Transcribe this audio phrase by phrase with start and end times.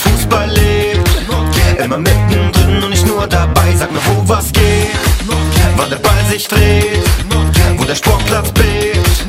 [0.00, 1.08] Fußball lebt.
[1.82, 4.90] Immer mittendrin und nicht nur dabei, sag mir, wo was geht.
[5.76, 7.04] Wann der Ball sich dreht,
[7.76, 9.26] wo der Sportplatz bebt.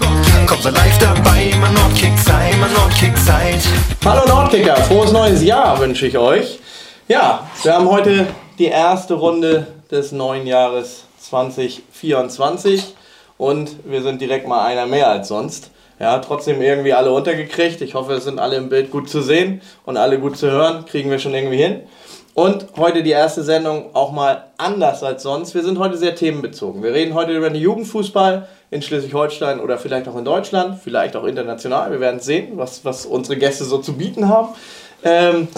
[0.47, 3.61] Kommt so live dabbei, immer Nordkick sei, immer Nordkick seid.
[4.03, 6.59] Hallo Nordkicker, frohes neues Jahr wünsche ich euch.
[7.07, 8.27] Ja, wir haben heute
[8.59, 12.95] die erste Runde des neuen Jahres 2024
[13.37, 15.70] und wir sind direkt mal einer mehr als sonst.
[16.01, 17.79] Ja, trotzdem irgendwie alle untergekriegt.
[17.81, 20.85] Ich hoffe, es sind alle im Bild gut zu sehen und alle gut zu hören.
[20.85, 21.81] Kriegen wir schon irgendwie hin.
[22.33, 25.53] Und heute die erste Sendung auch mal anders als sonst.
[25.53, 26.81] Wir sind heute sehr themenbezogen.
[26.81, 31.25] Wir reden heute über den Jugendfußball in Schleswig-Holstein oder vielleicht auch in Deutschland, vielleicht auch
[31.25, 31.91] international.
[31.91, 34.55] Wir werden sehen, was, was unsere Gäste so zu bieten haben.
[35.03, 35.49] Ähm,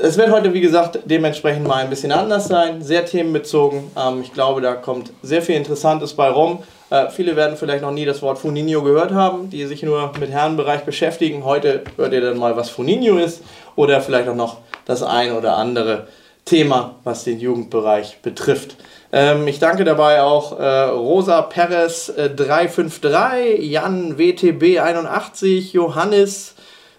[0.00, 3.90] es wird heute, wie gesagt, dementsprechend mal ein bisschen anders sein, sehr themenbezogen.
[3.96, 6.62] Ähm, ich glaube, da kommt sehr viel Interessantes bei rum.
[6.90, 10.30] Äh, viele werden vielleicht noch nie das Wort Funinho gehört haben, die sich nur mit
[10.30, 11.44] Herrenbereich beschäftigen.
[11.44, 13.42] Heute hört ihr dann mal, was Funinho ist
[13.76, 16.06] oder vielleicht auch noch das ein oder andere
[16.44, 18.76] Thema, was den Jugendbereich betrifft.
[19.12, 26.54] Ähm, ich danke dabei auch äh, Rosa Perez äh, 353, Jan WTB 81, Johannes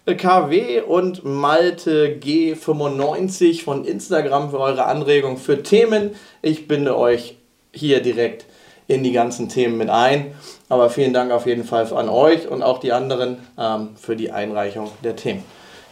[0.06, 6.16] äh, KW und Malte G95 von Instagram für eure Anregung für Themen.
[6.42, 7.38] Ich binde euch
[7.72, 8.46] hier direkt
[8.88, 10.36] in die ganzen Themen mit ein.
[10.70, 14.32] Aber vielen Dank auf jeden Fall an euch und auch die anderen ähm, für die
[14.32, 15.44] Einreichung der Themen.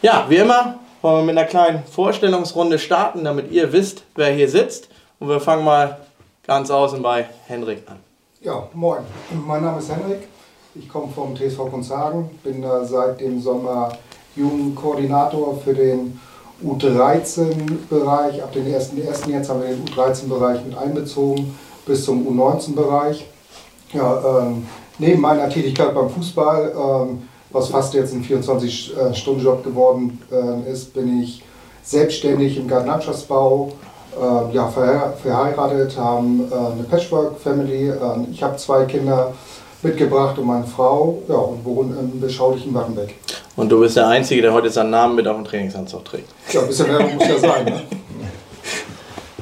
[0.02, 4.48] Ja, wie immer wollen wir mit einer kleinen Vorstellungsrunde starten, damit ihr wisst, wer hier
[4.48, 4.88] sitzt.
[5.18, 5.98] Und wir fangen mal
[6.46, 7.98] ganz außen bei Henrik an.
[8.40, 9.02] Ja, moin.
[9.46, 10.28] Mein Name ist Henrik.
[10.74, 13.96] Ich komme vom TSV Kunzhagen, bin da seit dem Sommer
[14.34, 16.20] Jugendkoordinator für den
[16.64, 18.42] U13-Bereich.
[18.42, 19.30] Ab dem 1.1.
[19.30, 21.56] jetzt haben wir den U13-Bereich mit einbezogen
[21.86, 23.26] bis zum U19-Bereich.
[23.92, 24.66] Ja, ähm,
[24.98, 31.22] neben meiner Tätigkeit beim Fußball, ähm, was fast jetzt ein 24-Stunden-Job geworden äh, ist, bin
[31.22, 31.42] ich
[31.82, 33.72] selbstständig im Gartenlandschaftsbau,
[34.16, 37.90] äh, ja, verheiratet, haben äh, eine Patchwork-Family.
[37.90, 39.32] Ähm, ich habe zwei Kinder
[39.82, 43.14] mitgebracht und meine Frau ja, und wohnen im beschaulichen Wattenbeck.
[43.56, 46.28] Und du bist der Einzige, der heute seinen Namen mit auf dem Trainingsanzug trägt.
[46.52, 47.64] Ja, ein bisschen mehr muss ja sein.
[47.66, 47.82] Ne?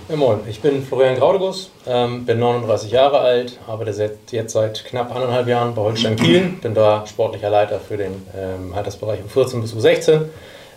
[0.08, 5.14] Ja, moin, ich bin Florian Graudegus, ähm, bin 39 Jahre alt, arbeite jetzt seit knapp
[5.14, 9.60] anderthalb Jahren bei Holstein Kiel, bin da sportlicher Leiter für den ähm, Altersbereich um 14
[9.60, 10.22] bis U16.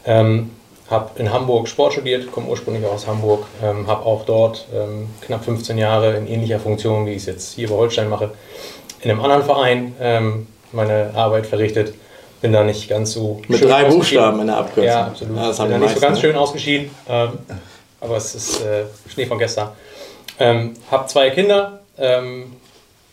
[0.06, 0.52] Ähm,
[0.92, 5.44] habe in Hamburg Sport studiert, komme ursprünglich aus Hamburg, ähm, habe auch dort ähm, knapp
[5.44, 8.30] 15 Jahre in ähnlicher Funktion, wie ich es jetzt hier bei Holstein mache,
[9.02, 11.96] in einem anderen Verein ähm, meine Arbeit verrichtet.
[12.42, 13.42] Bin da nicht ganz so.
[13.48, 14.84] Mit drei Buchstaben in der Abkürzung.
[14.84, 15.38] Ja, absolut.
[15.38, 16.22] Ja, das bin da nicht so ganz ne?
[16.22, 16.92] schön ausgeschieden.
[17.10, 17.30] Ähm,
[18.02, 19.70] aber es ist äh, Schnee von gestern.
[20.40, 22.54] Ähm, habe zwei Kinder ähm,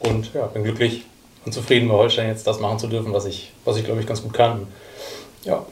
[0.00, 1.04] und ja, bin glücklich
[1.44, 4.06] und zufrieden bei Holstein jetzt das machen zu dürfen, was ich, was ich glaube ich
[4.06, 4.66] ganz gut kann.
[5.44, 5.64] Ja,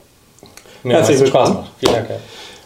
[0.82, 1.70] mir Herzlichen Spaß macht.
[1.78, 2.10] Vielen Dank.
[2.10, 2.16] Ja.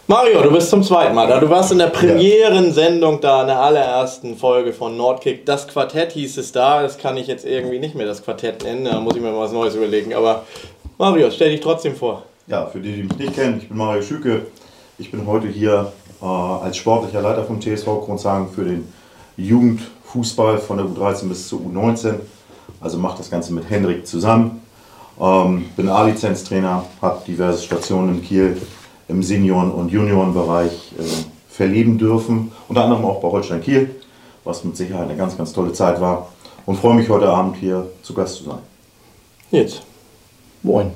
[0.07, 1.41] Mario, du bist zum zweiten Mal da.
[1.41, 5.47] Du warst in der Premierensendung da, in der allerersten Folge von Nordkick.
[5.47, 6.83] Das Quartett hieß es da.
[6.83, 8.85] Das kann ich jetzt irgendwie nicht mehr das Quartett nennen.
[8.85, 10.13] Da muss ich mir mal was Neues überlegen.
[10.13, 10.45] Aber
[10.99, 12.23] Mario, stell dich trotzdem vor.
[12.47, 14.43] Ja, für die, die mich nicht kennen, ich bin Mario Schüke.
[14.99, 18.93] Ich bin heute hier äh, als sportlicher Leiter vom TSV Kronzhagen für den
[19.37, 22.15] Jugendfußball von der U13 bis zur U19.
[22.81, 24.63] Also mache das Ganze mit Henrik zusammen.
[25.21, 28.61] Ähm, bin A-Lizenztrainer, habe diverse Stationen in Kiel
[29.09, 31.03] im Senioren- und Juniorenbereich äh,
[31.49, 32.53] verleben dürfen.
[32.69, 33.95] Unter anderem auch bei Holstein Kiel,
[34.45, 36.29] was mit Sicherheit eine ganz, ganz tolle Zeit war.
[36.67, 38.59] Und freue mich heute Abend hier zu Gast zu sein.
[39.51, 39.83] Jetzt.
[40.63, 40.91] Moin.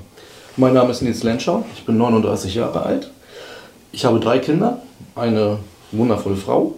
[0.56, 3.12] Mein Name ist Nils Lenschau, ich bin 39 Jahre alt.
[3.90, 4.82] Ich habe drei Kinder,
[5.14, 5.58] eine
[5.92, 6.74] wundervolle Frau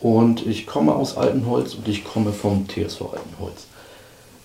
[0.00, 3.66] und ich komme aus Altenholz und ich komme vom TSV Altenholz.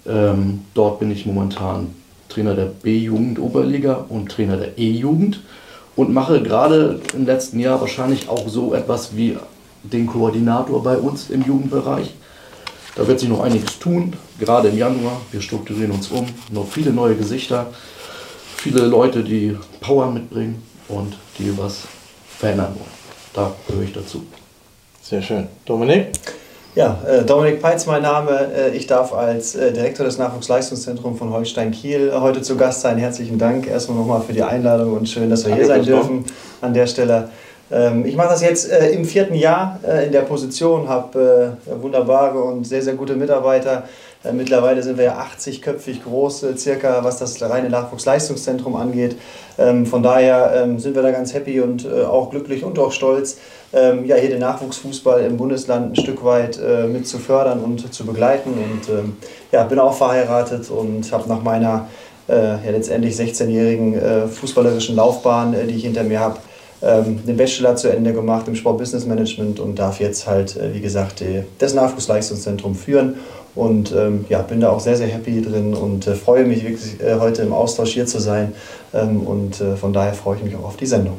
[0.05, 1.95] Ähm, dort bin ich momentan
[2.27, 5.41] Trainer der B-Jugend Oberliga und Trainer der E-Jugend
[5.95, 9.37] und mache gerade im letzten Jahr wahrscheinlich auch so etwas wie
[9.83, 12.13] den Koordinator bei uns im Jugendbereich.
[12.95, 15.21] Da wird sich noch einiges tun, gerade im Januar.
[15.31, 17.67] Wir strukturieren uns um, noch viele neue Gesichter,
[18.57, 21.87] viele Leute, die Power mitbringen und die was
[22.41, 23.01] verändern wollen.
[23.33, 24.23] Da gehöre ich dazu.
[25.01, 25.47] Sehr schön.
[25.65, 26.07] Dominik?
[26.73, 28.49] Ja, äh, Dominik Peitz, mein Name.
[28.55, 32.97] Äh, ich darf als äh, Direktor des Nachwuchsleistungszentrums von Holstein Kiel heute zu Gast sein.
[32.97, 36.25] Herzlichen Dank erstmal nochmal für die Einladung und schön, dass wir hier sein dürfen
[36.61, 37.29] an der Stelle.
[37.71, 42.81] Ähm, ich mache das jetzt im vierten Jahr in der Position, habe wunderbare und sehr,
[42.81, 43.83] sehr gute Mitarbeiter.
[44.33, 49.15] Mittlerweile sind wir ja 80-köpfig groß, circa, was das reine Nachwuchsleistungszentrum angeht.
[49.57, 53.37] Ähm, von daher ähm, sind wir da ganz happy und auch glücklich und auch stolz,
[53.73, 57.93] ähm, ja, hier den Nachwuchsfußball im Bundesland ein Stück weit äh, mit zu fördern und
[57.93, 58.51] zu begleiten.
[58.51, 59.13] Und
[59.51, 61.87] ja, bin auch verheiratet und habe nach meiner
[62.31, 66.37] äh, ja, letztendlich 16-jährigen äh, fußballerischen Laufbahn, äh, die ich hinter mir habe,
[66.83, 71.23] den Bachelor zu Ende gemacht im Sportbusiness Management und darf jetzt halt, äh, wie gesagt,
[71.59, 73.17] das Nachwuchsleistungszentrum führen.
[73.55, 77.01] Und ähm, ja, bin da auch sehr, sehr happy drin und äh, freue mich wirklich
[77.01, 78.53] äh, heute im Austausch hier zu sein.
[78.93, 81.17] Ähm, und äh, von daher freue ich mich auch auf die Sendung.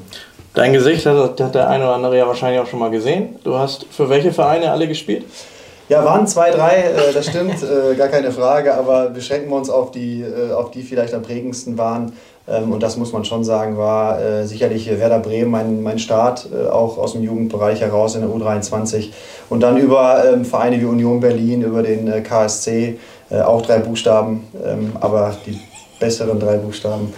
[0.54, 3.36] Dein Gesicht hat, hat der eine oder andere ja wahrscheinlich auch schon mal gesehen.
[3.44, 5.24] Du hast für welche Vereine alle gespielt?
[5.88, 9.68] Ja, waren zwei, drei, äh, das stimmt, äh, gar keine Frage, aber beschränken wir uns
[9.68, 12.12] auf die, äh, auf die vielleicht am prägendsten waren.
[12.48, 16.48] Ähm, und das muss man schon sagen, war äh, sicherlich Werder Bremen mein, mein Start,
[16.52, 19.10] äh, auch aus dem Jugendbereich heraus in der U23.
[19.48, 22.98] Und dann über ähm, Vereine wie Union Berlin, über den äh, KSC,
[23.46, 25.58] auch drei Buchstaben, ähm, aber die
[25.98, 27.14] besseren drei Buchstaben.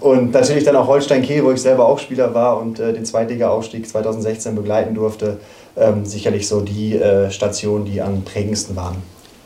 [0.00, 3.88] und natürlich dann auch Holstein Kiel, wo ich selber auch Spieler war und den Zweitliga-Aufstieg
[3.88, 5.38] 2016 begleiten durfte.
[6.02, 7.00] sicherlich so die
[7.30, 8.96] Stationen, die am prägendsten waren.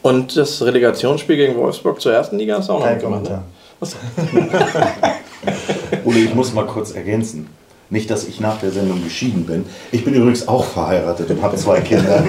[0.02, 3.24] Und das Relegationsspiel gegen Wolfsburg zur ersten Liga hast du auch noch Kein gemacht.
[3.24, 3.42] Ne?
[6.04, 7.48] Uli, ich muss mal kurz ergänzen.
[7.88, 9.64] Nicht, dass ich nach der Sendung geschieden bin.
[9.90, 12.22] Ich bin übrigens auch verheiratet und habe zwei Kinder.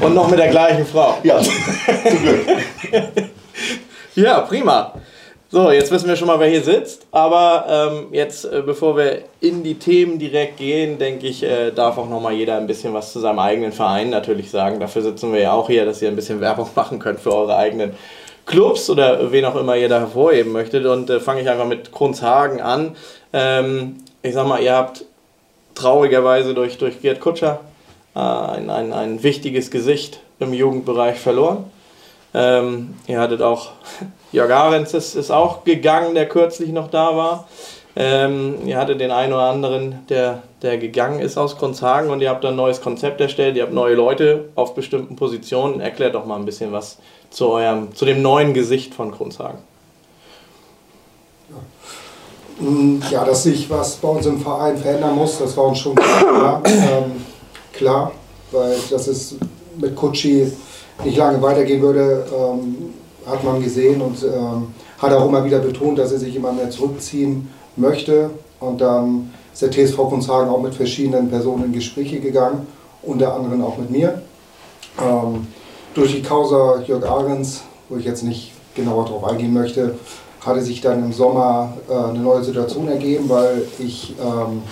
[0.00, 1.18] Und noch mit der gleichen Frau.
[1.24, 1.52] Ja, zum
[2.22, 2.46] Glück.
[4.14, 4.94] Ja, prima.
[5.50, 7.06] So, jetzt wissen wir schon mal, wer hier sitzt.
[7.10, 11.98] Aber ähm, jetzt, äh, bevor wir in die Themen direkt gehen, denke ich, äh, darf
[11.98, 14.80] auch noch mal jeder ein bisschen was zu seinem eigenen Verein natürlich sagen.
[14.80, 17.56] Dafür sitzen wir ja auch hier, dass ihr ein bisschen Werbung machen könnt für eure
[17.56, 17.92] eigenen
[18.46, 20.86] Clubs oder wen auch immer ihr da hervorheben möchtet.
[20.86, 22.96] Und äh, fange ich einfach mit Kronzhagen an.
[23.32, 25.04] Ähm, ich sag mal, ihr habt
[25.74, 27.60] traurigerweise durch, durch Gerd Kutscher
[28.14, 31.64] äh, ein, ein, ein wichtiges Gesicht im Jugendbereich verloren.
[32.32, 33.70] Ähm, ihr hattet auch,
[34.32, 37.48] Jörg Ahrens ist, ist auch gegangen, der kürzlich noch da war.
[37.96, 42.30] Ähm, ihr hattet den einen oder anderen, der, der gegangen ist aus Kronzhagen und ihr
[42.30, 45.80] habt ein neues Konzept erstellt, ihr habt neue Leute auf bestimmten Positionen.
[45.80, 46.98] Erklärt doch mal ein bisschen was
[47.34, 49.58] zu, eurem, zu dem neuen Gesicht von Kronzhagen.
[53.10, 56.62] Ja, dass sich was bei uns im Verein verändern muss, das war uns schon klar.
[56.64, 57.24] Ähm,
[57.72, 58.12] klar,
[58.52, 59.34] weil das ist
[59.76, 60.52] mit Kutschi
[61.04, 62.94] nicht lange weitergehen würde, ähm,
[63.26, 66.70] hat man gesehen und ähm, hat auch immer wieder betont, dass er sich immer mehr
[66.70, 68.30] zurückziehen möchte.
[68.60, 72.64] Und dann ist der TSV Kunzhagen auch mit verschiedenen Personen in Gespräche gegangen,
[73.02, 74.22] unter anderem auch mit mir.
[75.02, 75.48] Ähm,
[75.94, 79.94] durch die Causa Jörg Ahrens, wo ich jetzt nicht genauer darauf eingehen möchte,
[80.40, 84.62] hatte sich dann im Sommer äh, eine neue Situation ergeben, weil ich ähm,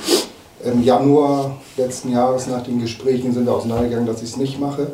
[0.64, 4.88] im Januar letzten Jahres nach den Gesprächen sind wir auseinandergegangen, dass ich es nicht mache.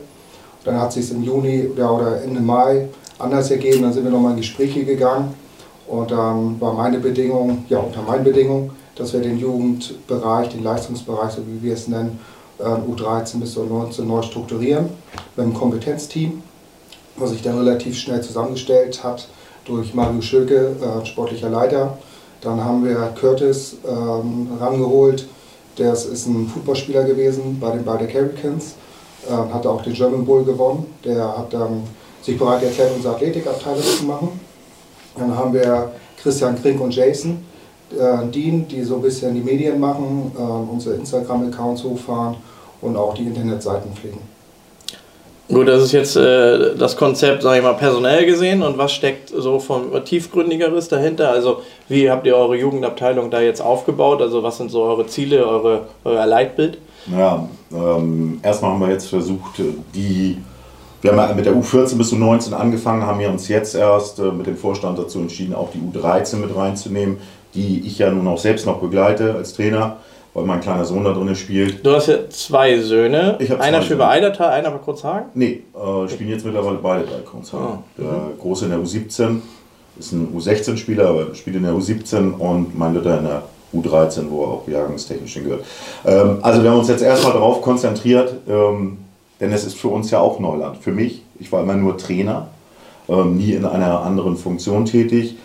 [0.65, 2.89] Dann hat es sich im Juni ja, oder Ende Mai
[3.19, 5.35] anders ergeben, dann sind wir nochmal in Gespräche gegangen
[5.89, 10.63] und dann ähm, war meine Bedingung, ja unter meinen Bedingungen, dass wir den Jugendbereich, den
[10.63, 12.21] Leistungsbereich, so wie wir es nennen,
[12.61, 14.89] U13 bis U19 neu strukturieren
[15.37, 16.43] mit einem Kompetenzteam,
[17.17, 19.29] was sich dann relativ schnell zusammengestellt hat
[19.65, 21.99] durch Mario Schöke, äh, sportlicher Leiter.
[22.41, 25.29] Dann haben wir Curtis ähm, rangeholt,
[25.77, 28.75] der ist ein Footballspieler gewesen bei den Bayer Hurricanes,
[29.29, 30.87] äh, hat auch den German Bowl gewonnen.
[31.05, 31.83] Der hat dann
[32.23, 34.41] sich bereit erklärt, unsere Athletikabteilung zu machen.
[35.17, 37.45] Dann haben wir Christian Krink und Jason
[37.93, 42.37] äh, Dean, die so ein bisschen die Medien machen, äh, unsere Instagram-Accounts hochfahren
[42.81, 44.21] und auch die Internetseiten pflegen.
[45.49, 48.63] Gut, das ist jetzt äh, das Konzept, sage ich mal, personell gesehen.
[48.63, 51.31] Und was steckt so von tiefgründigeres dahinter?
[51.31, 54.21] Also, wie habt ihr eure Jugendabteilung da jetzt aufgebaut?
[54.21, 56.79] Also, was sind so eure Ziele, eure, euer Leitbild?
[57.17, 59.63] Ja, ähm, erstmal haben wir jetzt versucht,
[59.95, 60.37] die
[61.01, 64.33] wir haben ja mit der U14 bis U19 angefangen, haben wir uns jetzt erst äh,
[64.33, 67.19] mit dem Vorstand dazu entschieden, auch die U13 mit reinzunehmen,
[67.55, 69.99] die ich ja nun auch selbst noch begleite als Trainer,
[70.39, 71.85] weil mein kleiner Sohn da drin spielt.
[71.85, 73.37] Du hast ja zwei Söhne.
[73.41, 75.27] Ich hab einer spielt bei Eidertal, einer bei Kurzhagen?
[75.35, 77.65] Nee, äh, spielen jetzt mittlerweile beide bei Kurzhagen.
[77.65, 79.41] Ah, Der Große in der U17
[79.99, 83.43] ist ein U16-Spieler, aber spielt in der U17 und mein Dritter in der
[83.75, 85.65] U13, wo er auch jahrgangstechnisch hingehört.
[86.07, 88.99] Ähm, also wir haben uns jetzt erstmal darauf konzentriert, ähm,
[89.41, 90.79] denn es ist für uns ja auch Neuland.
[90.79, 92.49] Für mich, ich war immer nur Trainer,
[93.09, 95.37] ähm, nie in einer anderen Funktion tätig,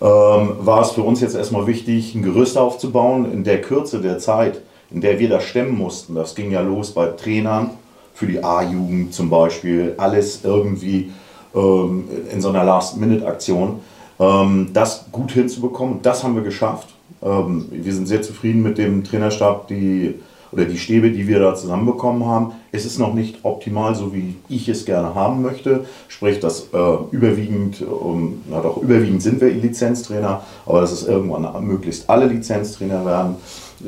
[0.00, 4.18] ähm, war es für uns jetzt erstmal wichtig, ein Gerüst aufzubauen in der Kürze der
[4.18, 4.60] Zeit,
[4.90, 6.14] in der wir das stemmen mussten.
[6.14, 7.70] Das ging ja los bei Trainern
[8.14, 11.12] für die A-Jugend zum Beispiel, alles irgendwie
[11.54, 13.80] ähm, in so einer Last-Minute-Aktion.
[14.18, 16.88] Ähm, das gut hinzubekommen, das haben wir geschafft.
[17.22, 20.14] Ähm, wir sind sehr zufrieden mit dem Trainerstab, die
[20.52, 22.52] oder die Stäbe, die wir da zusammenbekommen haben.
[22.76, 25.86] Es ist noch nicht optimal, so wie ich es gerne haben möchte.
[26.08, 31.66] Sprich, dass äh, überwiegend, ähm, na doch, überwiegend sind wir Lizenztrainer, aber dass es irgendwann
[31.66, 33.36] möglichst alle Lizenztrainer werden,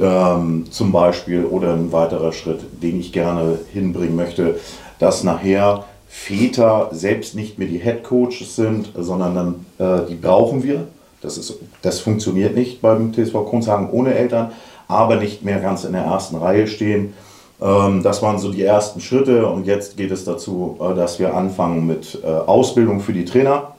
[0.01, 1.45] ähm, zum Beispiel.
[1.45, 4.59] Oder ein weiterer Schritt, den ich gerne hinbringen möchte,
[4.99, 10.63] dass nachher Väter selbst nicht mehr die Head Coaches sind, sondern dann, äh, die brauchen
[10.63, 10.87] wir.
[11.21, 14.53] Das, ist, das funktioniert nicht beim TSV Kronzhagen ohne Eltern.
[14.89, 17.13] aber nicht mehr ganz in der ersten Reihe stehen.
[17.61, 21.35] Ähm, das waren so die ersten Schritte und jetzt geht es dazu, äh, dass wir
[21.35, 23.73] anfangen mit äh, Ausbildung für die Trainer,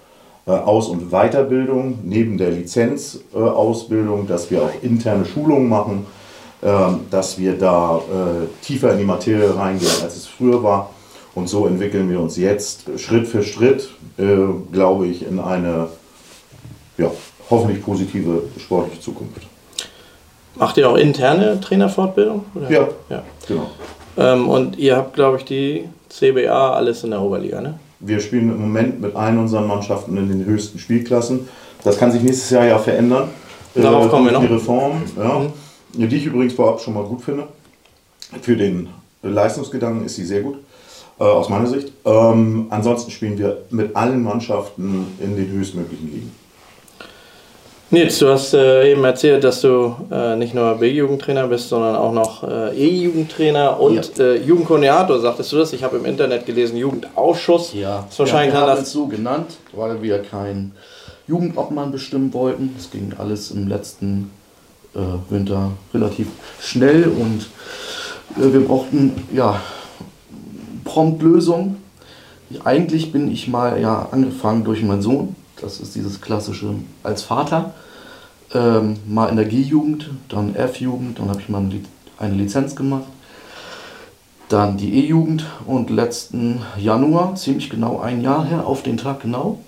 [0.45, 6.05] äh, Aus- und Weiterbildung neben der Lizenzausbildung, dass wir auch interne Schulungen machen,
[6.61, 8.01] ähm, dass wir da
[8.61, 10.89] tiefer in die Materie reingehen, als es früher war.
[11.35, 13.89] Und so entwickeln wir uns jetzt Schritt für Schritt,
[14.71, 15.87] glaube ich, in eine
[16.97, 17.09] ja,
[17.49, 19.48] hoffentlich positive sportliche Zukunft.
[20.59, 22.45] Macht ihr auch interne Trainerfortbildung?
[22.53, 22.69] Oder?
[22.69, 23.23] Ja, ja.
[23.47, 23.69] genau.
[24.17, 27.79] Ähm, und ihr habt, glaube ich, die CBA alles in der Oberliga, ne?
[28.01, 31.47] Wir spielen im Moment mit allen unseren Mannschaften in den höchsten Spielklassen.
[31.83, 33.29] Das kann sich nächstes Jahr ja verändern.
[33.75, 34.41] Darauf äh, kommen wir noch.
[34.41, 36.09] Die Reform, ja, mhm.
[36.09, 37.47] die ich übrigens vorab schon mal gut finde.
[38.41, 38.89] Für den
[39.21, 40.57] Leistungsgedanken ist sie sehr gut,
[41.19, 41.91] äh, aus meiner Sicht.
[42.05, 46.31] Ähm, ansonsten spielen wir mit allen Mannschaften in den höchstmöglichen Ligen.
[47.91, 52.13] Nils, du hast äh, eben erzählt, dass du äh, nicht nur B-Jugendtrainer bist, sondern auch
[52.13, 54.25] noch äh, E-Jugendtrainer und ja.
[54.25, 55.73] Äh, Jugendkoordinator, sagtest du das?
[55.73, 57.73] Ich habe im Internet gelesen, Jugendausschuss.
[57.73, 60.73] Ja, ist wahrscheinlich ja, wir haben es so genannt, weil wir keinen
[61.27, 62.75] Jugendobmann bestimmen wollten.
[62.77, 64.29] Es ging alles im letzten
[64.93, 64.99] äh,
[65.31, 66.27] Winter relativ
[66.61, 67.47] schnell und
[68.37, 69.59] äh, wir brauchten ja
[70.83, 71.77] prompt Lösung.
[72.63, 77.73] Eigentlich bin ich mal ja angefangen durch meinen Sohn das ist dieses klassische als Vater.
[78.53, 81.63] Ähm, mal in der G-Jugend, dann F-Jugend, dann habe ich mal
[82.17, 83.05] eine Lizenz gemacht.
[84.47, 89.59] Dann die E-Jugend und letzten Januar, ziemlich genau ein Jahr her, auf den Tag genau,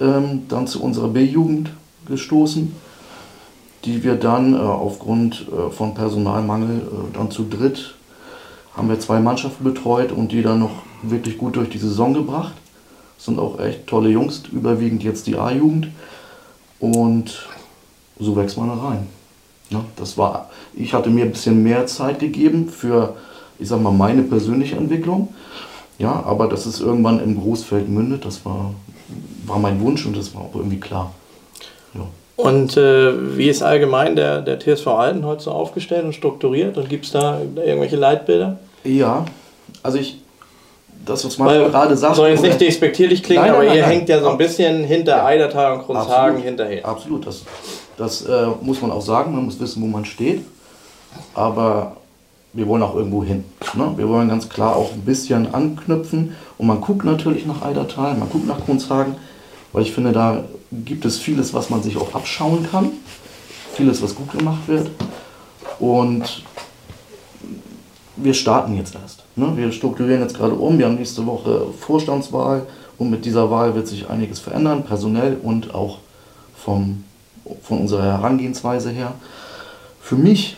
[0.00, 1.70] ähm, dann zu unserer B-Jugend
[2.06, 2.74] gestoßen,
[3.84, 7.94] die wir dann äh, aufgrund äh, von Personalmangel äh, dann zu dritt
[8.76, 12.54] haben wir zwei Mannschaften betreut und die dann noch wirklich gut durch die Saison gebracht
[13.18, 15.88] sind auch echt tolle Jungs, überwiegend jetzt die A-Jugend.
[16.80, 17.46] Und
[18.18, 19.06] so wächst man da rein.
[19.70, 23.16] Ja, das war, ich hatte mir ein bisschen mehr Zeit gegeben für,
[23.58, 25.34] ich sag mal, meine persönliche Entwicklung.
[25.98, 28.74] Ja, aber dass es irgendwann im Großfeld mündet, das war,
[29.46, 31.14] war mein Wunsch und das war auch irgendwie klar.
[31.94, 32.06] Ja.
[32.36, 36.76] Und äh, wie ist allgemein der, der TSV Altenholz so aufgestellt und strukturiert?
[36.76, 38.58] Und gibt es da irgendwelche Leitbilder?
[38.82, 39.24] Ja,
[39.82, 40.18] also ich,
[41.04, 42.16] das, was man gerade sagt.
[42.16, 44.84] Soll jetzt nicht despektierlich klingen, nein, nein, aber nein, ihr hängt ja so ein bisschen
[44.84, 45.24] hinter.
[45.24, 46.84] Eidertal und Grundshagen hinterher.
[46.86, 47.42] Absolut, das,
[47.96, 49.34] das äh, muss man auch sagen.
[49.34, 50.42] Man muss wissen, wo man steht.
[51.34, 51.96] Aber
[52.52, 53.44] wir wollen auch irgendwo hin.
[53.74, 53.92] Ne?
[53.96, 56.36] Wir wollen ganz klar auch ein bisschen anknüpfen.
[56.56, 59.16] Und man guckt natürlich nach Eidertal, man guckt nach Grundshagen,
[59.72, 62.90] weil ich finde, da gibt es vieles, was man sich auch abschauen kann.
[63.74, 64.90] Vieles, was gut gemacht wird.
[65.80, 66.44] Und
[68.16, 69.23] wir starten jetzt erst.
[69.36, 69.52] Ne?
[69.56, 70.78] Wir strukturieren jetzt gerade um.
[70.78, 72.66] Wir haben nächste Woche Vorstandswahl
[72.98, 75.98] und mit dieser Wahl wird sich einiges verändern, personell und auch
[76.56, 77.04] vom,
[77.62, 79.12] von unserer Herangehensweise her.
[80.00, 80.56] Für mich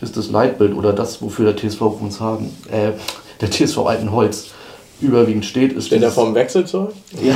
[0.00, 2.92] ist das Leitbild oder das, wofür der TSV Brunshagen, äh,
[3.40, 4.50] der TSV Altenholz
[5.00, 5.86] überwiegend steht, ist.
[5.86, 6.90] Steht er vom Wechselzeug?
[7.20, 7.34] Ja,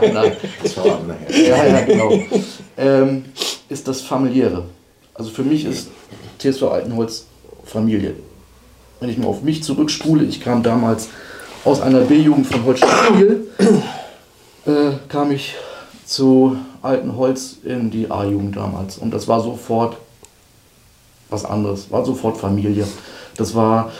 [0.12, 0.32] nein.
[0.62, 2.12] Das war ja, ja, genau.
[2.76, 3.26] Ähm,
[3.68, 4.64] ist das familiäre.
[5.14, 5.88] Also für mich ist
[6.38, 7.26] TSV Altenholz
[7.64, 8.14] Familie
[9.00, 11.08] wenn ich mal auf mich zurückspule, ich kam damals
[11.64, 13.42] aus einer B-Jugend von Holstein
[14.66, 15.54] äh, kam ich
[16.04, 18.98] zu Altenholz in die A-Jugend damals.
[18.98, 19.96] Und das war sofort
[21.28, 22.86] was anderes, war sofort Familie.
[23.36, 23.90] Das war,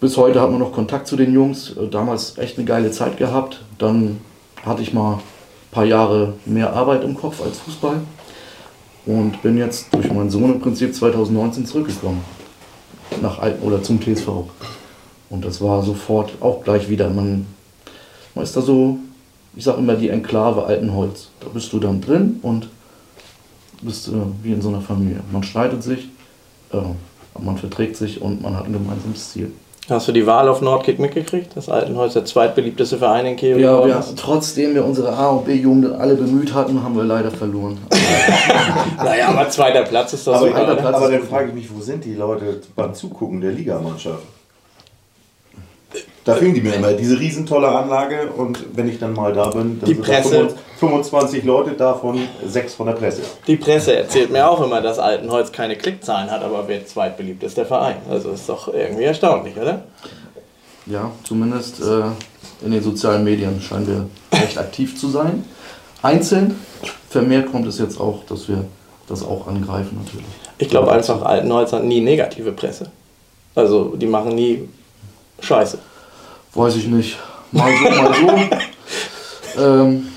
[0.00, 1.76] bis heute hat man noch Kontakt zu den Jungs.
[1.76, 3.60] Äh, damals echt eine geile Zeit gehabt.
[3.78, 4.20] Dann
[4.64, 5.20] hatte ich mal ein
[5.72, 8.00] paar Jahre mehr Arbeit im Kopf als Fußball.
[9.06, 12.22] Und bin jetzt durch meinen Sohn im Prinzip 2019 zurückgekommen
[13.22, 14.28] nach Alten oder zum TSV.
[15.30, 17.10] Und das war sofort auch gleich wieder.
[17.10, 17.46] Man,
[18.34, 18.98] man ist da so,
[19.54, 21.28] ich sage immer die Enklave Altenholz.
[21.40, 22.68] Da bist du dann drin und
[23.82, 25.20] bist äh, wie in so einer Familie.
[25.32, 26.08] Man streitet sich,
[26.72, 26.80] äh,
[27.40, 29.52] man verträgt sich und man hat ein gemeinsames Ziel.
[29.88, 31.52] Hast du die Wahl auf Nordkick mitgekriegt?
[31.54, 33.58] Das Altenholz, der zweitbeliebteste Verein in Kiel.
[33.58, 37.78] Ja, wir, trotzdem wir unsere A- und B-Jugend alle bemüht hatten, haben wir leider verloren.
[38.98, 40.68] naja, aber zweiter Platz ist doch aber, super.
[40.68, 44.24] Aber, aber dann frage ich mich, wo sind die Leute beim Zugucken der Ligamannschaft?
[46.24, 49.80] Da fing die mir immer, diese riesentolle Anlage und wenn ich dann mal da bin,
[49.80, 50.48] dann die sind Presse.
[50.78, 53.22] 25 Leute, davon sechs von der Presse.
[53.46, 57.56] Die Presse erzählt mir auch immer, dass Altenholz keine Klickzahlen hat, aber wer zweitbeliebt ist,
[57.56, 57.96] der Verein.
[58.08, 59.82] Also ist doch irgendwie erstaunlich, oder?
[60.86, 65.44] Ja, zumindest äh, in den sozialen Medien scheinen wir recht aktiv zu sein.
[66.02, 66.58] Einzeln,
[67.10, 68.64] vermehrt kommt es jetzt auch, dass wir
[69.08, 70.26] das auch angreifen natürlich.
[70.58, 72.90] Ich glaube einfach, Altenholz hat nie negative Presse.
[73.54, 74.68] Also die machen nie
[75.40, 75.78] Scheiße.
[76.54, 77.18] Weiß ich nicht.
[77.50, 78.14] Mal so, mal
[79.56, 79.60] so.
[79.62, 80.08] ähm,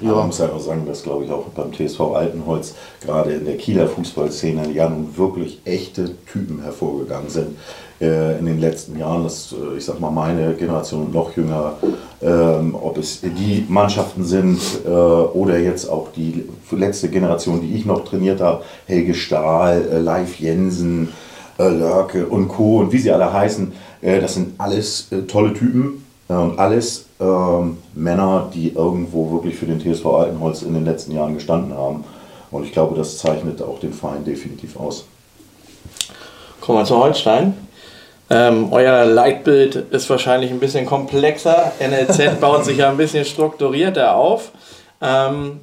[0.00, 0.14] Ja.
[0.14, 3.86] Man muss einfach sagen, dass glaube ich auch beim TSV Altenholz gerade in der Kieler
[3.86, 7.56] Fußballszene ja nun wirklich echte Typen hervorgegangen sind
[8.00, 9.24] äh, in den letzten Jahren.
[9.24, 11.74] Das, äh, ich sag mal, meine Generation noch jünger,
[12.22, 17.84] ähm, ob es die Mannschaften sind äh, oder jetzt auch die letzte Generation, die ich
[17.84, 21.10] noch trainiert habe, Helge Stahl, äh, Leif Jensen,
[21.58, 22.78] äh, Lörke und Co.
[22.78, 28.72] und wie sie alle heißen, das sind alles tolle Typen und alles ähm, Männer, die
[28.72, 32.04] irgendwo wirklich für den TSV Altenholz in den letzten Jahren gestanden haben.
[32.50, 35.04] Und ich glaube, das zeichnet auch den Verein definitiv aus.
[36.60, 37.54] Kommen wir zu Holstein.
[38.28, 41.72] Ähm, euer Leitbild ist wahrscheinlich ein bisschen komplexer.
[41.80, 44.52] NLZ baut sich ja ein bisschen strukturierter auf.
[45.00, 45.60] Ähm,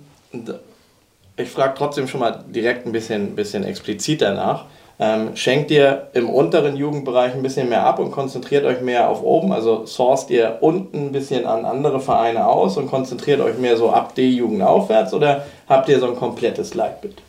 [1.37, 4.65] ich frage trotzdem schon mal direkt ein bisschen, bisschen expliziter nach.
[4.99, 9.21] Ähm, schenkt ihr im unteren Jugendbereich ein bisschen mehr ab und konzentriert euch mehr auf
[9.21, 9.53] oben?
[9.53, 13.91] Also sourced ihr unten ein bisschen an andere Vereine aus und konzentriert euch mehr so
[13.91, 17.21] ab D-Jugend aufwärts oder habt ihr so ein komplettes Leitbild?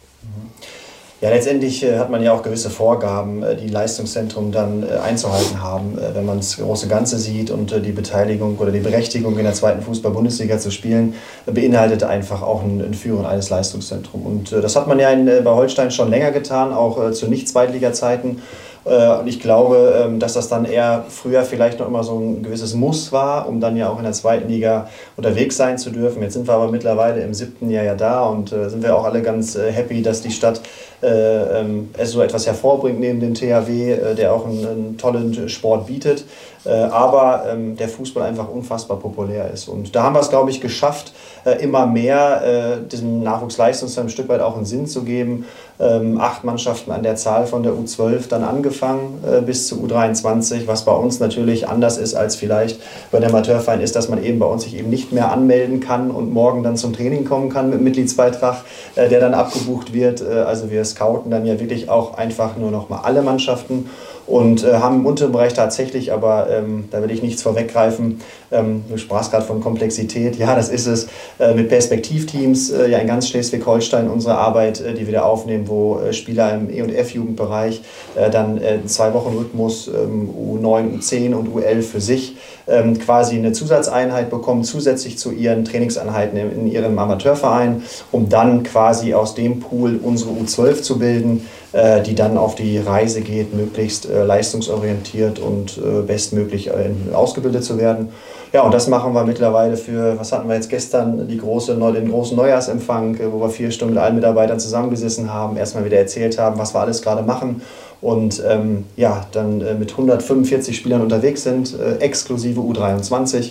[1.21, 5.61] Ja, letztendlich äh, hat man ja auch gewisse Vorgaben, äh, die Leistungszentrum dann äh, einzuhalten
[5.61, 9.55] haben, wenn man das große Ganze sieht und die Beteiligung oder die Berechtigung in der
[9.55, 11.15] zweiten Fußball-Bundesliga zu spielen,
[11.47, 14.53] beinhaltet einfach auch ein, Führen eines Leistungszentrums.
[14.53, 18.41] Und das hat man ja bei Holstein schon länger getan, auch zu Nicht-Zweitliga-Zeiten.
[18.85, 22.75] Und ich glaube, ähm, dass das dann eher früher vielleicht noch immer so ein gewisses
[22.75, 26.23] Muss war, um dann ja auch in der zweiten Liga unterwegs sein zu dürfen.
[26.23, 29.21] Jetzt sind wir aber mittlerweile im siebten Jahr ja da und sind wir auch alle
[29.21, 30.63] ganz happy, dass die Stadt
[31.03, 35.49] äh, ähm, es so etwas hervorbringt neben dem THW, äh, der auch einen, einen, tollen
[35.49, 36.25] Sport bietet,
[36.65, 39.69] äh, aber ähm, der Fußball einfach unfassbar populär ist.
[39.69, 41.13] Und da haben wir es, glaube ich, geschafft,
[41.45, 45.47] äh, immer mehr äh, diesem Nachwuchsleistungszentrum ein Stück weit auch einen Sinn zu geben.
[45.81, 50.67] Ähm, acht Mannschaften an der Zahl von der U12 dann angefangen äh, bis zu U23,
[50.67, 52.81] was bei uns natürlich anders ist als vielleicht
[53.13, 56.11] bei der Amateurverein ist, dass man eben bei uns sich eben nicht mehr anmelden kann
[56.11, 58.65] und morgen dann zum Training kommen kann mit Mitgliedsbeitrag,
[58.97, 60.21] der dann abgebucht wird.
[60.27, 63.89] also wir scouten dann ja wirklich auch einfach nur noch mal alle Mannschaften
[64.29, 68.21] und äh, haben im unteren Bereich tatsächlich, aber ähm, da will ich nichts vorweggreifen,
[68.53, 72.99] ähm, du sprachst gerade von Komplexität, ja, das ist es, äh, mit Perspektivteams, äh, ja
[72.99, 76.83] in ganz Schleswig-Holstein unsere Arbeit, äh, die wir da aufnehmen, wo äh, Spieler im E-
[76.83, 77.83] und F-Jugendbereich
[78.17, 82.37] äh, dann äh, zwei Wochen Rhythmus U9, U10 und U11 für sich
[82.67, 88.63] ähm, quasi eine Zusatzeinheit bekommen, zusätzlich zu ihren Trainingseinheiten in, in ihrem Amateurverein, um dann
[88.63, 94.09] quasi aus dem Pool unsere U12 zu bilden, die dann auf die Reise geht, möglichst
[94.09, 96.71] äh, leistungsorientiert und äh, bestmöglich
[97.13, 98.09] ausgebildet zu werden.
[98.55, 102.11] Ja, und das machen wir mittlerweile für, was hatten wir jetzt gestern, die große, den
[102.11, 106.59] großen Neujahrsempfang, wo wir vier Stunden mit allen Mitarbeitern zusammengesessen haben, erstmal wieder erzählt haben,
[106.59, 107.61] was wir alles gerade machen
[108.01, 113.51] und ähm, ja, dann äh, mit 145 Spielern unterwegs sind, äh, exklusive U23.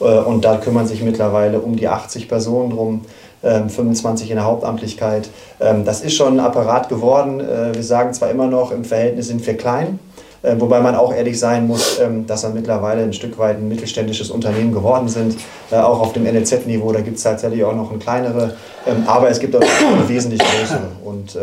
[0.00, 3.02] Äh, und da kümmern sich mittlerweile um die 80 Personen drum.
[3.42, 5.28] 25 ähm, in der Hauptamtlichkeit.
[5.60, 7.40] Ähm, das ist schon ein Apparat geworden.
[7.40, 9.98] Äh, wir sagen zwar immer noch, im Verhältnis sind wir klein,
[10.42, 13.68] äh, wobei man auch ehrlich sein muss, ähm, dass wir mittlerweile ein Stück weit ein
[13.68, 15.36] mittelständisches Unternehmen geworden sind.
[15.70, 18.54] Äh, auch auf dem NLZ-Niveau, da gibt es tatsächlich auch noch ein kleinere,
[19.06, 19.62] aber es gibt auch
[20.06, 20.86] wesentlich größere.
[21.04, 21.36] Und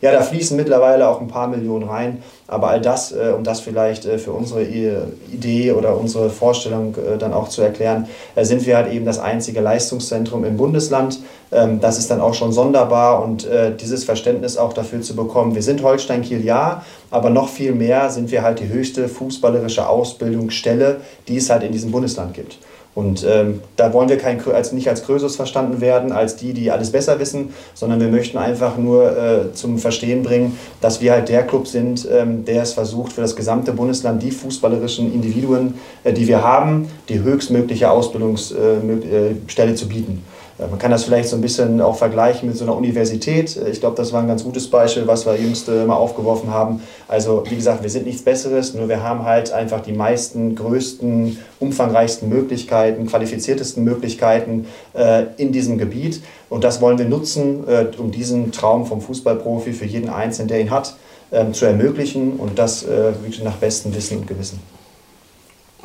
[0.00, 2.22] ja, da fließen mittlerweile auch ein paar Millionen rein.
[2.48, 7.18] Aber all das, äh, um das vielleicht äh, für unsere Idee oder unsere Vorstellung äh,
[7.18, 8.06] dann auch zu erklären,
[8.40, 11.20] sind wir halt eben das einzige Leistungszentrum im Bundesland.
[11.50, 13.48] Ähm, das ist dann auch schon sonderbar und
[13.80, 15.54] dieses Verständnis auch dafür zu bekommen.
[15.54, 19.88] Wir sind Holstein Kiel, ja, aber noch viel mehr sind wir halt die höchste fußballerische
[19.88, 22.58] Ausbildungsstelle, die es halt in diesem Bundesland gibt.
[22.96, 26.70] Und ähm, da wollen wir kein, als, nicht als Krösus verstanden werden, als die, die
[26.70, 31.28] alles besser wissen, sondern wir möchten einfach nur äh, zum Verstehen bringen, dass wir halt
[31.28, 36.14] der Club sind, ähm, der es versucht, für das gesamte Bundesland die fußballerischen Individuen, äh,
[36.14, 40.24] die wir haben, die höchstmögliche Ausbildungsstelle äh, zu bieten.
[40.58, 43.58] Man kann das vielleicht so ein bisschen auch vergleichen mit so einer Universität.
[43.70, 46.80] Ich glaube, das war ein ganz gutes Beispiel, was wir jüngst mal aufgeworfen haben.
[47.08, 51.38] Also wie gesagt, wir sind nichts Besseres, nur wir haben halt einfach die meisten, größten,
[51.60, 56.22] umfangreichsten Möglichkeiten, qualifiziertesten Möglichkeiten äh, in diesem Gebiet.
[56.48, 60.60] Und das wollen wir nutzen, äh, um diesen Traum vom Fußballprofi für jeden Einzelnen, der
[60.60, 60.96] ihn hat,
[61.30, 62.88] äh, zu ermöglichen und das äh,
[63.20, 64.60] wirklich nach bestem Wissen und Gewissen.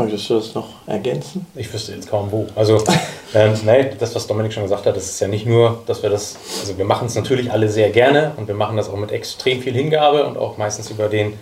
[0.03, 1.45] Möchtest du das noch ergänzen?
[1.55, 2.47] Ich wüsste jetzt kaum wo.
[2.55, 2.83] Also,
[3.33, 6.09] ähm, nein, das, was Dominik schon gesagt hat, das ist ja nicht nur, dass wir
[6.09, 9.11] das, also wir machen es natürlich alle sehr gerne und wir machen das auch mit
[9.11, 11.33] extrem viel Hingabe und auch meistens über den,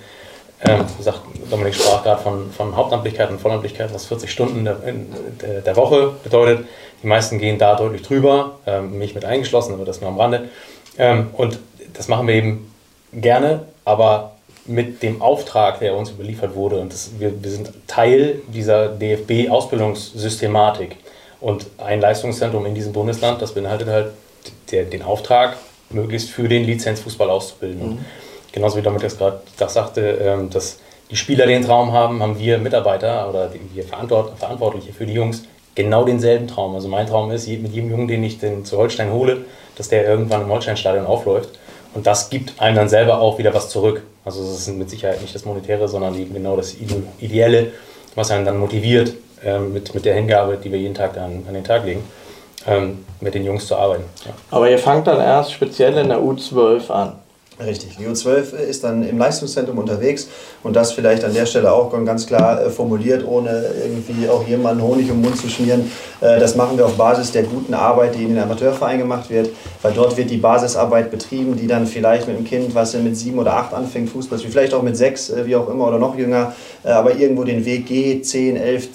[0.65, 4.77] ähm, wie gesagt, Dominik sprach gerade von, von Hauptamtlichkeit und Vollamtlichkeit, was 40 Stunden der,
[5.41, 6.65] der, der, Woche bedeutet.
[7.01, 10.49] Die meisten gehen da deutlich drüber, ähm, mich mit eingeschlossen, aber das nur am Rande.
[10.97, 11.59] Ähm, und
[11.93, 12.73] das machen wir eben
[13.13, 14.33] gerne, aber
[14.65, 16.79] mit dem Auftrag, der uns überliefert wurde.
[16.79, 20.97] Und das, wir, wir sind Teil dieser DFB-Ausbildungssystematik.
[21.41, 24.11] Und ein Leistungszentrum in diesem Bundesland, das beinhaltet halt
[24.71, 25.57] der, den Auftrag,
[25.89, 27.89] möglichst für den Lizenzfußball auszubilden.
[27.89, 28.05] Mhm.
[28.51, 32.37] genauso wie damit jetzt gerade das sagte, ähm, dass die Spieler den Traum haben, haben
[32.37, 35.43] wir Mitarbeiter oder wir Verantwortliche für die Jungs
[35.75, 36.75] genau denselben Traum.
[36.75, 39.45] Also mein Traum ist, mit jedem Jungen, den ich den zu Holstein hole,
[39.75, 41.58] dass der irgendwann im Holsteinstadion aufläuft.
[41.93, 44.03] Und das gibt einem dann selber auch wieder was zurück.
[44.23, 46.75] Also es ist mit Sicherheit nicht das Monetäre, sondern genau das
[47.19, 47.71] Ideelle,
[48.15, 51.53] was einen dann motiviert, ähm, mit, mit der Hingabe, die wir jeden Tag an, an
[51.53, 52.03] den Tag legen,
[52.67, 54.03] ähm, mit den Jungs zu arbeiten.
[54.25, 54.31] Ja.
[54.51, 57.13] Aber ihr fangt dann erst speziell in der U12 an.
[57.65, 60.29] Richtig, die U12 ist dann im Leistungszentrum unterwegs
[60.63, 64.81] und das vielleicht an der Stelle auch ganz klar äh, formuliert, ohne irgendwie auch jemanden
[64.81, 65.91] Honig den Mund zu schmieren.
[66.21, 69.49] Äh, das machen wir auf Basis der guten Arbeit, die in den Amateurverein gemacht wird,
[69.81, 73.39] weil dort wird die Basisarbeit betrieben, die dann vielleicht mit einem Kind, was mit sieben
[73.39, 76.53] oder acht anfängt, Fußball, vielleicht auch mit sechs, äh, wie auch immer, oder noch jünger,
[76.83, 78.87] aber irgendwo den Weg geht, zehn, elf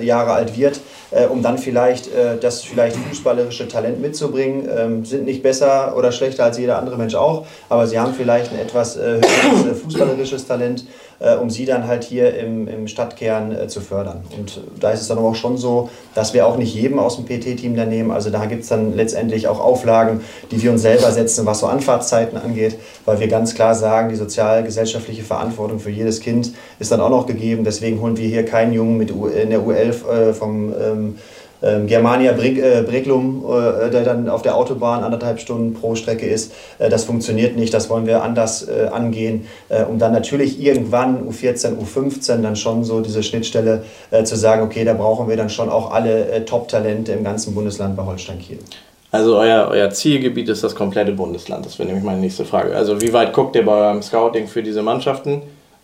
[0.00, 0.80] Jahre alt wird
[1.12, 4.68] äh, um dann vielleicht äh, das vielleicht fußballerische Talent mitzubringen.
[4.74, 8.52] Ähm, sind nicht besser oder schlechter als jeder andere Mensch auch, aber sie haben vielleicht
[8.52, 10.84] ein etwas äh, höheres äh, fußballerisches Talent
[11.22, 14.22] äh, um sie dann halt hier im, im Stadtkern äh, zu fördern.
[14.36, 17.24] Und da ist es dann auch schon so, dass wir auch nicht jedem aus dem
[17.24, 18.10] PT-Team da nehmen.
[18.10, 21.66] Also da gibt es dann letztendlich auch Auflagen, die wir uns selber setzen, was so
[21.66, 27.00] Anfahrtszeiten angeht, weil wir ganz klar sagen, die sozial-gesellschaftliche Verantwortung für jedes Kind ist dann
[27.00, 27.64] auch noch gegeben.
[27.64, 31.18] Deswegen holen wir hier keinen Jungen mit in der U11 äh, vom ähm,
[31.62, 36.26] ähm, Germania Bre äh, Breglum, äh, der dann auf der Autobahn anderthalb Stunden pro Strecke
[36.26, 36.52] ist.
[36.78, 41.28] Äh, das funktioniert nicht, das wollen wir anders äh, angehen, äh, um dann natürlich irgendwann
[41.28, 45.50] U14, U15 dann schon so diese Schnittstelle äh, zu sagen, okay, da brauchen wir dann
[45.50, 48.58] schon auch alle Top-Talente im ganzen Bundesland bei Holstein Kiel.
[49.10, 52.74] Also euer, euer Zielgebiet ist das komplette Bundesland, das wäre nämlich meine nächste Frage.
[52.74, 55.42] Also wie weit guckt ihr bei eurem Scouting für diese Mannschaften?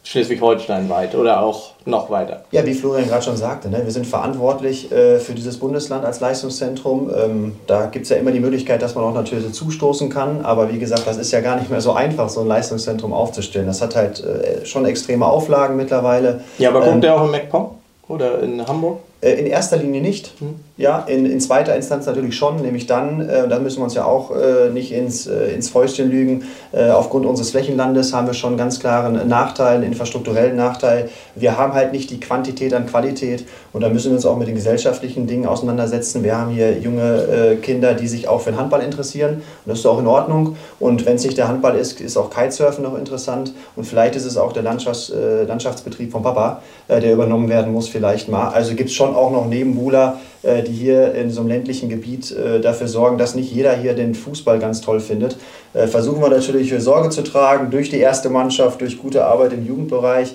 [0.09, 2.45] Schleswig-Holstein weit oder auch noch weiter.
[2.51, 6.21] Ja, wie Florian gerade schon sagte, ne, wir sind verantwortlich äh, für dieses Bundesland als
[6.21, 7.11] Leistungszentrum.
[7.15, 10.47] Ähm, da gibt es ja immer die Möglichkeit, dass man auch natürlich zustoßen kann.
[10.47, 13.67] Aber wie gesagt, das ist ja gar nicht mehr so einfach, so ein Leistungszentrum aufzustellen.
[13.67, 16.41] Das hat halt äh, schon extreme Auflagen mittlerweile.
[16.57, 17.71] Ja, aber kommt ähm, der auch in MacPom
[18.09, 19.01] oder in Hamburg?
[19.21, 20.33] Äh, in erster Linie nicht.
[20.39, 20.59] Hm.
[20.79, 24.05] Ja, in, in zweiter Instanz natürlich schon, nämlich dann, äh, da müssen wir uns ja
[24.05, 28.51] auch äh, nicht ins, äh, ins Fäustchen lügen, äh, aufgrund unseres Flächenlandes haben wir schon
[28.51, 31.09] einen ganz klaren Nachteil, einen infrastrukturellen Nachteil.
[31.35, 34.47] Wir haben halt nicht die Quantität an Qualität und da müssen wir uns auch mit
[34.47, 36.23] den gesellschaftlichen Dingen auseinandersetzen.
[36.23, 39.81] Wir haben hier junge äh, Kinder, die sich auch für den Handball interessieren und das
[39.81, 40.55] ist auch in Ordnung.
[40.79, 44.27] Und wenn es nicht der Handball ist, ist auch Kitesurfen noch interessant und vielleicht ist
[44.27, 45.13] es auch der Landschafts-,
[45.45, 48.51] Landschaftsbetrieb vom Papa, der übernommen werden muss, vielleicht mal.
[48.51, 52.31] Also gibt es schon auch noch Nebenbuhler, äh, die hier in so einem ländlichen Gebiet
[52.31, 55.37] äh, dafür sorgen, dass nicht jeder hier den Fußball ganz toll findet.
[55.75, 59.67] Äh, versuchen wir natürlich Sorge zu tragen, durch die erste Mannschaft, durch gute Arbeit im
[59.67, 60.35] Jugendbereich,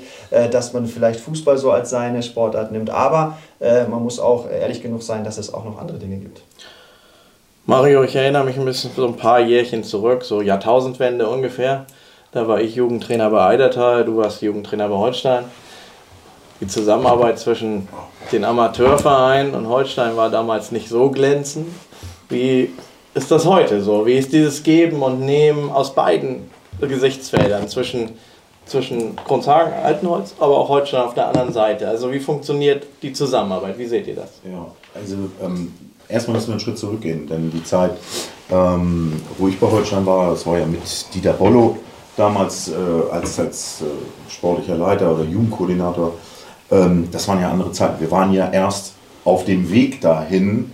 [0.52, 2.90] dass man vielleicht Fußball so als seine Sportart nimmt.
[2.90, 6.42] Aber man muss auch ehrlich genug sein, dass es auch noch andere Dinge gibt.
[7.66, 11.86] Mario, ich erinnere mich ein bisschen so ein paar Jährchen zurück, so Jahrtausendwende ungefähr.
[12.32, 15.46] Da war ich Jugendtrainer bei Eidertal, du warst Jugendtrainer bei Holstein
[16.64, 17.88] die Zusammenarbeit zwischen
[18.32, 21.68] den Amateurvereinen und Holstein war damals nicht so glänzend.
[22.30, 22.72] Wie
[23.14, 24.06] ist das heute so?
[24.06, 26.50] Wie ist dieses Geben und Nehmen aus beiden
[26.82, 28.12] Gesichtsfeldern zwischen,
[28.66, 31.88] zwischen Grundhagen, Altenholz, aber auch Holstein auf der anderen Seite?
[31.88, 33.78] Also wie funktioniert die Zusammenarbeit?
[33.78, 34.32] Wie seht ihr das?
[34.44, 35.74] Ja, also ähm,
[36.08, 37.92] erstmal müssen wir einen Schritt zurückgehen, denn die Zeit,
[38.52, 40.82] ähm, wo ich bei Holstein war, das war ja mit
[41.14, 41.78] Dieter Bollo
[42.16, 42.74] damals äh,
[43.12, 46.14] als, als äh, sportlicher Leiter oder Jugendkoordinator
[46.74, 48.00] ähm, das waren ja andere Zeiten.
[48.00, 50.72] Wir waren ja erst auf dem Weg dahin,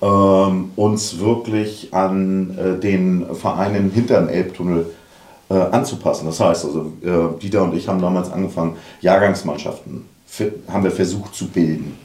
[0.00, 4.86] ähm, uns wirklich an äh, den Vereinen hinter dem Elbtunnel
[5.50, 6.26] äh, anzupassen.
[6.26, 10.08] Das heißt also, äh, Dieter und ich haben damals angefangen, Jahrgangsmannschaften
[10.68, 11.98] haben wir versucht zu bilden.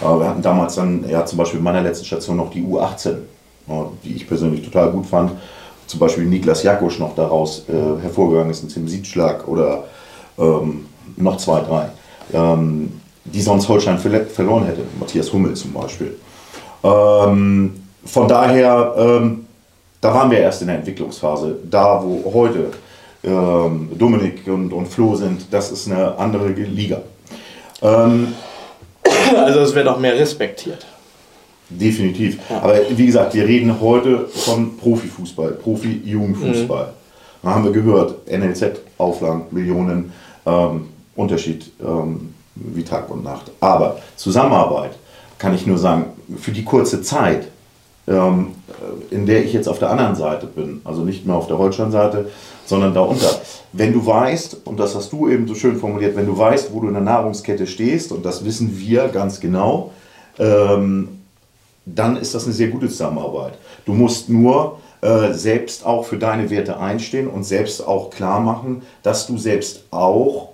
[0.00, 3.16] Äh, wir hatten damals dann, ja zum Beispiel in meiner letzten Station noch die U18,
[4.02, 5.32] die ich persönlich total gut fand.
[5.86, 9.84] Zum Beispiel Niklas Jakosch noch daraus äh, hervorgegangen ist, ein Tim Siedschlag oder
[10.38, 11.90] ähm, noch zwei, drei
[12.32, 14.82] ähm, die sonst Holstein verloren hätte.
[14.98, 16.16] Matthias Hummel zum Beispiel.
[16.82, 19.46] Ähm, von daher, ähm,
[20.00, 21.58] da waren wir erst in der Entwicklungsphase.
[21.70, 22.70] Da, wo heute
[23.24, 27.02] ähm, Dominik und, und Flo sind, das ist eine andere Liga.
[27.82, 28.28] Ähm,
[29.36, 30.86] also es wird auch mehr respektiert.
[31.68, 32.38] Definitiv.
[32.48, 32.62] Ja.
[32.62, 36.86] Aber wie gesagt, wir reden heute von Profifußball, Profi-Jugendfußball.
[36.86, 36.90] Mhm.
[37.42, 40.12] Da haben wir gehört, NLZ-Auflagen, Millionen.
[40.46, 40.88] Ähm,
[41.18, 43.50] Unterschied ähm, wie Tag und Nacht.
[43.60, 44.92] Aber Zusammenarbeit
[45.38, 46.06] kann ich nur sagen,
[46.40, 47.48] für die kurze Zeit,
[48.06, 48.52] ähm,
[49.10, 52.30] in der ich jetzt auf der anderen Seite bin, also nicht mehr auf der Holstein-Seite,
[52.64, 53.30] sondern darunter.
[53.72, 56.80] Wenn du weißt, und das hast du eben so schön formuliert, wenn du weißt, wo
[56.80, 59.92] du in der Nahrungskette stehst, und das wissen wir ganz genau,
[60.38, 61.08] ähm,
[61.84, 63.54] dann ist das eine sehr gute Zusammenarbeit.
[63.86, 68.82] Du musst nur äh, selbst auch für deine Werte einstehen und selbst auch klar machen,
[69.02, 70.50] dass du selbst auch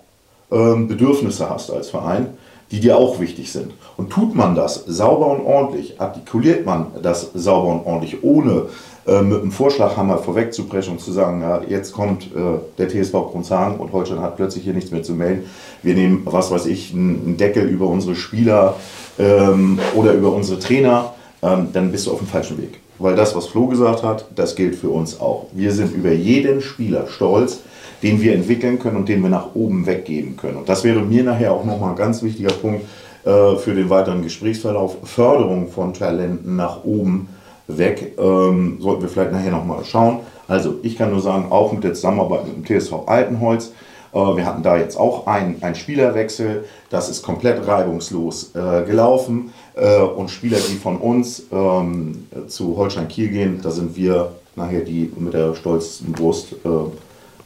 [0.54, 2.28] Bedürfnisse hast als Verein,
[2.70, 3.72] die dir auch wichtig sind.
[3.96, 8.66] Und tut man das sauber und ordentlich, artikuliert man das sauber und ordentlich, ohne
[9.06, 13.78] äh, mit einem Vorschlaghammer vorwegzubrechen und zu sagen, ja, jetzt kommt äh, der TSV Kronshagen
[13.78, 15.44] und Holstein hat plötzlich hier nichts mehr zu melden.
[15.82, 18.76] Wir nehmen, was weiß ich, einen Deckel über unsere Spieler
[19.18, 22.80] ähm, oder über unsere Trainer, ähm, dann bist du auf dem falschen Weg.
[22.98, 25.46] Weil das, was Flo gesagt hat, das gilt für uns auch.
[25.52, 27.60] Wir sind über jeden Spieler stolz,
[28.02, 30.58] den wir entwickeln können und den wir nach oben weggeben können.
[30.58, 32.84] Und das wäre mir nachher auch nochmal ein ganz wichtiger Punkt
[33.24, 34.96] äh, für den weiteren Gesprächsverlauf.
[35.04, 37.28] Förderung von Talenten nach oben
[37.66, 38.16] weg.
[38.18, 40.20] Ähm, sollten wir vielleicht nachher nochmal schauen.
[40.46, 43.72] Also ich kann nur sagen, auch mit der Zusammenarbeit mit dem TSV Altenholz.
[44.14, 46.64] Äh, wir hatten da jetzt auch einen Spielerwechsel.
[46.90, 49.52] Das ist komplett reibungslos äh, gelaufen.
[49.74, 54.80] Äh, und Spieler, die von uns ähm, zu Holstein Kiel gehen, da sind wir nachher
[54.80, 56.68] die mit der stolzesten Brust, äh,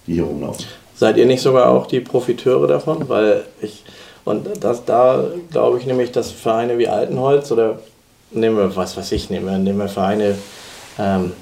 [0.06, 0.66] die hier rumlaufen.
[0.94, 3.08] Seid ihr nicht sogar auch die Profiteure davon?
[3.08, 3.84] Weil ich,
[4.24, 7.78] und das, da glaube ich nämlich, dass Vereine wie Altenholz oder
[8.30, 10.36] nehmen wir, was weiß ich, nehmen wir, nehmen wir Vereine,
[10.98, 11.32] ähm,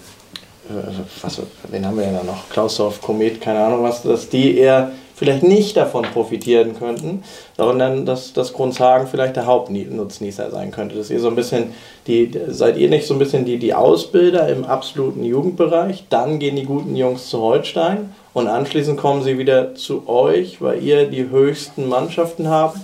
[0.68, 2.48] äh, was, wen haben wir denn da noch?
[2.50, 7.24] Klausdorf, Komet, keine Ahnung was, dass die eher vielleicht nicht davon profitieren könnten,
[7.56, 10.94] sondern dass das Grundsagen vielleicht der Hauptnutznießer sein könnte.
[10.94, 11.72] Dass ihr so ein bisschen,
[12.06, 16.56] die, seid ihr nicht so ein bisschen die, die Ausbilder im absoluten Jugendbereich, dann gehen
[16.56, 21.30] die guten Jungs zu Holstein und anschließend kommen sie wieder zu euch, weil ihr die
[21.30, 22.78] höchsten Mannschaften habt.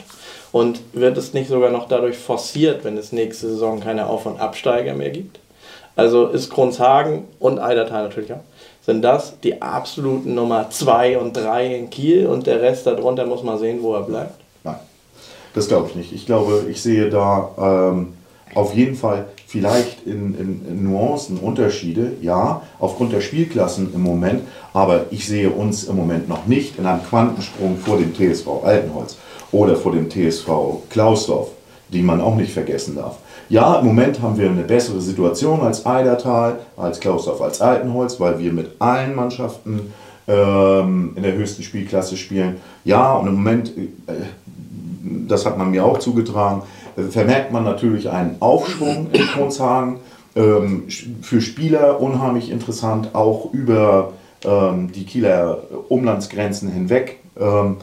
[0.53, 4.39] Und wird es nicht sogar noch dadurch forciert, wenn es nächste Saison keine Auf- und
[4.39, 5.39] Absteiger mehr gibt?
[5.97, 8.41] Also ist Grundshagen und Eidertal natürlich auch
[8.85, 13.43] sind das die absoluten Nummer 2 und 3 in Kiel und der Rest darunter muss
[13.43, 14.41] man sehen, wo er bleibt?
[14.65, 14.81] Nein,
[15.55, 16.13] das glaube ich nicht.
[16.13, 18.15] Ich glaube, ich sehe da ähm,
[18.55, 24.43] auf jeden Fall vielleicht in, in, in, Nuancen Unterschiede, ja, aufgrund der Spielklassen im Moment,
[24.73, 29.17] aber ich sehe uns im Moment noch nicht in einem Quantensprung vor dem TSV Altenholz
[29.53, 30.49] oder vor dem TSV
[30.91, 31.51] Klausdorf,
[31.89, 33.19] die man auch nicht vergessen darf.
[33.53, 38.39] Ja, im Moment haben wir eine bessere Situation als Eidertal, als Klausdorf, als Altenholz, weil
[38.39, 39.93] wir mit allen Mannschaften
[40.27, 42.57] ähm, in der höchsten Spielklasse spielen.
[42.87, 44.13] Ja, und im Moment, äh,
[45.29, 46.63] das hat man mir auch zugetragen,
[46.97, 49.97] äh, vermerkt man natürlich einen Aufschwung in Kronshagen.
[50.35, 50.85] Ähm,
[51.21, 54.15] für Spieler unheimlich interessant, auch über
[54.47, 55.59] ähm, die Kieler
[55.91, 57.19] Umlandsgrenzen hinweg.
[57.39, 57.77] Ähm,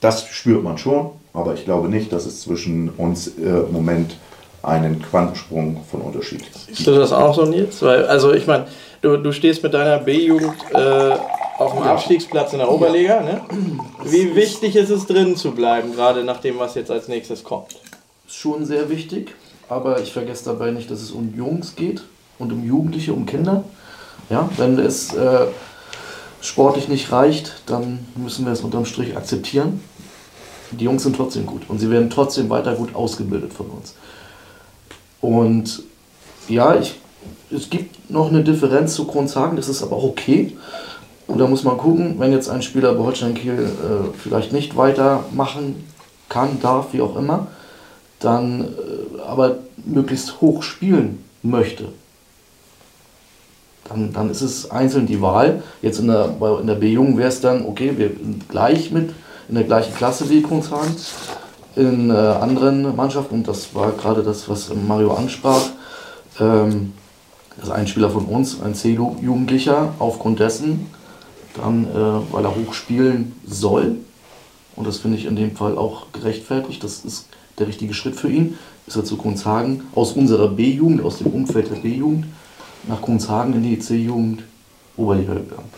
[0.00, 4.18] das spürt man schon, aber ich glaube nicht, dass es zwischen uns äh, im Moment
[4.64, 6.42] einen Quantensprung von Unterschied.
[6.66, 7.82] Siehst du das auch so, Nils?
[7.82, 8.66] Weil, also ich meine,
[9.00, 11.16] du, du stehst mit deiner B-Jugend äh,
[11.58, 13.20] auf dem Abstiegsplatz in der Oberliga.
[13.20, 13.40] Ne?
[14.04, 17.76] Wie wichtig ist es drin zu bleiben, gerade nach dem, was jetzt als nächstes kommt?
[18.26, 19.34] Ist schon sehr wichtig,
[19.68, 22.02] aber ich vergesse dabei nicht, dass es um Jungs geht
[22.38, 23.64] und um Jugendliche, um Kinder.
[24.30, 25.46] Ja, wenn es äh,
[26.40, 29.82] sportlich nicht reicht, dann müssen wir es unterm Strich akzeptieren.
[30.70, 33.94] Die Jungs sind trotzdem gut und sie werden trotzdem weiter gut ausgebildet von uns.
[35.24, 35.82] Und
[36.48, 36.96] ja, ich,
[37.50, 40.54] es gibt noch eine Differenz zu Grundsagen, das ist aber auch okay.
[41.26, 44.76] Und da muss man gucken, wenn jetzt ein Spieler bei Holstein Kiel äh, vielleicht nicht
[44.76, 45.88] weitermachen
[46.28, 47.46] kann, darf, wie auch immer,
[48.18, 49.56] dann äh, aber
[49.86, 51.88] möglichst hoch spielen möchte,
[53.88, 55.62] dann, dann ist es einzeln die Wahl.
[55.80, 59.14] Jetzt in der, in der B-Jung wäre es dann, okay, wir sind gleich mit,
[59.48, 60.94] in der gleichen Klasse wie Grundsagen
[61.76, 65.62] in äh, anderen Mannschaften, und das war gerade das, was Mario ansprach,
[66.40, 66.92] ähm,
[67.58, 70.86] dass ein Spieler von uns, ein C-Jugendlicher, aufgrund dessen,
[71.56, 73.96] dann, äh, weil er hoch spielen soll,
[74.76, 77.26] und das finde ich in dem Fall auch gerechtfertigt, das ist
[77.58, 81.70] der richtige Schritt für ihn, ist er zu Kunzhagen aus unserer B-Jugend, aus dem Umfeld
[81.70, 82.26] der B-Jugend,
[82.88, 84.42] nach Kunzhagen in die C-Jugend
[84.96, 85.70] Oberliga gegangen.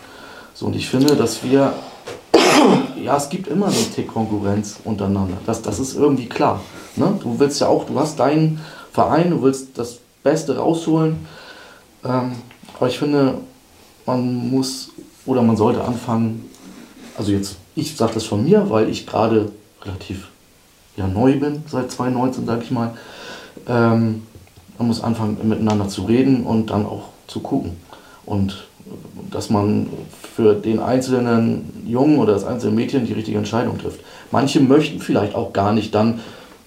[0.53, 1.73] So, und ich finde, dass wir
[3.03, 5.37] ja, es gibt immer so Tick Konkurrenz untereinander.
[5.45, 6.61] Das, das ist irgendwie klar.
[6.95, 7.17] Ne?
[7.21, 8.59] Du willst ja auch, du hast deinen
[8.91, 11.25] Verein, du willst das Beste rausholen.
[12.03, 12.33] Ähm,
[12.75, 13.35] aber ich finde,
[14.05, 14.89] man muss
[15.25, 16.49] oder man sollte anfangen,
[17.17, 19.51] also jetzt, ich sage das von mir, weil ich gerade
[19.83, 20.29] relativ
[20.95, 22.93] ja, neu bin, seit 2019, sage ich mal.
[23.67, 24.23] Ähm,
[24.77, 27.77] man muss anfangen, miteinander zu reden und dann auch zu gucken.
[28.25, 28.67] Und
[29.31, 29.87] dass man
[30.37, 34.01] für den einzelnen Jungen oder das einzelne Mädchen die richtige Entscheidung trifft.
[34.29, 36.19] Manche möchten vielleicht auch gar nicht dann,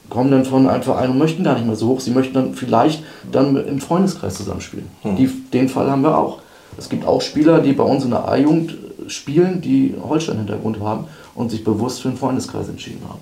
[0.08, 2.00] kommen dann von einem Verein und möchten gar nicht mehr so hoch.
[2.00, 4.86] Sie möchten dann vielleicht dann im Freundeskreis zusammenspielen.
[5.02, 5.14] Hm.
[5.14, 6.40] Die, den Fall haben wir auch.
[6.76, 11.04] Es gibt auch Spieler, die bei uns in der A-Jugend spielen, die Holstein-Hintergrund haben
[11.36, 13.20] und sich bewusst für den Freundeskreis entschieden haben.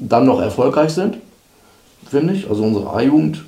[0.00, 1.18] Dann noch erfolgreich sind,
[2.10, 2.50] finde ich.
[2.50, 3.44] Also unsere A-Jugend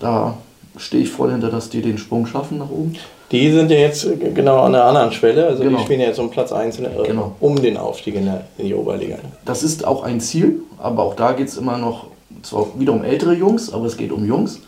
[0.00, 0.38] da
[0.76, 2.96] stehe ich voll hinter, dass die den Sprung schaffen nach oben.
[3.32, 5.78] Die sind ja jetzt genau an der anderen Schwelle, also Genau.
[5.78, 7.34] die spielen ja jetzt um Platz 1 in, der- Genau.
[7.40, 9.16] um den Aufstieg in, der, in die Oberliga.
[9.46, 12.06] Das ist auch ein Ziel, aber auch da geht es immer noch
[12.42, 14.60] zwar wieder um ältere Jungs, aber es geht um Jungs.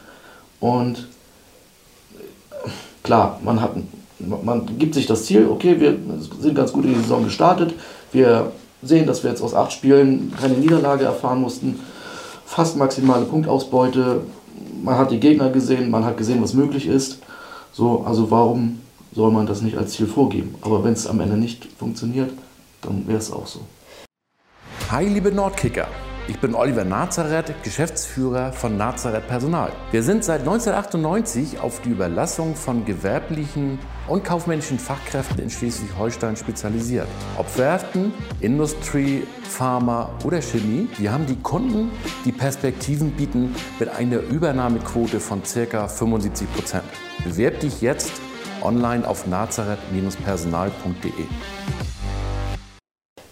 [0.61, 1.09] Und
[2.15, 2.69] äh,
[3.03, 3.73] klar, man, hat,
[4.19, 5.97] man gibt sich das Ziel, okay, wir
[6.41, 7.75] sind ganz gut in die Saison gestartet.
[8.13, 8.51] Wir
[8.83, 11.81] sehen, dass wir jetzt aus acht Spielen keine Niederlage erfahren mussten.
[12.47, 14.23] Fast maximale Punktausbeute.
[14.83, 17.19] Man hat die Gegner gesehen, man hat gesehen, was möglich ist.
[17.77, 18.83] So, also warum
[19.13, 20.55] soll man das nicht als Ziel vorgeben?
[20.61, 22.31] Aber wenn es am Ende nicht funktioniert,
[22.83, 23.63] dann wäre es auch so.
[24.93, 25.89] Hi, liebe Nordkicker.
[26.27, 29.71] Ich bin Oliver Nazareth, Geschäftsführer von Nazareth Personal.
[29.91, 37.09] Wir sind seit 1998 auf die Überlassung von gewerblichen und kaufmännischen Fachkräften in Schleswig-Holstein spezialisiert.
[37.37, 41.91] Ob Werften, Industrie, Pharma oder Chemie, wir haben die Kunden,
[42.25, 45.89] die Perspektiven bieten mit einer Übernahmequote von ca.
[45.89, 46.85] 75 Prozent.
[47.23, 48.13] Bewerb dich jetzt
[48.63, 51.13] online auf nazareth-personal.de.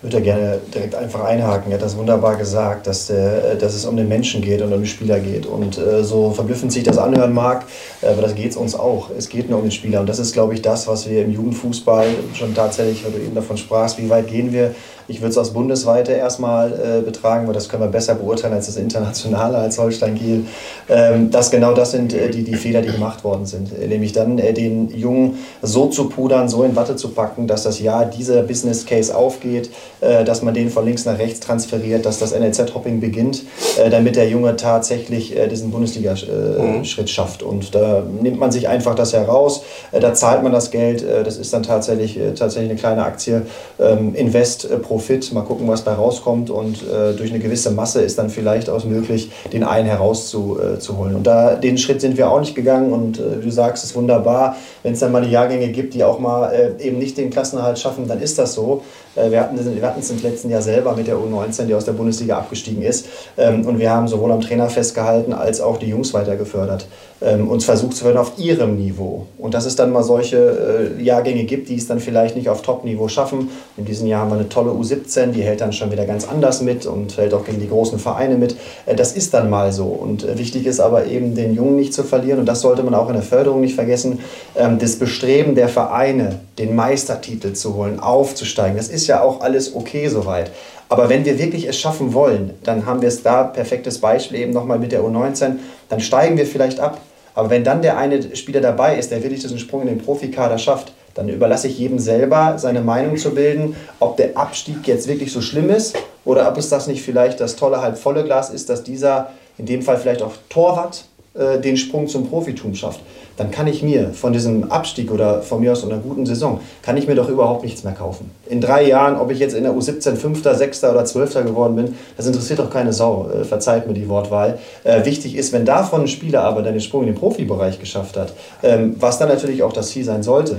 [0.02, 1.70] Würde da gerne direkt einfach einhaken.
[1.70, 4.80] Er hat das wunderbar gesagt, dass, der, dass es um den Menschen geht und um
[4.80, 5.46] den Spieler geht.
[5.46, 7.66] Und äh, so verblüffend sich das anhören mag,
[8.00, 9.10] äh, aber das geht es uns auch.
[9.16, 10.00] Es geht nur um den Spieler.
[10.00, 13.34] Und das ist, glaube ich, das, was wir im Jugendfußball schon tatsächlich, weil du eben
[13.36, 14.74] davon sprachst, wie weit gehen wir.
[15.08, 18.66] Ich würde es aus Bundesweite erstmal äh, betragen, weil das können wir besser beurteilen als
[18.66, 20.46] das Internationale, als Holstein Kiel.
[20.88, 23.70] Ähm, dass genau das sind äh, die, die Fehler, die gemacht worden sind.
[23.78, 27.64] Äh, nämlich dann äh, den Jungen so zu pudern, so in Watte zu packen, dass
[27.64, 32.06] das Jahr dieser Business Case aufgeht, äh, dass man den von links nach rechts transferiert,
[32.06, 33.42] dass das NLZ-Hopping beginnt,
[33.78, 37.42] äh, damit der Junge tatsächlich diesen Bundesliga-Schritt schafft.
[37.42, 39.62] Und da nimmt man sich einfach das heraus,
[39.92, 43.42] da zahlt man das Geld, das ist dann tatsächlich, tatsächlich eine kleine Aktie,
[43.80, 48.02] ähm, Invest, äh, Profit, mal gucken, was bei rauskommt und äh, durch eine gewisse Masse
[48.02, 51.14] ist dann vielleicht auch möglich, den einen herauszuholen.
[51.14, 53.94] Äh, und da, den Schritt sind wir auch nicht gegangen und äh, du sagst, es
[53.94, 57.30] wunderbar, wenn es dann mal die Jahrgänge gibt, die auch mal äh, eben nicht den
[57.30, 58.82] Klassenerhalt schaffen, dann ist das so.
[59.16, 61.86] Äh, wir hatten wir hatten es im letzten Jahr selber mit der U19, die aus
[61.86, 63.06] der Bundesliga abgestiegen ist.
[63.38, 66.86] Ähm, und wir haben sowohl am Trainer festgehalten, als auch die Jungs weiter gefördert.
[67.24, 69.26] Ähm, und versucht zu werden auf ihrem Niveau.
[69.38, 72.62] Und dass es dann mal solche äh, Jahrgänge gibt, die es dann vielleicht nicht auf
[72.62, 73.50] Top-Niveau schaffen.
[73.76, 76.62] In diesem Jahr haben wir eine tolle U17, die hält dann schon wieder ganz anders
[76.62, 78.56] mit und hält auch gegen die großen Vereine mit.
[78.86, 79.84] Äh, das ist dann mal so.
[79.84, 82.40] Und äh, wichtig ist aber eben, den Jungen nicht zu verlieren.
[82.40, 84.18] Und das sollte man auch in der Förderung nicht vergessen.
[84.56, 89.76] Ähm, das Bestreben der Vereine, den Meistertitel zu holen, aufzusteigen, das ist ja auch alles
[89.76, 90.50] okay soweit.
[90.88, 94.52] Aber wenn wir wirklich es schaffen wollen, dann haben wir es da, perfektes Beispiel eben
[94.52, 95.54] nochmal mit der U19,
[95.88, 97.00] dann steigen wir vielleicht ab.
[97.34, 100.58] Aber wenn dann der eine Spieler dabei ist, der wirklich diesen Sprung in den Profikader
[100.58, 105.32] schafft, dann überlasse ich jedem selber, seine Meinung zu bilden, ob der Abstieg jetzt wirklich
[105.32, 108.82] so schlimm ist oder ob es das nicht vielleicht das tolle halbvolle Glas ist, dass
[108.82, 113.00] dieser, in dem Fall vielleicht auch Torwart, äh, den Sprung zum Profitum schafft.
[113.38, 116.98] Dann kann ich mir von diesem Abstieg oder von mir aus einer guten Saison, kann
[116.98, 118.30] ich mir doch überhaupt nichts mehr kaufen.
[118.46, 121.96] In drei Jahren, ob ich jetzt in der U17 Fünfter, Sechster oder Zwölfter geworden bin,
[122.18, 123.30] das interessiert doch keine Sau.
[123.30, 124.58] Äh, verzeiht mir die Wortwahl.
[124.84, 128.34] Äh, wichtig ist, wenn davon ein Spieler aber den Sprung in den Profibereich geschafft hat,
[128.62, 130.58] ähm, was dann natürlich auch das Ziel sein sollte,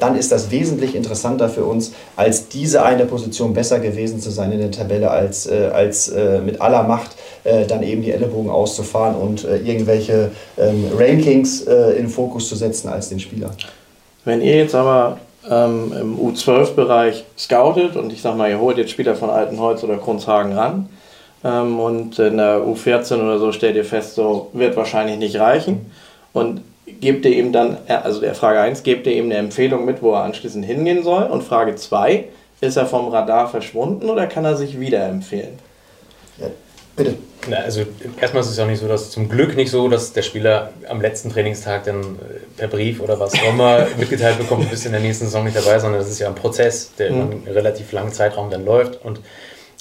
[0.00, 4.52] dann ist das wesentlich interessanter für uns, als diese eine Position besser gewesen zu sein
[4.52, 8.50] in der Tabelle, als, äh, als äh, mit aller Macht äh, dann eben die Ellenbogen
[8.50, 13.50] auszufahren und irgendwelche ähm, Rankings in den Fokus zu setzen als den Spieler.
[14.24, 18.90] Wenn ihr jetzt aber ähm, im U12-Bereich scoutet und ich sag mal, ihr holt jetzt
[18.90, 20.88] Spieler von Altenholz oder Kronzhagen ran
[21.44, 25.90] ähm, und in der U14 oder so stellt ihr fest, so wird wahrscheinlich nicht reichen
[26.32, 26.60] und
[27.00, 30.02] gebt ihr ihm dann, äh, also der Frage 1, gebt ihr ihm eine Empfehlung mit,
[30.02, 32.24] wo er anschließend hingehen soll und Frage 2,
[32.60, 35.58] ist er vom Radar verschwunden oder kann er sich wieder empfehlen?
[36.38, 36.48] Ja,
[36.96, 37.14] bitte.
[37.48, 37.82] Na, also
[38.20, 40.70] erstmal ist es ja auch nicht so, dass zum Glück nicht so, dass der Spieler
[40.88, 44.84] am letzten Trainingstag dann äh, per Brief oder was auch immer mitgeteilt bekommt, du bist
[44.84, 47.46] in der nächsten Saison nicht dabei, sondern das ist ja ein Prozess, der über einen
[47.46, 49.20] relativ langen Zeitraum dann läuft und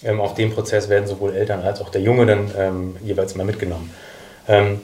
[0.03, 3.43] ähm, auf dem Prozess werden sowohl Eltern als auch der Junge dann ähm, jeweils mal
[3.43, 3.91] mitgenommen.
[4.47, 4.81] Ähm,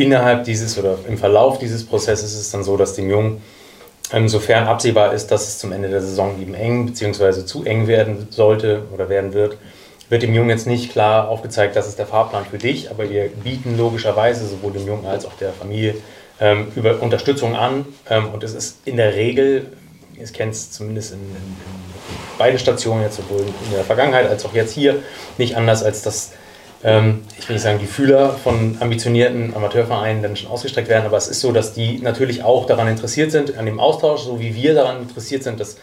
[0.00, 3.42] innerhalb dieses oder im Verlauf dieses Prozesses ist es dann so, dass dem Jungen,
[4.12, 7.44] ähm, sofern absehbar ist, dass es zum Ende der Saison eben eng bzw.
[7.44, 9.58] zu eng werden sollte oder werden wird,
[10.08, 13.28] wird dem Jungen jetzt nicht klar aufgezeigt, das ist der Fahrplan für dich, aber wir
[13.28, 15.94] bieten logischerweise sowohl dem Jungen als auch der Familie
[16.40, 19.66] ähm, über Unterstützung an ähm, und es ist in der Regel,
[20.20, 21.56] ich kenne es zumindest in, in, in
[22.38, 24.96] beide Stationen jetzt sowohl in der Vergangenheit als auch jetzt hier
[25.38, 26.32] nicht anders, als dass
[26.82, 31.16] ähm, ich will nicht sagen, die Fühler von ambitionierten Amateurvereinen dann schon ausgestreckt werden, aber
[31.16, 34.54] es ist so, dass die natürlich auch daran interessiert sind, an dem Austausch, so wie
[34.54, 35.76] wir daran interessiert sind, dass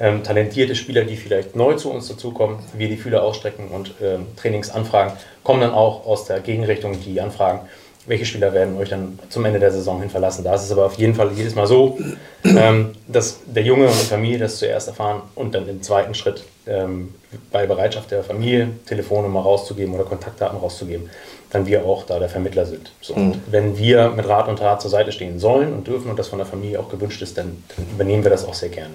[0.00, 4.26] ähm, talentierte Spieler, die vielleicht neu zu uns dazukommen, wir die Fühler ausstrecken und ähm,
[4.36, 7.60] Trainingsanfragen kommen dann auch aus der Gegenrichtung, die Anfragen
[8.08, 10.42] welche Spieler werden euch dann zum Ende der Saison hin verlassen.
[10.42, 11.98] Da ist es aber auf jeden Fall jedes Mal so,
[12.44, 16.42] ähm, dass der Junge und die Familie das zuerst erfahren und dann im zweiten Schritt
[16.68, 17.14] ähm,
[17.50, 21.10] bei Bereitschaft der Familie Telefonnummer rauszugeben oder Kontaktdaten rauszugeben,
[21.50, 22.92] dann wir auch da der Vermittler sind.
[23.00, 23.32] So, Mhm.
[23.32, 26.28] Und wenn wir mit Rat und Tat zur Seite stehen sollen und dürfen und das
[26.28, 28.94] von der Familie auch gewünscht ist, dann, dann übernehmen wir das auch sehr gerne.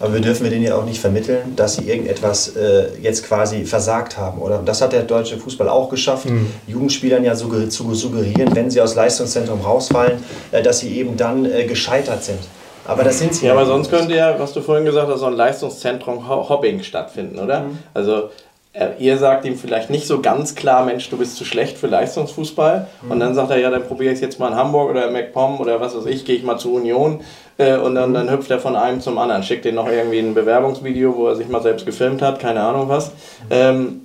[0.00, 3.64] Aber wir dürfen wir denen ja auch nicht vermitteln, dass sie irgendetwas äh, jetzt quasi
[3.64, 4.42] versagt haben.
[4.42, 6.26] Oder das hat der deutsche Fußball auch geschafft,
[6.66, 10.18] Jugendspielern ja zu suggerieren, wenn sie aus Leistungszentrum rausfallen,
[10.50, 12.40] äh, dass sie eben dann äh, gescheitert sind.
[12.86, 15.26] Aber das sind sie Ja, aber sonst könnte ja, was du vorhin gesagt hast, so
[15.26, 17.64] ein Leistungszentrum Ho- Hobbing stattfinden, oder?
[17.94, 18.30] Also
[18.72, 21.86] äh, ihr sagt ihm vielleicht nicht so ganz klar, Mensch, du bist zu schlecht für
[21.86, 22.88] Leistungsfußball.
[23.08, 25.12] Und dann sagt er, ja, dann probiere ich es jetzt mal in Hamburg oder in
[25.12, 27.20] MacPom oder was weiß ich, gehe ich mal zur Union.
[27.56, 30.34] Äh, und dann, dann hüpft er von einem zum anderen, schickt den noch irgendwie ein
[30.34, 33.12] Bewerbungsvideo, wo er sich mal selbst gefilmt hat, keine Ahnung was.
[33.50, 34.00] Ähm,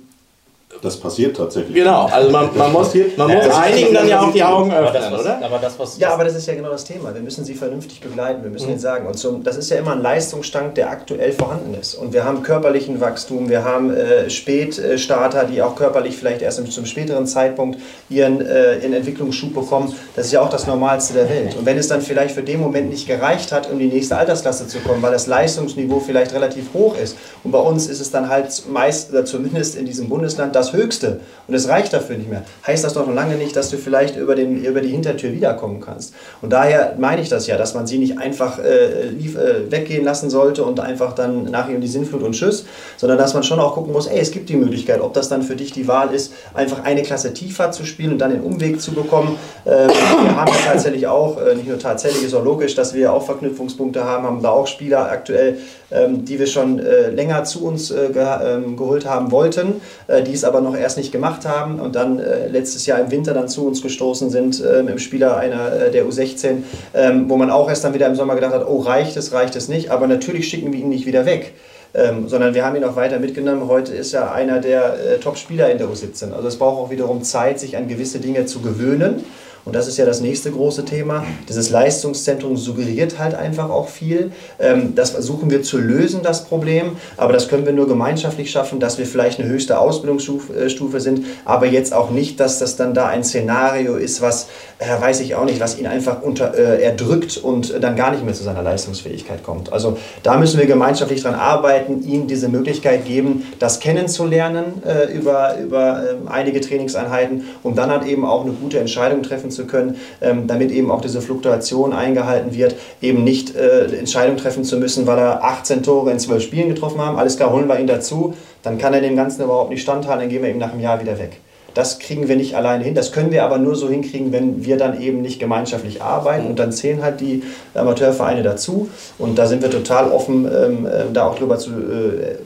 [0.82, 1.74] Das passiert tatsächlich.
[1.74, 4.96] genau, also man, man muss, man muss einigen dann ja auch die Augen Aber das,
[4.96, 5.44] öffnen, was, oder?
[5.44, 7.14] aber das, was, Ja, aber das ist ja genau das Thema.
[7.14, 9.06] Wir müssen sie vernünftig begleiten, wir müssen ihnen sagen.
[9.06, 11.94] Und zum, das ist ja immer ein Leistungsstand, der aktuell vorhanden ist.
[11.94, 16.86] Und wir haben körperlichen Wachstum, wir haben äh, Spätstarter, die auch körperlich vielleicht erst zum
[16.86, 17.78] späteren Zeitpunkt
[18.08, 19.94] ihren, äh, ihren Entwicklungsschub bekommen.
[20.16, 21.56] Das ist ja auch das Normalste der Welt.
[21.56, 24.66] Und wenn es dann vielleicht für den Moment nicht gereicht hat, um die nächste Altersklasse
[24.66, 28.28] zu kommen, weil das Leistungsniveau vielleicht relativ hoch ist, und bei uns ist es dann
[28.28, 32.44] halt meist, oder zumindest in diesem Bundesland, das Höchste, und es reicht dafür nicht mehr,
[32.66, 35.80] heißt das doch noch lange nicht, dass du vielleicht über, den, über die Hintertür wiederkommen
[35.80, 36.14] kannst.
[36.42, 40.04] Und daher meine ich das ja, dass man sie nicht einfach äh, lief, äh, weggehen
[40.04, 42.66] lassen sollte und einfach dann nach ihm die Sinnflut und Tschüss,
[42.96, 45.42] sondern dass man schon auch gucken muss, ey, es gibt die Möglichkeit, ob das dann
[45.42, 48.80] für dich die Wahl ist, einfach eine Klasse tiefer zu spielen und dann den Umweg
[48.80, 49.36] zu bekommen.
[49.64, 53.12] Äh, wir haben ja tatsächlich auch, äh, nicht nur tatsächlich, ist auch logisch, dass wir
[53.12, 55.58] auch Verknüpfungspunkte haben, haben da auch Spieler aktuell,
[55.90, 60.32] die wir schon äh, länger zu uns äh, ge ähm, geholt haben wollten, äh, die
[60.32, 62.20] es aber noch erst nicht gemacht haben und dann
[62.50, 66.62] letztes Jahr im Winter dann zu uns gestoßen sind, ähm, im Spieler einer der U16,
[66.94, 69.56] ähm, wo man auch erst dann wieder im Sommer gedacht hat, oh reicht es, reicht
[69.56, 71.54] es nicht, aber natürlich schicken wir ihn nicht wieder weg.
[71.92, 73.66] Ähm, sondern wir haben ihn auch weiter mitgenommen.
[73.66, 76.32] Heute ist er einer der äh, Top-Spieler in der U17.
[76.32, 79.24] Also es braucht auch wiederum Zeit, sich an gewisse Dinge zu gewöhnen.
[79.64, 81.24] Und das ist ja das nächste große Thema.
[81.48, 84.32] Dieses Leistungszentrum suggeriert halt einfach auch viel.
[84.58, 86.96] Ähm, das versuchen wir zu lösen, das Problem.
[87.16, 91.26] Aber das können wir nur gemeinschaftlich schaffen, dass wir vielleicht eine höchste Ausbildungsstufe äh, sind.
[91.44, 94.48] Aber jetzt auch nicht, dass das dann da ein Szenario ist, was,
[94.78, 98.24] äh, weiß ich auch nicht, was ihn einfach unter, äh, erdrückt und dann gar nicht
[98.24, 99.72] mehr zu seiner Leistungsfähigkeit kommt.
[99.72, 105.56] Also da müssen wir gemeinschaftlich dran arbeiten, ihm diese Möglichkeit geben, das kennenzulernen äh, über,
[105.58, 109.96] über ähm, einige Trainingseinheiten, um dann halt eben auch eine gute Entscheidung treffen zu können,
[110.20, 115.06] ähm, damit eben auch diese Fluktuation eingehalten wird, eben nicht äh, Entscheidung treffen zu müssen,
[115.06, 117.18] weil er 18 Tore in 12 Spielen getroffen haben.
[117.18, 120.28] Alles klar, holen wir ihn dazu, dann kann er dem Ganzen überhaupt nicht standhalten, dann
[120.28, 121.40] gehen wir ihm nach einem Jahr wieder weg.
[121.74, 122.94] Das kriegen wir nicht alleine hin.
[122.94, 126.46] Das können wir aber nur so hinkriegen, wenn wir dann eben nicht gemeinschaftlich arbeiten.
[126.46, 127.42] Und dann zählen halt die
[127.74, 128.88] Amateurvereine dazu.
[129.18, 132.38] Und da sind wir total offen, ähm, äh, da auch drüber zu, äh,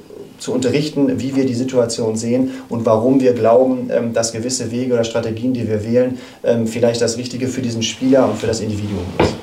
[0.45, 4.93] zu unterrichten, wie wir die Situation sehen und warum wir glauben, ähm, dass gewisse Wege
[4.93, 8.61] oder Strategien, die wir wählen, ähm, vielleicht das Richtige für diesen Spieler und für das
[8.61, 9.35] Individuum ist.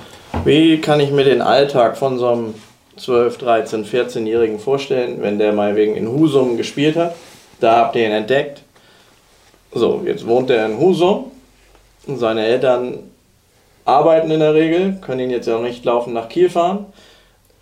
[0.45, 2.53] Wie kann ich mir den Alltag von so einem
[2.97, 7.15] 12, 13, 14-Jährigen vorstellen, wenn der mal wegen in Husum gespielt hat?
[7.59, 8.61] Da habt ihr ihn entdeckt.
[9.73, 11.31] So, jetzt wohnt er in Husum.
[12.05, 12.99] Und seine Eltern
[13.85, 16.85] arbeiten in der Regel, können ihn jetzt ja nicht laufen nach Kiel fahren.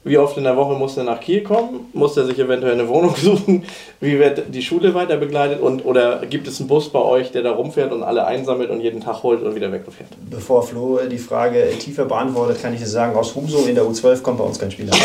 [0.05, 1.89] Wie oft in der Woche muss er nach Kiel kommen?
[1.91, 3.65] Muss er sich eventuell eine Wohnung suchen?
[3.99, 5.59] Wie wird die Schule weiter begleitet?
[5.59, 8.79] Und, oder gibt es einen Bus bei euch, der da rumfährt und alle einsammelt und
[8.79, 10.09] jeden Tag holt und wieder wegfährt?
[10.29, 14.21] Bevor Flo die Frage tiefer beantwortet, kann ich dir sagen, aus Husum in der U12
[14.21, 14.93] kommt bei uns kein Spieler.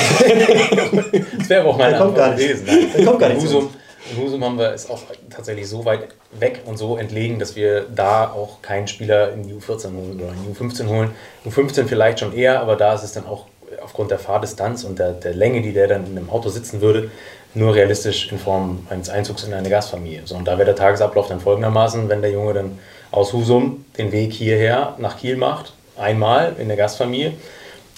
[1.38, 2.64] Das wäre auch meine kommt Antwort gewesen.
[2.66, 2.90] Nein.
[2.97, 3.68] Der kommt gar nicht Husum,
[4.11, 7.86] in Husum haben wir es auch tatsächlich so weit weg und so entlegen, dass wir
[7.95, 11.11] da auch keinen Spieler in die U14 holen oder in die U15 holen.
[11.47, 13.47] U15 vielleicht schon eher, aber da ist es dann auch
[13.85, 17.11] aufgrund der Fahrdistanz und der, der Länge, die der dann in einem Auto sitzen würde,
[17.55, 20.22] nur realistisch in Form eines Einzugs in eine Gastfamilie.
[20.24, 22.78] So, und da wäre der Tagesablauf dann folgendermaßen, wenn der Junge dann
[23.12, 27.35] aus Husum den Weg hierher nach Kiel macht, einmal in der Gastfamilie,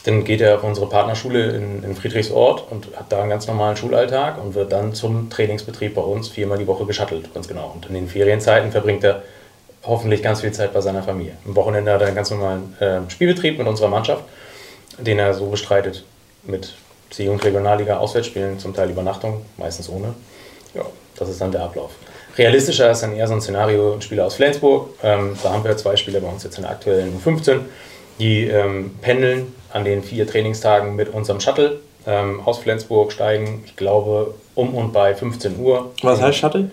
[0.05, 3.77] dann geht er auf unsere Partnerschule in, in Friedrichsort und hat da einen ganz normalen
[3.77, 7.73] Schulalltag und wird dann zum Trainingsbetrieb bei uns viermal die Woche geschattelt, ganz genau.
[7.75, 9.23] Und in den Ferienzeiten verbringt er
[9.85, 11.33] hoffentlich ganz viel Zeit bei seiner Familie.
[11.45, 14.23] Am Wochenende hat er einen ganz normalen äh, Spielbetrieb mit unserer Mannschaft,
[14.99, 16.05] den er so bestreitet
[16.45, 16.75] mit
[17.11, 20.15] C- und Regionalliga Auswärtsspielen, zum Teil Übernachtung, meistens ohne.
[20.75, 20.83] Ja,
[21.19, 21.93] das ist dann der Ablauf.
[22.37, 24.91] Realistischer ist dann eher so ein Szenario, ein Spieler aus Flensburg.
[25.03, 27.61] Ähm, da haben wir zwei Spieler bei uns jetzt in der aktuellen U15,
[28.19, 33.77] die ähm, pendeln an den vier Trainingstagen mit unserem Shuttle ähm, aus Flensburg, steigen, ich
[33.77, 35.93] glaube, um und bei 15 Uhr.
[36.03, 36.71] Was heißt Shuttle?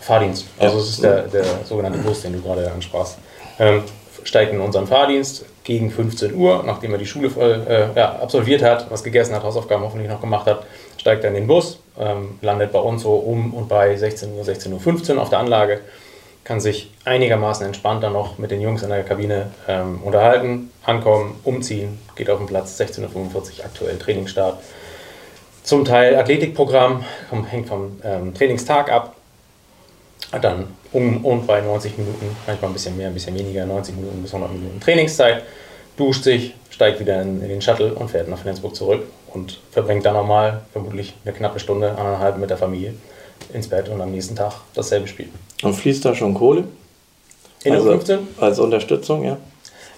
[0.00, 0.46] Fahrdienst.
[0.58, 3.16] Also es ist der, der sogenannte Bus, den du gerade ansprachst.
[3.58, 3.82] Ähm,
[4.24, 8.62] steigt in unseren Fahrdienst gegen 15 Uhr, nachdem er die Schule voll, äh, ja, absolviert
[8.62, 10.64] hat, was gegessen hat, Hausaufgaben hoffentlich noch gemacht hat,
[10.98, 14.44] steigt er in den Bus, ähm, landet bei uns so um und bei 16 Uhr,
[14.44, 15.80] 16.15 Uhr auf der Anlage,
[16.44, 21.40] kann sich einigermaßen entspannt dann noch mit den Jungs in der Kabine ähm, unterhalten, ankommen,
[21.42, 24.58] umziehen, geht auf den Platz, 16.45 Uhr aktuell Trainingsstart.
[25.62, 27.06] Zum Teil Athletikprogramm,
[27.48, 29.16] hängt vom ähm, Trainingstag ab,
[30.42, 34.22] dann um und bei 90 Minuten, manchmal ein bisschen mehr, ein bisschen weniger, 90 Minuten
[34.22, 35.42] bis 100 Minuten Trainingszeit,
[35.96, 40.06] duscht sich, steigt wieder in, in den Shuttle und fährt nach Flensburg zurück und verbringt
[40.06, 42.94] dann nochmal vermutlich eine knappe Stunde, anderthalb mit der Familie
[43.52, 45.28] ins Bett und am nächsten Tag dasselbe Spiel.
[45.62, 46.64] Und fließt da schon Kohle?
[47.64, 48.18] In also, U15?
[48.38, 49.36] Als Unterstützung, ja.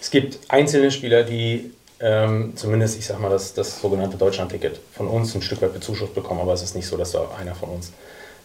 [0.01, 5.09] Es gibt einzelne Spieler, die ähm, zumindest, ich sag mal, das, das sogenannte Deutschland-Ticket von
[5.09, 7.71] uns ein Stück weit bezuschusst bekommen, aber es ist nicht so, dass da einer von
[7.71, 7.93] uns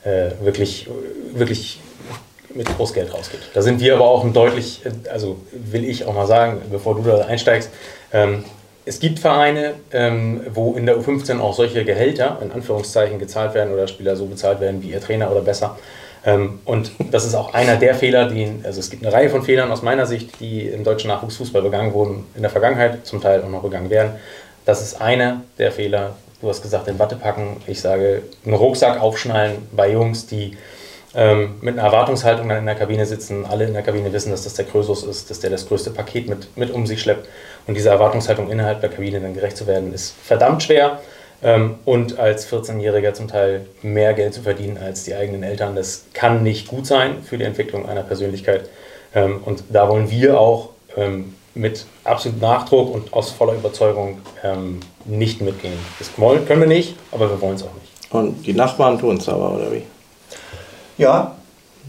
[0.04, 0.90] äh, wirklich,
[1.34, 1.80] wirklich
[2.56, 3.42] mit Großgeld rausgeht.
[3.54, 4.82] Da sind wir aber auch ein deutlich,
[5.12, 7.70] also will ich auch mal sagen, bevor du da einsteigst,
[8.14, 8.44] ähm,
[8.84, 13.74] es gibt Vereine, ähm, wo in der U15 auch solche Gehälter in Anführungszeichen gezahlt werden
[13.74, 15.78] oder Spieler so bezahlt werden wie ihr Trainer oder besser.
[16.26, 19.44] Ähm, und das ist auch einer der Fehler, die, also es gibt eine Reihe von
[19.44, 23.42] Fehlern aus meiner Sicht, die im deutschen Nachwuchsfußball begangen wurden in der Vergangenheit, zum Teil
[23.44, 24.14] auch noch begangen werden.
[24.66, 27.58] Das ist einer der Fehler, du hast gesagt, in Watte packen.
[27.68, 30.58] Ich sage, einen Rucksack aufschnallen bei Jungs, die
[31.14, 33.46] ähm, mit einer Erwartungshaltung dann in der Kabine sitzen.
[33.46, 36.30] Alle in der Kabine wissen, dass das der Krösus ist, dass der das größte Paket
[36.30, 37.28] mit, mit um sich schleppt.
[37.68, 41.02] Und dieser Erwartungshaltung innerhalb der Kabine dann gerecht zu werden, ist verdammt schwer.
[41.44, 46.06] Ähm, und als 14-Jähriger zum Teil mehr Geld zu verdienen als die eigenen Eltern, das
[46.14, 48.70] kann nicht gut sein für die Entwicklung einer Persönlichkeit.
[49.14, 54.80] Ähm, und da wollen wir auch ähm, mit absolutem Nachdruck und aus voller Überzeugung ähm,
[55.06, 55.78] nicht mitgehen.
[56.00, 58.14] Das können wir nicht, aber wir wollen es auch nicht.
[58.14, 59.84] Und die Nachbarn tun es aber, oder wie?
[61.02, 61.36] Ja,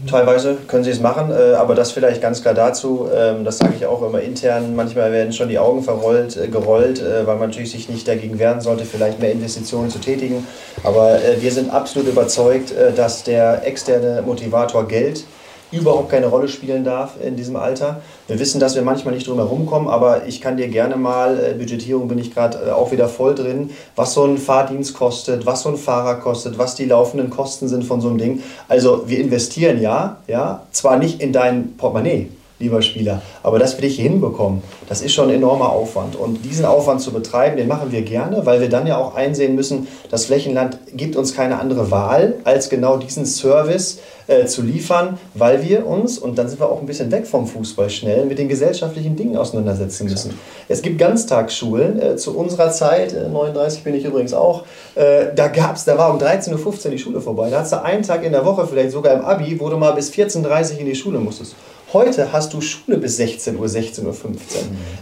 [0.09, 3.73] teilweise können sie es machen, äh, aber das vielleicht ganz klar dazu, ähm, das sage
[3.77, 7.49] ich auch immer intern, manchmal werden schon die Augen verrollt, äh, gerollt, äh, weil man
[7.49, 10.47] natürlich sich nicht dagegen wehren sollte, vielleicht mehr Investitionen zu tätigen.
[10.83, 15.25] Aber wir sind absolut überzeugt, dass der externe Motivator Geld
[15.73, 18.01] überhaupt keine Rolle spielen darf in diesem Alter.
[18.27, 21.39] Wir wissen, dass wir manchmal nicht drum herum kommen, aber ich kann dir gerne mal,
[21.39, 25.45] äh, Budgetierung bin ich gerade äh, auch wieder voll drin, was so ein Fahrdienst kostet,
[25.45, 28.43] was so ein Fahrer kostet, was die laufenden Kosten sind von so einem Ding.
[28.67, 32.29] Also wir investieren ja, ja, zwar nicht in dein Portemonnaie,
[32.63, 33.21] lieber Spieler.
[33.43, 36.15] Aber das wir dich hinbekommen, das ist schon ein enormer Aufwand.
[36.15, 39.55] Und diesen Aufwand zu betreiben, den machen wir gerne, weil wir dann ja auch einsehen
[39.55, 45.19] müssen, das Flächenland gibt uns keine andere Wahl, als genau diesen Service äh, zu liefern,
[45.33, 48.39] weil wir uns, und dann sind wir auch ein bisschen weg vom Fußball schnell, mit
[48.39, 50.39] den gesellschaftlichen Dingen auseinandersetzen müssen.
[50.69, 52.01] Es gibt Ganztagsschulen.
[52.01, 54.63] Äh, zu unserer Zeit, äh, 39 bin ich übrigens auch,
[54.95, 57.49] äh, da gab's, da war um 13.15 Uhr die Schule vorbei.
[57.49, 59.91] Da hast du einen Tag in der Woche, vielleicht sogar im Abi, wo du mal
[59.91, 61.55] bis 14.30 Uhr in die Schule musstest.
[61.93, 64.11] Heute hast du Schule bis 16 Uhr, 16.15 Uhr.
[64.11, 64.15] Mhm.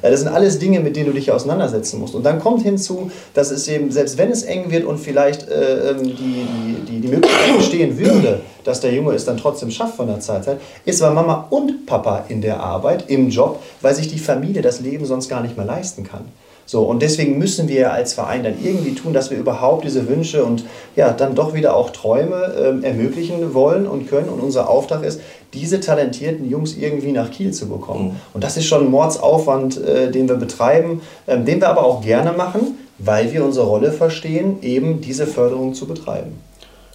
[0.01, 2.15] Das sind alles Dinge, mit denen du dich auseinandersetzen musst.
[2.15, 5.91] Und dann kommt hinzu, dass es eben, selbst wenn es eng wird und vielleicht äh,
[5.91, 9.95] ähm, die, die, die, die Möglichkeit bestehen würde, dass der Junge es dann trotzdem schafft
[9.95, 14.09] von der Zeit, ist aber Mama und Papa in der Arbeit, im Job, weil sich
[14.09, 16.25] die Familie das Leben sonst gar nicht mehr leisten kann.
[16.71, 20.45] So, und deswegen müssen wir als Verein dann irgendwie tun, dass wir überhaupt diese Wünsche
[20.45, 20.63] und
[20.95, 24.29] ja, dann doch wieder auch Träume ähm, ermöglichen wollen und können.
[24.29, 25.19] Und unser Auftrag ist,
[25.53, 28.05] diese talentierten Jungs irgendwie nach Kiel zu bekommen.
[28.05, 28.15] Mhm.
[28.33, 32.01] Und das ist schon ein Mordsaufwand, äh, den wir betreiben, ähm, den wir aber auch
[32.01, 36.39] gerne machen, weil wir unsere Rolle verstehen, eben diese Förderung zu betreiben.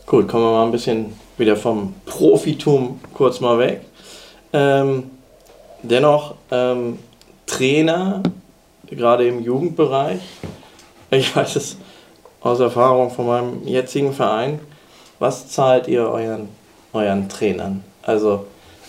[0.07, 3.83] Gut, kommen wir mal ein bisschen wieder vom Profitum kurz mal weg.
[4.55, 5.11] Ähm,
[5.83, 6.99] dennoch, ähm,
[7.45, 8.23] Trainer
[8.91, 10.21] gerade im Jugendbereich.
[11.11, 11.77] Ich weiß es
[12.41, 14.61] aus Erfahrung von meinem jetzigen Verein.
[15.19, 16.49] Was zahlt ihr euren,
[16.93, 17.85] euren Trainern?
[18.03, 18.47] Also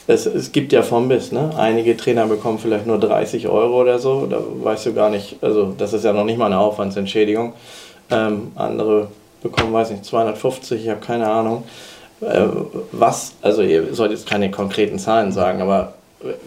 [0.07, 1.51] es, es gibt ja vom bis, ne?
[1.57, 4.25] Einige Trainer bekommen vielleicht nur 30 Euro oder so.
[4.25, 7.53] Da weißt du gar nicht, also das ist ja noch nicht mal eine Aufwandsentschädigung.
[8.09, 9.09] Ähm, andere
[9.43, 11.63] bekommen, weiß nicht, 250, ich habe keine Ahnung.
[12.21, 12.47] Äh,
[12.91, 15.93] was, also ihr sollt jetzt keine konkreten Zahlen sagen, aber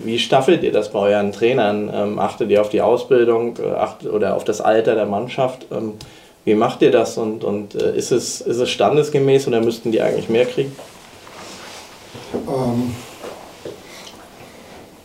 [0.05, 1.91] wie staffelt ihr das bei euren Trainern?
[1.93, 5.67] Ähm, achtet ihr auf die Ausbildung äh, achtet, oder auf das Alter der Mannschaft?
[5.71, 5.95] Ähm,
[6.45, 10.01] wie macht ihr das und, und äh, ist, es, ist es standesgemäß oder müssten die
[10.01, 10.75] eigentlich mehr kriegen?
[12.35, 12.95] Ähm,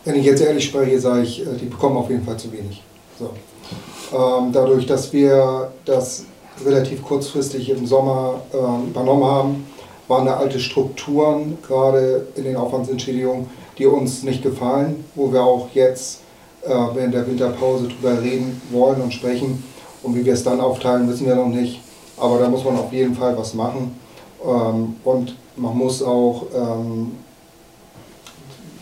[0.04, 2.82] wenn ich jetzt ehrlich spreche, sage ich, äh, die bekommen auf jeden Fall zu wenig.
[3.18, 3.30] So.
[4.16, 6.24] Ähm, dadurch, dass wir das
[6.64, 9.66] relativ kurzfristig im Sommer äh, übernommen haben,
[10.08, 13.46] waren da alte Strukturen, gerade in den Aufwandsentschädigungen,
[13.78, 16.20] die uns nicht gefallen, wo wir auch jetzt
[16.62, 19.62] äh, während der Winterpause drüber reden wollen und sprechen.
[20.02, 21.80] Und wie wir es dann aufteilen, wissen wir noch nicht.
[22.16, 23.98] Aber da muss man auf jeden Fall was machen.
[24.44, 27.12] Ähm, und man muss auch ähm,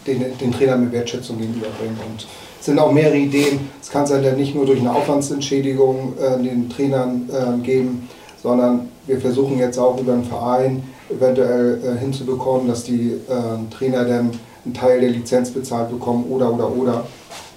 [0.07, 1.97] den, den Trainer mit Wertschätzung gegenüberbringen.
[2.11, 2.27] Und
[2.59, 3.69] es sind auch mehrere Ideen.
[3.81, 8.09] Es kann sein, dass nicht nur durch eine Aufwandsentschädigung äh, den Trainern äh, geben,
[8.43, 14.05] sondern wir versuchen jetzt auch über den Verein eventuell äh, hinzubekommen, dass die äh, Trainer
[14.05, 14.31] dann
[14.65, 17.07] einen Teil der Lizenz bezahlt bekommen oder oder oder.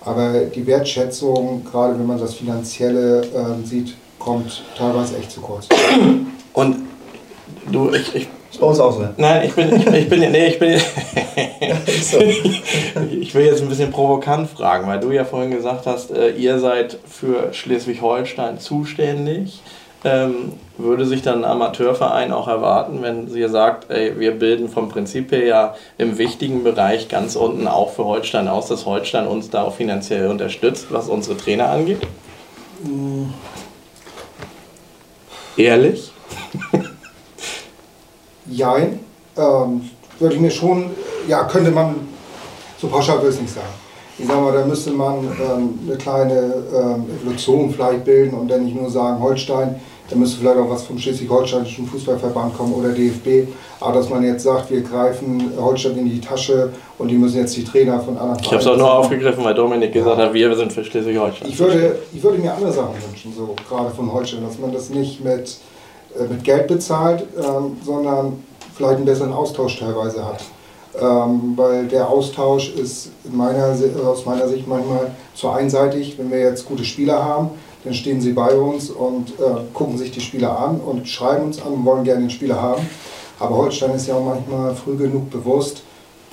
[0.01, 5.67] Aber die Wertschätzung, gerade wenn man das Finanzielle äh, sieht, kommt teilweise echt zu kurz.
[6.53, 6.87] Und
[7.71, 8.27] du, ich, ich
[8.59, 9.07] bei uns auch so.
[9.17, 10.69] Nein, ich bin, ich, ich bin, nee, ich bin,
[13.21, 16.59] ich will jetzt ein bisschen provokant fragen, weil du ja vorhin gesagt hast, äh, ihr
[16.59, 19.61] seid für Schleswig-Holstein zuständig.
[20.77, 25.31] Würde sich dann ein Amateurverein auch erwarten, wenn ihr sagt, ey, wir bilden vom Prinzip
[25.31, 29.63] her ja im wichtigen Bereich ganz unten auch für Holstein aus, dass Holstein uns da
[29.63, 32.01] auch finanziell unterstützt, was unsere Trainer angeht?
[35.57, 36.11] Ehrlich?
[38.45, 38.99] Jein,
[39.35, 40.91] ähm, würde ich mir schon,
[41.27, 41.95] ja, könnte man,
[42.79, 43.67] so pauschal würde ich es nicht sagen.
[44.19, 48.65] Ich sag mal, da müsste man ähm, eine kleine ähm, Evolution vielleicht bilden und dann
[48.65, 49.79] nicht nur sagen Holstein,
[50.09, 53.49] da müsste vielleicht auch was vom Schleswig-Holsteinischen Fußballverband kommen oder DFB.
[53.79, 57.55] Aber dass man jetzt sagt, wir greifen Holstein in die Tasche und die müssen jetzt
[57.57, 60.55] die Trainer von anderen Ich habe es auch nur aufgegriffen, weil Dominik gesagt hat, wir
[60.55, 61.49] sind für Schleswig-Holstein.
[61.49, 64.89] Ich würde, ich würde mir andere Sachen wünschen, so gerade von Holstein, dass man das
[64.89, 65.57] nicht mit,
[66.17, 68.43] äh, mit Geld bezahlt, ähm, sondern
[68.75, 70.43] vielleicht einen besseren Austausch teilweise hat.
[70.99, 73.75] Ähm, weil der Austausch ist in meiner,
[74.07, 76.17] aus meiner Sicht manchmal zu einseitig.
[76.17, 77.51] Wenn wir jetzt gute Spieler haben,
[77.87, 81.61] dann stehen sie bei uns und äh, gucken sich die Spieler an und schreiben uns
[81.61, 82.85] an und wollen gerne den Spieler haben.
[83.39, 85.83] Aber Holstein ist ja auch manchmal früh genug bewusst,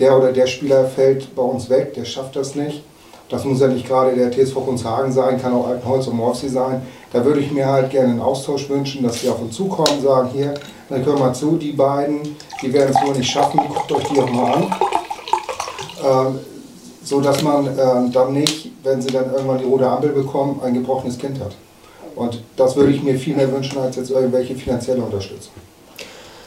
[0.00, 2.82] der oder der Spieler fällt bei uns weg, der schafft das nicht.
[3.28, 6.82] Das muss ja nicht gerade der TSV Kunzhagen sein, kann auch Altenholz und Morpsee sein.
[7.12, 10.30] Da würde ich mir halt gerne einen Austausch wünschen, dass die auf uns zukommen, sagen,
[10.32, 10.54] hier,
[10.88, 14.20] dann hör mal zu, die beiden, die werden es wohl nicht schaffen, guckt euch die
[14.20, 14.74] auch mal an.
[16.04, 16.38] Ähm,
[17.04, 20.74] so dass man ähm, dann nicht, wenn sie dann irgendwann die rote Ampel bekommen, ein
[20.74, 21.54] gebrochenes Kind hat.
[22.16, 25.52] Und das würde ich mir viel mehr wünschen als jetzt irgendwelche finanzielle Unterstützung.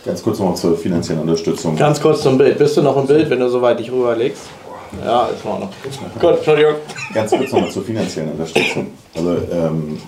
[0.05, 1.75] Ganz kurz noch zur finanziellen Unterstützung.
[1.75, 2.57] Ganz kurz zum Bild.
[2.57, 4.43] Bist du noch im Bild, wenn du so weit dich rüberlegst?
[5.03, 5.69] Ja, ist noch.
[6.19, 6.75] Gut, Entschuldigung.
[7.13, 8.87] Ganz kurz nochmal zur finanziellen Unterstützung.
[9.13, 9.99] Also ähm,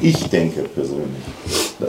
[0.00, 1.24] ich denke persönlich,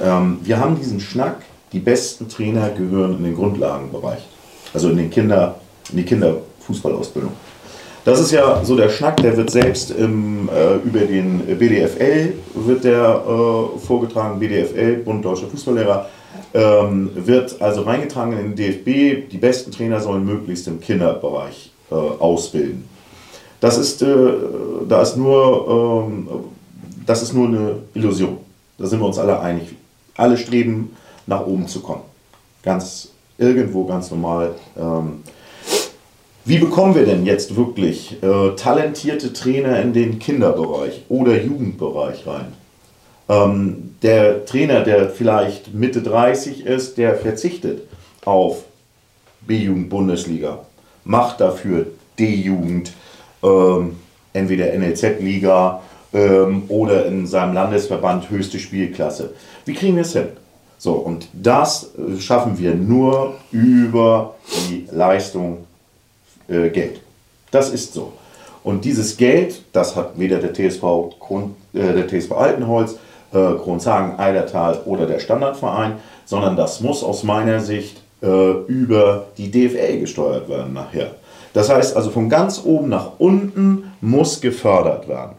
[0.03, 4.21] ähm, wir haben diesen Schnack, die besten Trainer gehören in den Grundlagenbereich.
[4.73, 5.55] Also in, den Kinder,
[5.91, 7.31] in die Kinderfußballausbildung.
[8.03, 12.83] Das ist ja so der Schnack, der wird selbst im, äh, über den BDFL wird
[12.83, 16.07] der äh, vorgetragen, BDFL, Bund Deutscher Fußballlehrer,
[16.53, 21.95] ähm, wird also reingetragen in den DFB, die besten Trainer sollen möglichst im Kinderbereich äh,
[21.95, 22.89] ausbilden.
[23.59, 24.15] Das ist, äh,
[24.89, 26.27] da ist nur, ähm,
[27.05, 28.37] das ist nur eine Illusion.
[28.79, 29.75] Da sind wir uns alle einig.
[30.17, 30.95] Alle streben
[31.27, 32.01] nach oben zu kommen.
[32.63, 34.55] Ganz irgendwo ganz normal.
[34.75, 35.21] Ähm,
[36.43, 42.53] wie bekommen wir denn jetzt wirklich äh, talentierte Trainer in den Kinderbereich oder Jugendbereich rein?
[43.29, 47.83] Ähm, der Trainer, der vielleicht Mitte 30 ist, der verzichtet
[48.25, 48.63] auf
[49.41, 50.59] B-Jugend-Bundesliga,
[51.03, 51.87] macht dafür
[52.17, 52.93] D-Jugend,
[53.43, 53.97] ähm,
[54.33, 55.81] entweder NLZ-Liga
[56.13, 59.33] ähm, oder in seinem Landesverband höchste Spielklasse.
[59.65, 60.27] Wie kriegen wir es hin?
[60.77, 64.35] So, und das äh, schaffen wir nur über
[64.69, 65.65] die Leistung
[66.51, 66.99] äh, Geld.
[67.51, 68.13] Das ist so.
[68.63, 70.81] Und dieses Geld, das hat weder der TSV,
[71.19, 72.93] Grund, äh, der TSV Altenholz,
[73.33, 75.93] äh, Kronzagen, Eidertal oder der Standardverein,
[76.25, 78.27] sondern das muss aus meiner Sicht äh,
[78.67, 81.11] über die DFL gesteuert werden nachher.
[81.53, 85.33] Das heißt also von ganz oben nach unten muss gefördert werden.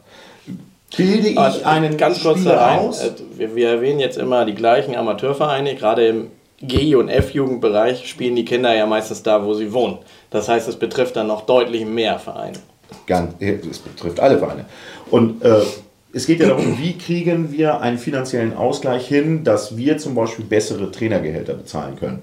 [0.97, 2.79] Bilde ich Also, einen ganz kurz rein.
[2.81, 3.03] aus?
[3.03, 6.27] Äh, Wir, wir erwähnen jetzt immer die gleichen Amateurvereine, gerade im
[6.61, 9.99] G- und F-Jugendbereich spielen die Kinder ja meistens da, wo sie wohnen.
[10.33, 12.59] Das heißt, es betrifft dann noch deutlich mehr Vereine.
[13.07, 14.65] Ganz, es betrifft alle Vereine.
[15.11, 15.61] Und äh,
[16.13, 20.45] es geht ja darum, wie kriegen wir einen finanziellen Ausgleich hin, dass wir zum Beispiel
[20.45, 22.21] bessere Trainergehälter bezahlen können.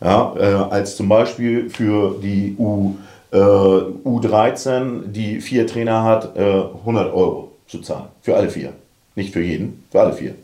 [0.00, 2.94] Ja, äh, als zum Beispiel für die U,
[3.32, 8.06] äh, U13, die vier Trainer hat, äh, 100 Euro zu zahlen.
[8.22, 8.72] Für alle vier.
[9.14, 10.34] Nicht für jeden, für alle vier.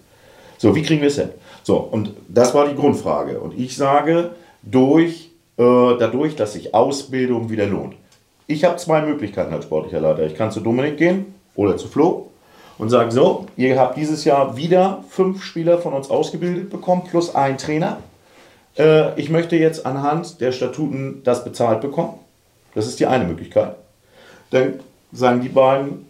[0.59, 1.29] So, wie kriegen wir es hin?
[1.63, 3.39] So, und das war die Grundfrage.
[3.39, 4.31] Und ich sage,
[4.63, 7.95] durch, äh, dadurch, dass sich Ausbildung wieder lohnt.
[8.47, 10.27] Ich habe zwei Möglichkeiten als sportlicher Leiter.
[10.27, 12.31] Ich kann zu Dominik gehen oder zu Flo
[12.79, 17.35] und sagen, so, ihr habt dieses Jahr wieder fünf Spieler von uns ausgebildet bekommen, plus
[17.35, 17.99] ein Trainer.
[18.77, 22.15] Äh, ich möchte jetzt anhand der Statuten das bezahlt bekommen.
[22.75, 23.77] Das ist die eine Möglichkeit.
[24.51, 24.81] Dann
[25.13, 26.07] sagen die beiden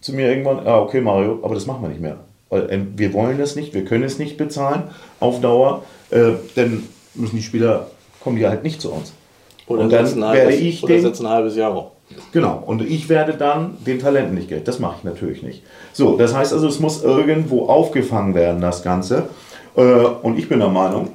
[0.00, 2.18] zu mir irgendwann, ah, okay Mario, aber das machen wir nicht mehr.
[2.50, 4.84] Ähm, wir wollen das nicht, wir können es nicht bezahlen
[5.20, 5.84] auf Dauer.
[6.10, 7.86] Äh, dann müssen die Spieler,
[8.22, 9.12] kommen die halt nicht zu uns.
[9.66, 11.86] Oder, und dann setzt ein werde halbes, ich oder den, setzt ein halbes Jahr rum.
[12.32, 14.68] Genau, und ich werde dann den Talenten nicht Geld.
[14.68, 15.62] Das mache ich natürlich nicht.
[15.92, 19.28] So, das heißt also, es muss irgendwo aufgefangen werden, das Ganze.
[19.76, 21.12] Äh, Und ich bin der Meinung,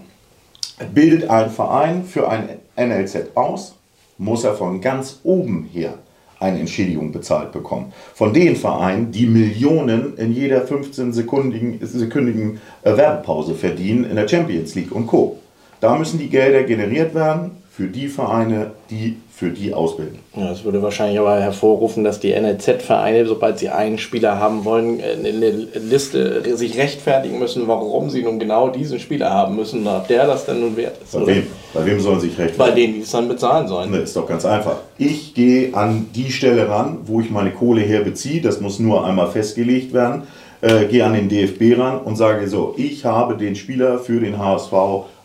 [0.93, 3.75] bildet ein Verein für ein NLZ aus,
[4.17, 5.95] muss er von ganz oben her
[6.39, 7.91] eine Entschädigung bezahlt bekommen.
[8.13, 14.75] Von den Vereinen, die Millionen in jeder 15-sekündigen sekündigen äh, Werbepause verdienen in der Champions
[14.75, 15.37] League und Co.
[15.79, 20.17] Da müssen die Gelder generiert werden für die Vereine, die für die ausbilden.
[20.35, 24.99] Ja, das würde wahrscheinlich aber hervorrufen, dass die NLZ-Vereine, sobald sie einen Spieler haben wollen,
[24.99, 30.07] in der Liste sich rechtfertigen müssen, warum sie nun genau diesen Spieler haben müssen, ob
[30.07, 31.11] der das denn nun wert ist.
[31.11, 31.27] Bei oder?
[31.27, 31.43] wem?
[31.71, 32.75] Bei wem sollen sie sich Bei rechtfertigen?
[32.77, 33.91] denen, die es dann bezahlen sollen.
[33.91, 34.77] Ne, ist doch ganz einfach.
[34.97, 38.41] Ich gehe an die Stelle ran, wo ich meine Kohle her beziehe.
[38.41, 40.23] Das muss nur einmal festgelegt werden.
[40.61, 44.39] Äh, gehe an den DFB ran und sage so, ich habe den Spieler für den
[44.39, 44.73] HSV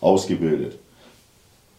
[0.02, 0.78] ausgebildet.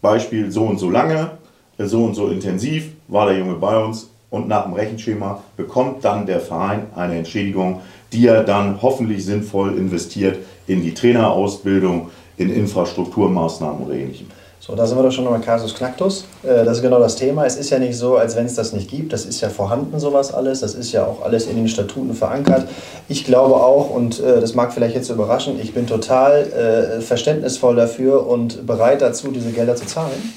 [0.02, 1.32] Beispiel so und so lange,
[1.78, 6.26] so und so intensiv war der Junge bei uns und nach dem Rechenschema bekommt dann
[6.26, 13.86] der Verein eine Entschädigung, die er dann hoffentlich sinnvoll investiert in die Trainerausbildung, in Infrastrukturmaßnahmen
[13.86, 14.28] oder ähnlichem.
[14.66, 16.24] So, da sind wir doch schon nochmal Kasus Knacktus.
[16.42, 17.46] Äh, Das ist genau das Thema.
[17.46, 19.12] Es ist ja nicht so, als wenn es das nicht gibt.
[19.12, 20.62] Das ist ja vorhanden, sowas alles.
[20.62, 22.70] Das ist ja auch alles in den Statuten verankert.
[23.10, 26.44] Ich glaube auch, und äh, das mag vielleicht jetzt überraschen, ich bin total
[26.98, 30.34] äh, verständnisvoll dafür und bereit dazu, diese Gelder zu zahlen.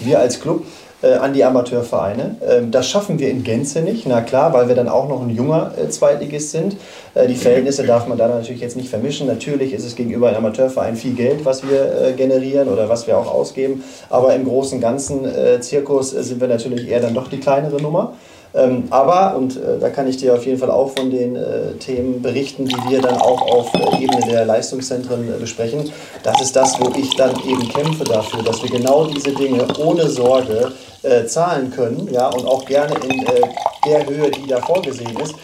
[0.00, 0.66] Wir als Club
[1.08, 2.36] an die Amateurvereine.
[2.48, 5.30] Ähm, das schaffen wir in Gänze nicht, na klar, weil wir dann auch noch ein
[5.30, 6.76] junger äh, Zweitligist sind.
[7.14, 9.26] Äh, die Verhältnisse darf man da natürlich jetzt nicht vermischen.
[9.26, 13.18] Natürlich ist es gegenüber einem Amateurverein viel Geld, was wir äh, generieren oder was wir
[13.18, 13.82] auch ausgeben.
[14.10, 17.80] Aber im großen Ganzen äh, Zirkus äh, sind wir natürlich eher dann doch die kleinere
[17.80, 18.14] Nummer.
[18.54, 21.72] Ähm, aber, und äh, da kann ich dir auf jeden Fall auch von den äh,
[21.78, 25.90] Themen berichten, die wir dann auch auf äh, Ebene der Leistungszentren äh, besprechen,
[26.22, 30.06] das ist das, wo ich dann eben kämpfe dafür, dass wir genau diese Dinge ohne
[30.08, 30.72] Sorge
[31.02, 33.40] äh, zahlen können ja, und auch gerne in äh,
[33.86, 35.34] der Höhe, die da vorgesehen ist.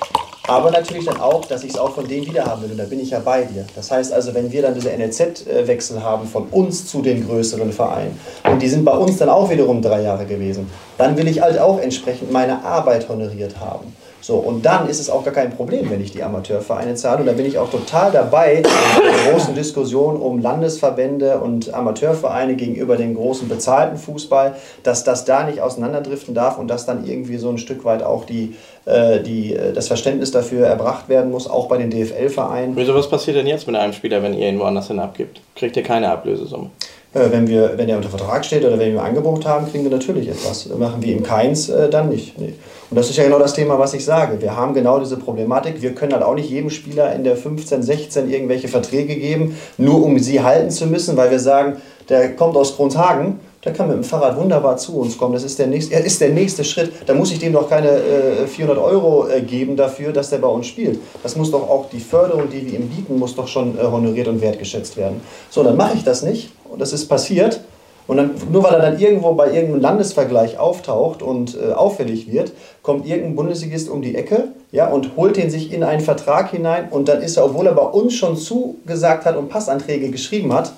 [0.49, 2.71] Aber natürlich dann auch, dass ich es auch von denen wieder haben will.
[2.71, 3.67] Und da bin ich ja bei dir.
[3.77, 8.19] Das heißt also, wenn wir dann diese NLZ-Wechsel haben von uns zu den größeren Vereinen
[8.51, 11.59] und die sind bei uns dann auch wiederum drei Jahre gewesen, dann will ich halt
[11.59, 13.95] auch entsprechend meine Arbeit honoriert haben.
[14.29, 17.21] So, und dann ist es auch gar kein Problem, wenn ich die Amateurvereine zahle.
[17.21, 22.55] Und da bin ich auch total dabei in der großen Diskussion um Landesverbände und Amateurvereine
[22.55, 27.39] gegenüber dem großen bezahlten Fußball, dass das da nicht auseinanderdriften darf und dass dann irgendwie
[27.39, 28.55] so ein Stück weit auch die,
[28.85, 32.77] äh, die, äh, das Verständnis dafür erbracht werden muss, auch bei den DFL-Vereinen.
[32.77, 35.41] Wieso, was passiert denn jetzt mit einem Spieler, wenn ihr ihn woanders hin abgibt?
[35.57, 36.69] Kriegt ihr keine Ablösesumme?
[37.15, 39.85] Äh, wenn, wir, wenn er unter Vertrag steht oder wenn wir ein Angebot haben, kriegen
[39.85, 40.69] wir natürlich etwas.
[40.69, 42.39] Machen wir ihm keins, äh, dann nicht.
[42.39, 42.55] Nee.
[42.91, 44.41] Und das ist ja genau das Thema, was ich sage.
[44.41, 45.81] Wir haben genau diese Problematik.
[45.83, 50.03] Wir können halt auch nicht jedem Spieler in der 15, 16 irgendwelche Verträge geben, nur
[50.03, 51.77] um sie halten zu müssen, weil wir sagen,
[52.09, 55.35] der kommt aus Kronshagen, der kann mit dem Fahrrad wunderbar zu uns kommen.
[55.35, 56.93] Das ist der nächste, er ist der nächste Schritt.
[57.07, 60.49] Da muss ich dem doch keine äh, 400 Euro äh, geben dafür, dass der bei
[60.49, 60.99] uns spielt.
[61.23, 64.29] Das muss doch auch die Förderung, die wir ihm bieten, muss doch schon äh, honoriert
[64.29, 65.21] und wertgeschätzt werden.
[65.51, 67.61] So, dann mache ich das nicht und das ist passiert.
[68.09, 72.53] Und dann, nur weil er dann irgendwo bei irgendeinem Landesvergleich auftaucht und äh, auffällig wird,
[72.83, 76.89] kommt irgendein Bundesligist um die Ecke ja, und holt den sich in einen Vertrag hinein
[76.91, 80.73] und dann ist er, obwohl er bei uns schon zugesagt hat und Passanträge geschrieben hat,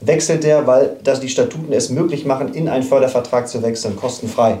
[0.00, 4.58] wechselt der, weil das die Statuten es möglich machen, in einen Fördervertrag zu wechseln, kostenfrei.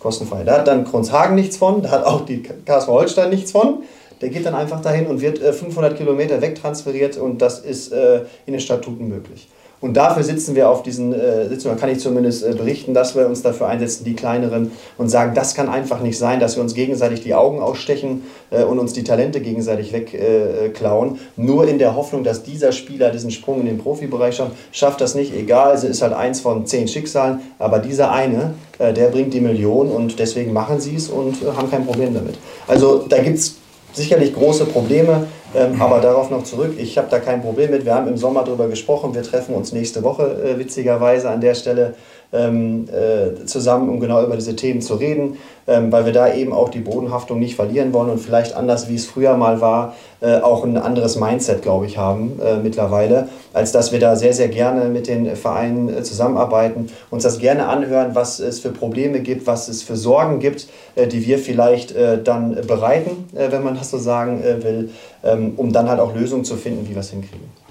[0.00, 0.42] Kostenfrei.
[0.42, 3.82] Da hat dann Kronshagen nichts von, da hat auch die KSV Holstein nichts von.
[4.22, 8.22] Der geht dann einfach dahin und wird äh, 500 Kilometer wegtransferiert und das ist äh,
[8.46, 9.48] in den Statuten möglich.
[9.80, 13.26] Und dafür sitzen wir auf diesen äh, Sitzungen, kann ich zumindest äh, berichten, dass wir
[13.26, 16.74] uns dafür einsetzen, die kleineren, und sagen, das kann einfach nicht sein, dass wir uns
[16.74, 21.18] gegenseitig die Augen ausstechen äh, und uns die Talente gegenseitig wegklauen.
[21.36, 25.14] Nur in der Hoffnung, dass dieser Spieler diesen Sprung in den Profibereich schafft, schafft das
[25.14, 25.34] nicht.
[25.34, 29.40] Egal, es ist halt eins von zehn Schicksalen, aber dieser eine, äh, der bringt die
[29.40, 32.36] Million und deswegen machen sie es und äh, haben kein Problem damit.
[32.66, 33.56] Also da gibt es
[33.92, 35.26] sicherlich große Probleme,
[35.56, 36.74] ähm, aber darauf noch zurück.
[36.78, 37.84] Ich habe da kein Problem mit.
[37.84, 39.14] Wir haben im Sommer darüber gesprochen.
[39.14, 41.94] Wir treffen uns nächste Woche äh, witzigerweise an der Stelle
[42.36, 46.52] ähm, äh, zusammen, um genau über diese Themen zu reden, ähm, weil wir da eben
[46.52, 50.36] auch die Bodenhaftung nicht verlieren wollen und vielleicht anders, wie es früher mal war, äh,
[50.36, 54.48] auch ein anderes Mindset, glaube ich, haben äh, mittlerweile, als dass wir da sehr, sehr
[54.48, 59.46] gerne mit den Vereinen äh, zusammenarbeiten, uns das gerne anhören, was es für Probleme gibt,
[59.46, 63.90] was es für Sorgen gibt, äh, die wir vielleicht äh, dann bereiten, wenn man das
[63.90, 64.90] so sagen will,
[65.24, 67.65] ähm, um dann halt auch Lösungen zu finden, wie wir es hinkriegen.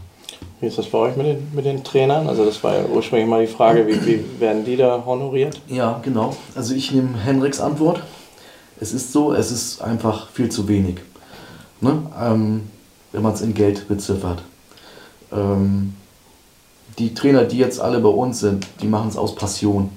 [0.61, 2.27] Wie ist das bei euch mit den, mit den Trainern?
[2.29, 5.59] Also das war ja ursprünglich mal die Frage, wie, wie werden die da honoriert?
[5.67, 6.35] Ja, genau.
[6.55, 8.01] Also ich nehme Henriks Antwort.
[8.79, 10.97] Es ist so, es ist einfach viel zu wenig.
[11.81, 12.03] Ne?
[12.21, 12.69] Ähm,
[13.11, 14.43] wenn man es in Geld beziffert.
[15.31, 15.93] Ähm,
[16.97, 19.89] die Trainer, die jetzt alle bei uns sind, die machen es aus Passion.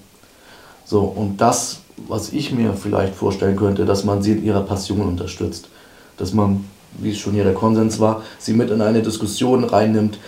[0.84, 5.02] So, und das, was ich mir vielleicht vorstellen könnte, dass man sie in ihrer Passion
[5.02, 5.68] unterstützt.
[6.16, 6.64] Dass man,
[6.98, 10.18] wie es schon hier der Konsens war, sie mit in eine Diskussion reinnimmt,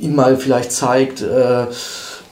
[0.00, 1.66] ihnen mal vielleicht zeigt, äh,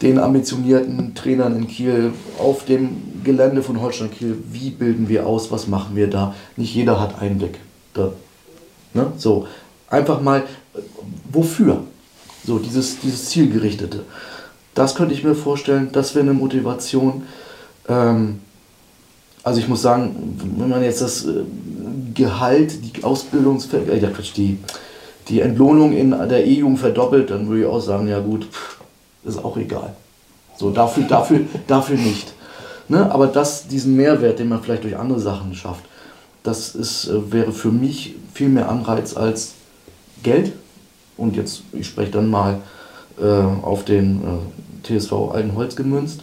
[0.02, 5.52] den ambitionierten Trainern in Kiel auf dem Gelände von Holstein Kiel, wie bilden wir aus,
[5.52, 6.34] was machen wir da.
[6.56, 7.58] Nicht jeder hat Einblick.
[7.94, 8.12] Da,
[8.94, 9.12] ne?
[9.16, 9.46] So,
[9.88, 10.42] einfach mal,
[11.30, 11.84] wofür?
[12.44, 14.00] So, dieses, dieses Zielgerichtete.
[14.74, 17.22] Das könnte ich mir vorstellen, das wäre eine Motivation.
[17.88, 18.40] Ähm,
[19.44, 21.44] also ich muss sagen, wenn man jetzt das äh,
[22.14, 24.58] Gehalt, die Ausbildungsfähigkeit, äh, ja die,
[25.28, 28.48] die Entlohnung in der E-Jugend verdoppelt, dann würde ich auch sagen, ja gut,
[29.24, 29.94] ist auch egal.
[30.56, 32.32] So, dafür, dafür, dafür nicht.
[32.88, 33.10] Ne?
[33.10, 35.84] Aber das, diesen Mehrwert, den man vielleicht durch andere Sachen schafft,
[36.42, 39.54] das ist, äh, wäre für mich viel mehr Anreiz als
[40.22, 40.52] Geld.
[41.16, 42.58] Und jetzt, ich spreche dann mal
[43.20, 46.22] äh, auf den äh, TSV Altenholz gemünzt.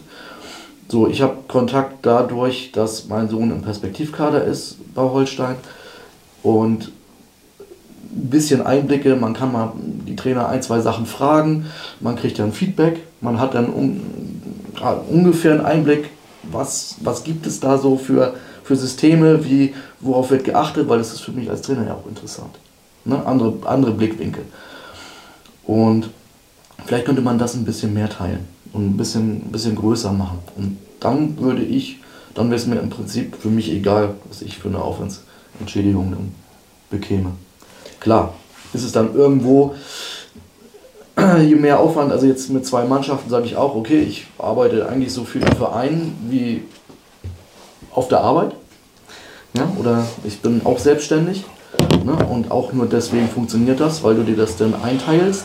[0.88, 5.56] So, ich habe Kontakt dadurch, dass mein Sohn im Perspektivkader ist bei Holstein
[6.42, 6.90] und
[8.12, 9.72] ein bisschen Einblicke, man kann mal
[10.06, 11.66] die Trainer ein, zwei Sachen fragen,
[12.00, 14.00] man kriegt dann Feedback, man hat dann un,
[15.08, 16.10] ungefähr einen Einblick,
[16.42, 18.34] was, was gibt es da so für,
[18.64, 22.06] für Systeme, wie, worauf wird geachtet, weil das ist für mich als Trainer ja auch
[22.06, 22.58] interessant.
[23.04, 23.24] Ne?
[23.24, 24.44] Andere, andere Blickwinkel.
[25.64, 26.10] Und
[26.84, 30.38] vielleicht könnte man das ein bisschen mehr teilen und ein bisschen, ein bisschen größer machen.
[30.56, 32.00] Und dann würde ich,
[32.34, 36.32] dann wäre es mir im Prinzip für mich egal, was ich für eine Aufwandsentschädigung dann
[36.90, 37.32] bekäme.
[38.00, 38.32] Klar,
[38.72, 39.74] ist es dann irgendwo,
[41.46, 45.12] je mehr Aufwand, also jetzt mit zwei Mannschaften sage ich auch, okay, ich arbeite eigentlich
[45.12, 46.64] so viel im Verein wie
[47.92, 48.52] auf der Arbeit.
[49.52, 51.44] Ja, oder ich bin auch selbstständig.
[52.04, 55.44] Ne, und auch nur deswegen funktioniert das, weil du dir das dann einteilst.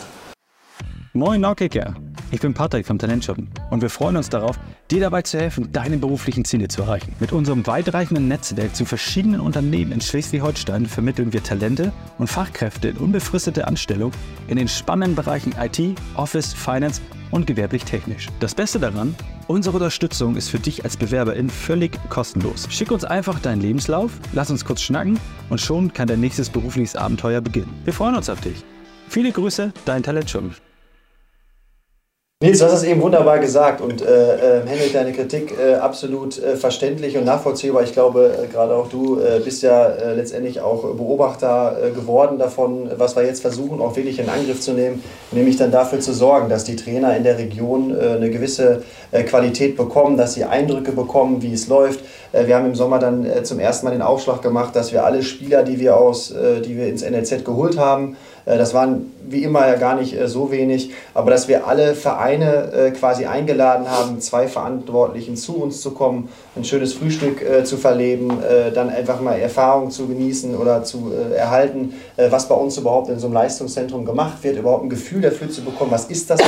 [1.12, 1.94] Moin Naukicker,
[2.36, 4.58] ich bin Patrick vom Talentschuppen und wir freuen uns darauf,
[4.90, 7.14] dir dabei zu helfen, deine beruflichen Ziele zu erreichen.
[7.18, 12.98] Mit unserem weitreichenden Netzwerk zu verschiedenen Unternehmen in Schleswig-Holstein vermitteln wir Talente und Fachkräfte in
[12.98, 14.12] unbefristete Anstellung
[14.48, 18.28] in den spannenden Bereichen IT, Office, Finance und gewerblich-technisch.
[18.38, 19.14] Das Beste daran,
[19.48, 22.68] unsere Unterstützung ist für dich als Bewerberin völlig kostenlos.
[22.68, 25.18] Schick uns einfach deinen Lebenslauf, lass uns kurz schnacken
[25.48, 27.72] und schon kann dein nächstes berufliches Abenteuer beginnen.
[27.84, 28.62] Wir freuen uns auf dich.
[29.08, 30.54] Viele Grüße, dein Talentschuppen.
[32.44, 36.36] Nils, du hast es eben wunderbar gesagt und äh, äh, Henrik, deine Kritik äh, absolut
[36.36, 37.82] äh, verständlich und nachvollziehbar.
[37.82, 43.16] Ich glaube, äh, gerade auch du äh, bist ja letztendlich auch Beobachter geworden davon, was
[43.16, 46.64] wir jetzt versuchen, auch wirklich in Angriff zu nehmen, nämlich dann dafür zu sorgen, dass
[46.64, 48.82] die Trainer in der Region eine gewisse
[49.26, 52.00] Qualität bekommen, dass sie Eindrücke bekommen, wie es läuft.
[52.32, 55.62] wir haben im Sommer dann zum ersten Mal den Aufschlag gemacht, dass wir alle Spieler,
[55.62, 56.34] die wir, aus,
[56.64, 58.16] die wir ins NLZ geholt haben,
[58.46, 62.72] das waren wie immer ja gar nicht äh, so wenig, aber dass wir alle Vereine
[62.72, 68.32] äh, quasi eingeladen haben, zwei Verantwortlichen zu uns zu kommen, ein schönes Frühstück zu verleben,
[68.74, 73.26] dann einfach mal Erfahrung zu genießen oder zu erhalten, was bei uns überhaupt in so
[73.26, 76.40] einem Leistungszentrum gemacht wird, überhaupt ein Gefühl dafür zu bekommen, was ist das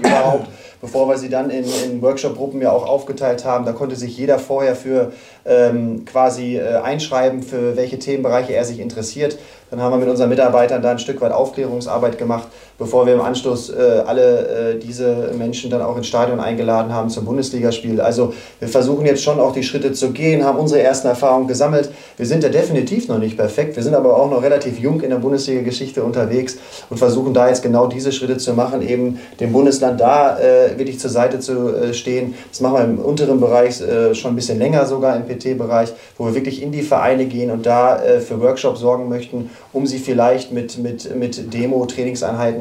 [0.00, 0.48] überhaupt
[0.82, 3.64] bevor wir sie dann in, in Workshop-Gruppen ja auch aufgeteilt haben.
[3.64, 5.12] Da konnte sich jeder vorher für
[5.46, 9.38] ähm, quasi äh, einschreiben, für welche Themenbereiche er sich interessiert.
[9.72, 12.48] Dann haben wir mit unseren Mitarbeitern da ein Stück weit Aufklärungsarbeit gemacht,
[12.78, 17.10] bevor wir im Anschluss äh, alle äh, diese Menschen dann auch ins Stadion eingeladen haben
[17.10, 18.00] zum Bundesligaspiel.
[18.00, 21.90] Also wir versuchen jetzt schon auch die Schritte zu gehen, haben unsere ersten Erfahrungen gesammelt.
[22.16, 25.10] Wir sind ja definitiv noch nicht perfekt, wir sind aber auch noch relativ jung in
[25.10, 26.58] der Bundesliga-Geschichte unterwegs
[26.90, 30.98] und versuchen da jetzt genau diese Schritte zu machen, eben dem Bundesland da äh, wirklich
[30.98, 32.34] zur Seite zu äh, stehen.
[32.50, 36.26] Das machen wir im unteren Bereich äh, schon ein bisschen länger sogar im PT-Bereich, wo
[36.26, 39.98] wir wirklich in die Vereine gehen und da äh, für Workshops sorgen möchten, um sie
[39.98, 41.86] vielleicht mit, mit, mit Demo,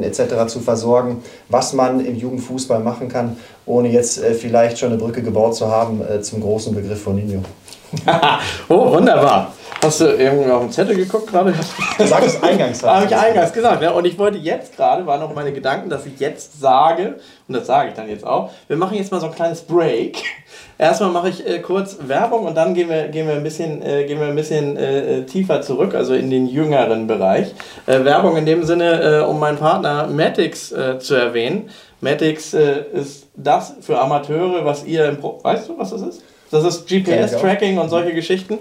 [0.02, 0.52] Trainingseinheiten etc.
[0.52, 5.22] zu versorgen, was man im Jugendfußball machen kann, ohne jetzt äh, vielleicht schon eine Brücke
[5.22, 7.43] gebaut zu haben äh, zum großen Begriff von Nino.
[8.70, 9.54] oh, wunderbar.
[9.84, 11.56] Hast du irgendwie auf den Zettel geguckt gerade?
[11.98, 12.84] Sag es eingangs.
[12.88, 13.82] Habe ich eingangs gesagt.
[13.82, 13.92] Ja.
[13.92, 17.16] Und ich wollte jetzt gerade, waren noch meine Gedanken, dass ich jetzt sage,
[17.48, 20.22] und das sage ich dann jetzt auch, wir machen jetzt mal so ein kleines Break.
[20.78, 24.06] Erstmal mache ich äh, kurz Werbung und dann gehen wir, gehen wir ein bisschen, äh,
[24.06, 27.54] gehen wir ein bisschen äh, tiefer zurück, also in den jüngeren Bereich.
[27.88, 31.70] Äh, Werbung in dem Sinne, äh, um meinen Partner Matix äh, zu erwähnen.
[32.02, 36.24] Matix ist das für Amateure, was ihr im Pro Weißt du, was das ist?
[36.52, 38.60] Das ist GPS-Tracking und solche Geschichten.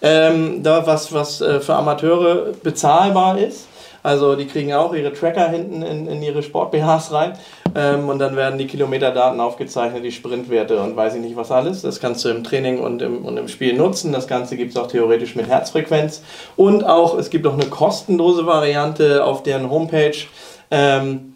[0.00, 3.66] Ähm, da was, was äh, für Amateure bezahlbar ist.
[4.02, 7.34] Also die kriegen auch ihre Tracker hinten in, in ihre Sport-BHs rein
[7.76, 11.82] ähm, und dann werden die Kilometerdaten aufgezeichnet, die Sprintwerte und weiß ich nicht was alles.
[11.82, 14.12] Das kannst du im Training und im, und im Spiel nutzen.
[14.12, 16.22] Das Ganze gibt es auch theoretisch mit Herzfrequenz.
[16.56, 20.16] Und auch, es gibt auch eine kostenlose Variante auf deren Homepage.
[20.72, 21.31] Ähm,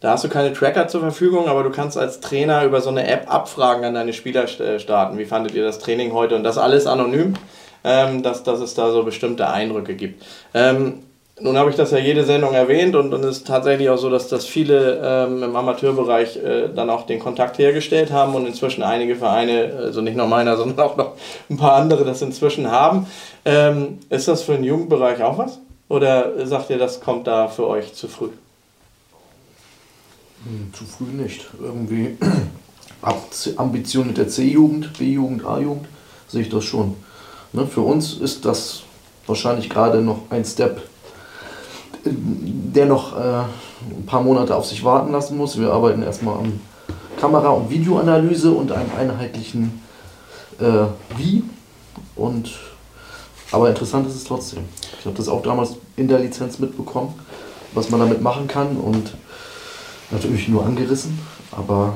[0.00, 3.08] Da hast du keine Tracker zur Verfügung, aber du kannst als Trainer über so eine
[3.08, 5.18] App Abfragen an deine Spieler äh, starten.
[5.18, 6.36] Wie fandet ihr das Training heute?
[6.36, 7.34] Und das alles anonym,
[7.82, 10.24] ähm, dass, dass es da so bestimmte Eindrücke gibt.
[10.54, 11.00] Ähm,
[11.40, 14.28] nun habe ich das ja jede Sendung erwähnt und, es ist tatsächlich auch so, dass,
[14.28, 19.16] dass viele ähm, im Amateurbereich äh, dann auch den Kontakt hergestellt haben und inzwischen einige
[19.16, 21.12] Vereine, also nicht nur meiner, sondern auch noch
[21.50, 23.06] ein paar andere das inzwischen haben.
[23.44, 25.58] Ähm, ist das für den Jugendbereich auch was?
[25.88, 28.28] Oder sagt ihr, das kommt da für euch zu früh?
[30.44, 31.46] Hm, zu früh nicht.
[31.60, 32.16] Irgendwie
[33.56, 35.86] Ambition mit der C-Jugend, B-Jugend, A-Jugend
[36.28, 36.94] sehe ich das schon.
[37.52, 38.82] Ne, für uns ist das
[39.26, 40.82] wahrscheinlich gerade noch ein Step
[42.04, 45.58] der noch äh, ein paar Monate auf sich warten lassen muss.
[45.58, 46.60] Wir arbeiten erstmal an
[47.20, 49.82] Kamera- und Videoanalyse und einem einheitlichen
[50.60, 50.86] äh,
[51.16, 51.44] Wie.
[52.16, 52.50] Und,
[53.50, 54.64] aber interessant ist es trotzdem.
[54.98, 57.14] Ich habe das auch damals in der Lizenz mitbekommen,
[57.72, 59.14] was man damit machen kann und
[60.10, 61.18] natürlich nur angerissen,
[61.52, 61.94] aber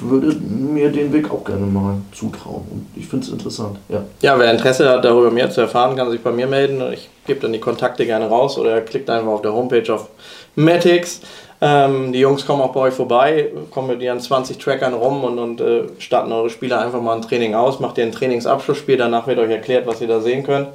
[0.00, 2.64] würde mir den Weg auch gerne mal zutrauen.
[2.70, 3.78] Und ich finde es interessant.
[3.88, 4.04] Ja.
[4.20, 6.82] ja, wer Interesse hat, darüber mehr zu erfahren, kann sich bei mir melden.
[6.92, 10.08] Ich gebe dann die Kontakte gerne raus oder klickt einfach auf der Homepage auf
[10.54, 11.20] Matics.
[11.60, 15.38] Ähm, die Jungs kommen auch bei euch vorbei, kommen mit ihren 20 Trackern rum und,
[15.38, 17.78] und äh, starten eure Spieler einfach mal ein Training aus.
[17.78, 20.68] Macht ihr ein Trainingsabschlussspiel, danach wird euch erklärt, was ihr da sehen könnt.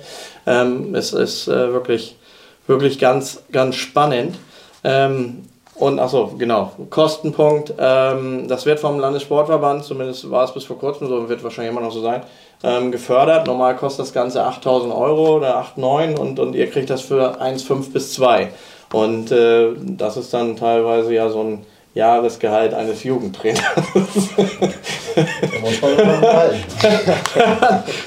[0.46, 2.16] Ähm, es ist äh, wirklich,
[2.68, 4.36] wirklich ganz, ganz spannend.
[4.88, 5.44] Ähm,
[5.76, 11.08] und achso, genau, Kostenpunkt, ähm, das wird vom Landessportverband, zumindest war es bis vor kurzem
[11.08, 12.24] so, wird wahrscheinlich immer noch so sein,
[12.64, 13.46] ähm, gefördert.
[13.46, 17.92] Normal kostet das Ganze 8000 Euro oder 8,9 und, und ihr kriegt das für 1,5
[17.92, 18.50] bis 2.
[18.94, 23.62] Und äh, das ist dann teilweise ja so ein Jahresgehalt eines Jugendtrainers.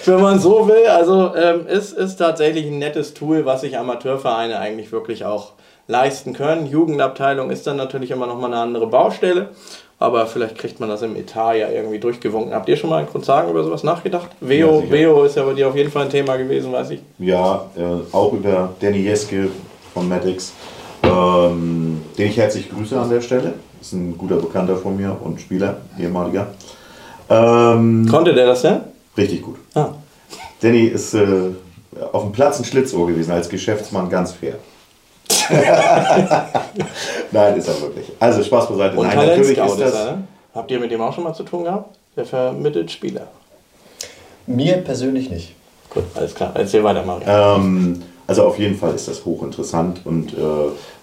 [0.07, 4.59] Wenn man so will, also ähm, ist, ist tatsächlich ein nettes Tool, was sich Amateurvereine
[4.59, 5.53] eigentlich wirklich auch
[5.91, 6.67] leisten können.
[6.67, 9.49] Jugendabteilung ist dann natürlich immer noch mal eine andere Baustelle,
[9.99, 12.55] aber vielleicht kriegt man das im Etat ja irgendwie durchgewunken.
[12.55, 14.31] Habt ihr schon mal in Grundsagen über sowas nachgedacht?
[14.41, 17.01] Veo, ja, Veo ist ja bei dir auf jeden Fall ein Thema gewesen, weiß ich.
[17.19, 19.49] Ja, äh, auch über Danny Jeske
[19.93, 20.53] von Maddox,
[21.03, 23.55] ähm, den ich herzlich grüße an der Stelle.
[23.81, 26.49] Ist ein guter Bekannter von mir und Spieler, ehemaliger.
[27.29, 28.81] Ähm, Konnte der das denn?
[29.17, 29.57] Richtig gut.
[29.75, 29.89] Ah.
[30.61, 31.51] Danny ist äh,
[32.13, 34.55] auf dem Platz ein Schlitzohr gewesen, als Geschäftsmann ganz fair.
[37.33, 38.07] Nein, ist er wirklich.
[38.19, 38.97] Also Spaß beiseite.
[38.97, 39.95] Und Nein, natürlich ist das.
[39.95, 40.23] Er, ne?
[40.55, 41.97] Habt ihr mit dem auch schon mal zu tun gehabt?
[42.17, 43.29] Der vermittelt Spieler.
[44.47, 45.55] Mir persönlich nicht.
[45.91, 46.53] Gut, alles klar.
[46.55, 47.27] Erzähl weiter, Mario.
[47.29, 50.37] Ähm, also auf jeden Fall ist das hochinteressant und äh,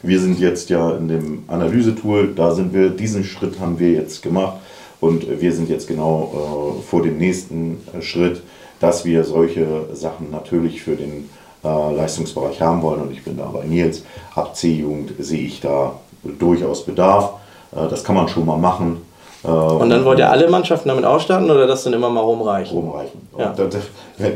[0.01, 4.21] wir sind jetzt ja in dem Analysetool, da sind wir, diesen Schritt haben wir jetzt
[4.21, 4.59] gemacht
[5.01, 8.41] und wir sind jetzt genau äh, vor dem nächsten Schritt,
[8.79, 11.29] dass wir solche Sachen natürlich für den
[11.67, 13.01] äh, Leistungsbereich haben wollen.
[13.01, 14.03] Und ich bin da bei Nils.
[14.35, 15.93] Ab C-Jugend sehe ich da
[16.23, 17.33] durchaus Bedarf.
[17.71, 18.97] Äh, das kann man schon mal machen.
[19.43, 22.77] Äh, und dann wollt ihr alle Mannschaften damit ausstatten oder das dann immer mal rumreichen?
[22.77, 23.21] Rumreichen.
[23.37, 23.53] Ja.
[23.53, 23.77] Das,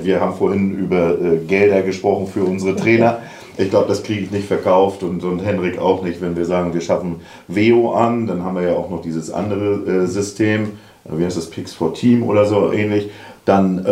[0.03, 3.19] wir haben vorhin über äh, Gelder gesprochen für unsere Trainer.
[3.57, 6.73] Ich glaube, das kriege ich nicht verkauft und, und Henrik auch nicht, wenn wir sagen,
[6.73, 8.25] wir schaffen Veo an.
[8.25, 12.23] Dann haben wir ja auch noch dieses andere System, wie heißt das, Pix for Team
[12.23, 13.09] oder so ähnlich
[13.43, 13.86] dann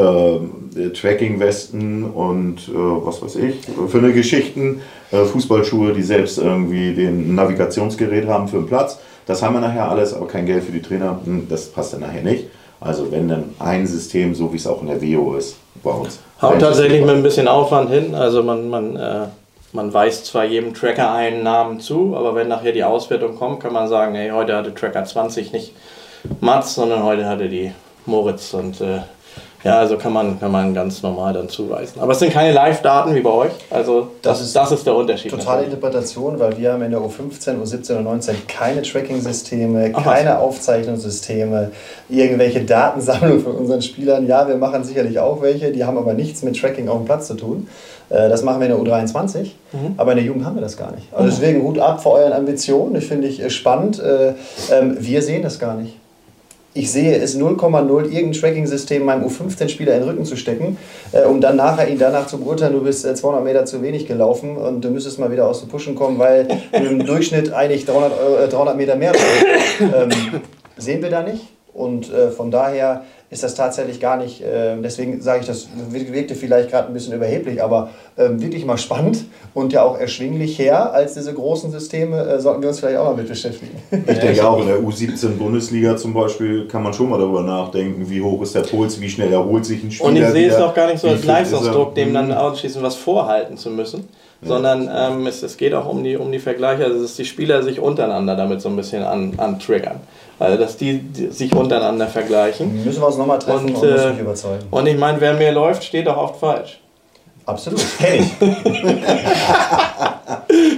[0.80, 3.55] äh, Tracking-Westen und äh, was weiß ich,
[3.88, 8.99] für eine Geschichten, äh, Fußballschuhe, die selbst irgendwie den Navigationsgerät haben für den Platz.
[9.25, 12.01] Das haben wir nachher alles, aber kein Geld für die Trainer, hm, das passt dann
[12.01, 12.45] nachher nicht.
[12.82, 16.19] Also wenn dann ein System, so wie es auch in der WO ist, bei uns.
[16.41, 19.25] Haut tatsächlich mit ein bisschen Aufwand hin, also man, man, äh,
[19.73, 23.73] man weist zwar jedem Tracker einen Namen zu, aber wenn nachher die Auswertung kommt, kann
[23.73, 25.73] man sagen, hey, heute hatte Tracker 20 nicht
[26.39, 27.71] Mats, sondern heute hatte die
[28.05, 29.01] Moritz und äh,
[29.64, 31.99] ja, also kann man, kann man ganz normal dann zuweisen.
[31.99, 33.51] Aber es sind keine Live-Daten wie bei euch.
[33.70, 35.32] Also das, das, ist, das ist der Unterschied.
[35.32, 40.39] Totale Interpretation, weil wir haben in der U15, U17 und U19 keine Tracking-Systeme, keine was?
[40.39, 41.72] Aufzeichnungssysteme,
[42.07, 44.26] irgendwelche Datensammlungen von unseren Spielern.
[44.28, 47.28] Ja, wir machen sicherlich auch welche, die haben aber nichts mit Tracking auf dem Platz
[47.28, 47.68] zu tun.
[48.10, 49.95] Äh, das machen wir in der U23, mhm.
[49.97, 51.14] aber in der Jugend haben wir das gar nicht.
[51.14, 52.95] Also deswegen Hut ab vor euren Ambitionen.
[52.95, 53.99] Ich finde ich äh, spannend.
[53.99, 54.34] Äh,
[54.72, 55.99] ähm, wir sehen das gar nicht
[56.80, 60.77] ich sehe es 0,0 irgendein Tracking-System meinem U15-Spieler in den Rücken zu stecken,
[61.11, 64.07] äh, um dann nachher ihn danach zu beurteilen, du bist äh, 200 Meter zu wenig
[64.07, 67.86] gelaufen und du müsstest mal wieder aus dem Pushen kommen, weil du im Durchschnitt eigentlich
[67.86, 68.11] 300,
[68.45, 69.11] äh, 300 Meter mehr
[69.82, 70.09] ähm,
[70.77, 71.47] sehen wir da nicht.
[71.73, 76.34] Und äh, von daher ist das tatsächlich gar nicht, äh, deswegen sage ich, das wirkte
[76.34, 80.93] vielleicht gerade ein bisschen überheblich, aber äh, wirklich mal spannend und ja auch erschwinglich her
[80.93, 83.77] als diese großen Systeme, äh, sollten wir uns vielleicht auch mal mit beschäftigen.
[83.91, 88.09] Ich denke auch, in der U17 Bundesliga zum Beispiel kann man schon mal darüber nachdenken,
[88.09, 90.09] wie hoch ist der Puls, wie schnell erholt sich ein Spieler.
[90.09, 93.57] Und ich sehe es auch gar nicht so als Leistungsdruck, dem dann ausschließend was vorhalten
[93.57, 94.07] zu müssen,
[94.41, 97.61] sondern ähm, es, es geht auch um die, um die Vergleiche, also dass die Spieler
[97.61, 99.99] sich untereinander damit so ein bisschen an, antriggern.
[100.39, 102.83] Also dass die, die sich untereinander vergleichen.
[102.83, 104.65] Müssen wir uns nochmal treffen und, Und, äh, mich überzeugen.
[104.71, 106.79] Und ich meine, wer mehr läuft, steht auch oft falsch.
[107.45, 108.31] Absolut, kenn ich.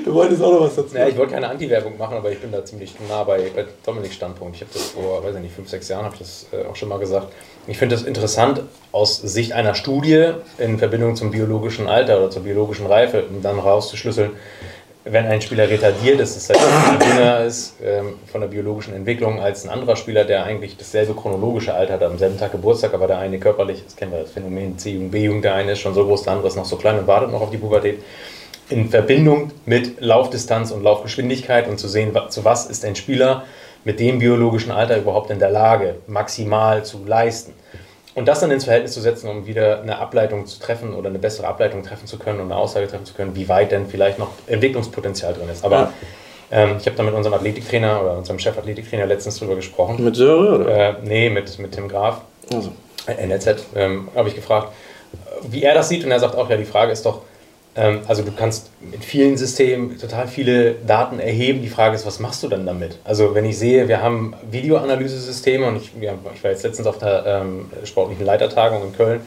[0.05, 2.51] Du wolltest auch noch was dazu Ja, ich wollte keine Anti-Werbung machen, aber ich bin
[2.51, 4.55] da ziemlich nah bei, bei Dominiks Standpunkt.
[4.55, 6.75] Ich habe das vor, weiß ich nicht, fünf, sechs Jahren habe ich das äh, auch
[6.75, 7.27] schon mal gesagt.
[7.67, 12.43] Ich finde das interessant aus Sicht einer Studie in Verbindung zum biologischen Alter oder zur
[12.43, 14.31] biologischen Reife, um dann rauszuschlüsseln,
[15.03, 19.63] wenn ein Spieler retardiert ist, das heißt, jünger ist ähm, von der biologischen Entwicklung als
[19.63, 23.17] ein anderer Spieler, der eigentlich dasselbe chronologische Alter hat, am selben Tag Geburtstag, aber der
[23.17, 26.23] eine körperlich, das kennen wir das Phänomen C-Jugend, B-Jugend, der eine ist schon so groß,
[26.23, 27.99] der andere ist noch so klein und wartet noch auf die Pubertät,
[28.69, 33.43] in Verbindung mit Laufdistanz und Laufgeschwindigkeit und zu sehen, zu was ist ein Spieler
[33.83, 37.53] mit dem biologischen Alter überhaupt in der Lage, maximal zu leisten.
[38.13, 41.19] Und das dann ins Verhältnis zu setzen, um wieder eine Ableitung zu treffen oder eine
[41.19, 44.19] bessere Ableitung treffen zu können und eine Aussage treffen zu können, wie weit denn vielleicht
[44.19, 45.63] noch Entwicklungspotenzial drin ist.
[45.63, 45.93] Aber Ja.
[46.51, 50.03] ähm, ich habe da mit unserem Athletiktrainer oder unserem Chefathletiktrainer letztens drüber gesprochen.
[50.03, 50.89] Mit Söre, oder?
[50.89, 52.21] Äh, nee, mit, mit Tim Graf,
[52.53, 52.71] Also.
[53.07, 54.67] äh, NLZ, ähm, habe ich gefragt,
[55.43, 56.03] wie er das sieht.
[56.03, 57.21] Und er sagt auch, ja, die Frage ist doch,
[57.73, 61.61] also du kannst mit vielen Systemen total viele Daten erheben.
[61.61, 62.97] Die Frage ist, was machst du dann damit?
[63.05, 66.97] Also wenn ich sehe, wir haben Videoanalyse-Systeme und ich, ja, ich war jetzt letztens auf
[66.97, 69.21] der ähm, sportlichen Leitertagung in Köln,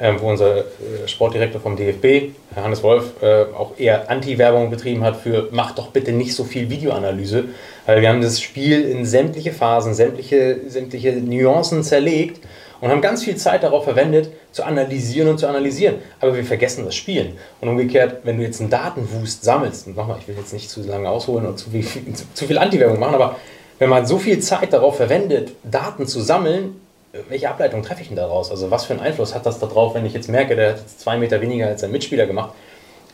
[0.00, 0.62] ähm, wo unser äh,
[1.06, 6.10] Sportdirektor vom DFB, Hannes Wolf, äh, auch eher Anti-Werbung betrieben hat für mach doch bitte
[6.10, 7.44] nicht so viel Videoanalyse,
[7.86, 12.40] weil wir haben das Spiel in sämtliche Phasen, sämtliche, sämtliche Nuancen zerlegt
[12.80, 15.96] und haben ganz viel Zeit darauf verwendet, zu analysieren und zu analysieren.
[16.20, 17.36] Aber wir vergessen das Spielen.
[17.60, 20.82] Und umgekehrt, wenn du jetzt einen Datenwust sammelst, und nochmal, ich will jetzt nicht zu
[20.82, 23.36] lange ausholen und zu viel, zu, zu viel Anti-Werbung machen, aber
[23.78, 26.80] wenn man so viel Zeit darauf verwendet, Daten zu sammeln,
[27.28, 28.50] welche Ableitung treffe ich denn daraus?
[28.50, 31.00] Also was für einen Einfluss hat das darauf, wenn ich jetzt merke, der hat jetzt
[31.00, 32.54] zwei Meter weniger als sein Mitspieler gemacht?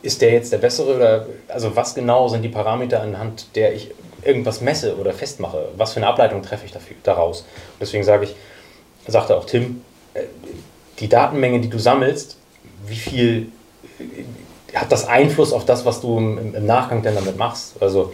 [0.02, 3.92] Ist der jetzt der bessere oder also was genau sind die Parameter anhand der ich
[4.22, 5.68] irgendwas messe oder festmache?
[5.76, 7.42] Was für eine Ableitung treffe ich dafür, daraus?
[7.42, 8.34] Und deswegen sage ich,
[9.12, 9.82] sagte auch Tim,
[10.14, 10.22] äh,
[10.98, 12.36] die Datenmenge, die du sammelst,
[12.86, 13.48] wie viel
[13.98, 17.74] äh, hat das Einfluss auf das, was du im, im Nachgang denn damit machst?
[17.80, 18.12] Also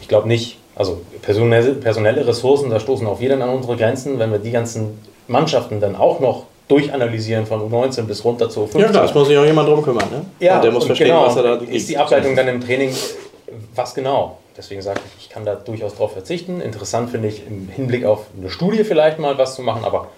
[0.00, 0.58] ich glaube nicht.
[0.76, 4.50] Also personelle, personelle Ressourcen, da stoßen auch wir dann an unsere Grenzen, wenn wir die
[4.50, 8.92] ganzen Mannschaften dann auch noch durchanalysieren von U19 bis runter zu U15.
[8.92, 10.10] Ja es muss sich auch jemand drum kümmern.
[10.10, 10.24] Ne?
[10.40, 12.90] Ja, und der muss verstehen, genau, was er da Ist die Ableitung dann im Training,
[12.90, 14.38] äh, was genau?
[14.56, 16.60] Deswegen sage ich, ich kann da durchaus drauf verzichten.
[16.60, 20.08] Interessant finde ich im Hinblick auf eine Studie vielleicht mal was zu machen, aber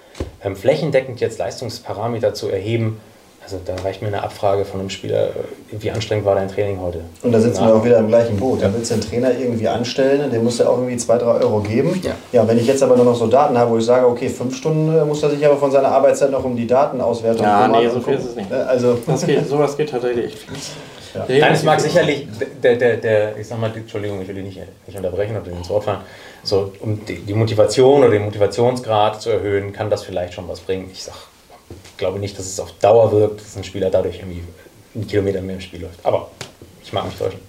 [0.45, 3.01] ähm, flächendeckend jetzt Leistungsparameter zu erheben,
[3.47, 5.29] also da reicht mir eine Abfrage von einem Spieler,
[5.71, 7.03] wie anstrengend war dein Training heute?
[7.23, 8.61] Und da sitzen Na, wir auch wieder im gleichen Boot.
[8.61, 11.61] Da willst du den Trainer irgendwie anstellen, dem musst du auch irgendwie 2, 3 Euro
[11.61, 12.01] geben.
[12.03, 12.11] Ja.
[12.33, 14.57] ja, wenn ich jetzt aber nur noch so Daten habe, wo ich sage, okay, 5
[14.57, 17.83] Stunden äh, muss er sich aber von seiner Arbeitszeit noch um die Datenauswertung Ja, kümmern
[17.83, 18.51] nee, und so viel ist es nicht.
[18.51, 21.41] Äh, Also, Das geht, sowas geht tatsächlich echt viel.
[21.41, 22.27] Nein, es mag sicherlich,
[22.63, 25.71] der, der, der, ich sag mal, Entschuldigung, ich will dich nicht, nicht unterbrechen oder ins
[25.71, 26.01] Wort fallen,
[26.43, 30.61] so, um die, die Motivation oder den Motivationsgrad zu erhöhen, kann das vielleicht schon was
[30.61, 30.89] bringen.
[30.93, 31.15] Ich sag,
[31.97, 34.43] glaube nicht, dass es auf Dauer wirkt, dass ein Spieler dadurch irgendwie
[34.95, 36.05] einen Kilometer mehr im Spiel läuft.
[36.05, 36.31] Aber
[36.83, 37.41] ich mag mich täuschen.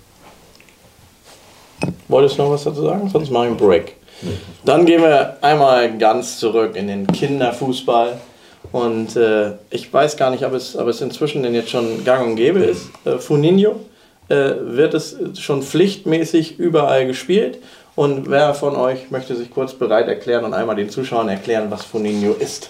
[2.07, 3.09] Wolltest du noch was dazu sagen?
[3.09, 3.95] Sonst mache ich einen Break.
[4.65, 8.19] Dann gehen wir einmal ganz zurück in den Kinderfußball.
[8.71, 12.27] Und äh, ich weiß gar nicht, ob es, ob es inzwischen denn jetzt schon gang
[12.27, 12.89] und gäbe ist.
[13.05, 13.75] Äh, Funinho
[14.29, 17.59] äh, wird es schon pflichtmäßig überall gespielt.
[17.97, 21.83] Und wer von euch möchte sich kurz bereit erklären und einmal den Zuschauern erklären, was
[21.83, 22.69] Funinho ist?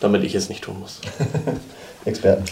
[0.00, 1.00] Damit ich es nicht tun muss.
[2.04, 2.42] Experten.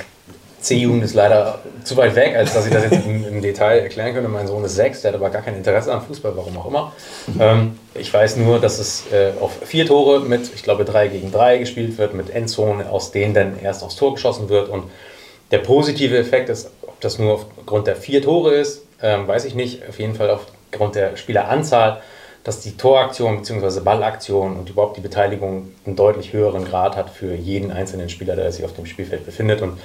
[0.61, 4.15] C-Jugend ist leider zu weit weg, als dass ich das jetzt im, im Detail erklären
[4.15, 4.29] könnte.
[4.29, 6.93] Mein Sohn ist sechs, der hat aber gar kein Interesse am Fußball, warum auch immer.
[7.41, 11.33] Ähm, ich weiß nur, dass es äh, auf vier Tore mit, ich glaube, drei gegen
[11.33, 14.69] drei gespielt wird, mit Endzone, aus denen dann erst aufs Tor geschossen wird.
[14.69, 14.85] Und
[15.51, 19.57] der positive Effekt ist, ob das nur aufgrund der vier Tore ist, ähm, weiß ich
[19.57, 19.89] nicht.
[19.89, 20.31] Auf jeden Fall
[20.71, 22.01] aufgrund der Spieleranzahl,
[22.45, 23.81] dass die Toraktion bzw.
[23.81, 28.53] Ballaktion und überhaupt die Beteiligung einen deutlich höheren Grad hat für jeden einzelnen Spieler, der
[28.53, 29.63] sich auf dem Spielfeld befindet.
[29.63, 29.79] Und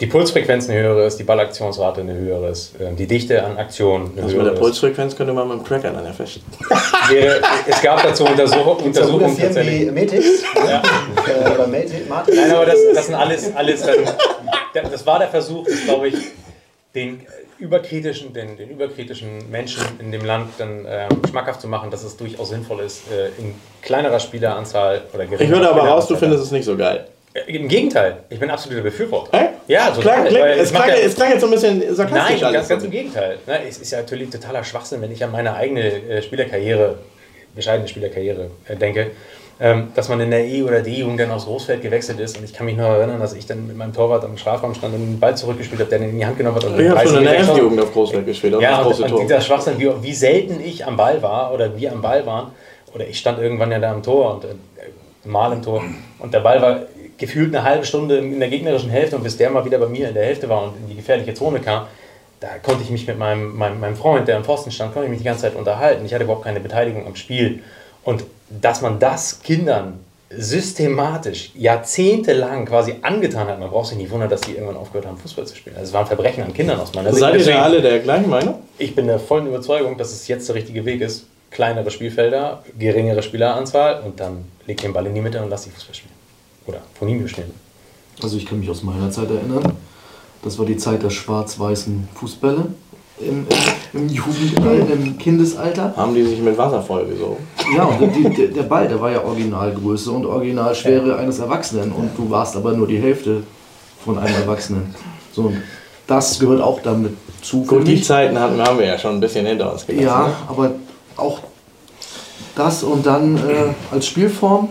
[0.00, 4.12] die Pulsfrequenz eine höhere ist, die Ballaktionsrate eine höhere ist, äh, die Dichte an Aktionen
[4.12, 6.40] eine Also mit höhere der Pulsfrequenz könnte man mit dem Tracker dann ja ist.
[7.10, 9.92] Wäre, es gab dazu Untersuchung, So gute Untersuchungen Firmen wie tatsächlich.
[9.92, 11.66] Metix äh, oder
[12.08, 12.34] Martin.
[12.34, 14.04] Nein, aber das, das sind alles, alles ähm,
[14.72, 16.14] das war der Versuch, das glaube ich,
[16.94, 17.20] den
[17.58, 22.16] überkritischen, den, den überkritischen Menschen in dem Land dann ähm, schmackhaft zu machen, dass es
[22.16, 26.44] durchaus sinnvoll ist, äh, in kleinerer Spieleranzahl oder geringerer Ich höre aber raus, du findest
[26.44, 27.06] es nicht so geil.
[27.34, 29.36] Äh, Im Gegenteil, ich bin absoluter Befürworter.
[29.38, 29.48] Hä?
[29.66, 30.28] Ja, Es klang, total.
[30.30, 32.84] klang, weil es, klang, ja- es klang jetzt so ein bisschen sarkastisch Nein, ganz, ganz
[32.84, 33.38] im Gegenteil.
[33.46, 36.98] Ne, es ist ja natürlich totaler Schwachsinn, wenn ich an meine eigene äh, Spielerkarriere,
[37.54, 39.10] bescheidene Spielerkarriere äh, denke.
[39.60, 42.38] Ähm, dass man in der E- oder D-Jugend dann aufs Großfeld gewechselt ist.
[42.38, 44.94] Und ich kann mich noch erinnern, dass ich dann mit meinem Torwart am Strafraum stand
[44.94, 46.64] und den Ball zurückgespielt habe, der den in die Hand genommen hat.
[46.64, 49.22] Und Ich habe schon in der 30 Meter F-Jugend auf Großfeld gespielt, ja, und, und
[49.22, 52.52] dieser Schwachsinn, wie, wie selten ich am Ball war oder wir am Ball waren.
[52.94, 54.48] Oder ich stand irgendwann ja da am Tor und äh,
[55.24, 55.82] mal im Tor.
[56.20, 56.80] Und der Ball war
[57.18, 60.08] gefühlt eine halbe Stunde in der gegnerischen Hälfte und bis der mal wieder bei mir
[60.08, 61.86] in der Hälfte war und in die gefährliche Zone kam,
[62.40, 65.10] da konnte ich mich mit meinem, meinem, meinem Freund, der am Pfosten stand, konnte ich
[65.10, 66.06] mich die ganze Zeit unterhalten.
[66.06, 67.64] Ich hatte überhaupt keine Beteiligung am Spiel.
[68.04, 70.00] Und dass man das Kindern
[70.30, 75.16] systematisch jahrzehntelang quasi angetan hat, man braucht sich nicht wundern, dass die irgendwann aufgehört haben,
[75.16, 75.76] Fußball zu spielen.
[75.76, 77.20] Also es war ein Verbrechen an Kindern aus meiner Sicht.
[77.20, 78.62] Seid ihr da alle der gleichen Meinung?
[78.78, 81.26] ich bin der vollen Überzeugung, dass es jetzt der richtige Weg ist.
[81.50, 85.70] Kleinere Spielfelder, geringere Spieleranzahl und dann leg den Ball in die Mitte und lass die
[85.70, 86.12] Fußball spielen.
[86.66, 87.52] Oder von ihm spielen.
[88.22, 89.72] Also ich kann mich aus meiner Zeit erinnern.
[90.42, 92.66] Das war die Zeit der schwarz-weißen Fußbälle
[93.20, 93.46] im,
[93.92, 95.94] im, im Jugendalter, im Kindesalter.
[95.96, 97.38] Haben die sich mit Wasser vollgesogen?
[97.74, 102.10] Ja, und die, der, der Ball, der war ja Originalgröße und Originalschwere eines Erwachsenen und
[102.16, 103.42] du warst aber nur die Hälfte
[104.04, 104.94] von einem Erwachsenen.
[105.32, 105.52] So,
[106.06, 107.64] das gehört auch damit zu.
[107.64, 108.00] Gut, die.
[108.00, 110.06] Zeiten hatten, haben wir ja schon ein bisschen hinter uns gelassen.
[110.06, 110.34] Ja, ne?
[110.48, 110.70] aber
[111.16, 111.40] auch
[112.54, 114.68] das und dann äh, als Spielform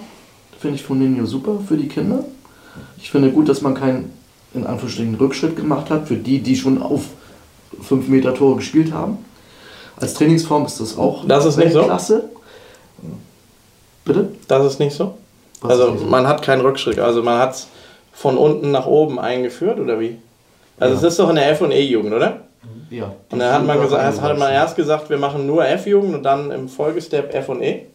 [0.59, 2.23] finde ich Funinho super für die Kinder.
[2.97, 4.11] Ich finde gut, dass man keinen,
[4.53, 7.03] in Anführungsstrichen, Rückschritt gemacht hat für die, die schon auf
[7.81, 9.17] 5 Meter Tore gespielt haben.
[9.99, 11.83] Als Trainingsform ist das auch Das ist nicht so?
[11.83, 12.29] Klasse.
[14.05, 14.29] Bitte?
[14.47, 15.17] Das ist nicht so?
[15.61, 16.05] Was also nicht so?
[16.07, 17.67] man hat keinen Rückschritt, also man hat es
[18.13, 20.17] von unten nach oben eingeführt oder wie?
[20.79, 22.41] Also es ist doch in der F- und E-Jugend, oder?
[22.89, 23.11] Ja.
[23.29, 26.23] Und dann hat man, gesagt, erst, hat man erst gesagt, wir machen nur F-Jugend und
[26.23, 27.85] dann im Folgestep F und E?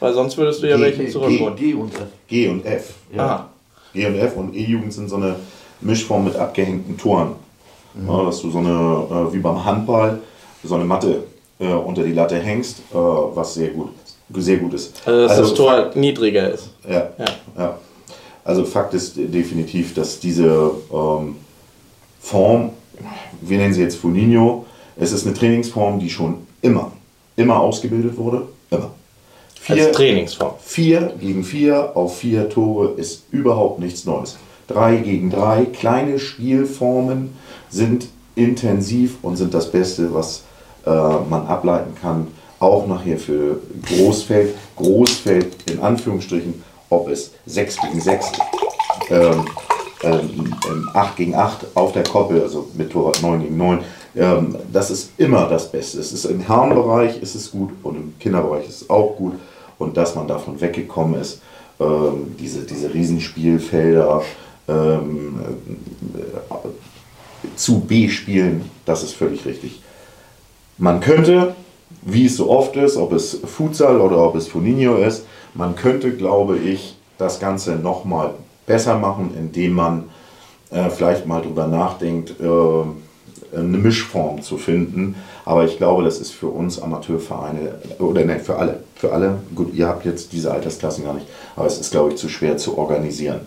[0.00, 1.56] Weil sonst würdest du ja G, welche G, zurückholen.
[1.56, 2.06] G und F.
[2.28, 2.94] G und F.
[3.16, 3.48] Aha.
[3.94, 5.36] G und F und E-Jugend sind so eine
[5.80, 7.36] Mischform mit abgehängten Toren.
[8.06, 8.68] Ja, dass du so eine,
[9.28, 10.20] äh, wie beim Handball,
[10.62, 11.24] so eine Matte
[11.58, 13.90] äh, unter die Latte hängst, äh, was sehr gut,
[14.34, 15.00] sehr gut ist.
[15.06, 16.70] Also dass das Tor niedriger ist.
[16.88, 17.24] Ja, Ja.
[17.58, 17.78] ja.
[18.44, 21.36] Also Fakt ist definitiv, dass diese ähm,
[22.20, 22.70] Form,
[23.40, 24.64] wir nennen sie jetzt Funinho,
[24.96, 26.92] es ist eine Trainingsform, die schon immer,
[27.34, 28.42] immer ausgebildet wurde.
[28.70, 28.92] Immer.
[29.68, 30.54] Als Trainingsform.
[30.60, 34.36] 4 gegen 4 auf 4 Tore ist überhaupt nichts Neues.
[34.68, 37.36] 3 gegen 3, kleine Spielformen
[37.70, 40.42] sind intensiv und sind das Beste, was
[40.84, 42.28] äh, man ableiten kann.
[42.58, 44.54] Auch nachher für Großfeld.
[44.76, 48.32] Großfeld in Anführungsstrichen, ob es 6 gegen 6,
[49.10, 49.44] ähm,
[50.02, 53.78] ähm, ähm, 8 gegen 8 auf der Koppel, also mit Torwart 9 gegen 9.
[54.16, 56.00] Ähm, das ist immer das Beste.
[56.00, 59.34] Es ist im Herrenbereich ist es gut und im Kinderbereich ist es auch gut.
[59.78, 61.40] Und dass man davon weggekommen ist,
[61.78, 64.22] ähm, diese, diese Riesenspielfelder
[64.68, 65.40] ähm,
[66.14, 66.68] äh,
[67.56, 69.80] zu B-Spielen, das ist völlig richtig.
[70.78, 71.54] Man könnte,
[72.02, 75.24] wie es so oft ist, ob es Futsal oder ob es Funinho ist,
[75.54, 78.34] man könnte, glaube ich, das Ganze nochmal
[78.66, 80.04] besser machen, indem man
[80.70, 85.14] äh, vielleicht mal drüber nachdenkt, äh, eine Mischform zu finden.
[85.44, 89.72] Aber ich glaube, das ist für uns Amateurvereine, oder ne, für alle, für alle, gut,
[89.74, 92.76] ihr habt jetzt diese Altersklassen gar nicht, aber es ist, glaube ich, zu schwer zu
[92.76, 93.40] organisieren.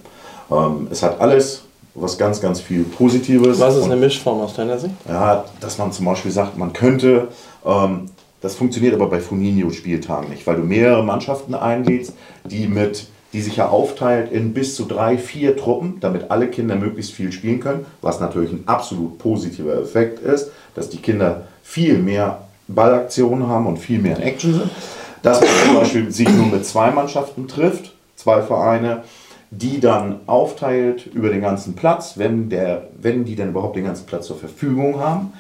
[0.52, 1.64] Ähm, es hat alles
[1.96, 3.60] was ganz, ganz viel Positives.
[3.60, 4.94] Was ist eine Mischform aus deiner Sicht?
[5.08, 7.28] ja, dass man zum Beispiel sagt, man könnte,
[7.66, 8.06] ähm,
[8.42, 12.14] das funktioniert aber bei Funinho-Spieltagen nicht, weil du mehrere Mannschaften einlädst,
[12.46, 16.76] die mit die sich ja aufteilt in bis zu drei, vier Truppen, damit alle Kinder
[16.76, 22.00] möglichst viel spielen können, was natürlich ein absolut positiver Effekt ist, dass die Kinder viel
[22.00, 24.72] mehr Ballaktionen haben und viel mehr in Action sind.
[25.22, 29.04] Dass man zum Beispiel sich nur mit zwei Mannschaften trifft, zwei Vereine,
[29.52, 34.06] die dann aufteilt über den ganzen Platz, wenn, der, wenn die dann überhaupt den ganzen
[34.06, 35.34] Platz zur Verfügung haben,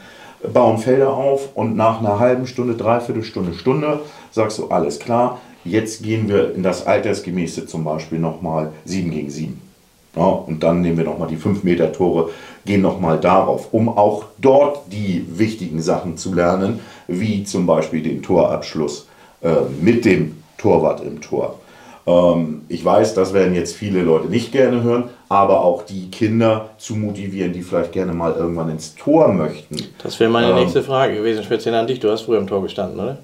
[0.53, 5.39] bauen Felder auf und nach einer halben Stunde, dreiviertel Stunde, Stunde sagst du, alles klar,
[5.63, 9.61] jetzt gehen wir in das Altersgemäße zum Beispiel nochmal 7 gegen 7.
[10.15, 12.31] Ja, und dann nehmen wir nochmal die 5 Meter Tore,
[12.65, 18.23] gehen nochmal darauf, um auch dort die wichtigen Sachen zu lernen, wie zum Beispiel den
[18.23, 19.07] Torabschluss
[19.41, 21.59] äh, mit dem Torwart im Tor.
[22.07, 26.69] Ähm, ich weiß, das werden jetzt viele Leute nicht gerne hören, aber auch die Kinder
[26.77, 29.77] zu motivieren, die vielleicht gerne mal irgendwann ins Tor möchten.
[30.01, 31.99] Das wäre meine Ähm, nächste Frage gewesen, speziell an dich.
[31.99, 33.17] Du hast früher im Tor gestanden, oder?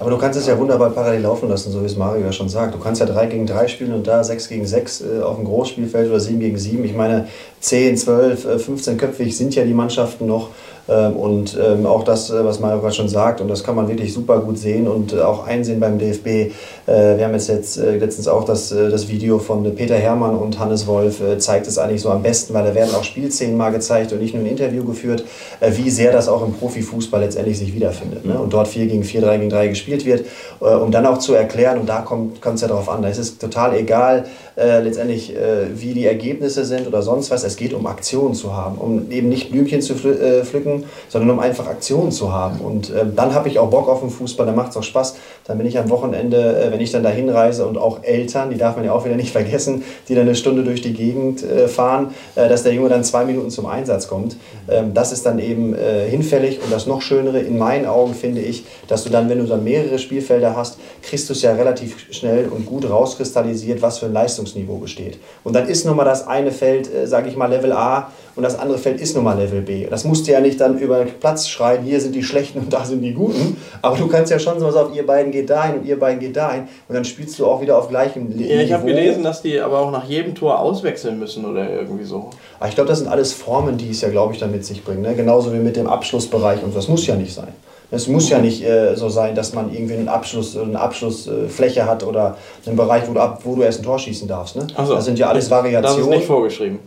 [0.00, 2.48] Aber du kannst es ja wunderbar parallel laufen lassen, so wie es Mario ja schon
[2.48, 2.72] sagt.
[2.72, 5.44] Du kannst ja 3 gegen 3 spielen und da 6 gegen 6 äh, auf dem
[5.44, 6.84] Großspielfeld oder 7 gegen 7.
[6.84, 7.26] Ich meine,
[7.60, 10.50] 10, 12, äh, 15 köpfig sind ja die Mannschaften noch.
[10.88, 14.14] Ähm, und ähm, auch das, äh, was Mario schon sagt, und das kann man wirklich
[14.14, 16.26] super gut sehen und äh, auch einsehen beim DFB.
[16.26, 16.50] Äh,
[16.86, 21.20] wir haben jetzt, jetzt letztens auch das, das Video von Peter Hermann und Hannes Wolf,
[21.38, 24.34] zeigt es eigentlich so am besten, weil da werden auch Spielszenen mal gezeigt und nicht
[24.34, 25.24] nur ein Interview geführt,
[25.60, 28.24] wie sehr das auch im Profifußball letztendlich sich wiederfindet.
[28.24, 28.38] Ne?
[28.38, 30.24] Und dort 4 gegen 4, 3 gegen 3 gespielt wird,
[30.60, 33.38] um dann auch zu erklären, und da kommt es ja darauf an, da ist es
[33.38, 34.24] total egal,
[34.56, 35.34] letztendlich,
[35.74, 37.44] wie die Ergebnisse sind oder sonst was.
[37.44, 40.77] Es geht um Aktionen zu haben, um eben nicht Blümchen zu pflücken,
[41.08, 42.60] sondern um einfach Aktionen zu haben.
[42.60, 45.16] Und äh, dann habe ich auch Bock auf den Fußball, dann macht es auch Spaß.
[45.48, 48.56] Dann bin ich am Wochenende, äh, wenn ich dann da hinreise und auch Eltern, die
[48.56, 51.66] darf man ja auch wieder nicht vergessen, die dann eine Stunde durch die Gegend äh,
[51.66, 54.36] fahren, dass der Junge dann zwei Minuten zum Einsatz kommt.
[54.68, 55.74] Ähm, das ist dann eben
[56.08, 59.44] hinfällig und das noch Schönere in meinen Augen finde ich, dass du dann, wenn du
[59.44, 64.06] dann mehrere Spielfelder hast, kriegst du es ja relativ schnell und gut rauskristallisiert, was für
[64.06, 65.18] ein Leistungs Leistungsniveau besteht.
[65.44, 68.42] Und dann ist nun mal das eine Feld, äh, sage ich mal, Level A und
[68.42, 69.86] das andere Feld ist nun mal Level B.
[69.86, 72.72] Das musst du ja nicht dann über den Platz schreien, hier sind die Schlechten und
[72.72, 73.56] da sind die Guten.
[73.82, 76.36] Aber du kannst ja schon so auf, ihr beiden geht dahin und ihr beiden geht
[76.36, 76.62] dahin.
[76.88, 78.52] Und dann spielst du auch wieder auf gleichem Niveau.
[78.52, 82.04] Ja, ich habe gelesen, dass die aber auch nach jedem Tor auswechseln müssen oder irgendwie
[82.04, 82.16] so.
[82.16, 84.64] Aber ah, ich glaube, das sind alles Formen, die es ja, glaube ich, dann mit
[84.64, 85.02] sich bringen.
[85.02, 85.14] Ne?
[85.14, 86.78] Genauso wie mit dem Abschlussbereich und so.
[86.78, 87.52] Das muss ja nicht sein.
[87.90, 92.04] Es muss ja nicht äh, so sein, dass man irgendwie einen Abschluss, eine Abschlussfläche hat
[92.04, 92.36] oder
[92.66, 94.56] einen Bereich, wo du, ab, wo du erst ein Tor schießen darfst.
[94.56, 94.66] Ne?
[94.76, 94.94] So.
[94.94, 95.96] Das sind ja alles Variationen.
[95.96, 96.80] Das ist nicht vorgeschrieben.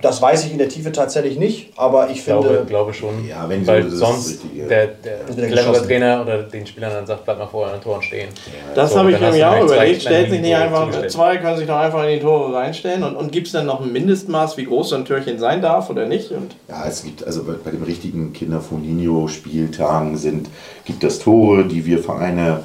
[0.00, 2.48] Das weiß ich in der Tiefe tatsächlich nicht, aber ich finde.
[2.48, 3.26] Glaube, glaube schon.
[3.28, 7.38] Ja, wenn weil so, sonst der, der clevere Trainer oder den Spielern dann sagt, bleib
[7.38, 8.28] mal vorher an den Toren stehen.
[8.46, 10.02] Ja, das so, habe ich mir ja auch überlegt.
[10.02, 13.32] Stellt sich nicht einfach, zwei können sich doch einfach in die Tore reinstellen und, und
[13.32, 16.30] gibt es dann noch ein Mindestmaß, wie groß so ein Türchen sein darf oder nicht?
[16.32, 20.48] Und ja, es gibt, also bei, bei dem richtigen Kinder von Nino-Spieltagen sind,
[20.84, 22.60] gibt es Tore, die wir Vereine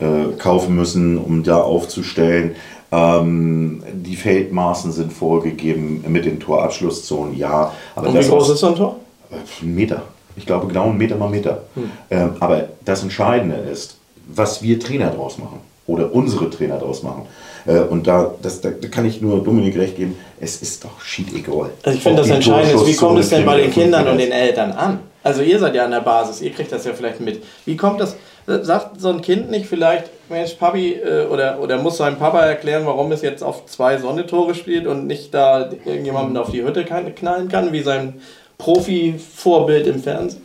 [0.00, 2.56] äh, kaufen müssen, um da aufzustellen.
[2.92, 7.72] Ähm, die Feldmaßen sind vorgegeben mit den Torabschlusszonen, ja.
[7.94, 8.96] Aber Und wie groß ist so ein Tor?
[9.30, 10.02] Ein Meter.
[10.36, 11.62] Ich glaube genau ein Meter mal Meter.
[11.74, 11.90] Hm.
[12.10, 13.96] Ähm, aber das Entscheidende ist,
[14.26, 17.26] was wir Trainer draus machen oder unsere Trainer draus machen.
[17.66, 21.32] Äh, und da, das, da, kann ich nur Dominik recht geben, es ist doch schied
[21.34, 21.70] egal.
[21.82, 24.32] Also ich finde das Entscheidende ist, wie kommt es denn bei den Kindern und den
[24.32, 25.00] Eltern an?
[25.22, 27.42] Also ihr seid ja an der Basis, ihr kriegt das ja vielleicht mit.
[27.66, 31.96] Wie kommt das, sagt so ein Kind nicht vielleicht, Mensch, Papi, äh, oder, oder muss
[31.96, 36.52] seinem Papa erklären, warum es jetzt auf zwei Sonnetore spielt und nicht da irgendjemanden auf
[36.52, 38.20] die Hütte knallen kann, wie sein
[38.56, 40.42] Profi-Vorbild im Fernsehen?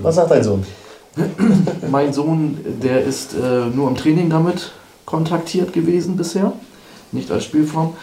[0.00, 0.64] Was sagt dein Sohn?
[1.90, 4.72] mein Sohn, der ist äh, nur im Training damit
[5.04, 6.52] kontaktiert gewesen bisher,
[7.12, 7.94] nicht als Spielform.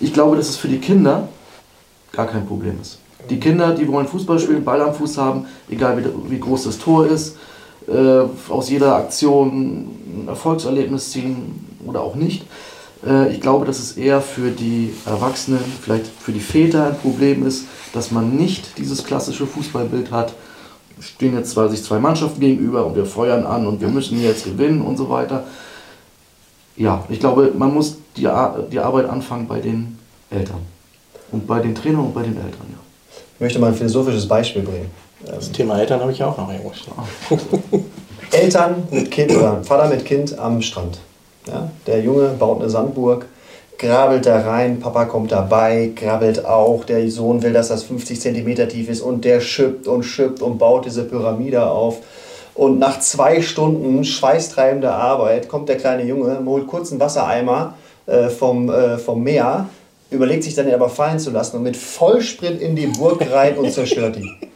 [0.00, 1.28] Ich glaube, dass es für die Kinder
[2.12, 2.98] gar kein Problem ist.
[3.28, 6.78] Die Kinder, die wollen Fußball spielen, Ball am Fuß haben, egal wie, wie groß das
[6.78, 7.36] Tor ist,
[7.88, 12.44] äh, aus jeder Aktion ein Erfolgserlebnis ziehen oder auch nicht.
[13.06, 17.46] Äh, ich glaube, dass es eher für die Erwachsenen, vielleicht für die Väter ein Problem
[17.46, 20.34] ist, dass man nicht dieses klassische Fußballbild hat.
[21.00, 24.44] Stehen jetzt zwar sich zwei Mannschaften gegenüber und wir feuern an und wir müssen jetzt
[24.44, 25.44] gewinnen und so weiter.
[26.76, 28.28] Ja, ich glaube, man muss die,
[28.72, 29.98] die Arbeit anfangen bei den
[30.30, 30.60] Eltern.
[31.32, 32.78] Und bei den Trainern und bei den Eltern, ja.
[33.34, 34.90] Ich möchte mal ein philosophisches Beispiel bringen.
[35.24, 36.72] Das Thema Eltern habe ich auch noch irgendwo
[38.32, 40.98] Eltern mit Kind oder Vater mit Kind am Strand.
[41.46, 43.26] Ja, der Junge baut eine Sandburg,
[43.78, 48.68] grabelt da rein, Papa kommt dabei, grabbelt auch, der Sohn will, dass das 50 cm
[48.68, 51.98] tief ist und der schippt und schippt und baut diese Pyramide auf.
[52.54, 57.74] Und nach zwei Stunden schweißtreibender Arbeit kommt der kleine Junge, holt kurz einen Wassereimer
[58.06, 59.68] äh, vom, äh, vom Meer,
[60.10, 63.70] überlegt sich dann aber fallen zu lassen und mit Vollsprint in die Burg rein und
[63.70, 64.46] zerstört die.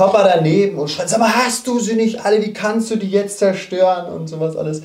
[0.00, 3.10] Papa daneben und schreit, sag mal, hast du sie nicht alle, wie kannst du die
[3.10, 4.80] jetzt zerstören und sowas alles.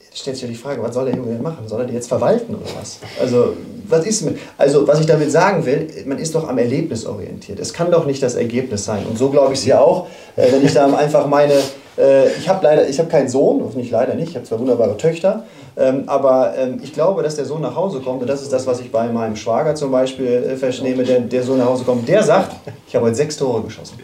[0.00, 1.68] Jetzt stellt sich ja die Frage, was soll der Junge denn machen?
[1.68, 2.98] Soll er die jetzt verwalten oder was?
[3.20, 3.56] Also,
[3.88, 4.38] was ist mit?
[4.56, 7.58] Also, was ich damit sagen will, man ist doch am Erlebnis orientiert.
[7.58, 9.04] Es kann doch nicht das Ergebnis sein.
[9.08, 10.06] Und so glaube ich es ja auch,
[10.36, 11.54] äh, wenn ich da einfach meine,
[11.98, 14.96] äh, ich habe leider, ich habe keinen Sohn, nicht leider nicht, ich habe zwei wunderbare
[14.96, 15.44] Töchter,
[15.76, 18.66] ähm, aber ähm, ich glaube, dass der Sohn nach Hause kommt, und das ist das,
[18.66, 22.08] was ich bei meinem Schwager zum Beispiel äh, vernehme, der, der Sohn nach Hause kommt,
[22.08, 22.56] der sagt,
[22.86, 23.98] ich habe heute sechs Tore geschossen.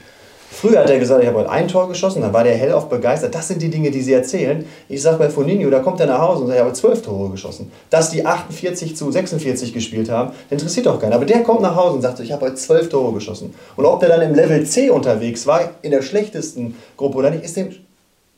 [0.64, 3.34] Früher hat er gesagt, ich habe heute ein Tor geschossen, dann war der hellauf begeistert.
[3.34, 4.64] Das sind die Dinge, die sie erzählen.
[4.88, 7.28] Ich sage bei Foninho, da kommt er nach Hause und sagt, ich habe zwölf Tore
[7.28, 7.70] geschossen.
[7.90, 11.12] Dass die 48 zu 46 gespielt haben, interessiert doch keinen.
[11.12, 13.52] Aber der kommt nach Hause und sagt, ich habe heute zwölf Tore geschossen.
[13.76, 17.44] Und ob der dann im Level C unterwegs war, in der schlechtesten Gruppe oder nicht,
[17.44, 17.68] ist dem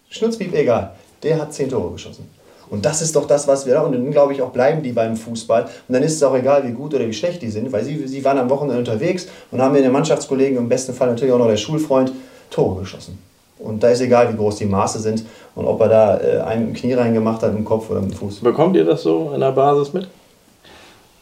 [0.09, 0.97] Schnutzpiep egal.
[1.23, 2.29] Der hat zehn Tore geschossen.
[2.69, 3.83] Und das ist doch das, was wir da.
[3.83, 5.65] Und dann glaube ich auch bleiben die beim Fußball.
[5.65, 8.07] Und dann ist es auch egal, wie gut oder wie schlecht die sind, weil sie,
[8.07, 11.39] sie waren am Wochenende unterwegs und haben mit den Mannschaftskollegen, im besten Fall natürlich auch
[11.39, 12.13] noch der Schulfreund,
[12.51, 13.19] Tore geschossen.
[13.59, 15.25] Und da ist egal, wie groß die Maße sind
[15.55, 18.41] und ob er da äh, einem Knie reingemacht hat, im Kopf oder im Fuß.
[18.41, 20.09] Bekommt ihr das so in der Basis mit?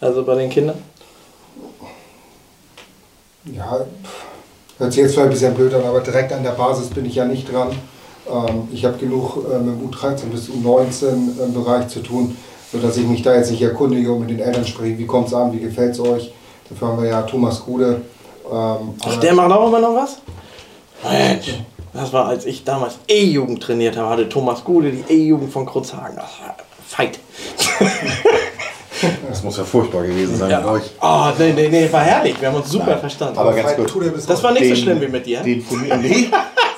[0.01, 0.77] Also bei den Kindern?
[3.45, 3.85] Ja,
[4.79, 7.15] hört sich jetzt vielleicht ein bisschen blöd an, aber direkt an der Basis bin ich
[7.15, 7.71] ja nicht dran.
[8.31, 12.37] Ähm, ich habe genug äh, mit dem U13 bis U19 im Bereich zu tun,
[12.73, 15.35] sodass ich mich da jetzt nicht erkundige und mit den Eltern spreche, wie kommt es
[15.35, 16.33] an, wie gefällt es euch.
[16.69, 18.01] Dafür haben wir ja Thomas Gude.
[18.51, 20.19] Ähm, Ach, der macht auch immer noch was?
[21.03, 21.55] Mensch,
[21.93, 26.17] das war, als ich damals E-Jugend trainiert habe, hatte Thomas Gude die E-Jugend von Kurzhagen.
[26.17, 26.57] Das war
[26.87, 27.19] Fight.
[29.29, 30.61] Das muss ja furchtbar gewesen sein Ja.
[30.61, 30.83] mit euch.
[31.01, 32.41] Oh, nee, nee, nee, war herrlich.
[32.41, 33.39] Wir haben uns super verstanden.
[33.39, 35.41] Aber ganz bis das war nicht so schlimm wie mit dir.
[35.41, 36.29] Den Foligno, nee,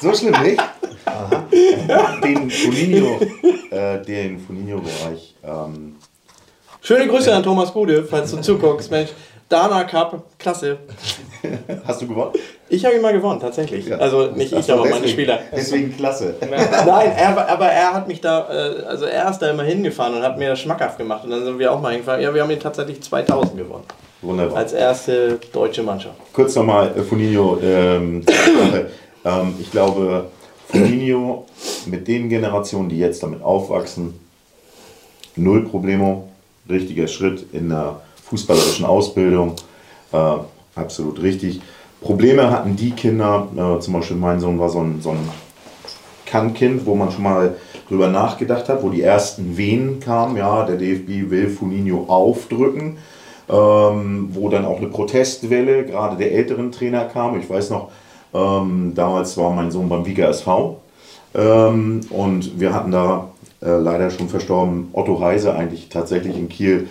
[0.00, 0.60] so schlimm nicht.
[2.22, 3.20] Den Foligno,
[3.70, 5.34] äh, den Foligno-Bereich.
[5.44, 5.96] Ähm,
[6.82, 8.90] Schöne Grüße an Thomas Gude, falls du zuguckst.
[8.90, 9.10] Mensch,
[9.48, 10.78] Dana Cup, klasse.
[11.86, 12.32] hast du gewonnen?
[12.68, 13.92] Ich habe ihn mal gewonnen, tatsächlich.
[13.94, 15.38] Also nicht ich, so, aber meine deswegen- Spieler.
[15.54, 16.34] Deswegen klasse.
[16.40, 20.22] Nein, er, aber er hat mich da, äh, also er ist da immer hingefahren und
[20.22, 21.24] hat mir das schmackhaft gemacht.
[21.24, 22.20] Und dann sind wir auch mal hingefahren.
[22.20, 23.84] Ja, wir haben ihn tatsächlich 2000 gewonnen.
[24.22, 24.58] Wunderbar.
[24.58, 26.16] Als erste deutsche Mannschaft.
[26.32, 27.58] Kurz nochmal äh, Foligno.
[27.62, 28.24] Ähm,
[29.24, 30.26] ähm, ich glaube,
[30.68, 31.46] Foligno
[31.86, 34.14] mit den Generationen, die jetzt damit aufwachsen,
[35.36, 36.28] null Problemo.
[36.68, 39.54] Richtiger Schritt in der fußballerischen Ausbildung.
[40.12, 40.34] Äh,
[40.74, 41.60] absolut richtig.
[42.00, 45.28] Probleme hatten die Kinder, äh, zum Beispiel mein Sohn war so ein, so ein
[46.24, 47.54] Kann-Kind, wo man schon mal
[47.88, 50.36] drüber nachgedacht hat, wo die ersten Wehen kamen.
[50.36, 52.98] Ja, der DFB will Foligno aufdrücken
[53.48, 57.38] ähm, wo dann auch eine Protestwelle gerade der älteren Trainer kam.
[57.38, 57.90] Ich weiß noch,
[58.36, 60.80] ähm, damals war mein Sohn beim Wieger SV
[61.34, 63.28] ähm, und wir hatten da
[63.62, 66.88] äh, leider schon verstorben Otto Heise eigentlich tatsächlich in Kiel,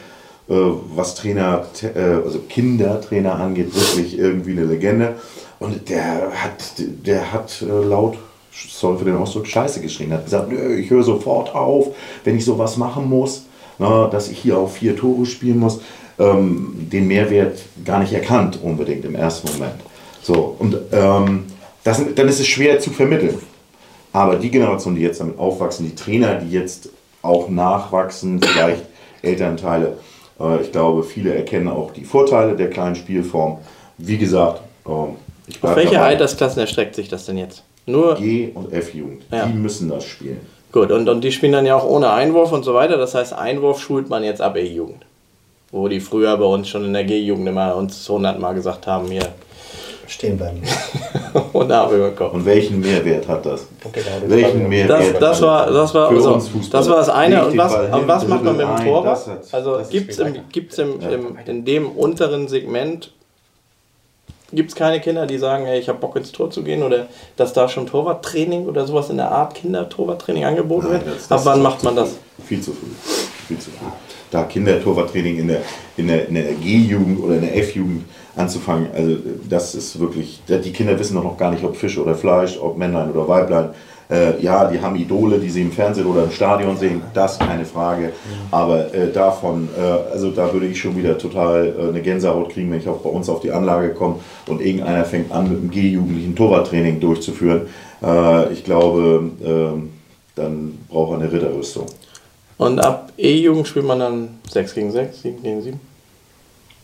[0.49, 0.53] äh,
[0.95, 5.15] was Trainer, äh, also Kindertrainer angeht, wirklich irgendwie eine Legende.
[5.59, 8.17] Und der hat, der hat äh, laut,
[8.51, 10.11] sorry für den Ausdruck, Scheiße geschrien.
[10.11, 13.45] Hat gesagt, "Nö, ich höre sofort auf, wenn ich sowas machen muss,
[13.79, 15.81] na, dass ich hier auf vier Tore spielen muss.
[16.17, 19.75] Ähm, den Mehrwert gar nicht erkannt unbedingt im ersten Moment.
[20.25, 21.45] So, und ähm,
[21.83, 23.37] das, dann ist es schwer zu vermitteln.
[24.11, 26.89] Aber die Generation, die jetzt damit aufwachsen, die Trainer, die jetzt
[27.21, 28.81] auch nachwachsen, vielleicht
[29.21, 29.97] Elternteile,
[30.39, 33.59] äh, ich glaube, viele erkennen auch die Vorteile der kleinen Spielform.
[33.99, 36.07] Wie gesagt, ähm, ich Auf welche dabei.
[36.07, 37.61] Altersklassen erstreckt sich das denn jetzt?
[37.85, 39.45] Nur, G- und F-Jugend, Ja.
[39.45, 40.39] die müssen das spielen.
[40.71, 42.97] gut, und, und die spielen dann ja auch ohne Einwurf und so weiter.
[42.97, 45.05] Das heißt, Einwurf schult man jetzt ab E-Jugend.
[45.71, 49.27] Wo die früher bei uns schon in der G-Jugend immer uns hundertmal gesagt haben, hier,
[50.07, 50.61] Stehen bleiben.
[51.53, 52.33] und da über Kopf.
[52.33, 53.65] Und welchen Mehrwert hat das?
[53.83, 56.41] Okay, genau, das welchen Mehrwert Das, das war das war Für also,
[56.71, 59.27] das war das eine und was, und was macht man mit dem ein, Torwart?
[59.27, 60.43] das Also gibt es viel im, weiter.
[60.51, 63.11] gibt's im, im, in dem unteren Segment
[64.53, 67.07] gibt es keine Kinder, die sagen, ey, ich habe Bock ins Tor zu gehen oder
[67.35, 71.15] dass da schon Torwarttraining oder sowas in der Art Kinder-Torwarttraining angeboten Nein, wird?
[71.17, 72.15] das- Ab das wann ist macht man das?
[72.45, 72.87] Viel zu früh.
[73.47, 73.85] Viel zu früh.
[74.35, 75.61] Da Kindertorwarttraining in der,
[75.95, 78.03] in der, der G-Jugend oder in der F-Jugend
[78.35, 79.15] anzufangen, also
[79.49, 82.77] das ist wirklich, die Kinder wissen doch noch gar nicht, ob Fisch oder Fleisch, ob
[82.77, 83.69] Männlein oder Weiblein.
[84.09, 87.63] Äh, ja, die haben Idole, die sie im Fernsehen oder im Stadion sehen, das keine
[87.63, 88.11] Frage.
[88.51, 92.69] Aber äh, davon, äh, also da würde ich schon wieder total äh, eine Gänsehaut kriegen,
[92.71, 94.17] wenn ich auch bei uns auf die Anlage komme
[94.47, 97.61] und irgendeiner fängt an, mit einem G-Jugendlichen Torwarttraining durchzuführen.
[98.03, 99.93] Äh, ich glaube, ähm,
[100.35, 101.85] dann braucht er eine Ritterrüstung.
[102.57, 105.79] Und ab E-Jugend spielt man dann 6 gegen 6, 7 gegen 7.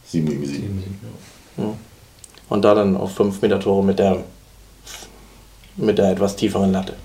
[0.05, 0.83] 7 gegen 7.
[2.49, 4.23] Und da dann auf 5 Meter Tore mit der,
[5.77, 6.95] mit der etwas tieferen Latte.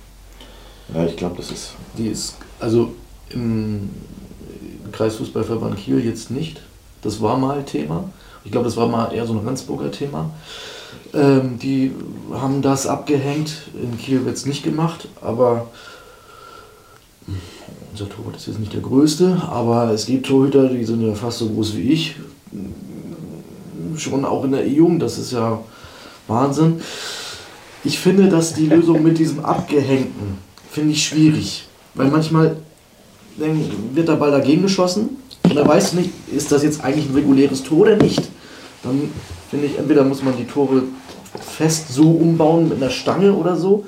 [0.93, 1.75] Ja, ich glaube, das ist.
[1.97, 2.95] Die ist, also
[3.31, 3.91] im
[4.93, 6.61] Kreisfußballverband Kiel jetzt nicht.
[7.03, 8.11] Das war mal Thema.
[8.45, 10.31] Ich glaube, das war mal eher so ein Rendsburger Thema.
[11.15, 11.93] Ähm, die
[12.33, 13.69] haben das abgehängt.
[13.81, 15.69] In Kiel wird es nicht gemacht, aber
[17.99, 21.39] unser Torwart ist jetzt nicht der größte, aber es gibt Torhüter, die sind ja fast
[21.39, 22.17] so groß wie ich.
[23.97, 25.59] Schon auch in der E-Jugend, das ist ja
[26.29, 26.83] Wahnsinn.
[27.85, 30.37] Ich finde, dass die Lösung mit diesem Abgehängten,
[30.71, 31.67] finde ich schwierig.
[31.95, 32.59] Weil manchmal
[33.95, 37.63] wird der Ball dagegen geschossen und er weiß nicht, ist das jetzt eigentlich ein reguläres
[37.63, 38.21] Tor oder nicht.
[38.83, 39.09] Dann
[39.49, 40.83] finde ich, entweder muss man die Tore
[41.41, 43.87] fest so umbauen mit einer Stange oder so,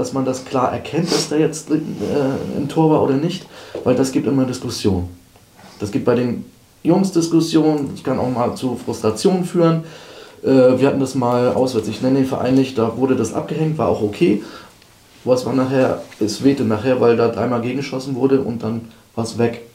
[0.00, 1.74] dass man das klar erkennt, dass da jetzt äh,
[2.56, 3.46] ein Tor war oder nicht,
[3.84, 5.08] weil das gibt immer Diskussion.
[5.78, 6.46] Das gibt bei den
[6.82, 9.84] Jungs Diskussionen, das kann auch mal zu Frustration führen.
[10.42, 13.76] Äh, wir hatten das mal auswärts, ich nenne den Verein nicht, da wurde das abgehängt,
[13.76, 14.42] war auch okay.
[15.24, 19.36] Was war nachher, es wehte nachher, weil da dreimal gegengeschossen wurde und dann war es
[19.36, 19.66] weg.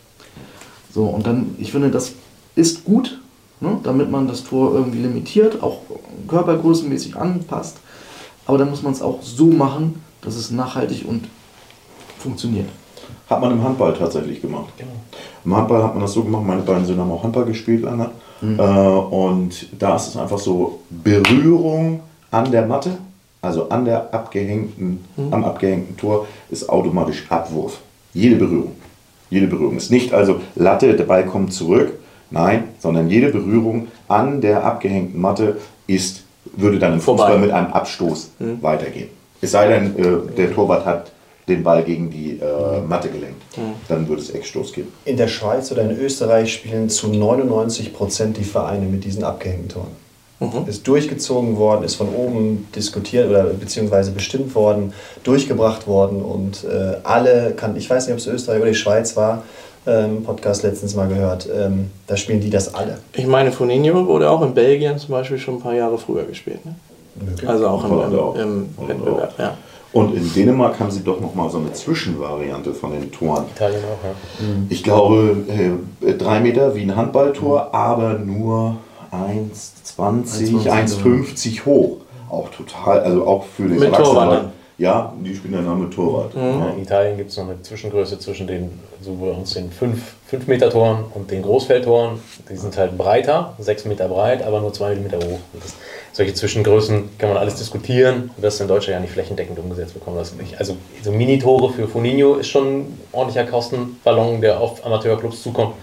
[0.91, 2.13] So, und dann, ich finde, das
[2.55, 3.19] ist gut,
[3.59, 5.81] ne, damit man das Tor irgendwie limitiert, auch
[6.27, 7.77] körpergrößenmäßig anpasst.
[8.47, 11.27] Aber dann muss man es auch so machen, dass es nachhaltig und
[12.17, 12.67] funktioniert.
[13.29, 14.73] Hat man im Handball tatsächlich gemacht.
[15.43, 18.09] Im Handball hat man das so gemacht, meine beiden Söhne haben auch Handball gespielt lange.
[18.41, 22.97] Äh, und da ist es einfach so, Berührung an der Matte,
[23.41, 27.79] also an der abgehängten, am abgehängten Tor, ist automatisch Abwurf.
[28.13, 28.73] Jede Berührung.
[29.29, 31.93] Jede Berührung ist nicht also Latte, der Ball kommt zurück.
[32.31, 35.57] Nein, sondern jede Berührung an der abgehängten Matte
[35.87, 36.23] ist,
[36.57, 37.23] würde dann im Vorbei.
[37.23, 38.31] Fußball mit einem Abstoß
[38.61, 39.09] weitergehen.
[39.45, 41.11] Es sei denn, äh, der Torwart hat
[41.47, 43.43] den Ball gegen die äh, Matte gelenkt.
[43.87, 44.91] Dann würde es Eckstoß geben.
[45.05, 49.69] In der Schweiz oder in Österreich spielen zu 99 Prozent die Vereine mit diesen abgehängten
[49.69, 50.65] Toren.
[50.67, 54.93] Ist durchgezogen worden, ist von oben diskutiert oder beziehungsweise bestimmt worden,
[55.23, 59.15] durchgebracht worden und äh, alle kann, ich weiß nicht, ob es Österreich oder die Schweiz
[59.15, 59.43] war,
[59.87, 62.97] ähm, Podcast letztens mal gehört, ähm, da spielen die das alle.
[63.13, 66.65] Ich meine, Funinho wurde auch in Belgien zum Beispiel schon ein paar Jahre früher gespielt.
[66.65, 66.75] Ne?
[67.45, 68.35] Also auch im, Holland auch.
[68.35, 69.33] im, im Holland Wettbewerb.
[69.33, 69.39] auch.
[69.39, 69.57] Ja.
[69.93, 73.45] Und in Dänemark haben sie doch noch mal so eine Zwischenvariante von den Toren.
[73.55, 74.45] Italien auch, ja.
[74.67, 75.37] Ich glaube,
[76.01, 78.75] äh, drei Meter wie ein Handballtor, aber nur
[79.13, 81.97] 1,20, 1,50 hoch.
[82.29, 84.51] Auch total, also auch für den Mit Torwart dann?
[84.77, 86.33] Ja, die spielen dann auch mit Torwart.
[86.35, 86.71] Ja.
[86.71, 90.69] In Italien gibt es noch eine Zwischengröße zwischen den, so bei uns den 5 Meter
[90.69, 92.19] Toren und den Großfeldtoren.
[92.49, 95.39] Die sind halt breiter, 6 Meter breit, aber nur 2 Meter hoch.
[95.53, 95.75] Das,
[96.11, 98.31] solche Zwischengrößen kann man alles diskutieren.
[98.37, 100.17] Das ist in Deutschland ja nicht flächendeckend umgesetzt bekommen.
[100.17, 100.59] Das nicht.
[100.59, 105.75] Also so Minitore für Foninho ist schon ein ordentlicher Kostenballon, der auf Amateurclubs zukommt.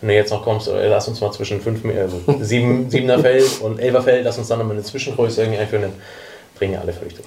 [0.00, 3.60] Wenn du jetzt noch kommst, äh, lass uns mal zwischen 5 also 7, 7er Feld
[3.62, 5.92] und 11er Feld, lass uns dann nochmal eine Zwischengröße irgendwie einführen, dann
[6.56, 7.26] bringen ja alle völlig durch.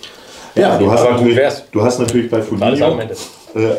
[0.55, 3.07] Ja, du hast, du hast natürlich bei Foligno, äh,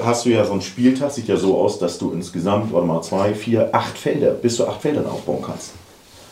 [0.04, 3.02] hast du ja so einen Spieltag, sieht ja so aus, dass du insgesamt, warte mal,
[3.02, 5.72] zwei, vier, acht Felder, bis zu acht Feldern aufbauen kannst.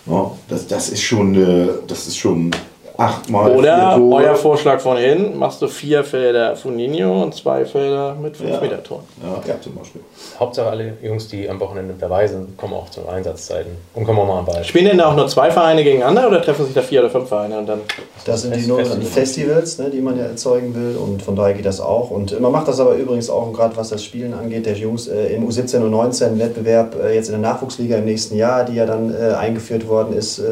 [0.07, 2.51] Ja, das, das ist schon, äh, das ist schon
[3.01, 8.37] achtmal Oder euer Vorschlag von hinten, machst du vier Felder Funinho und zwei Felder mit
[8.37, 8.61] 5 Ja.
[8.61, 9.05] Meter Toren.
[9.23, 10.03] Ja, zum Beispiel.
[10.39, 14.27] Hauptsache alle Jungs, die am Wochenende dabei sind, kommen auch zu Einsatzzeiten und kommen auch
[14.27, 14.65] mal am Ball.
[14.65, 17.29] Spielen denn da auch nur zwei Vereine gegeneinander oder treffen sich da vier oder fünf
[17.29, 17.81] Vereine und dann
[18.25, 19.79] Das sind die sogenannten Festivals.
[19.79, 22.11] Ne, die man ja erzeugen will und von daher geht das auch.
[22.11, 25.35] Und man macht das aber übrigens auch, gerade was das Spielen angeht, der Jungs äh,
[25.35, 28.87] im U17 und 19 Wettbewerb äh, jetzt in der Nachwuchsliga im nächsten Jahr, die ja
[28.87, 30.43] dann äh, eingeführt worden ist äh,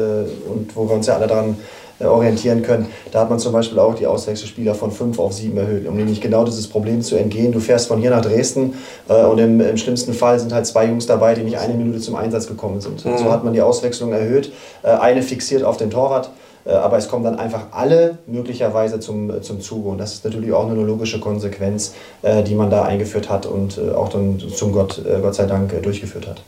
[0.49, 2.87] und wo wir uns ja alle daran äh, orientieren können.
[3.11, 6.21] Da hat man zum Beispiel auch die Auswechselspieler von 5 auf 7 erhöht, um nämlich
[6.21, 7.51] genau dieses Problem zu entgehen.
[7.51, 8.75] Du fährst von hier nach Dresden
[9.07, 11.99] äh, und im, im schlimmsten Fall sind halt zwei Jungs dabei, die nicht eine Minute
[11.99, 13.03] zum Einsatz gekommen sind.
[13.05, 13.17] Mhm.
[13.17, 14.51] So hat man die Auswechslung erhöht,
[14.83, 16.29] äh, eine fixiert auf den Torwart.
[16.65, 19.89] Äh, Aber es kommen dann einfach alle möglicherweise zum, äh, zum Zuge.
[19.89, 23.77] Und das ist natürlich auch eine logische Konsequenz, äh, die man da eingeführt hat und
[23.77, 26.41] äh, auch dann zum Gott, äh, Gott sei Dank äh, durchgeführt hat.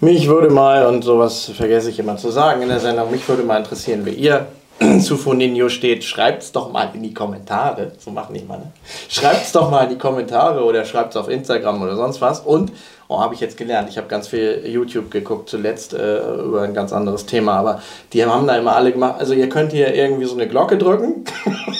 [0.00, 3.42] Mich würde mal, und sowas vergesse ich immer zu sagen in der Sendung, mich würde
[3.42, 4.46] mal interessieren, wie ihr
[5.00, 6.04] zu Foninho steht.
[6.04, 7.92] Schreibt es doch mal in die Kommentare.
[7.98, 8.72] So machen die mal, ne?
[9.08, 12.40] Schreibt es doch mal in die Kommentare oder schreibt es auf Instagram oder sonst was.
[12.40, 12.72] Und,
[13.08, 16.74] oh, habe ich jetzt gelernt, ich habe ganz viel YouTube geguckt, zuletzt äh, über ein
[16.74, 17.82] ganz anderes Thema, aber
[18.12, 21.24] die haben da immer alle gemacht, also ihr könnt hier irgendwie so eine Glocke drücken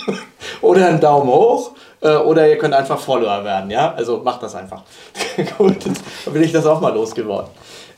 [0.60, 1.72] oder einen Daumen hoch.
[2.00, 3.92] äh, Oder ihr könnt einfach Follower werden, ja?
[3.94, 4.82] Also macht das einfach.
[5.58, 7.50] Gut, dann bin ich das auch mal losgeworden.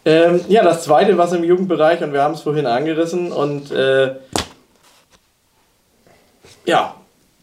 [0.04, 4.14] Ähm, ja, das zweite, was im Jugendbereich, und wir haben es vorhin angerissen, und äh,
[6.70, 6.94] ja,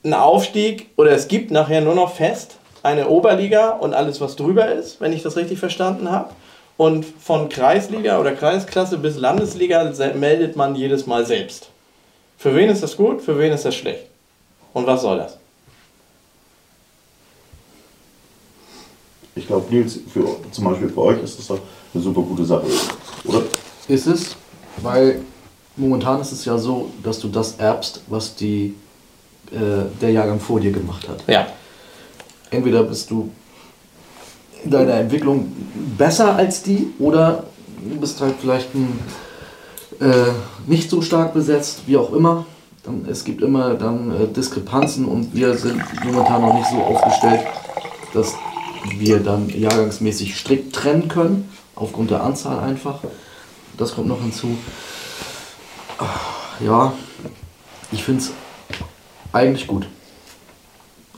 [0.04, 4.72] ein Aufstieg, oder es gibt nachher nur noch fest eine Oberliga und alles, was drüber
[4.72, 6.30] ist, wenn ich das richtig verstanden habe.
[6.78, 11.70] Und von Kreisliga oder Kreisklasse bis Landesliga meldet man jedes Mal selbst.
[12.38, 14.06] Für wen ist das gut, für wen ist das schlecht?
[14.74, 15.38] Und was soll das?
[19.36, 21.60] Ich glaube, Nils, für, zum Beispiel für euch ist das doch
[21.94, 22.68] eine super gute Sache,
[23.26, 23.44] oder?
[23.88, 24.38] Ist es,
[24.78, 25.22] weil
[25.76, 28.76] momentan ist es ja so, dass du das erbst, was die,
[29.52, 31.24] äh, der Jahrgang vor dir gemacht hat.
[31.28, 31.48] Ja.
[32.50, 33.32] Entweder bist du
[34.64, 35.52] in deiner Entwicklung
[35.98, 37.44] besser als die oder
[37.82, 39.00] du bist halt vielleicht ein,
[40.00, 40.32] äh,
[40.66, 42.46] nicht so stark besetzt, wie auch immer.
[42.84, 47.42] Dann, es gibt immer dann äh, Diskrepanzen und wir sind momentan noch nicht so aufgestellt,
[48.14, 48.34] dass
[48.98, 53.00] wir dann jahrgangsmäßig strikt trennen können, aufgrund der Anzahl einfach.
[53.78, 54.58] Das kommt noch hinzu.
[56.60, 56.94] Ja,
[57.92, 58.32] ich finde es
[59.38, 59.88] eigentlich gut.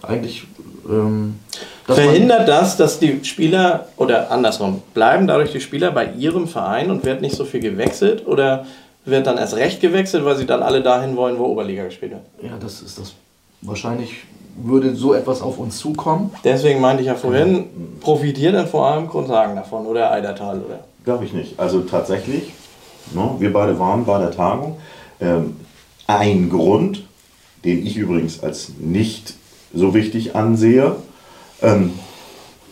[0.02, 0.46] Eigentlich.
[0.90, 1.40] Ähm,
[1.86, 7.04] Verhindert das, dass die Spieler, oder andersrum, bleiben dadurch die Spieler bei ihrem Verein und
[7.04, 8.28] wird nicht so viel gewechselt?
[8.28, 8.66] Oder
[9.06, 12.52] wird dann erst recht gewechselt, weil sie dann alle dahin wollen, wo Oberliga gespielt wird?
[12.52, 13.14] Ja, das ist das.
[13.62, 14.24] Wahrscheinlich
[14.62, 16.32] würde so etwas auf uns zukommen.
[16.44, 17.66] Deswegen meinte ich ja vorhin,
[18.02, 20.80] profitiert dann vor allem Grundhagen davon oder Eidertal oder?
[21.06, 21.60] Glaube ich nicht.
[21.60, 22.54] Also tatsächlich,
[23.14, 24.78] ne, wir beide waren bei der Tagung.
[25.22, 25.56] Ähm,
[26.08, 27.04] ein Grund,
[27.64, 29.34] den ich übrigens als nicht
[29.74, 30.96] so wichtig ansehe,
[31.62, 31.92] ähm,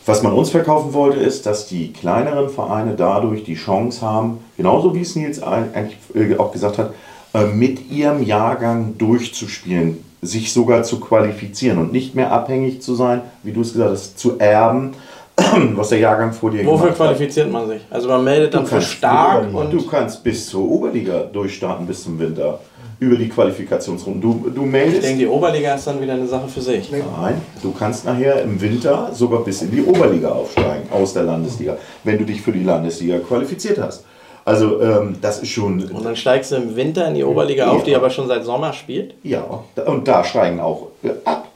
[0.06, 4.96] was man uns verkaufen wollte, ist, dass die kleineren Vereine dadurch die Chance haben, genauso
[4.96, 6.94] wie es Nils eigentlich äh, auch gesagt hat,
[7.34, 13.22] äh, mit ihrem Jahrgang durchzuspielen, sich sogar zu qualifizieren und nicht mehr abhängig zu sein,
[13.44, 14.94] wie du es gesagt hast, zu erben,
[15.76, 16.96] was der Jahrgang vor dir Wofür gemacht hat.
[16.96, 17.82] qualifiziert man sich?
[17.90, 22.18] Also man meldet dann für stark und Du kannst bis zur Oberliga durchstarten, bis zum
[22.18, 22.60] Winter.
[23.00, 24.22] Über die Qualifikationsrunden.
[24.22, 25.04] Du, du ich meldest.
[25.04, 26.92] denke, die Oberliga ist dann wieder eine Sache für sich.
[26.92, 31.78] Nein, du kannst nachher im Winter sogar bis in die Oberliga aufsteigen, aus der Landesliga,
[32.04, 34.04] wenn du dich für die Landesliga qualifiziert hast.
[34.46, 35.84] Also, ähm, das ist schon.
[35.92, 37.98] Und dann steigst du im Winter in die Oberliga auf, die Ja.
[37.98, 39.14] aber schon seit Sommer spielt.
[39.22, 39.44] Ja,
[39.86, 41.50] und da steigen auch äh, ab.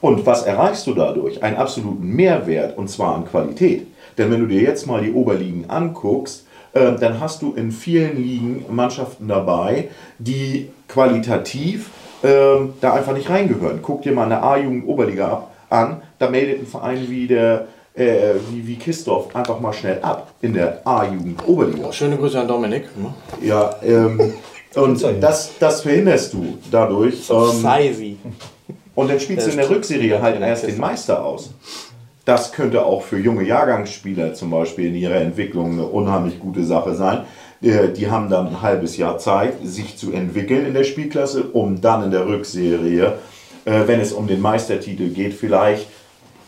[0.00, 1.42] Und was erreichst du dadurch?
[1.42, 3.86] Einen absoluten Mehrwert und zwar an Qualität.
[4.16, 8.16] Denn wenn du dir jetzt mal die Oberligen anguckst, äh, dann hast du in vielen
[8.16, 9.88] Ligen Mannschaften dabei,
[10.18, 11.90] die qualitativ
[12.22, 13.80] ähm, da einfach nicht reingehören.
[13.82, 18.34] Guck dir mal eine A-Jugend Oberliga ab, an, da meldet ein Verein wie der äh,
[18.50, 21.92] wie, wie Kistorf einfach mal schnell ab in der A-Jugend Oberliga.
[21.92, 22.84] Schöne Grüße an Dominik.
[22.96, 23.14] ne?
[23.42, 24.34] Ja, ähm,
[24.74, 27.28] und das, das verhinderst du dadurch.
[27.30, 28.18] Ähm,
[28.94, 31.50] und dann spielst du in der Rückserie halt erst den Meister aus.
[32.24, 36.94] Das könnte auch für junge Jahrgangsspieler zum Beispiel in ihrer Entwicklung eine unheimlich gute Sache
[36.94, 37.22] sein.
[37.62, 41.80] Äh, Die haben dann ein halbes Jahr Zeit, sich zu entwickeln in der Spielklasse, um
[41.80, 43.14] dann in der Rückserie,
[43.64, 45.86] äh, wenn es um den Meistertitel geht, vielleicht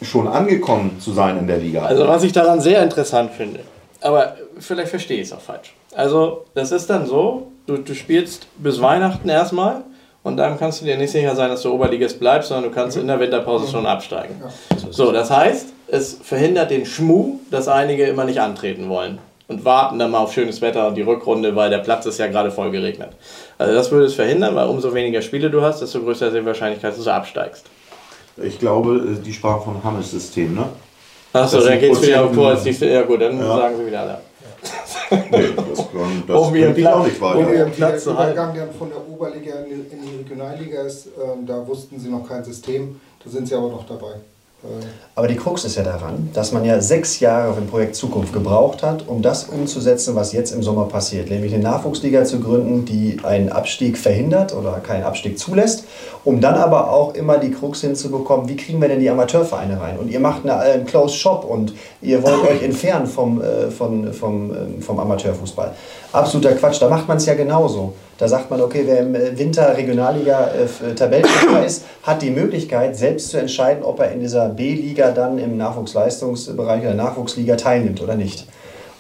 [0.02, 1.84] schon angekommen zu sein in der Liga.
[1.84, 3.60] Also was ich daran sehr interessant finde,
[4.00, 5.74] aber vielleicht verstehe ich es auch falsch.
[5.94, 9.84] Also das ist dann so, du, du spielst bis Weihnachten erstmal
[10.22, 12.96] und dann kannst du dir nicht sicher sein, dass du Oberligist bleibst, sondern du kannst
[12.96, 14.40] in der Winterpause schon absteigen.
[14.90, 19.18] So, das heißt, es verhindert den Schmuh, dass einige immer nicht antreten wollen
[19.48, 22.28] und warten dann mal auf schönes Wetter und die Rückrunde, weil der Platz ist ja
[22.28, 23.10] gerade voll geregnet.
[23.58, 26.44] Also das würde es verhindern, weil umso weniger Spiele du hast, desto größer ist die
[26.46, 27.66] Wahrscheinlichkeit, dass du absteigst.
[28.42, 30.64] Ich glaube, äh, die sprachen von Hammes-System, ne?
[31.34, 32.70] Achso, dann geht es wieder als die.
[32.86, 33.56] Ja gut, dann Ja.
[33.56, 34.18] sagen sie wieder alle.
[35.30, 37.40] Nee, das, kann, das Um ihren Platz- nicht um weiter.
[37.55, 38.32] ihren Der Platz halten.
[38.32, 42.09] Übergang dann von der Oberliga in die, in die Regionalliga ist, ähm, da wussten sie
[42.09, 44.14] noch kein System, da sind sie aber noch dabei.
[44.64, 44.66] Äh,
[45.14, 48.32] Aber die Krux ist ja daran, dass man ja sechs Jahre für ein Projekt Zukunft
[48.32, 51.30] gebraucht hat, um das umzusetzen, was jetzt im Sommer passiert.
[51.30, 55.84] Nämlich eine Nachwuchsliga zu gründen, die einen Abstieg verhindert oder keinen Abstieg zulässt,
[56.24, 59.98] um dann aber auch immer die Krux hinzubekommen, wie kriegen wir denn die Amateurvereine rein?
[59.98, 64.12] Und ihr macht eine, einen Closed Shop und ihr wollt euch entfernen vom, äh, von,
[64.12, 65.74] vom, ähm, vom Amateurfußball.
[66.12, 67.94] Absoluter Quatsch, da macht man es ja genauso.
[68.22, 73.30] Da sagt man, okay, wer im Winter Regionalliga äh, Tabellenführer ist, hat die Möglichkeit, selbst
[73.30, 78.46] zu entscheiden, ob er in dieser B-Liga dann im Nachwuchsleistungsbereich oder Nachwuchsliga teilnimmt oder nicht.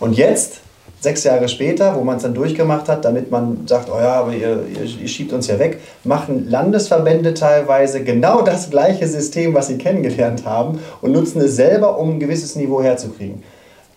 [0.00, 0.58] Und jetzt,
[0.98, 4.32] sechs Jahre später, wo man es dann durchgemacht hat, damit man sagt, oh ja, aber
[4.32, 9.68] ihr, ihr, ihr schiebt uns ja weg, machen Landesverbände teilweise genau das gleiche System, was
[9.68, 13.44] sie kennengelernt haben und nutzen es selber, um ein gewisses Niveau herzukriegen.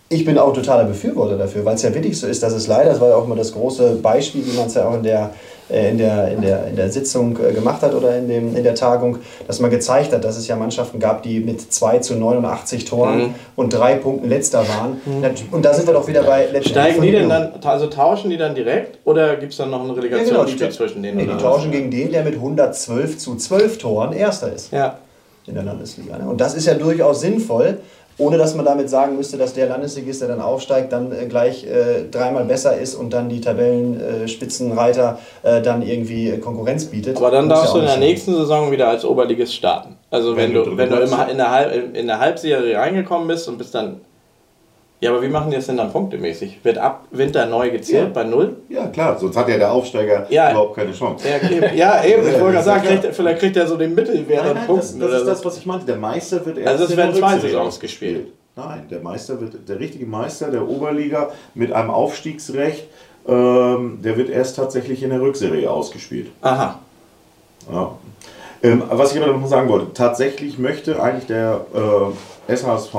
[0.07, 2.91] Ich bin auch totaler Befürworter dafür, weil es ja wirklich so ist, dass es leider,
[2.91, 5.31] das war ja auch mal das große Beispiel, wie man es ja auch in der,
[5.67, 8.63] äh, in der, in der, in der Sitzung äh, gemacht hat oder in, dem, in
[8.63, 9.17] der Tagung,
[9.47, 13.17] dass man gezeigt hat, dass es ja Mannschaften gab, die mit 2 zu 89 Toren
[13.17, 13.35] Mhm.
[13.55, 15.01] und drei Punkten letzter waren.
[15.51, 18.29] Und da sind wir doch wieder bei letztendlich Steigen die den denn dann, also tauschen
[18.29, 21.17] die dann direkt oder gibt es dann noch ein Ja, genau, zwischen denen?
[21.17, 24.99] nee, die tauschen gegen den, der mit 112 zu 12 Toren Erster ist Ja.
[25.47, 26.19] in der Landesliga.
[26.19, 26.29] Ne?
[26.29, 27.79] Und das ist ja durchaus sinnvoll,
[28.17, 31.65] ohne dass man damit sagen müsste, dass der Landesligist, der dann aufsteigt, dann äh, gleich
[31.65, 37.17] äh, dreimal besser ist und dann die Tabellenspitzenreiter äh, dann irgendwie äh, Konkurrenz bietet.
[37.17, 39.95] Aber dann darfst ja du auch in der nächsten Saison wieder als Oberligist starten.
[40.11, 41.31] Also wenn, Wenn du du, wenn du im, bleibst.
[41.31, 44.01] in, der Halb, in der Halbserie reingekommen bist und bist dann.
[45.01, 46.59] Ja, aber wie machen die das denn dann punktemäßig?
[46.63, 48.13] Wird ab Winter neu gezählt Ja.
[48.13, 48.55] bei null?
[48.69, 50.51] Ja, klar, sonst hat ja der Aufsteiger Ja.
[50.51, 51.27] überhaupt keine Chance.
[51.27, 54.29] Ja, eben, ja, eben ich wollte gerade sagen, kriegt, vielleicht kriegt er so den Mittelwert
[54.29, 55.29] Nein, an nein, das, Punkten das oder ist so.
[55.31, 55.85] das, was ich meinte.
[55.85, 58.27] Der Meister wird erst Also es in der werden zwei Rückserie Saisons gespielt.
[58.55, 62.85] Nein, der Meister wird, der richtige Meister der Oberliga mit einem Aufstiegsrecht,
[63.27, 66.27] ähm, der wird erst tatsächlich in der Rückserie ausgespielt.
[66.41, 66.79] Aha.
[67.71, 67.91] Ja.
[68.63, 71.65] Ähm, was ich aber noch sagen wollte, tatsächlich möchte eigentlich der
[72.47, 72.95] äh, SHSV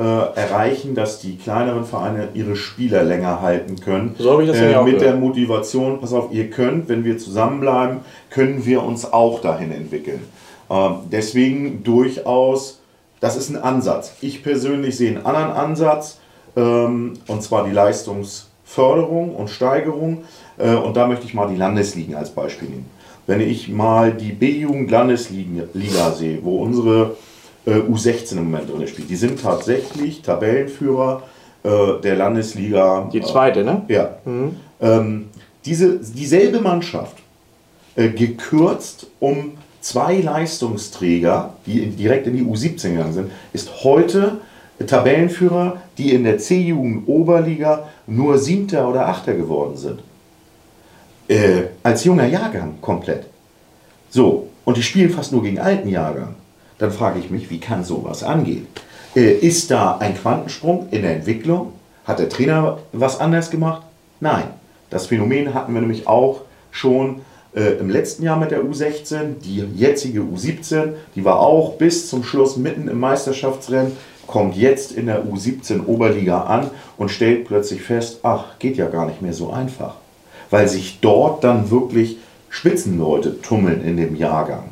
[0.00, 4.14] erreichen, dass die kleineren Vereine ihre Spieler länger halten können.
[4.18, 5.20] So habe ich das äh, auch Mit der gehört.
[5.20, 8.00] Motivation, pass auf, ihr könnt, wenn wir zusammenbleiben,
[8.30, 10.20] können wir uns auch dahin entwickeln.
[10.70, 12.80] Ähm, deswegen durchaus,
[13.20, 14.14] das ist ein Ansatz.
[14.22, 16.18] Ich persönlich sehe einen anderen Ansatz,
[16.56, 20.24] ähm, und zwar die Leistungsförderung und Steigerung.
[20.56, 22.90] Äh, und da möchte ich mal die Landesligen als Beispiel nehmen.
[23.26, 27.16] Wenn ich mal die B-Jugend-Landesliga Liga sehe, wo unsere
[27.66, 31.22] äh, U16 im Moment drin spielt, die sind tatsächlich Tabellenführer
[31.62, 33.08] äh, der Landesliga.
[33.12, 33.82] Die zweite, ne?
[33.88, 34.16] Äh, ja.
[34.80, 35.28] Ähm,
[35.64, 37.16] diese, dieselbe Mannschaft,
[37.94, 44.38] äh, gekürzt um zwei Leistungsträger, die in, direkt in die U17 gegangen sind, ist heute
[44.86, 50.00] Tabellenführer, die in der C-Jugend Oberliga nur Siebter oder Achter geworden sind.
[51.28, 53.26] Äh, als junger Jahrgang komplett.
[54.10, 56.34] So, und die spielen fast nur gegen alten Jahrgang.
[56.78, 58.66] Dann frage ich mich, wie kann sowas angehen?
[59.14, 61.72] Äh, ist da ein Quantensprung in der Entwicklung?
[62.04, 63.82] Hat der Trainer was anders gemacht?
[64.20, 64.44] Nein.
[64.90, 67.22] Das Phänomen hatten wir nämlich auch schon
[67.54, 69.40] äh, im letzten Jahr mit der U16.
[69.42, 73.92] Die jetzige U17, die war auch bis zum Schluss mitten im Meisterschaftsrennen,
[74.26, 79.06] kommt jetzt in der U17 Oberliga an und stellt plötzlich fest, ach, geht ja gar
[79.06, 79.96] nicht mehr so einfach.
[80.50, 82.18] Weil sich dort dann wirklich
[82.48, 84.64] Spitzenleute tummeln in dem Jahrgang.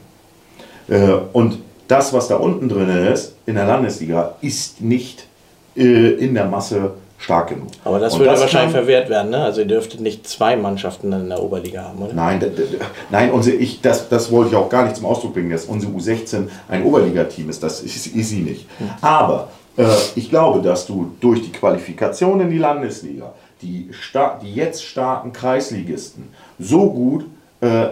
[0.89, 1.59] Äh, und
[1.91, 5.27] das, was da unten drin ist, in der Landesliga, ist nicht
[5.77, 7.69] äh, in der Masse stark genug.
[7.85, 9.45] Aber das Und würde wahrscheinlich kann- verwehrt werden, ne?
[9.45, 12.15] Also ihr dürftet nicht zwei Mannschaften in der Oberliga haben, oder?
[12.15, 12.41] Nein,
[13.11, 15.93] nein unsere, ich, das, das wollte ich auch gar nicht zum Ausdruck bringen, dass unsere
[15.93, 17.62] U16 ein Oberligateam ist.
[17.62, 18.67] Das ist, ist sie nicht.
[19.03, 19.85] Aber äh,
[20.15, 25.33] ich glaube, dass du durch die Qualifikation in die Landesliga die, sta die jetzt starken
[25.33, 27.27] Kreisligisten so gut
[27.61, 27.89] äh,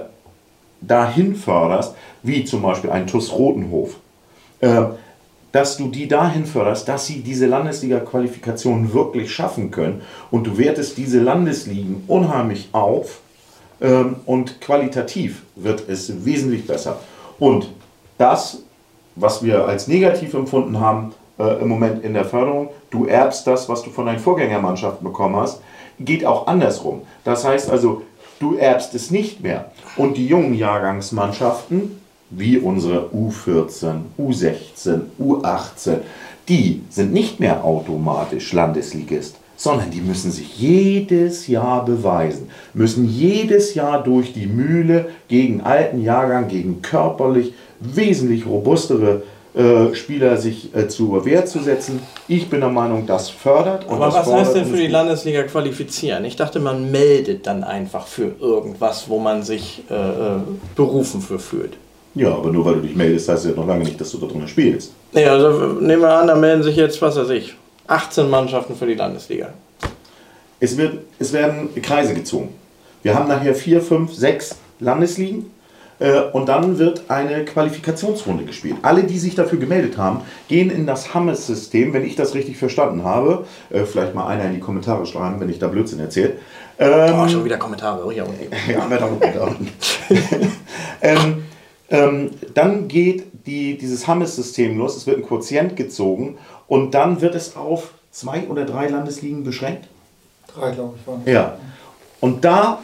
[0.80, 3.96] dahin förderst, wie zum Beispiel ein TuS Rotenhof,
[4.60, 4.82] äh,
[5.52, 10.98] dass du die dahin förderst, dass sie diese Landesliga-Qualifikation wirklich schaffen können und du wertest
[10.98, 13.20] diese Landesligen unheimlich auf
[13.80, 16.98] ähm, und qualitativ wird es wesentlich besser.
[17.38, 17.70] Und
[18.18, 18.62] das,
[19.14, 23.68] was wir als negativ empfunden haben äh, im Moment in der Förderung, du erbst das,
[23.68, 25.62] was du von deinen Vorgängermannschaften bekommen hast,
[26.00, 27.02] geht auch andersrum.
[27.24, 28.02] Das heißt also,
[28.40, 29.70] du erbst es nicht mehr.
[29.96, 32.00] Und die jungen Jahrgangsmannschaften,
[32.30, 35.98] wie unsere U14, U16, U18,
[36.48, 43.74] die sind nicht mehr automatisch Landesligist, sondern die müssen sich jedes Jahr beweisen, müssen jedes
[43.74, 49.37] Jahr durch die Mühle gegen alten Jahrgang, gegen körperlich wesentlich robustere äh,
[49.92, 52.00] Spieler sich äh, zur Wehr zu setzen.
[52.28, 53.86] Ich bin der Meinung, das fördert.
[53.86, 54.86] Und Aber das was heißt denn für die.
[54.86, 56.24] Landesliga qualifizieren?
[56.24, 60.40] Ich dachte, man meldet dann einfach für irgendwas, wo man sich äh, äh,
[60.76, 61.72] berufen für fühlt.
[62.14, 64.26] Ja, aber nur weil du dich meldest, heißt ja noch lange nicht, dass du da
[64.26, 64.92] drin spielst.
[65.12, 67.54] Nee, also nehmen wir an, da melden sich jetzt, was weiß ich,
[67.86, 69.52] 18 Mannschaften für die Landesliga.
[70.60, 72.54] Es, wird, es werden Kreise gezogen.
[73.02, 75.57] Wir haben nachher vier, fünf, sechs Landesligen äh,
[76.32, 78.76] und dann wird eine Qualifikationsrunde gespielt.
[78.82, 83.04] Alle, die sich dafür gemeldet haben, gehen in das Hammes-System, wenn ich das richtig verstanden
[83.04, 83.46] habe.
[83.70, 86.34] Äh, vielleicht mal einer in die Kommentare schreiben, wenn ich da Blödsinn erzähle.
[86.78, 88.04] Ähm, Oh, schon wieder Kommentare.
[88.06, 88.48] Oh, ja, okay.
[88.72, 89.68] ja, gut an.
[91.02, 91.44] ähm,
[91.90, 97.34] ähm, dann geht die, dieses Hammes-System los, es wird ein Quotient gezogen und dann wird
[97.34, 99.88] es auf zwei oder drei Landesligen beschränkt.
[100.54, 101.22] Drei, glaube ich, waren.
[101.26, 101.58] Ja.
[102.20, 102.80] Und da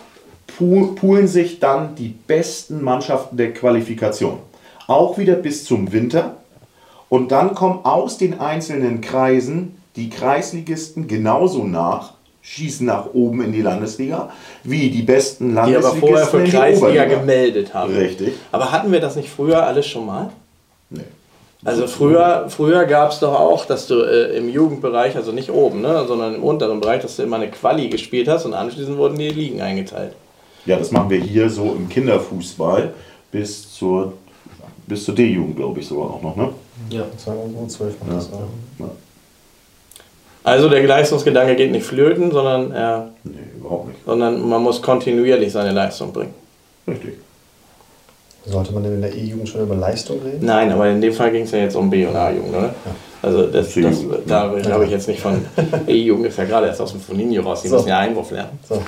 [0.56, 4.38] poolen sich dann die besten Mannschaften der Qualifikation.
[4.86, 6.36] Auch wieder bis zum Winter.
[7.08, 13.52] Und dann kommen aus den einzelnen Kreisen die Kreisligisten genauso nach, schießen nach oben in
[13.52, 14.30] die Landesliga,
[14.64, 17.20] wie die besten Die aber Landesligisten vorher für in die Kreisliga Oberliga.
[17.20, 17.94] gemeldet haben.
[17.94, 18.34] Richtig.
[18.52, 20.30] Aber hatten wir das nicht früher alles schon mal?
[20.90, 21.02] Nee.
[21.64, 25.80] Also früher, früher gab es doch auch, dass du äh, im Jugendbereich, also nicht oben,
[25.80, 29.16] ne, sondern im unteren Bereich, dass du immer eine Quali gespielt hast und anschließend wurden
[29.16, 30.12] die Ligen eingeteilt.
[30.66, 32.92] Ja, das machen wir hier so im Kinderfußball
[33.30, 34.14] bis zur,
[34.86, 36.36] bis zur D-Jugend, glaube ich, sogar auch noch.
[36.36, 36.48] Ne?
[36.90, 37.04] Ja.
[37.12, 38.38] Das war U12 macht das, ja.
[38.84, 38.90] Ja.
[40.42, 44.00] Also der Leistungsgedanke geht nicht flöten, sondern, er, Nee, überhaupt nicht.
[44.04, 46.34] sondern man muss kontinuierlich seine Leistung bringen.
[46.86, 47.14] Richtig.
[48.46, 50.44] Sollte man denn in der E-Jugend schon über Leistung reden?
[50.44, 52.74] Nein, aber in dem Fall ging es ja jetzt um B- und A-Jugend, oder?
[53.22, 55.42] Also das, das, C-Jugend, da habe ich jetzt nicht von
[55.86, 57.76] E-Jugend, ist ja gerade erst aus dem Foninho raus, die So.
[57.76, 58.58] müssen ja Einwurf lernen.
[58.68, 58.82] So.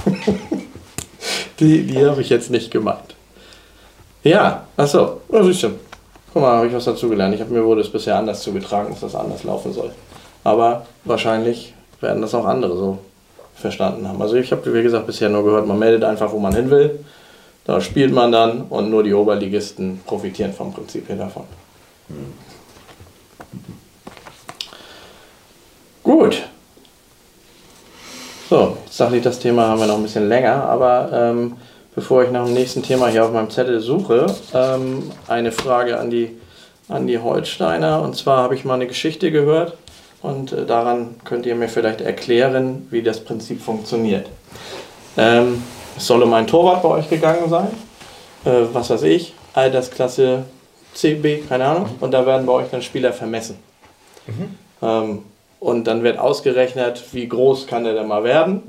[1.59, 3.15] Die, die habe ich jetzt nicht gemeint.
[4.23, 5.70] Ja, achso, ja, siehst du.
[6.33, 7.35] Guck mal, habe ich was dazugelernt.
[7.35, 9.93] Ich habe mir wurde es bisher anders zugetragen, dass das anders laufen soll.
[10.45, 12.99] Aber wahrscheinlich werden das auch andere so
[13.55, 14.20] verstanden haben.
[14.20, 17.05] Also ich habe, wie gesagt, bisher nur gehört, man meldet einfach, wo man hin will.
[17.65, 21.45] Da spielt man dann und nur die Oberligisten profitieren vom Prinzip her davon.
[26.03, 26.43] Gut.
[28.48, 31.56] So, jetzt dachte ich, das Thema haben wir noch ein bisschen länger, aber ähm,
[31.97, 36.10] bevor ich nach dem nächsten Thema hier auf meinem Zettel suche, ähm, eine Frage an
[36.10, 36.39] die,
[36.89, 38.01] an die Holsteiner.
[38.02, 39.77] Und zwar habe ich mal eine Geschichte gehört
[40.23, 44.28] und äh, daran könnt ihr mir vielleicht erklären, wie das Prinzip funktioniert.
[45.16, 45.64] Ähm,
[45.97, 47.66] es soll um einen Torwart bei euch gegangen sein,
[48.44, 50.44] äh, was weiß ich, Altersklasse
[50.94, 53.56] CB, keine Ahnung, und da werden bei euch dann Spieler vermessen.
[54.82, 55.24] Ähm,
[55.66, 58.62] und dann wird ausgerechnet, wie groß kann der denn mal werden.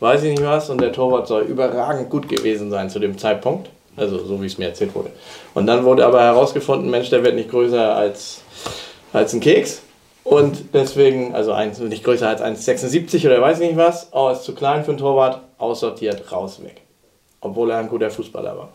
[0.00, 0.68] Weiß ich nicht was.
[0.68, 3.70] Und der Torwart soll überragend gut gewesen sein zu dem Zeitpunkt.
[3.96, 5.10] Also so wie es mir erzählt wurde.
[5.54, 8.40] Und dann wurde aber herausgefunden, Mensch, der wird nicht größer als,
[9.12, 9.82] als ein Keks.
[10.24, 14.08] Und deswegen, also eins, nicht größer als 1,76 oder weiß ich nicht was.
[14.10, 15.42] Oh, ist zu klein für einen Torwart.
[15.56, 16.80] Aussortiert, raus, weg.
[17.40, 18.70] obwohl er ein guter Fußballer war.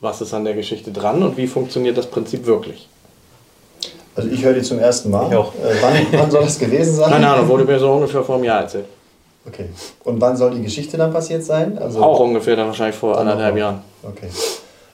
[0.00, 2.88] Was ist an der Geschichte dran und wie funktioniert das Prinzip wirklich?
[4.16, 5.28] Also ich höre die zum ersten Mal.
[5.28, 5.52] Ich auch.
[5.54, 7.10] Äh, wann, wann soll das gewesen sein?
[7.10, 8.86] Keine Ahnung, wurde mir so ungefähr vor einem Jahr erzählt.
[9.46, 9.66] Okay.
[10.04, 11.78] Und wann soll die Geschichte dann passiert sein?
[11.78, 13.80] Also Auch ungefähr dann wahrscheinlich vor anderthalb Jahren.
[14.02, 14.28] Okay.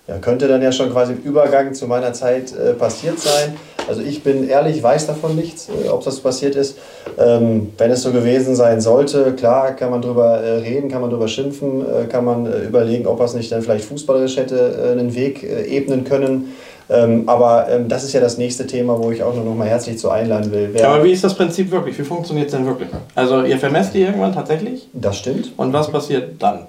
[0.08, 3.56] Ja, könnte dann ja schon quasi im Übergang zu meiner Zeit äh, passiert sein.
[3.88, 6.76] Also ich bin ehrlich, weiß davon nichts, äh, ob das passiert ist.
[7.18, 11.10] Ähm, wenn es so gewesen sein sollte, klar, kann man drüber äh, reden, kann man
[11.10, 14.90] drüber schimpfen, äh, kann man äh, überlegen, ob es nicht dann vielleicht fußballerisch hätte äh,
[14.92, 16.52] einen Weg ebnen können.
[16.90, 19.68] Ähm, aber ähm, das ist ja das nächste Thema, wo ich auch nur noch mal
[19.68, 20.70] herzlich zu einladen will.
[20.72, 21.98] Wer, Aber wie ist das Prinzip wirklich?
[21.98, 22.88] Wie funktioniert es denn wirklich?
[23.14, 25.52] Also ihr vermesst die irgendwann tatsächlich das stimmt.
[25.56, 26.66] und was passiert dann?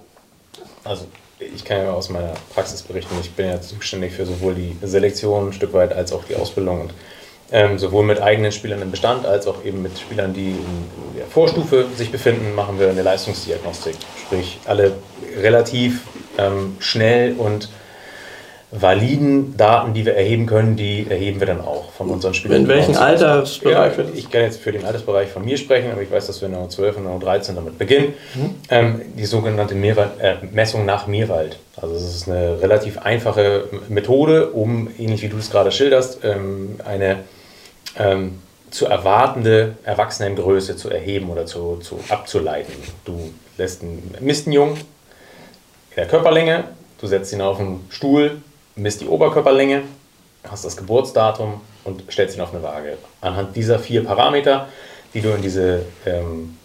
[0.84, 1.06] Also
[1.40, 5.50] ich kann ja aus meiner Praxis berichten, ich bin ja zuständig für sowohl die Selektion
[5.50, 6.94] ein Stück weit als auch die Ausbildung und
[7.52, 11.28] ähm, sowohl mit eigenen Spielern im Bestand als auch eben mit Spielern, die in der
[11.28, 13.96] Vorstufe sich befinden, machen wir eine Leistungsdiagnostik.
[14.26, 14.94] Sprich, alle
[15.40, 16.02] relativ
[16.38, 17.70] ähm, schnell und
[18.76, 22.62] validen Daten, die wir erheben können, die erheben wir dann auch von unseren Spielern.
[22.62, 23.04] In welchem sind.
[23.04, 26.42] Altersbereich Ja, ich kann jetzt für den Altersbereich von mir sprechen, aber ich weiß, dass
[26.42, 28.14] wir in der 12 und der 13 damit beginnen.
[28.70, 31.60] Ähm, die sogenannte Meerwald, äh, Messung nach Meerwald.
[31.80, 36.80] Also es ist eine relativ einfache Methode, um, ähnlich wie du es gerade schilderst, ähm,
[36.84, 37.18] eine
[38.00, 38.40] ähm,
[38.72, 42.74] zu erwartende Erwachsenengröße zu erheben oder zu, zu abzuleiten.
[43.06, 46.64] Du lässt einen Jungen in der Körperlänge,
[47.00, 48.42] du setzt ihn auf einen Stuhl,
[48.76, 49.84] misst die Oberkörperlänge,
[50.50, 52.98] hast das Geburtsdatum und stellst ihn auf eine Waage.
[53.22, 54.68] Anhand dieser vier Parameter,
[55.14, 56.58] die du in diese, ähm,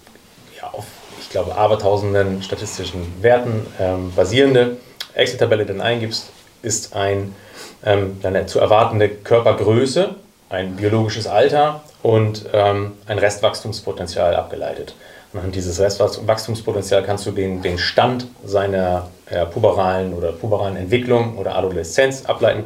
[0.57, 0.87] ja, auf,
[1.21, 4.79] ich glaube, abertausenden statistischen Werten ähm, basierende
[5.15, 6.31] Excel-Tabelle dann eingibst,
[6.63, 7.35] ist ein
[7.85, 10.15] ähm, deine zu erwartende Körpergröße,
[10.51, 14.95] ein biologisches Alter und ähm, ein Restwachstumspotenzial abgeleitet.
[15.35, 21.57] Anhand dieses Restwachstumspotenzial kannst du den, den Stand seiner äh, puberalen oder puberalen Entwicklung oder
[21.57, 22.65] Adoleszenz ableiten.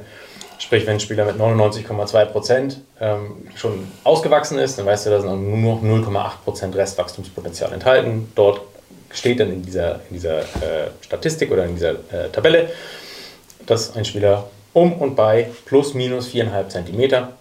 [0.58, 5.20] Sprich, wenn ein Spieler mit 99,2 Prozent ähm, schon ausgewachsen ist, dann weißt du, da
[5.20, 8.30] sind nur noch 0,8 Prozent Restwachstumspotenzial enthalten.
[8.36, 8.60] Dort
[9.10, 12.70] steht dann in dieser, in dieser äh, Statistik oder in dieser äh, Tabelle,
[13.66, 17.32] dass ein Spieler um und bei plus minus 4,5 Zentimeter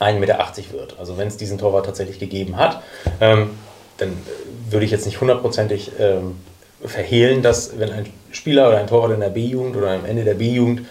[0.00, 0.38] 1,80 Meter
[0.72, 0.96] wird.
[0.98, 2.82] Also wenn es diesen Torwart tatsächlich gegeben hat,
[3.20, 3.58] ähm,
[3.96, 6.36] dann äh, würde ich jetzt nicht hundertprozentig ähm,
[6.84, 10.34] verhehlen, dass wenn ein Spieler oder ein Torwart in der B-Jugend oder am Ende der
[10.34, 10.86] B-Jugend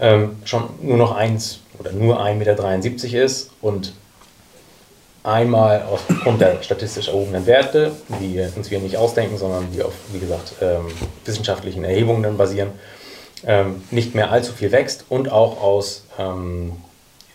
[0.00, 3.92] ähm, schon nur noch 1 oder nur 1,73 Meter ist und
[5.22, 10.18] einmal aufgrund der statistisch erhobenen Werte, die uns wir nicht ausdenken, sondern die auf, wie
[10.18, 10.86] gesagt, ähm,
[11.24, 12.70] wissenschaftlichen Erhebungen dann basieren,
[13.46, 16.72] ähm, nicht mehr allzu viel wächst und auch aus ähm,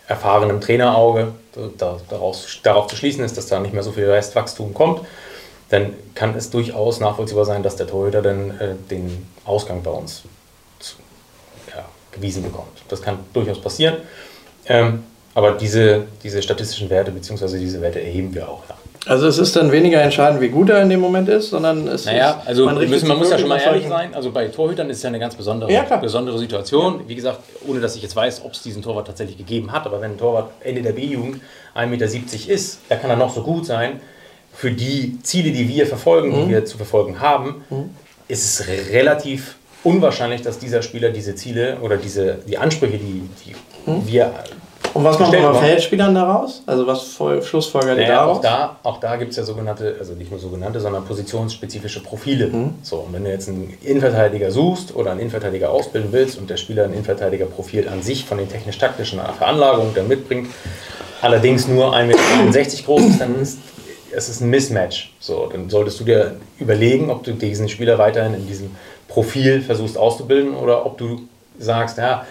[0.08, 1.32] erfahrenem Trainerauge
[1.78, 5.00] da, daraus, darauf zu schließen ist, dass da nicht mehr so viel Restwachstum kommt,
[5.68, 10.22] dann kann es durchaus nachvollziehbar sein, dass der Torhüter dann äh, den Ausgang bei uns
[10.78, 10.96] zu,
[11.74, 12.82] ja, gewiesen bekommt.
[12.88, 13.96] Das kann durchaus passieren.
[14.66, 17.58] Ähm, aber diese, diese statistischen Werte bzw.
[17.58, 18.62] diese Werte erheben wir auch.
[18.68, 18.76] Ja.
[19.06, 22.06] Also es ist dann weniger entscheidend, wie gut er in dem Moment ist, sondern es
[22.06, 24.14] Naja, ist, also man, müssen, man muss ja schon mal ehrlich sein.
[24.14, 27.02] Also bei Torhütern ist es ja eine ganz besondere, Ja, besondere Situation.
[27.06, 29.86] Wie gesagt, ohne dass ich jetzt weiß, ob es diesen Torwart tatsächlich gegeben hat.
[29.86, 31.40] Aber wenn ein Torwart Ende der B-Jugend
[31.76, 34.00] 1,70 Meter ist, da kann er noch so gut sein.
[34.56, 36.44] Für die Ziele, die wir verfolgen, Mhm.
[36.46, 37.56] die wir zu verfolgen haben,
[38.28, 43.90] ist es relativ unwahrscheinlich, dass dieser Spieler diese Ziele oder diese, die Ansprüche, die, die
[43.90, 44.06] Mhm.
[44.06, 44.32] wir
[44.94, 46.62] Und was machen wir Feldspielern daraus?
[46.64, 48.38] Also was Schlussfolgert naja, daraus?
[48.38, 52.50] auch da, auch da gibt es ja sogenannte, also nicht nur sogenannte, sondern positionsspezifische Profile.
[52.82, 56.56] So, und wenn du jetzt einen Innenverteidiger suchst oder einen Innenverteidiger ausbilden willst und der
[56.56, 60.48] Spieler ein Innenverteidigerprofil an sich von den technisch-taktischen Veranlagungen der mitbringt,
[61.20, 63.58] allerdings nur 1,61 Meter groß ist, dann ist
[64.16, 65.12] es ist ein Mismatch.
[65.20, 68.70] So, dann solltest du dir überlegen, ob du diesen Spieler weiterhin in diesem
[69.08, 71.28] Profil versuchst auszubilden oder ob du
[71.58, 72.26] sagst, ja,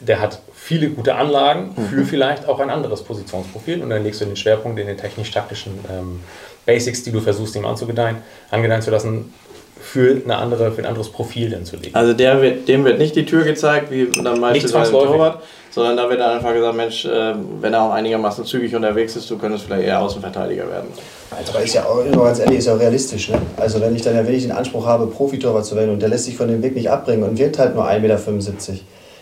[0.00, 4.26] der hat viele gute Anlagen für vielleicht auch ein anderes Positionsprofil und dann legst du
[4.26, 6.20] den Schwerpunkt in den technisch-taktischen ähm,
[6.66, 8.18] Basics, die du versuchst ihm anzugedeihen,
[8.50, 9.32] angedeihen zu lassen,
[9.80, 11.94] für, eine andere, für ein anderes Profil dann zu legen.
[11.94, 15.10] Also der wird, dem wird nicht die Tür gezeigt, wie dann meistens bei einem zwangsläufig.
[15.12, 15.42] Torwart,
[15.76, 19.30] sondern da wird dann einfach gesagt, Mensch, äh, wenn er auch einigermaßen zügig unterwegs ist,
[19.30, 20.88] du könntest vielleicht eher Außenverteidiger werden.
[21.30, 23.28] Aber ist ja auch, nur ganz ehrlich, ist ja auch realistisch.
[23.28, 23.38] Ne?
[23.58, 26.24] Also wenn ich dann ja wirklich den Anspruch habe, Profitorwart zu werden und der lässt
[26.24, 28.72] sich von dem Weg nicht abbringen und wird halt nur 1,75 Meter,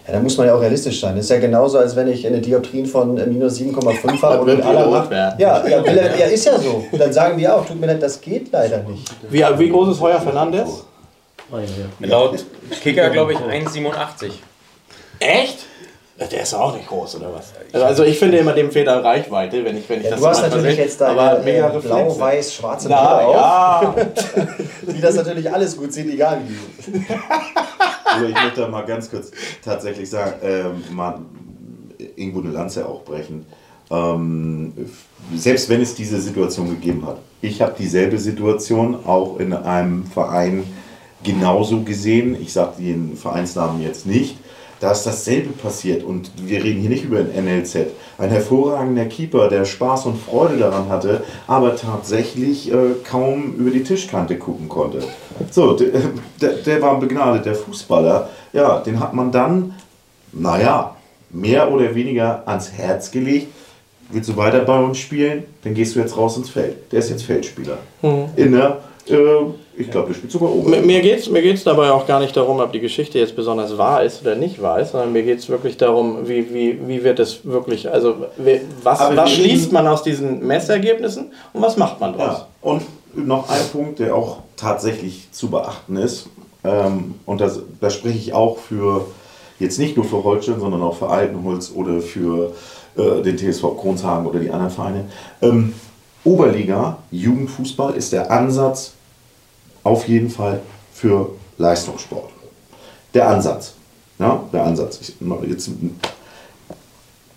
[0.06, 1.16] ja, dann muss man ja auch realistisch sein.
[1.16, 4.62] Das ist ja genauso, als wenn ich eine Dioptrien von äh, minus 7,5 habe und
[4.62, 5.10] aller rot Macht.
[5.10, 5.34] werden.
[5.40, 6.84] Ja, ja, er- ja, ist ja so.
[6.92, 9.10] Und dann sagen wir auch, tut mir leid, das geht leider nicht.
[9.28, 10.84] Wie, wie groß ist Heuer Fernandes?
[11.98, 12.44] Laut
[12.80, 14.30] Kicker, glaube ich, 1,87.
[15.18, 15.66] Echt?
[16.18, 17.82] Der ist auch nicht groß, oder was?
[17.82, 20.26] Also ich finde immer, dem fehlt an Reichweite, wenn ich, wenn ich Ja, das du
[20.28, 20.84] hast natürlich sehe.
[20.84, 23.94] jetzt deine Aber mega äh, blau-weiß-schwarze Brille auf, ja.
[24.94, 27.04] die das natürlich alles gut sieht, egal wie die sind.
[28.04, 29.32] Also ich möchte da mal ganz kurz
[29.64, 31.18] tatsächlich sagen, ähm, mal
[32.14, 33.44] irgendwo eine Lanze auch brechen.
[33.90, 34.72] Ähm,
[35.34, 37.18] selbst wenn es diese Situation gegeben hat.
[37.42, 40.64] Ich habe dieselbe Situation auch in einem Verein
[41.24, 42.40] genauso gesehen.
[42.40, 44.36] Ich sage den Vereinsnamen jetzt nicht.
[44.84, 47.86] Da ist dasselbe passiert und wir reden hier nicht über ein NLZ.
[48.18, 53.82] Ein hervorragender Keeper, der Spaß und Freude daran hatte, aber tatsächlich äh, kaum über die
[53.82, 55.02] Tischkante gucken konnte.
[55.50, 56.02] So, der,
[56.38, 58.28] der, der war ein begnadeter Fußballer.
[58.52, 59.74] Ja, den hat man dann,
[60.32, 60.94] naja,
[61.30, 63.54] mehr oder weniger ans Herz gelegt.
[64.10, 65.44] Willst du weiter bei uns spielen?
[65.62, 66.92] Dann gehst du jetzt raus ins Feld.
[66.92, 67.78] Der ist jetzt Feldspieler.
[68.36, 69.16] In der, äh,
[69.76, 70.70] ich glaube, der spielt sogar oben.
[70.70, 73.34] Mir- Mir geht es mir geht's dabei auch gar nicht darum, ob die Geschichte jetzt
[73.34, 76.78] besonders wahr ist oder nicht wahr ist, sondern mir geht es wirklich darum, wie, wie,
[76.86, 78.14] wie wird es wirklich, also
[78.82, 82.38] was, Aber was schließt man aus diesen Messergebnissen und was macht man draus?
[82.40, 82.82] Ja, und
[83.14, 86.28] noch ein Punkt, der auch tatsächlich zu beachten ist,
[86.64, 89.06] ähm, und das, da spreche ich auch für,
[89.58, 92.52] jetzt nicht nur für Holstein, sondern auch für Altenholz oder für
[92.96, 95.04] äh, den TSV Kronshagen oder die anderen Vereine.
[95.42, 95.74] Ähm,
[96.24, 98.93] Oberliga, Jugendfußball ist der Ansatz
[99.84, 100.60] auf jeden Fall
[100.92, 102.30] für Leistungssport.
[103.12, 103.74] Der Ansatz.
[104.18, 104.98] Ja, der Ansatz.
[105.00, 105.14] Ich,
[105.48, 105.70] jetzt,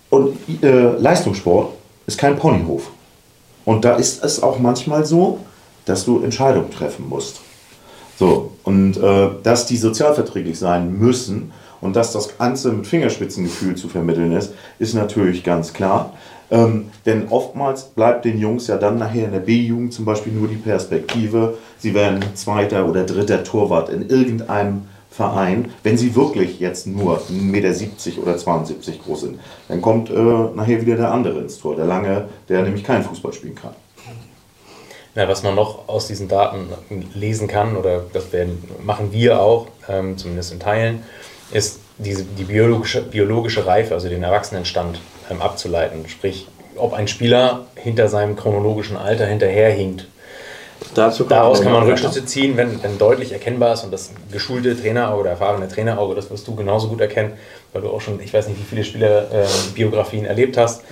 [0.10, 1.74] und äh, Leistungssport
[2.06, 2.90] ist kein Ponyhof.
[3.66, 5.40] Und da ist es auch manchmal so,
[5.86, 7.42] dass du Entscheidungen treffen musst.
[8.18, 11.52] So, und äh, dass die sozialverträglich sein müssen
[11.82, 16.14] und dass das Ganze mit Fingerspitzengefühl zu vermitteln ist, ist natürlich ganz klar.
[16.50, 20.48] Ähm, denn oftmals bleibt den Jungs ja dann nachher in der B-Jugend zum Beispiel nur
[20.48, 26.88] die Perspektive, sie werden zweiter oder dritter Torwart in irgendeinem Verein, wenn sie wirklich jetzt
[26.88, 29.40] nur 1,70 Meter oder 72 groß sind.
[29.68, 33.34] Dann kommt äh, nachher wieder der andere ins Tor, der Lange, der nämlich keinen Fußball
[33.34, 33.74] spielen kann.
[35.16, 36.68] Ja, was man noch aus diesen Daten
[37.16, 41.02] lesen kann, oder das werden, machen wir auch, ähm, zumindest in Teilen,
[41.52, 45.00] ist diese, die biologische, biologische Reife, also den Erwachsenenstand
[45.30, 46.08] ähm, abzuleiten.
[46.08, 50.08] Sprich, ob ein Spieler hinter seinem chronologischen Alter hinterherhinkt.
[50.94, 51.84] Dazu Daraus kann man.
[51.84, 56.30] Rückschlüsse ziehen, wenn, wenn deutlich erkennbar ist und das geschulte Trainerauge oder erfahrene Trainerauge, das
[56.30, 57.34] wirst du genauso gut erkennen,
[57.74, 60.84] weil du auch schon, ich weiß nicht, wie viele Spielerbiografien erlebt hast,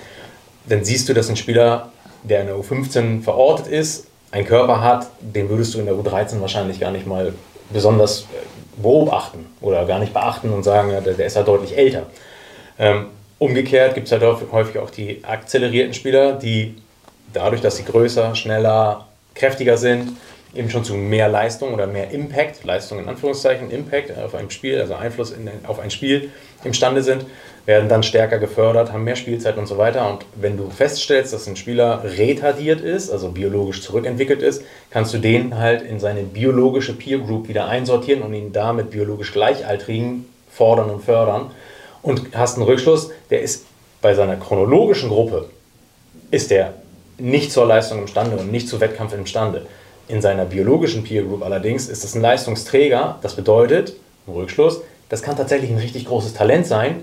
[0.68, 1.90] dann siehst du, dass ein Spieler,
[2.24, 6.40] der in der U15 verortet ist, einen Körper hat, den würdest du in der U13
[6.40, 7.32] wahrscheinlich gar nicht mal
[7.70, 12.06] besonders äh, beobachten oder gar nicht beachten und sagen, ja, der, ist ja deutlich älter.
[12.78, 13.06] Ähm,
[13.38, 14.22] umgekehrt gibt es halt
[14.52, 16.74] häufig- auch die akzelerierten Spieler, die
[17.32, 20.12] dadurch, dass sie größer, schneller, kräftiger sind,
[20.54, 24.80] eben schon zu mehr Leistung oder mehr Impact, Leistung in Anführungszeichen, Impact auf ein Spiel,
[24.80, 26.30] also Einfluss in, auf ein Spiel
[26.64, 27.26] imstande sind,
[27.66, 30.08] werden dann stärker gefördert, haben mehr Spielzeit und so weiter.
[30.08, 35.18] Und wenn du feststellst, dass ein Spieler retardiert ist, also biologisch zurückentwickelt ist, kannst du
[35.18, 40.90] den halt in seine biologische Peer Group wieder einsortieren und ihn damit biologisch Gleichaltrigen fordern
[40.90, 41.50] und fördern.
[42.06, 43.64] Und hast einen Rückschluss, der ist
[44.00, 45.50] bei seiner chronologischen Gruppe
[46.30, 46.74] ist er
[47.18, 49.66] nicht zur Leistung imstande und nicht zu Wettkampf imstande.
[50.06, 53.18] In seiner biologischen Peer Group allerdings ist es ein Leistungsträger.
[53.22, 53.94] Das bedeutet,
[54.28, 57.02] im Rückschluss, das kann tatsächlich ein richtig großes Talent sein.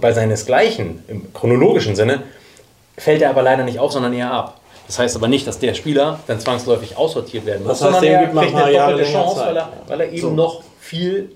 [0.00, 2.24] Bei seinesgleichen, im chronologischen Sinne,
[2.98, 4.60] fällt er aber leider nicht auf, sondern eher ab.
[4.88, 8.12] Das heißt aber nicht, dass der Spieler dann zwangsläufig aussortiert werden muss, Das heißt, sondern
[8.12, 10.30] er kriegt ein eine doppelte Chance, weil er, weil er eben So.
[10.30, 11.30] noch viel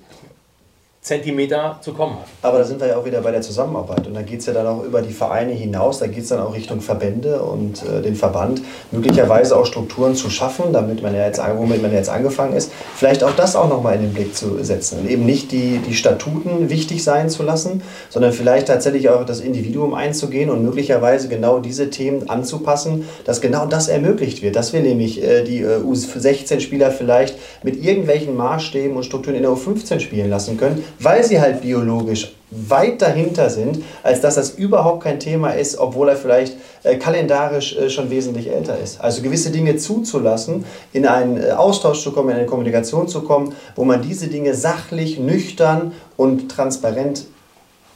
[1.07, 2.27] Zentimeter zu kommen hat.
[2.43, 4.09] Aber da sind wir ja auch wieder bei der Zusammenarbeit.
[4.09, 6.41] Und da geht es ja dann auch über die Vereine hinaus, da geht es dann
[6.41, 8.61] auch Richtung Verbände und äh, den Verband,
[8.91, 13.23] möglicherweise auch Strukturen zu schaffen, damit man ja jetzt, womit man jetzt angefangen ist, vielleicht
[13.23, 14.99] auch das auch nochmal in den Blick zu setzen.
[14.99, 19.39] Und eben nicht die, die Statuten wichtig sein zu lassen, sondern vielleicht tatsächlich auch das
[19.39, 24.57] Individuum einzugehen und möglicherweise genau diese Themen anzupassen, dass genau das ermöglicht wird.
[24.57, 29.53] Dass wir nämlich äh, die äh, U16-Spieler vielleicht mit irgendwelchen Maßstäben und Strukturen in der
[29.53, 35.03] U15 spielen lassen können, weil sie halt biologisch weit dahinter sind, als dass das überhaupt
[35.03, 39.01] kein Thema ist, obwohl er vielleicht äh, kalendarisch äh, schon wesentlich älter ist.
[39.01, 43.55] Also gewisse Dinge zuzulassen, in einen äh, Austausch zu kommen, in eine Kommunikation zu kommen,
[43.75, 47.25] wo man diese Dinge sachlich, nüchtern und transparent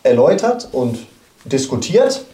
[0.03, 0.99] erläutert und
[1.45, 2.25] diskutiert,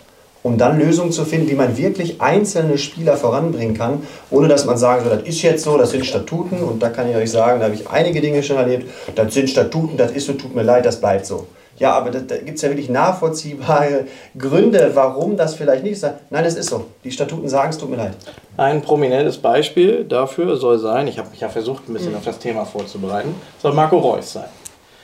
[0.47, 4.77] um dann Lösungen zu finden, wie man wirklich einzelne Spieler voranbringen kann, ohne dass man
[4.77, 7.59] sagen soll, das ist jetzt so, das sind Statuten und da kann ich euch sagen,
[7.59, 10.63] da habe ich einige Dinge schon erlebt, das sind Statuten, das ist so, tut mir
[10.63, 11.49] leid, das bleibt so.
[11.79, 14.05] Ja, aber da, da gibt es ja wirklich nachvollziehbare
[14.39, 16.07] Gründe, warum das vielleicht nicht ist.
[16.31, 16.87] Nein, es ist so.
[17.03, 18.15] Die Statuten sagen, es tut mir leid.
[18.57, 22.39] Ein prominentes Beispiel dafür soll sein, ich habe mich ja versucht, ein bisschen auf das
[22.39, 24.47] Thema vorzubereiten, soll Marco Reus sein.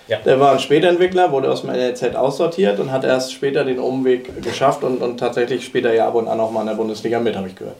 [0.09, 0.19] Ja.
[0.25, 4.43] Der war ein Spätentwickler, wurde aus dem LLZ aussortiert und hat erst später den Umweg
[4.43, 7.37] geschafft und, und tatsächlich später ja ab und an auch mal in der Bundesliga mit,
[7.37, 7.77] habe ich gehört.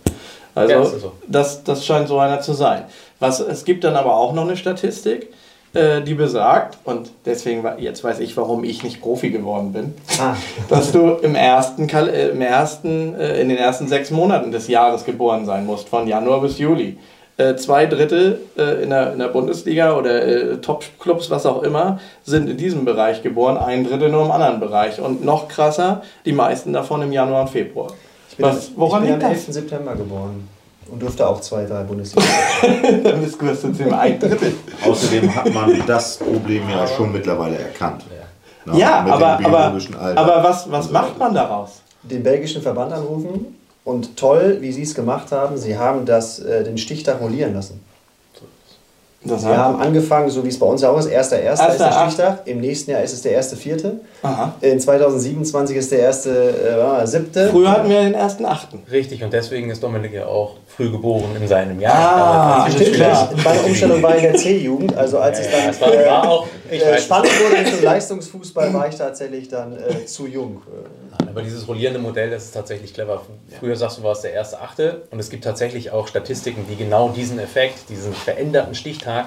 [0.55, 1.13] Also Ja, das so.
[1.27, 2.85] das, das scheint so einer zu sein.
[3.19, 5.29] Was, es gibt dann aber auch noch eine Statistik,
[5.75, 10.35] äh, die besagt, und deswegen, jetzt weiß ich, warum ich nicht Profi geworden bin, Ah,
[10.69, 15.05] dass du im ersten, äh, im ersten äh, in den ersten sechs Monaten des Jahres
[15.05, 16.99] geboren sein musst, von Januar bis Juli.
[17.43, 21.99] Äh, zwei Drittel äh, in, der, in der Bundesliga oder äh, Top-Clubs, was auch immer,
[22.25, 25.01] sind in diesem Bereich geboren, ein Drittel nur im anderen Bereich.
[25.01, 27.89] Und noch krasser, die meisten davon im Januar und Februar.
[28.31, 29.45] ich bin, Was, woran ich bin liegt am das?
[29.49, 29.55] 11.
[29.55, 30.49] September geboren
[30.91, 32.27] und durfte auch zwei, drei Bundesliga.
[33.03, 34.55] Dann bist du jetzt im ein Drittel.
[34.85, 38.05] Außerdem hat man das Problem ja schon mittlerweile erkannt.
[38.67, 39.75] Na, Ja, dem aber, aber,
[40.15, 41.81] aber was, was macht man daraus?
[42.05, 46.65] den belgischen Verband anrufen und toll, wie sie es gemacht haben, sie haben das, äh,
[46.65, 47.81] den Stichtag rollieren lassen.
[49.25, 51.53] Das Sie haben angefangen, so wie es bei uns auch ist, 1.1.
[51.53, 51.93] ist der.
[51.93, 53.93] Stichtag, im nächsten Jahr ist es der 1.4.,
[54.23, 54.55] Aha.
[54.61, 57.49] in 2027 ist der erste äh, siebte.
[57.51, 58.83] Früher hatten wir den ersten Achten.
[58.91, 62.67] Richtig, und deswegen ist Dominik ja auch früh geboren in seinem Jahr.
[62.67, 63.31] Ah, stimmt, klar.
[63.45, 66.83] Meine Umstellung war in der C-Jugend, also als Ja, ja, dann äh, war auch, ich
[66.83, 70.63] äh, weiß, spannend wurde Richtung Leistungsfußball, war ich tatsächlich dann äh, zu jung.
[71.21, 73.23] Äh, Aber dieses rollierende Modell, das ist tatsächlich clever.
[73.59, 76.77] Früher sagst du, war es der erste Achte und es gibt tatsächlich auch Statistiken, die
[76.77, 79.27] genau diesen Effekt, diesen veränderten Stichtag,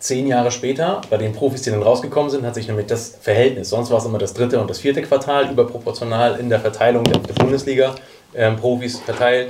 [0.00, 3.70] zehn Jahre später, bei den Profis, die dann rausgekommen sind, hat sich nämlich das Verhältnis,
[3.70, 7.18] sonst war es immer das dritte und das vierte Quartal, überproportional in der Verteilung der,
[7.18, 9.48] der Bundesliga-Profis verteilt.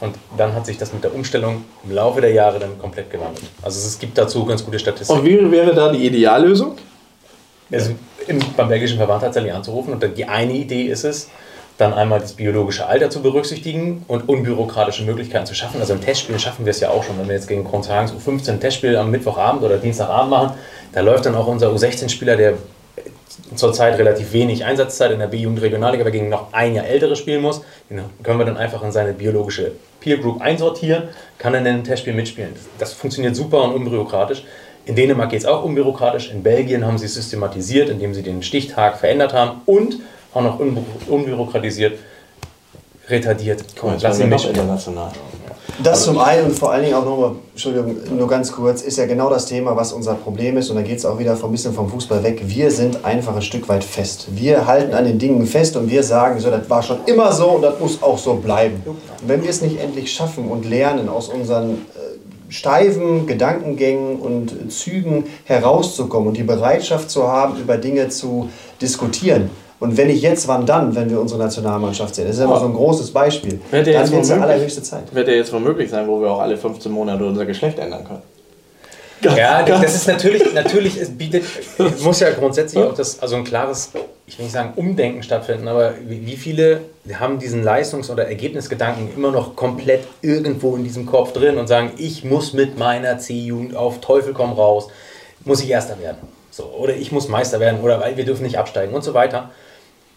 [0.00, 3.46] Und dann hat sich das mit der Umstellung im Laufe der Jahre dann komplett gewandelt.
[3.62, 5.20] Also es gibt dazu ganz gute Statistiken.
[5.20, 6.76] Und wie wäre da die Ideallösung?
[7.72, 7.92] Also
[8.26, 9.94] im, beim belgischen Verband tatsächlich anzurufen.
[9.94, 11.30] Und dann die eine Idee ist es,
[11.78, 15.80] dann einmal das biologische Alter zu berücksichtigen und unbürokratische Möglichkeiten zu schaffen.
[15.80, 18.52] Also im Testspiel schaffen wir es ja auch schon, wenn wir jetzt gegen Kronzhagens U15
[18.52, 20.52] ein Testspiel am Mittwochabend oder Dienstagabend machen.
[20.92, 22.54] Da läuft dann auch unser U16-Spieler, der
[23.54, 27.42] zurzeit relativ wenig Einsatzzeit in der B-Jugend Regionalliga, aber gegen noch ein Jahr ältere spielen
[27.42, 27.62] muss.
[27.90, 31.04] Den können wir dann einfach in seine biologische Peer Group einsortieren,
[31.38, 32.52] kann dann in einem Testspiel mitspielen.
[32.78, 34.44] Das funktioniert super und unbürokratisch.
[34.84, 36.30] In Dänemark geht es auch unbürokratisch.
[36.30, 39.98] In Belgien haben sie es systematisiert, indem sie den Stichtag verändert haben und
[40.32, 41.98] auch noch unbü unbürokratisiert
[43.08, 43.64] retardiert.
[43.82, 44.56] Und lassen ihn mitspielen.
[44.56, 45.10] international.
[45.82, 49.06] Das zum einen und vor allen Dingen auch nochmal, Entschuldigung, nur ganz kurz, ist ja
[49.06, 50.70] genau das Thema, was unser Problem ist.
[50.70, 52.42] Und da geht es auch wieder ein bisschen vom Fußball weg.
[52.46, 54.28] Wir sind einfach ein Stück weit fest.
[54.30, 57.48] Wir halten an den Dingen fest und wir sagen, so, das war schon immer so
[57.48, 58.82] und das muss auch so bleiben.
[58.86, 64.72] Und wenn wir es nicht endlich schaffen und lernen, aus unseren äh, steifen Gedankengängen und
[64.72, 68.48] Zügen herauszukommen und die Bereitschaft zu haben, über Dinge zu
[68.80, 69.50] diskutieren.
[69.78, 72.26] Und wenn nicht jetzt, wann dann, wenn wir unsere Nationalmannschaft sehen?
[72.26, 73.60] Das ist immer so ein großes Beispiel.
[73.70, 75.14] Wird ja Dann jetzt wird es womöglich- allerhöchste Zeit.
[75.14, 78.04] Wird ja jetzt wohl möglich sein, wo wir auch alle 15 Monate unser Geschlecht ändern
[78.04, 78.22] können.
[79.36, 81.42] Ja, das ist natürlich, natürlich, es bietet,
[81.78, 83.90] es muss ja grundsätzlich auch das, also ein klares,
[84.26, 86.82] ich will nicht sagen Umdenken stattfinden, aber wie wie viele
[87.18, 91.92] haben diesen Leistungs- oder Ergebnisgedanken immer noch komplett irgendwo in diesem Kopf drin und sagen,
[91.96, 94.88] ich muss mit meiner C-Jugend auf Teufel komm raus,
[95.44, 96.18] muss ich Erster werden.
[96.50, 99.50] So, oder ich muss Meister werden oder weil wir dürfen nicht absteigen und so weiter.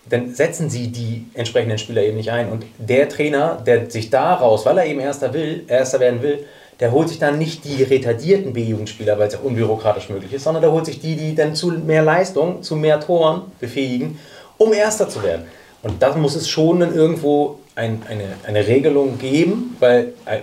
[0.09, 2.51] Dann setzen sie die entsprechenden Spieler eben nicht ein.
[2.51, 6.45] Und der Trainer, der sich daraus, weil er eben Erster, will, Erster werden will,
[6.79, 10.61] der holt sich dann nicht die retardierten B-Jugendspieler, weil es ja unbürokratisch möglich ist, sondern
[10.61, 14.17] der holt sich die, die dann zu mehr Leistung, zu mehr Toren befähigen,
[14.57, 15.43] um Erster zu werden.
[15.83, 20.39] Und da muss es schon dann irgendwo ein, eine, eine Regelung geben, weil äh,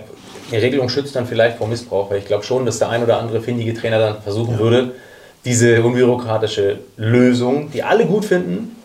[0.51, 3.19] eine Regelung schützt dann vielleicht vor Missbrauch, weil ich glaube schon, dass der ein oder
[3.19, 4.93] andere findige Trainer dann versuchen würde,
[5.45, 8.76] diese unbürokratische Lösung, die alle gut finden,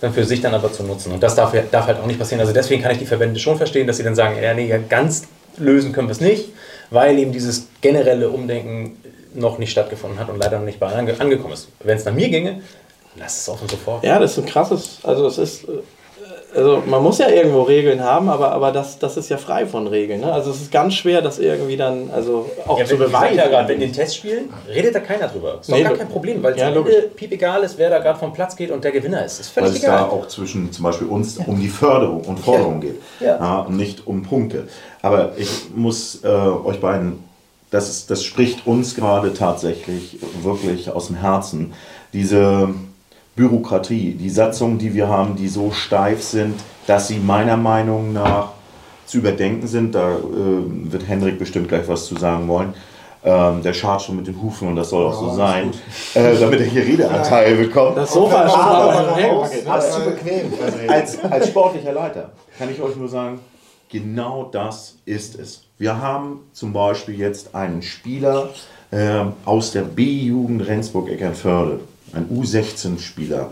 [0.00, 1.12] für sich dann aber zu nutzen.
[1.12, 2.40] Und das darf, darf halt auch nicht passieren.
[2.40, 5.24] Also deswegen kann ich die Verbände schon verstehen, dass sie dann sagen, ja, nee, ganz
[5.56, 6.50] lösen können wir es nicht,
[6.90, 9.00] weil eben dieses generelle Umdenken
[9.34, 11.68] noch nicht stattgefunden hat und leider noch nicht bei allen ange angekommen ist.
[11.80, 12.62] Wenn es nach mir ginge,
[13.16, 14.04] lass es offen sofort.
[14.04, 15.78] Ja, das ist ein krasses, also es ist, äh,
[16.56, 19.86] also man muss ja irgendwo Regeln haben, aber, aber das, das ist ja frei von
[19.86, 20.22] Regeln.
[20.22, 20.32] Ne?
[20.32, 23.36] Also es ist ganz schwer, das irgendwie dann, also auch Ja, zu wenn, beweisen.
[23.36, 25.58] ja gerade, wenn in den Testspielen redet da keiner drüber.
[25.60, 26.70] Ist doch Nee, gar kein Problem, weil es Ja,
[27.14, 29.38] piep egal ist, wer da gerade vom Platz geht und der Gewinner ist.
[29.40, 30.10] Ist Weil völlig es da egal.
[30.10, 33.00] auch zwischen zum Beispiel uns um die Förderung und Forderung geht.
[33.20, 33.60] Ja.
[33.60, 34.68] und nicht um Punkte.
[35.02, 37.22] Aber ich muss äh, euch beiden,
[37.70, 41.72] das, ist, das spricht uns gerade tatsächlich wirklich aus dem Herzen.
[42.12, 42.68] Diese
[43.36, 46.54] Bürokratie, die Satzungen, die wir haben, die so steif sind,
[46.86, 48.48] dass sie meiner Meinung nach
[49.04, 49.94] zu überdenken sind.
[49.94, 50.18] Da äh,
[50.90, 52.74] wird Hendrik bestimmt gleich was zu sagen wollen.
[53.24, 55.72] Ähm, der schart schon mit den Hufen und das soll auch so sein,
[56.14, 57.96] äh, damit er hier Redeanteil bekommt.
[57.96, 59.66] Das Sofa ist schon Aber mal raus, hergepacket.
[59.66, 60.52] das ist zu bequem.
[60.88, 63.40] als, als sportlicher Leiter kann ich euch nur sagen,
[63.90, 65.64] genau das ist es.
[65.76, 68.50] Wir haben zum Beispiel jetzt einen Spieler
[68.92, 71.80] ähm, aus der B-Jugend Rendsburg-Eckernförde.
[72.12, 73.50] Ein U16-Spieler,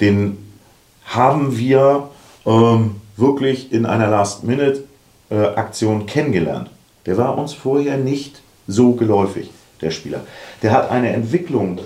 [0.00, 0.38] den
[1.04, 2.08] haben wir
[2.46, 6.70] ähm, wirklich in einer Last-Minute-Aktion kennengelernt.
[7.06, 9.50] Der war uns vorher nicht so geläufig,
[9.80, 10.20] der Spieler.
[10.62, 11.80] Der hat eine Entwicklung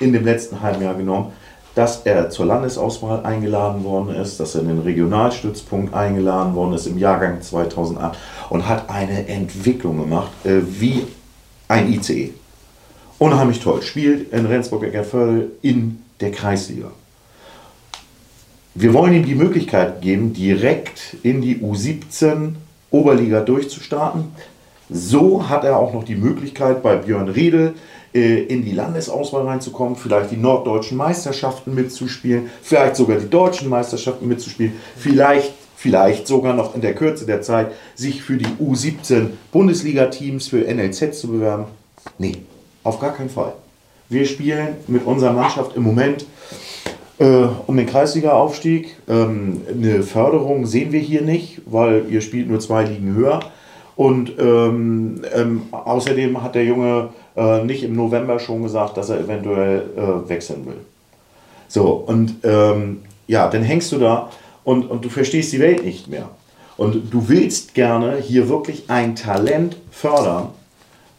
[0.00, 1.32] in dem letzten halben Jahr genommen,
[1.74, 6.86] dass er zur Landesauswahl eingeladen worden ist, dass er in den Regionalstützpunkt eingeladen worden ist
[6.86, 8.16] im Jahrgang 2008
[8.50, 11.06] und hat eine Entwicklung gemacht äh, wie
[11.68, 12.32] ein ICE.
[13.24, 13.80] Unheimlich toll.
[13.80, 16.90] Spielt in Rendsburg-Eckerförde in der Kreisliga.
[18.74, 22.52] Wir wollen ihm die Möglichkeit geben, direkt in die U17
[22.90, 24.24] Oberliga durchzustarten.
[24.90, 27.72] So hat er auch noch die Möglichkeit, bei Björn Riedel
[28.14, 34.28] äh, in die Landesauswahl reinzukommen, vielleicht die norddeutschen Meisterschaften mitzuspielen, vielleicht sogar die deutschen Meisterschaften
[34.28, 40.48] mitzuspielen, vielleicht, vielleicht sogar noch in der Kürze der Zeit sich für die U17 Bundesliga-Teams
[40.48, 41.64] für NLZ zu bewerben.
[42.18, 42.36] Nee,
[42.84, 43.54] auf gar keinen Fall.
[44.08, 46.26] Wir spielen mit unserer Mannschaft im Moment
[47.18, 48.96] äh, um den Kreisliga-Aufstieg.
[49.08, 53.40] Ähm, eine Förderung sehen wir hier nicht, weil ihr spielt nur zwei Ligen höher.
[53.96, 59.20] Und ähm, ähm, außerdem hat der Junge äh, nicht im November schon gesagt, dass er
[59.20, 60.78] eventuell äh, wechseln will.
[61.68, 64.30] So, und ähm, ja, dann hängst du da
[64.64, 66.28] und, und du verstehst die Welt nicht mehr.
[66.76, 70.48] Und du willst gerne hier wirklich ein Talent fördern,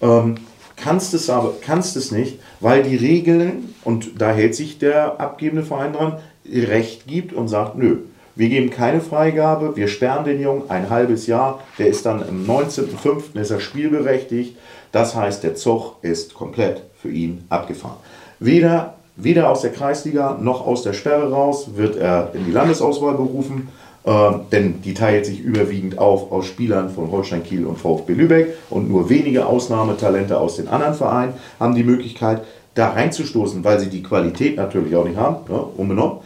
[0.01, 0.35] ähm,
[0.76, 5.64] kannst es aber kannst es nicht, weil die Regeln, und da hält sich der abgebende
[5.64, 7.97] Verein dran, Recht gibt und sagt, nö,
[8.35, 12.45] wir geben keine Freigabe, wir sperren den Jungen ein halbes Jahr, der ist dann am
[12.45, 13.39] 19.05.
[13.39, 14.57] ist er spielberechtigt.
[14.91, 17.97] Das heißt, der Zug ist komplett für ihn abgefahren.
[18.39, 23.15] Weder, weder aus der Kreisliga noch aus der Sperre raus wird er in die Landesauswahl
[23.15, 23.69] berufen,
[24.06, 28.53] äh, denn die teilt sich überwiegend auf aus Spielern von Holstein Kiel und VfB Lübeck
[28.69, 32.44] und nur wenige Ausnahmetalente aus den anderen Vereinen haben die Möglichkeit,
[32.76, 36.19] da reinzustoßen, weil sie die Qualität natürlich auch nicht haben, ja, unbenommen.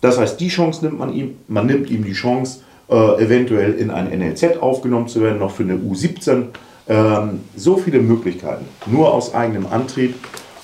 [0.00, 3.90] Das heißt, die Chance nimmt man ihm, man nimmt ihm die Chance, äh, eventuell in
[3.90, 6.44] ein NLZ aufgenommen zu werden, noch für eine U17.
[6.88, 10.14] Ähm, so viele Möglichkeiten, nur aus eigenem Antrieb.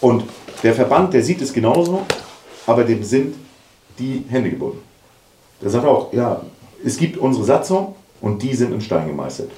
[0.00, 0.24] Und
[0.62, 2.06] der Verband, der sieht es genauso,
[2.66, 3.34] aber dem sind
[3.98, 4.78] die Hände gebunden.
[5.60, 6.40] Der sagt auch, ja,
[6.84, 9.50] es gibt unsere Satzung und die sind in Stein gemeißelt.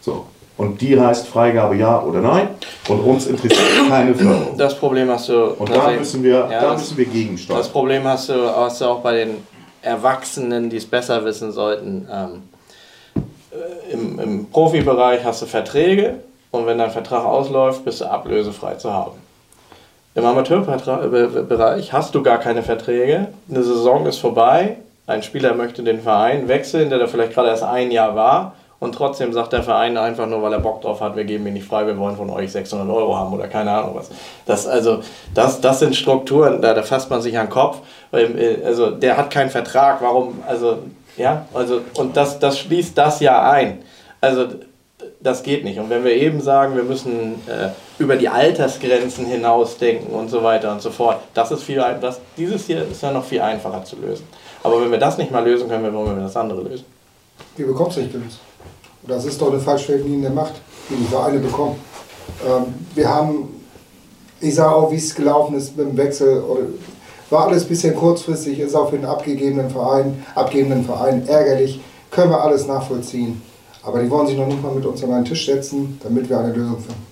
[0.00, 0.26] So.
[0.58, 2.48] Und die heißt Freigabe ja oder nein.
[2.88, 4.56] Und uns interessiert keine Förderung.
[4.58, 5.44] Das Problem hast du.
[5.54, 7.58] Und da müssen wir, ja, da das- müssen wir gegensteuern.
[7.58, 9.38] Das Problem hast du, hast du auch bei den
[9.80, 12.06] Erwachsenen, die es besser wissen sollten.
[12.12, 12.42] Ähm,
[13.50, 16.16] äh, im, Im Profibereich hast du Verträge
[16.50, 19.16] und wenn dein Vertrag ausläuft, bist du ablösefrei zu haben.
[20.14, 23.28] Im Amateurbereich hast du gar keine Verträge.
[23.48, 24.76] Eine Saison ist vorbei.
[25.06, 28.54] Ein Spieler möchte den Verein wechseln, der da vielleicht gerade erst ein Jahr war.
[28.78, 31.52] Und trotzdem sagt der Verein einfach nur, weil er Bock drauf hat, wir geben ihn
[31.52, 34.10] nicht frei, wir wollen von euch 600 Euro haben oder keine Ahnung was.
[34.44, 35.02] Das, also,
[35.34, 37.78] das, das sind Strukturen, da, da fasst man sich an den Kopf.
[38.12, 40.78] Ähm, äh, Also der hat keinen Vertrag, warum, also,
[41.16, 43.82] ja, also, und das, das schließt das ja ein.
[44.20, 44.46] Also
[45.20, 45.78] das geht nicht.
[45.78, 47.68] Und wenn wir eben sagen, wir müssen äh,
[47.98, 52.20] über die Altersgrenzen hinaus denken und so weiter und so fort, das ist viel, das,
[52.36, 54.26] dieses hier ist ja noch viel einfacher zu lösen.
[54.62, 56.84] Aber wenn wir das nicht mal lösen können, wie wollen wir das andere lösen?
[57.58, 58.38] Die bekommst du nicht gelöst.
[59.06, 60.54] Das ist doch eine falschverdienende Macht,
[60.88, 61.76] die die Vereine bekommen.
[62.46, 63.48] Ähm, wir haben,
[64.40, 66.62] ich sage auch, wie es gelaufen ist mit dem Wechsel, oder,
[67.30, 71.80] war alles ein bisschen kurzfristig, ist auch für den abgegebenen Verein, abgebenden Verein ärgerlich,
[72.10, 73.42] können wir alles nachvollziehen.
[73.82, 76.38] Aber die wollen sich noch nicht mal mit uns an einen Tisch setzen, damit wir
[76.38, 77.06] eine Lösung finden.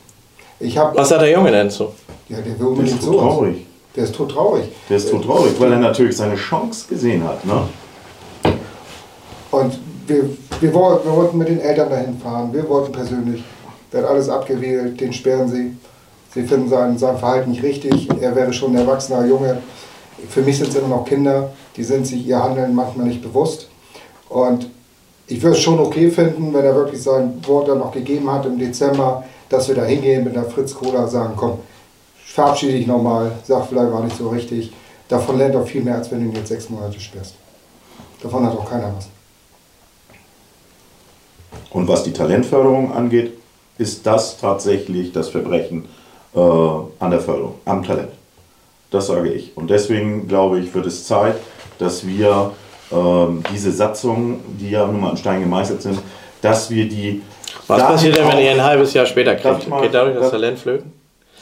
[0.61, 1.89] Ich habe, Was sagt der Junge denn zu?
[2.29, 3.13] ja, der will Der unbedingt so.
[3.19, 3.67] traurig.
[3.97, 4.65] Der ist tot traurig.
[4.89, 7.45] Der ist tot traurig, weil er natürlich seine Chance gesehen hat.
[7.45, 7.63] Ne?
[9.51, 10.31] Und wir,
[10.61, 12.53] wir, wollten, wir wollten mit den Eltern dahin fahren.
[12.53, 13.43] Wir wollten persönlich.
[13.93, 15.77] Der hat alles abgewählt, den sperren sie.
[16.33, 18.09] Sie finden sein, sein Verhalten nicht richtig.
[18.21, 19.61] Er wäre schon ein erwachsener Junge.
[20.29, 21.51] Für mich sind es immer noch Kinder.
[21.77, 23.69] Die sind sich ihr Handeln manchmal nicht bewusst.
[24.29, 24.71] Und
[25.27, 28.47] ich würde es schon okay finden, wenn er wirklich sein Wort dann noch gegeben hat
[28.47, 31.59] im Dezember, dass wir da hingehen mit der Fritz Cola sagen, komm,
[32.33, 34.73] verabschiede dich nochmal, sag vielleicht war nicht so richtig.
[35.09, 37.35] Davon lernt er viel mehr, als wenn du ihn jetzt sechs Monate sperrst.
[38.23, 39.09] Davon hat auch keiner was.
[41.71, 43.33] Und was die Talentförderung angeht,
[43.79, 45.87] ist das tatsächlich das Verbrechen
[46.35, 48.11] äh, an der Förderung, am Talent.
[48.91, 49.57] Das sage ich.
[49.57, 51.37] Und deswegen glaube ich, wird es Zeit,
[51.79, 52.51] dass wir
[52.93, 56.01] ähm, diese Satzungen, die ja nun mal in Stein gemeißelt sind,
[56.43, 57.23] dass wir die.
[57.69, 59.69] Was passiert denn, wenn ihr ein halbes Jahr später kriegt?
[59.69, 60.93] mal- Geht dadurch das darf- Talent flöten?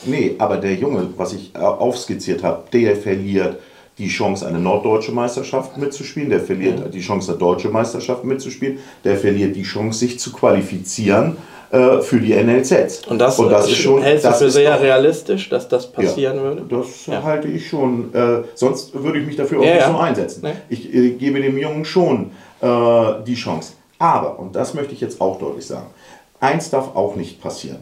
[0.05, 3.59] Nee, aber der Junge, was ich äh, aufskizziert habe, der verliert
[3.99, 9.16] die Chance, eine norddeutsche Meisterschaft mitzuspielen, der verliert die Chance, eine deutsche Meisterschaft mitzuspielen, der
[9.16, 11.37] verliert die Chance, sich zu qualifizieren
[11.73, 13.09] äh, für die NLZs.
[13.09, 15.91] Und das, Und das ist schon hältst du das für sehr doch- realistisch, dass das
[15.91, 16.62] passieren ja, würde?
[16.69, 17.23] Das Ja.
[17.25, 18.15] halte ich schon.
[18.15, 19.91] Äh, sonst würde ich mich dafür auch Ja, nicht ja.
[19.93, 20.41] so einsetzen.
[20.45, 20.53] Nee.
[20.69, 22.31] Ich äh, gebe dem Jungen schon
[22.61, 22.66] äh,
[23.27, 23.73] die Chance.
[23.99, 25.87] Aber, und das möchte ich jetzt auch deutlich sagen,
[26.39, 27.79] eins darf auch nicht passieren,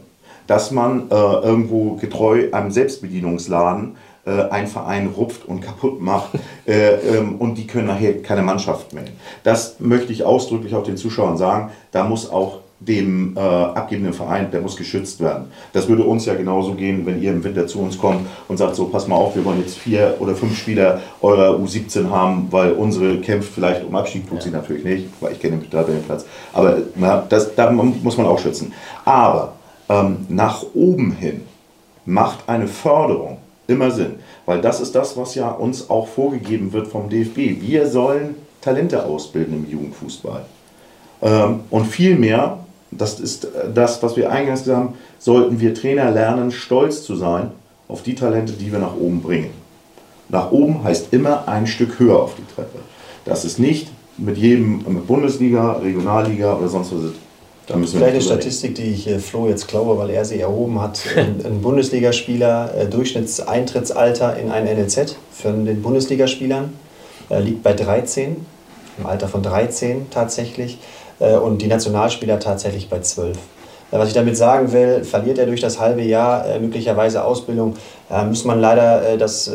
[0.47, 3.95] dass man äh, irgendwo getreu einem Selbstbedienungsladen
[4.25, 6.31] äh, einen Verein rupft und kaputt macht
[6.67, 9.13] äh, ähm, und die können nachher keine Mannschaft melden.
[9.43, 11.71] Das möchte ich ausdrücklich auch den Zuschauern sagen.
[11.91, 15.45] Da muss auch dem äh, abgebenden Verein, der muss geschützt werden.
[15.73, 18.75] Das würde uns ja genauso gehen, wenn ihr im Winter zu uns kommt und sagt,
[18.75, 22.73] so pass mal auf, wir wollen jetzt vier oder fünf Spieler eurer U17 haben, weil
[22.73, 26.25] unsere kämpft vielleicht um Abstieg, tut sie natürlich nicht, weil ich kenne den Tabellenplatz.
[26.53, 28.71] Aber na, das, da muss man auch schützen.
[29.05, 29.53] Aber
[29.89, 31.41] ähm, nach oben hin
[32.05, 33.37] macht eine Förderung
[33.67, 34.15] immer Sinn,
[34.45, 37.61] weil das ist das, was ja uns auch vorgegeben wird vom DFB.
[37.61, 40.45] Wir sollen Talente ausbilden im Jugendfußball.
[41.21, 42.59] Ähm, und vielmehr,
[42.91, 47.15] das ist äh, das, was wir eingangs gesagt haben, sollten wir Trainer lernen, stolz zu
[47.15, 47.51] sein
[47.87, 49.51] auf die Talente, die wir nach oben bringen.
[50.29, 52.79] Nach oben heißt immer ein Stück höher auf die Treppe.
[53.25, 57.11] Das ist nicht mit jedem mit Bundesliga, Regionalliga oder sonst was.
[57.67, 58.21] Da müssen Vielleicht eine.
[58.21, 61.01] Statistik, die ich äh, Flo jetzt klaue, weil er sie erhoben hat.
[61.15, 66.73] Ein, ein Bundesligaspieler, äh, Durchschnittseintrittsalter in ein NLZ für den Bundesligaspielern
[67.29, 68.37] äh, liegt bei 13,
[68.97, 70.79] im Alter von 13 tatsächlich.
[71.19, 73.35] Und die Nationalspieler tatsächlich bei 12.
[73.35, 73.39] Äh,
[73.89, 77.75] Was ich damit sagen will, verliert er durch das halbe Jahr möglicherweise Ausbildung,
[78.27, 79.51] muss man leider das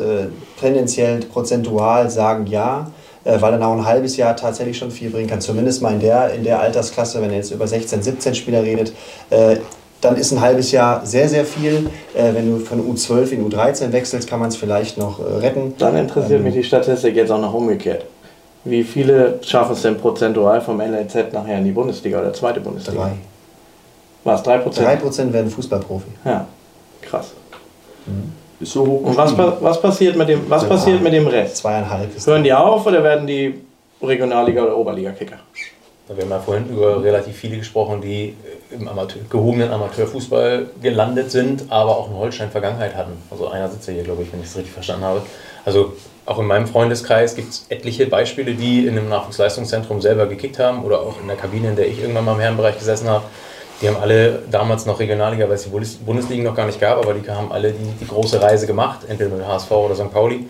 [0.60, 2.90] tendenziell prozentual sagen, ja,
[3.24, 5.40] weil er nach ein halbes Jahr tatsächlich schon viel bringen kann.
[5.40, 8.92] Zumindest mal in der, in der Altersklasse, wenn er jetzt über 16, 17 Spieler redet.
[9.30, 9.56] Äh,
[10.00, 11.88] dann ist ein halbes Jahr sehr, sehr viel.
[12.14, 15.74] Äh, wenn du von U12 in U13 wechselst, kann man es vielleicht noch äh, retten.
[15.78, 18.04] Dann interessiert Ähm, mich die Statistik jetzt auch noch umgekehrt.
[18.64, 23.10] Wie viele schaffen es denn prozentual vom LLZ nachher in die Bundesliga oder zweite Bundesliga?
[24.24, 24.34] Drei.
[24.34, 24.88] Es 3 Prozent?
[25.02, 26.06] 3% werden Fußballprofi.
[26.24, 26.46] Ja,
[27.00, 27.32] krass.
[28.62, 31.56] Ist so hoch Und was, was, passiert mit dem, was passiert mit dem Rest?
[31.56, 33.54] Zweieinhalb ist Hören die auf oder werden die
[34.00, 35.36] Regionalliga- oder Oberliga-Kicker?
[36.08, 38.34] Wir haben ja vorhin über relativ viele gesprochen, die
[38.70, 43.12] im Amateur, gehobenen Amateurfußball gelandet sind, aber auch in Holstein Vergangenheit hatten.
[43.30, 45.22] Also einer sitzt ja hier, glaube ich, wenn ich es richtig verstanden habe.
[45.64, 45.94] Also
[46.26, 50.84] auch in meinem Freundeskreis gibt es etliche Beispiele, die in einem Nachwuchsleistungszentrum selber gekickt haben
[50.84, 53.24] oder auch in der Kabine, in der ich irgendwann mal im Herrenbereich gesessen habe.
[53.82, 56.98] Die haben alle damals noch Regionalliga, weil es die Bundes- Bundesliga noch gar nicht gab,
[56.98, 60.12] aber die haben alle die, die große Reise gemacht, entweder mit HSV oder St.
[60.12, 60.46] Pauli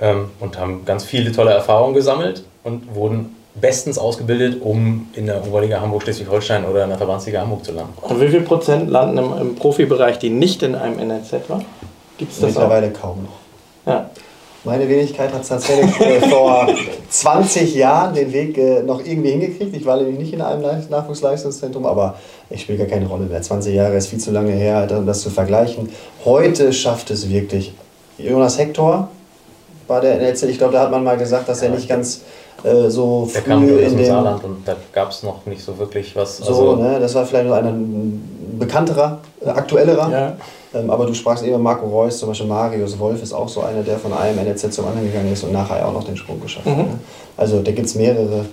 [0.00, 5.46] ähm, und haben ganz viele tolle Erfahrungen gesammelt und wurden bestens ausgebildet, um in der
[5.46, 7.92] Oberliga Hamburg, Schleswig-Holstein oder in der Verbandsliga Hamburg zu landen.
[8.02, 11.64] Und wie viel Prozent landen im, im Profibereich, die nicht in einem NLZ waren?
[12.18, 12.62] Gibt es das auch?
[12.62, 13.92] mittlerweile kaum noch.
[13.92, 14.10] Ja.
[14.64, 16.66] Meine Wenigkeit hat tatsächlich äh, vor
[17.10, 19.76] 20 Jahren den Weg äh, noch irgendwie hingekriegt.
[19.76, 22.14] Ich war nämlich nicht in einem Leist- Nachwuchsleistungszentrum, aber
[22.48, 23.42] ich spiele gar keine Rolle mehr.
[23.42, 25.90] 20 Jahre ist viel zu lange her, um das zu vergleichen.
[26.24, 27.74] Heute schafft es wirklich.
[28.16, 29.08] Jonas Hector
[29.86, 30.44] war der NLZ.
[30.44, 32.22] Ich glaube, da hat man mal gesagt, dass er nicht ganz
[32.62, 35.62] äh, so Der kam früh aus in dem Saarland und da gab es noch nicht
[35.62, 36.38] so wirklich was.
[36.38, 40.10] so, Also, ne, das war vielleicht noch ein ein bekannterer, äh, aktuellerer.
[40.10, 40.36] Ja.
[40.74, 43.82] Ähm, aber du sprachst eben Marco Reus, zum Beispiel Marius Wolf ist auch so einer,
[43.82, 46.66] der von einem NLZ zum anderen gegangen ist und nachher auch noch den Sprung geschafft
[46.66, 46.76] hat.
[46.76, 46.98] Ne?
[47.36, 48.46] Also da gibt es mehrere.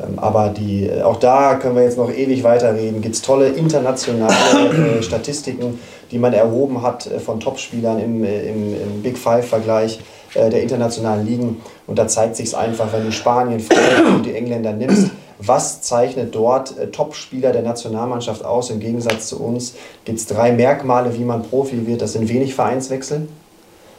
[0.00, 3.00] Ähm, aber die, äh, auch da können wir jetzt noch ewig weiterreden.
[3.00, 4.34] Gibt es tolle internationale
[4.98, 5.78] äh, Statistiken,
[6.10, 10.00] die man erhoben hat äh, von Topspielern im, im, im Big Five-Vergleich
[10.32, 11.60] der internationalen Ligen.
[11.88, 15.10] Und da zeigt sich es einfach, wenn du Spanien, Frankreich und die Engländer nimmst,
[15.40, 19.74] was zeichnet dort äh, Topspieler der Nationalmannschaft aus im Gegensatz zu uns?
[20.04, 22.02] Gibt es drei Merkmale, wie man Profi wird.
[22.02, 23.28] Das sind wenig Vereinswechsel,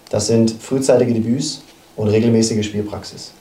[0.10, 1.64] das sind frühzeitige Debüts
[1.96, 3.32] und regelmäßige Spielpraxis.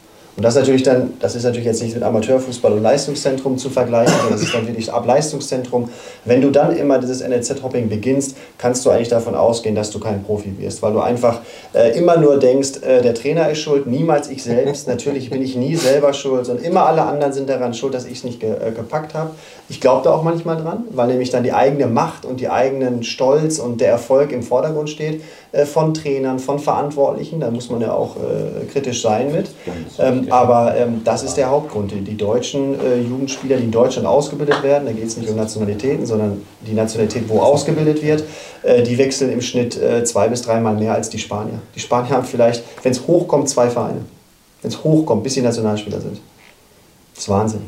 [0.41, 4.15] Und das, natürlich dann, das ist natürlich jetzt nicht mit Amateurfußball und Leistungszentrum zu vergleichen,
[4.15, 5.91] sondern das ist dann wirklich ab Leistungszentrum.
[6.25, 10.23] Wenn du dann immer dieses NLZ-Hopping beginnst, kannst du eigentlich davon ausgehen, dass du kein
[10.23, 11.41] Profi wirst, weil du einfach
[11.75, 14.89] äh, immer nur denkst, äh, der Trainer ist schuld, niemals ich selbst.
[14.89, 18.17] Natürlich bin ich nie selber schuld, sondern immer alle anderen sind daran schuld, dass ich
[18.17, 19.33] es nicht ge äh, gepackt habe.
[19.69, 23.03] Ich glaube da auch manchmal dran, weil nämlich dann die eigene Macht und die eigenen
[23.03, 25.23] Stolz und der Erfolg im Vordergrund steht
[25.53, 27.41] äh, von Trainern, von Verantwortlichen.
[27.41, 29.51] Da muss man ja auch äh, kritisch sein mit.
[29.99, 31.90] Ähm, aber ähm, das ist der Hauptgrund.
[31.90, 35.36] Die, die deutschen äh, Jugendspieler, die in Deutschland ausgebildet werden, da geht es nicht um
[35.36, 38.24] Nationalitäten, sondern die Nationalität, wo ausgebildet wird,
[38.62, 41.61] äh, die wechseln im Schnitt äh, zwei bis dreimal mehr als die Spanier.
[41.74, 44.01] Die Spanier haben vielleicht, wenn es hochkommt, zwei Vereine.
[44.62, 46.20] Wenn es hochkommt, bis sie Nationalspieler sind.
[47.15, 47.62] Das ist Wahnsinn.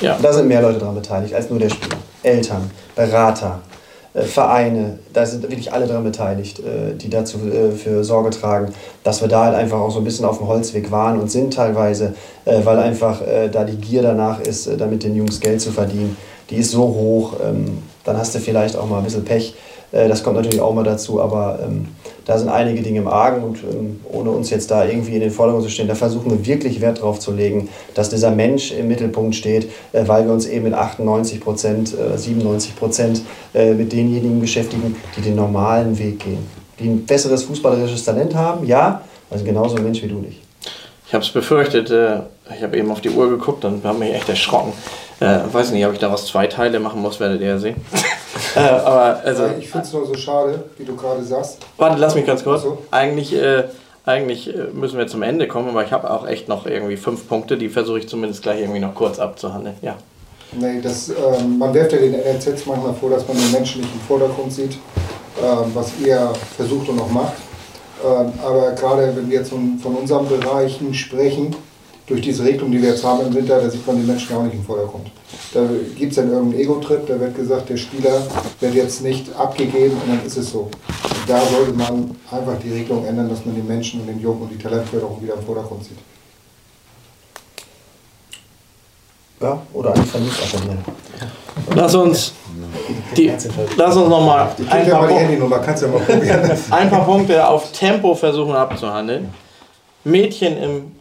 [0.00, 0.18] Ja.
[0.20, 1.96] Da sind mehr Leute daran beteiligt als nur der Spieler.
[2.22, 3.60] Eltern, Berater,
[4.14, 8.72] Vereine, da sind wirklich alle daran beteiligt, äh, die dazu äh, für Sorge tragen,
[9.02, 11.52] dass wir da halt einfach auch so ein bisschen auf dem Holzweg waren und sind
[11.52, 12.14] teilweise,
[12.44, 13.20] weil einfach
[13.52, 16.16] da die Gier danach ist, damit den Jungs Geld zu verdienen,
[16.50, 19.54] die ist so hoch, ähm, dann hast du vielleicht auch mal ein bisschen Pech.
[19.90, 21.88] Das kommt natürlich auch mal dazu, aber ähm,
[22.24, 25.30] da sind einige Dinge im Argen und ähm, ohne uns jetzt da irgendwie in den
[25.30, 28.88] Vordergrund zu stehen, da versuchen wir wirklich Wert drauf zu legen, dass dieser Mensch im
[28.88, 33.22] Mittelpunkt steht, äh, weil wir uns eben mit 98 Prozent, äh, 97 Prozent
[33.54, 36.46] äh, mit denjenigen beschäftigen, die den normalen Weg gehen.
[36.78, 40.40] Die ein besseres fußballerisches Talent haben, ja, also genauso ein Mensch wie du nicht.
[41.06, 42.20] Ich habe es befürchtet, äh,
[42.56, 44.72] ich habe eben auf die Uhr geguckt und habe mich echt erschrocken.
[45.20, 47.76] Äh, weiß nicht, ob ich daraus zwei Teile machen muss, werdet ihr ja sehen.
[48.56, 51.58] äh, aber also, ich finde es nur so schade, wie du gerade sagst.
[51.76, 52.62] Warte, lass mich ganz kurz.
[52.62, 52.78] So.
[52.90, 53.64] Eigentlich, äh,
[54.04, 57.28] eigentlich äh, müssen wir zum Ende kommen, aber ich habe auch echt noch irgendwie fünf
[57.28, 59.76] Punkte, die versuche ich zumindest gleich irgendwie noch kurz abzuhandeln.
[59.82, 59.96] Ja.
[60.52, 63.92] Nee, das, ähm, man werft ja den NLZs manchmal vor, dass man den Menschen nicht
[63.92, 64.78] im Vordergrund sieht,
[65.42, 67.34] ähm, was ihr versucht und auch macht.
[68.04, 71.56] Ähm, aber gerade wenn wir jetzt von, von unseren Bereichen sprechen,
[72.06, 74.42] durch diese Regelung, die wir jetzt haben im Winter, da sieht man die Menschen auch
[74.42, 75.10] nicht im Vordergrund.
[75.54, 75.60] Da
[75.96, 78.22] gibt es dann irgendeinen Ego-Trip, da wird gesagt, der Spieler
[78.60, 80.60] wird jetzt nicht abgegeben und dann ist es so.
[80.60, 80.70] Und
[81.26, 84.50] da sollte man einfach die Regelung ändern, dass man den Menschen und den Jungen und
[84.50, 85.98] die Talentförderung wieder im Vordergrund sieht.
[89.40, 90.78] Ja, oder eine Vernunft appellieren.
[91.74, 92.34] Lass uns,
[93.16, 93.32] die,
[93.76, 95.20] lass uns nochmal ein, paar ja
[96.24, 99.32] ja ein paar Punkte auf Tempo versuchen abzuhandeln.
[100.04, 100.92] Mädchen im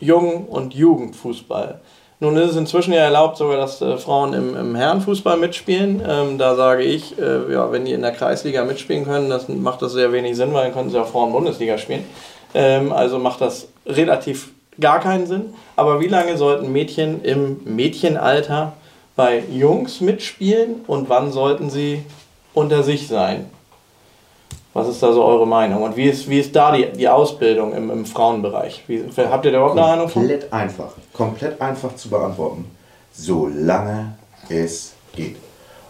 [0.00, 1.80] Jungen- und Jugendfußball.
[2.20, 6.02] Nun ist es inzwischen ja erlaubt, sogar, dass äh, Frauen im, im Herrenfußball mitspielen.
[6.06, 9.82] Ähm, da sage ich, äh, ja, wenn die in der Kreisliga mitspielen können, das macht
[9.82, 12.04] das sehr wenig Sinn, weil dann können sie auch Frauen-Bundesliga spielen.
[12.54, 14.50] Ähm, also macht das relativ
[14.80, 15.54] gar keinen Sinn.
[15.76, 18.72] Aber wie lange sollten Mädchen im Mädchenalter
[19.14, 22.02] bei Jungs mitspielen und wann sollten sie
[22.52, 23.46] unter sich sein?
[24.78, 25.82] Was ist da so eure Meinung?
[25.82, 28.84] Und wie ist, wie ist da die, die Ausbildung im, im Frauenbereich?
[28.86, 30.22] Wie, habt ihr da überhaupt eine Ahnung von?
[30.22, 30.92] Komplett einfach.
[31.12, 32.64] Komplett einfach zu beantworten.
[33.12, 34.14] Solange
[34.48, 35.36] es geht.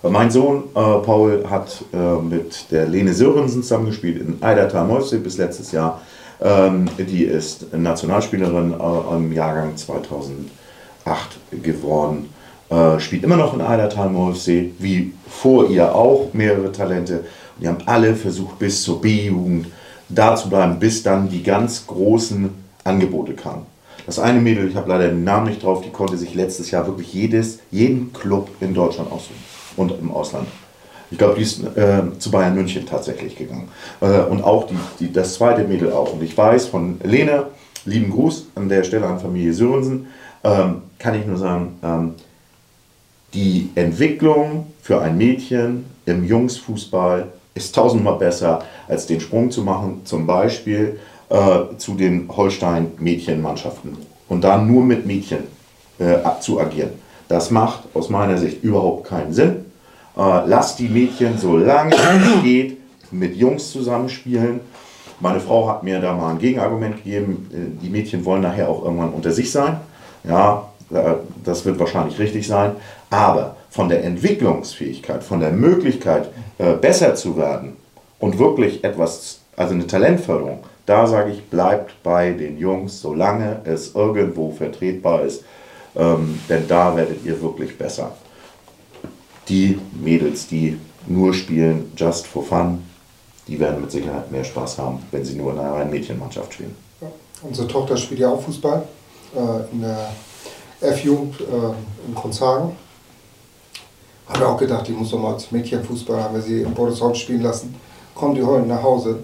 [0.02, 5.36] Mein Sohn äh, Paul hat äh, mit der Lene Sörensen zusammengespielt in Eidertal Mäuse bis
[5.36, 6.01] letztes Jahr.
[6.40, 10.48] Ähm, die ist Nationalspielerin äh, im Jahrgang 2008
[11.62, 12.32] geworden.
[12.70, 17.24] Äh, spielt immer noch in Eidertal Mäuse, wie vor ihr auch mehrere Talente.
[17.60, 19.66] Die haben alle versucht, bis zur B-Jugend
[20.09, 22.51] da zu bleiben, bis dann die ganz großen
[22.85, 23.66] Angebote kamen.
[24.06, 26.86] Das eine Mädel, ich habe leider den Namen nicht drauf, die konnte sich letztes Jahr
[26.86, 29.43] wirklich jedes, jeden Club in Deutschland aussuchen
[29.76, 30.48] und im Ausland.
[31.10, 33.68] Ich glaube, die ist äh, zu Bayern München tatsächlich gegangen.
[34.01, 36.14] Äh, und auch die, die, das zweite Mädel auch.
[36.14, 37.47] Und ich weiß von Lene,
[37.85, 40.06] lieben Gruß an der Stelle an Familie Sörensen,
[40.44, 42.14] ähm, kann ich nur sagen, ähm,
[43.35, 47.28] die Entwicklung für ein Mädchen im Jungsfußball
[47.59, 50.98] ist tausendmal besser, als den Sprung zu machen, zum Beispiel
[51.28, 53.97] äh, zu den Holstein-Mädchenmannschaften
[54.28, 55.44] und dann nur mit Mädchen
[55.98, 56.93] äh, zu agieren.
[57.28, 59.66] Das macht aus meiner Sicht überhaupt keinen Sinn.
[60.16, 62.78] Äh, lasst die Mädchen, solange es geht,
[63.10, 64.60] mit Jungs zusammenspielen.
[65.20, 67.51] Meine Frau hat mir da mal ein Gegenargument gegeben.
[67.52, 69.78] Äh, die Mädchen wollen nachher auch irgendwann unter sich sein.
[70.24, 72.73] Ja, das wird wahrscheinlich richtig sein.
[73.10, 76.28] Aber von der Entwicklungsfähigkeit, von der Möglichkeit,
[76.59, 77.77] äh, besser zu werden
[78.19, 83.94] und wirklich etwas, also eine Talentförderung, da sage ich, bleibt bei den Jungs, solange es
[83.94, 85.44] irgendwo vertretbar ist,
[85.94, 88.12] ähm, denn da werdet ihr wirklich besser.
[89.48, 92.82] Die Mädels, die nur spielen, just for fun,
[93.47, 96.74] die werden mit Sicherheit mehr Spaß haben, wenn sie nur in einer reinen Mädchenmannschaft spielen.
[97.43, 98.82] Unsere Tochter spielt ja auch Fußball
[99.35, 100.10] äh, in der
[100.81, 102.73] F-Jugend äh, in Kronzhagen
[104.29, 107.43] habe auch gedacht, die muss doch mal als Mädchenfußball, haben wir sie in Bordesholm spielen
[107.43, 107.75] lassen.
[108.15, 109.21] Kommen die heute nach Hause.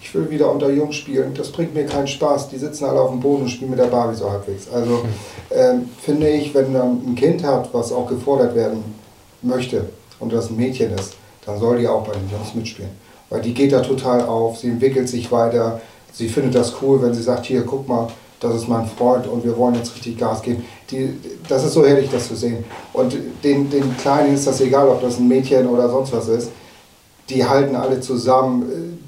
[0.00, 1.34] Ich will wieder unter Jungs spielen.
[1.34, 2.48] Das bringt mir keinen Spaß.
[2.48, 4.68] Die sitzen alle auf dem Boden und spielen mit der Barbie so halbwegs.
[4.72, 5.04] Also
[5.50, 8.84] ähm, finde ich, wenn man ein Kind hat, was auch gefordert werden
[9.42, 9.88] möchte
[10.20, 11.14] und das ein Mädchen ist,
[11.44, 12.90] dann soll die auch bei den Jungs mitspielen.
[13.30, 15.80] Weil die geht da total auf, sie entwickelt sich weiter,
[16.12, 18.08] sie findet das cool, wenn sie sagt, hier, guck mal,
[18.40, 20.64] das ist mein Freund und wir wollen jetzt richtig Gas geben.
[20.90, 21.14] Die,
[21.48, 22.64] das ist so herrlich, das zu sehen.
[22.92, 26.50] Und den, den Kleinen ist das egal, ob das ein Mädchen oder sonst was ist.
[27.28, 29.00] Die halten alle zusammen.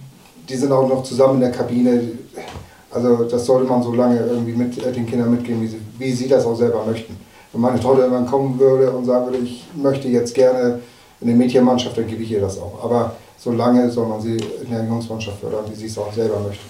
[0.49, 2.13] Die sind auch noch zusammen in der Kabine.
[2.91, 6.13] Also das sollte man so lange irgendwie mit äh, den Kindern mitgehen, wie sie, wie
[6.13, 7.17] sie das auch selber möchten.
[7.53, 10.81] Wenn meine Tochter irgendwann kommen würde und sagen würde, ich möchte jetzt gerne
[11.21, 12.83] in der Mädchenmannschaft, dann gebe ich ihr das auch.
[12.83, 16.41] Aber so lange soll man sie in der Jungsmannschaft fördern, wie sie es auch selber
[16.41, 16.65] möchte.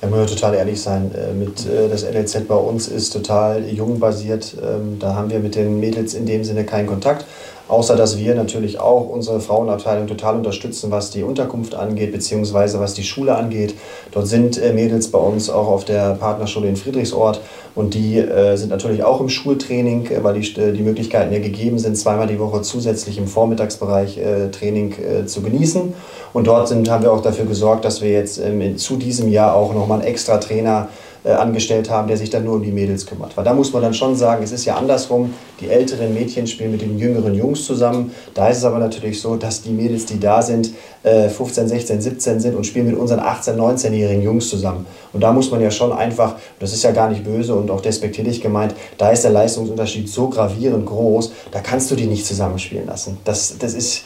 [0.00, 1.10] Da muss total ehrlich sein.
[1.14, 4.54] Äh, mit, äh, das NLZ bei uns ist total jungbasiert.
[4.62, 7.24] Ähm, da haben wir mit den Mädels in dem Sinne keinen Kontakt.
[7.68, 12.94] Außer dass wir natürlich auch unsere Frauenabteilung total unterstützen, was die Unterkunft angeht, beziehungsweise was
[12.94, 13.74] die Schule angeht.
[14.12, 17.40] Dort sind äh, Mädels bei uns auch auf der Partnerschule in Friedrichsort
[17.74, 21.78] und die äh, sind natürlich auch im Schultraining, äh, weil die, die Möglichkeiten ja gegeben
[21.78, 24.20] sind, zweimal die Woche zusätzlich im Vormittagsbereich
[24.52, 24.94] Training
[25.26, 25.94] zu genießen.
[26.32, 29.54] Und dort sind, haben wir auch dafür gesorgt, dass wir jetzt ähm, zu diesem Jahr
[29.54, 30.88] auch nochmal einen extra Trainer
[31.32, 33.36] angestellt haben, der sich dann nur um die Mädels kümmert.
[33.36, 36.72] Weil da muss man dann schon sagen, es ist ja andersrum, die älteren Mädchen spielen
[36.72, 38.12] mit den jüngeren Jungs zusammen.
[38.34, 40.70] Da ist es aber natürlich so, dass die Mädels, die da sind,
[41.02, 44.86] 15, 16, 17 sind und spielen mit unseren 18, 19-jährigen Jungs zusammen.
[45.12, 47.80] Und da muss man ja schon einfach, das ist ja gar nicht böse und auch
[47.80, 52.86] despektierlich gemeint, da ist der Leistungsunterschied so gravierend groß, da kannst du die nicht zusammenspielen
[52.86, 53.18] lassen.
[53.24, 54.04] Das, das ist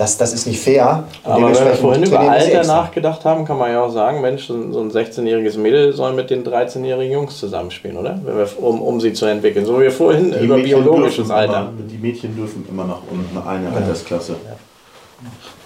[0.00, 1.04] das, das ist nicht fair.
[1.24, 4.46] Und Aber wenn wir vorhin über Alter nachgedacht haben, kann man ja auch sagen, Mensch,
[4.46, 8.18] so ein 16-jähriges Mädel soll mit den 13-jährigen Jungs zusammenspielen, oder?
[8.24, 9.66] Wenn wir, um, um sie zu entwickeln.
[9.66, 11.68] So wie wir vorhin die über biologisches Alter.
[11.76, 13.76] Immer, die Mädchen dürfen immer nach unten, eine ja.
[13.76, 14.32] Altersklasse.
[14.32, 14.56] Ja.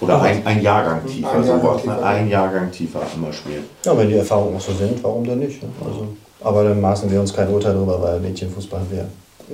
[0.01, 1.82] Oder ein, ein Jahrgang tiefer, ein Jahrgang sowas.
[1.82, 2.05] Tiefer.
[2.05, 3.65] Ein Jahrgang tiefer immer spielen.
[3.85, 5.62] Ja, wenn die Erfahrungen auch so sind, warum denn nicht?
[5.62, 5.69] Ne?
[5.85, 6.09] Also,
[6.40, 9.06] aber dann maßen wir uns kein Urteil darüber, weil Mädchenfußball wäre.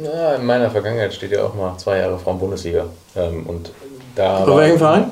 [0.02, 2.86] Ja, in meiner Vergangenheit steht ja auch mal zwei Jahre Frauen-Bundesliga.
[3.16, 3.72] Ähm, und
[4.14, 5.10] da Bei welchem Verein?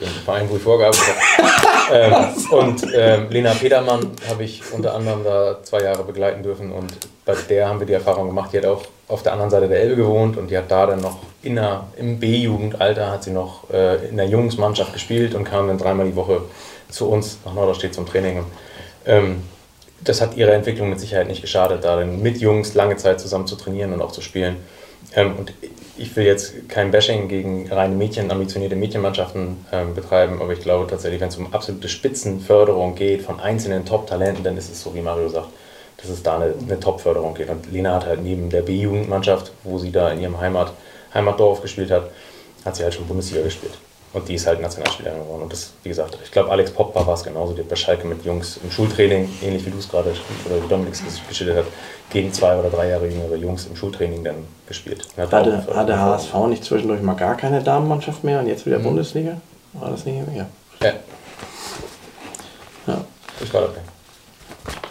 [0.00, 1.04] Den Verein, wo ich vorgearbeitet
[1.38, 1.92] habe.
[1.92, 2.14] ähm,
[2.50, 6.92] und ähm, Lena Petermann habe ich unter anderem da zwei Jahre begleiten dürfen und
[7.24, 9.80] bei der haben wir die Erfahrung gemacht, die hat auch auf der anderen Seite der
[9.80, 13.70] Elbe gewohnt und die hat da dann noch in der, im B-Jugendalter hat sie noch
[13.70, 16.42] äh, in der Jungsmannschaft gespielt und kam dann dreimal die Woche
[16.88, 18.38] zu uns nach Norderstedt zum Training.
[18.38, 18.46] Und,
[19.06, 19.42] ähm,
[20.02, 23.46] das hat ihrer Entwicklung mit Sicherheit nicht geschadet, da dann mit Jungs lange Zeit zusammen
[23.46, 24.56] zu trainieren und auch zu spielen.
[25.14, 25.52] Ähm, und
[25.96, 30.86] ich will jetzt kein Bashing gegen reine Mädchen, ambitionierte Mädchenmannschaften ähm, betreiben, aber ich glaube
[30.88, 35.00] tatsächlich, wenn es um absolute Spitzenförderung geht von einzelnen Top-Talenten, dann ist es so, wie
[35.00, 35.48] Mario sagt,
[35.98, 37.48] dass es da eine, eine Top-Förderung geht.
[37.48, 40.72] Und Lena hat halt neben der B-Jugendmannschaft, wo sie da in ihrem Heimat,
[41.12, 42.10] Heimatdorf gespielt hat,
[42.64, 43.74] hat sie halt schon Bundesliga gespielt.
[44.14, 45.42] Und die ist halt Nationalspielerin geworden.
[45.42, 47.52] Und das, wie gesagt, ich glaube, Alex Popper war es genauso.
[47.52, 50.14] Die hat bei Schalke mit Jungs im Schultraining, ähnlich wie du es gerade
[50.46, 51.64] oder Dominik es geschildert hat,
[52.10, 55.08] gegen zwei oder drei Jahre jüngere Jungs im Schultraining dann gespielt.
[55.16, 58.78] Hat, hatte, hat der HSV nicht zwischendurch mal gar keine Damenmannschaft mehr und jetzt wieder
[58.78, 58.84] mhm.
[58.84, 59.40] Bundesliga?
[59.72, 60.36] War das nicht mehr?
[60.80, 60.86] Ja.
[60.86, 60.94] Ja.
[62.86, 63.04] ja.
[63.42, 63.80] Ich war dabei.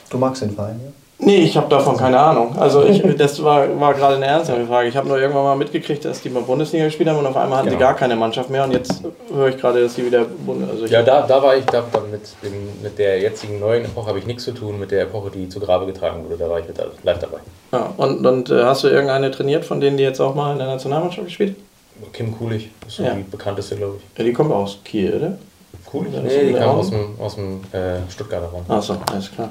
[0.10, 0.92] Du magst den Verein, ja?
[1.20, 2.56] Nee, ich habe davon keine Ahnung.
[2.58, 4.90] Also ich, das war, war gerade eine ernsthafte Frage.
[4.90, 7.60] Ich habe nur irgendwann mal mitgekriegt, dass die mal Bundesliga gespielt haben und auf einmal
[7.60, 7.80] hatten genau.
[7.80, 9.04] sie gar keine Mannschaft mehr und jetzt
[9.34, 10.74] höre ich gerade, dass sie wieder Bundesliga.
[10.74, 14.20] Also ja, da, da war ich, da, mit, dem, mit der jetzigen neuen Epoche habe
[14.20, 16.68] ich nichts zu tun, mit der Epoche, die zu Grabe getragen wurde, da war ich
[16.68, 17.38] mit live dabei.
[17.72, 20.58] Ja, und, und äh, hast du irgendeine trainiert, von denen die jetzt auch mal in
[20.58, 21.56] der Nationalmannschaft gespielt?
[22.12, 23.14] Kim Kulich, ist so ja.
[23.14, 24.18] die bekannteste, glaube ich.
[24.18, 25.38] Ja, die kommt aus Kiel, oder?
[25.92, 26.08] Cool.
[26.10, 28.66] Nee, die kam aus dem, aus dem äh, Stuttgarter Raum.
[28.68, 29.50] Achso, alles klar.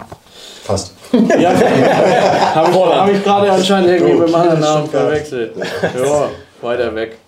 [0.64, 0.92] Fast.
[1.12, 1.50] ja,
[2.54, 5.56] habe ich, hab ich gerade anscheinend irgendwie mit dem anderen Namen verwechselt.
[5.56, 6.28] Ja,
[6.60, 7.18] weiter weg.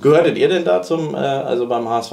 [0.00, 2.12] Gehörtet ihr denn da zum, äh, also beim HSV,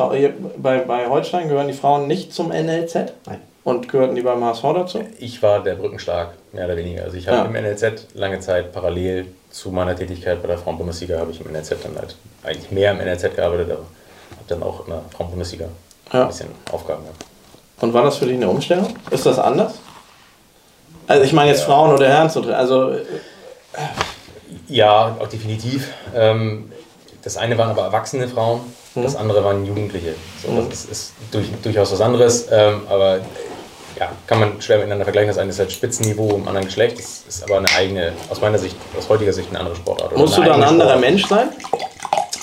[0.57, 2.95] bei, bei Holstein gehören die Frauen nicht zum NLZ?
[3.26, 3.41] Nein.
[3.66, 5.06] Und gehörten die beim HSV dazu?
[5.18, 7.04] Ich war der Brückenschlag, mehr oder weniger.
[7.04, 7.46] Also ich habe ja.
[7.46, 11.70] im NLZ lange Zeit parallel zu meiner Tätigkeit bei der Frauen-Bundesliga habe ich im NLZ
[11.82, 15.66] dann halt eigentlich mehr im NLZ gearbeitet, aber habe dann auch in der Frauen-Bundesliga
[16.14, 16.22] ja.
[16.22, 17.26] ein bisschen Aufgaben gehabt.
[17.82, 18.96] Und war das für dich eine Umstellung?
[19.10, 19.80] Ist das anders?
[21.08, 21.66] Also ich meine jetzt ja.
[21.66, 23.02] Frauen oder Herren zu also äh,
[24.68, 25.92] Ja, auch definitiv.
[26.14, 26.72] Ähm,
[27.24, 28.62] das eine waren aber erwachsene Frauen,
[28.94, 29.02] hm.
[29.02, 30.14] das andere waren Jugendliche.
[30.44, 30.70] So, hm.
[30.70, 33.22] Das ist durch, durchaus was anderes, ähm, aber
[34.00, 35.30] ja, kann man schwer miteinander vergleichen.
[35.30, 38.58] Das eine ist halt Spitzenniveau im anderen Geschlecht, das ist aber eine eigene, aus meiner
[38.58, 40.16] Sicht, aus heutiger Sicht eine andere Sportart.
[40.18, 41.02] Musst du da ein anderer Sport.
[41.02, 41.50] Mensch sein?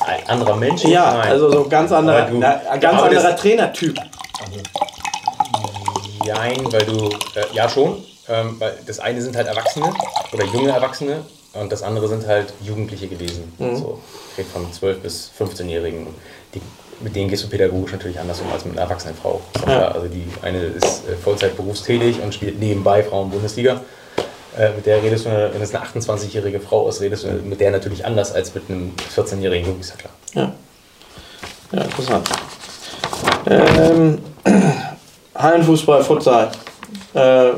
[0.06, 0.84] Ein anderer Mensch?
[0.84, 1.28] Ja, Nein.
[1.28, 3.98] also so ganz anderer, du, na, ein ganz anderer Trainertyp.
[6.26, 9.92] Nein, weil du, äh, ja schon, ähm, weil das eine sind halt Erwachsene
[10.32, 11.24] oder junge Erwachsene
[11.54, 13.52] und das andere sind halt Jugendliche gewesen.
[13.58, 13.76] Mhm.
[13.76, 14.00] So,
[14.32, 16.06] ich rede von 12- bis 15-Jährigen.
[16.54, 16.62] Die
[17.02, 19.40] mit denen gehst du pädagogisch natürlich anders um als mit einer erwachsenen Frau.
[19.66, 19.88] Ja.
[19.88, 23.80] Also die eine ist äh, Vollzeit berufstätig und spielt nebenbei Frauen-Bundesliga.
[24.58, 27.70] Äh, mit der redest du, wenn es eine 28-jährige Frau ist, redest du mit der
[27.70, 30.12] natürlich anders als mit einem 14-jährigen Jungen, ist ja klar.
[30.34, 30.52] Ja,
[31.72, 32.28] ja interessant.
[33.46, 34.18] Ähm,
[35.34, 36.52] Hallenfußball, Futsal.
[37.14, 37.52] Äh,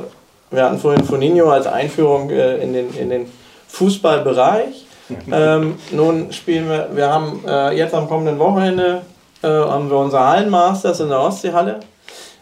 [0.51, 3.27] wir hatten vorhin Foninho als Einführung äh, in, den, in den
[3.69, 4.87] Fußballbereich.
[5.31, 9.03] Ähm, nun spielen wir, wir haben äh, jetzt am kommenden Wochenende
[9.45, 11.81] äh, haben wir unser Hallenmasters in der Ostseehalle.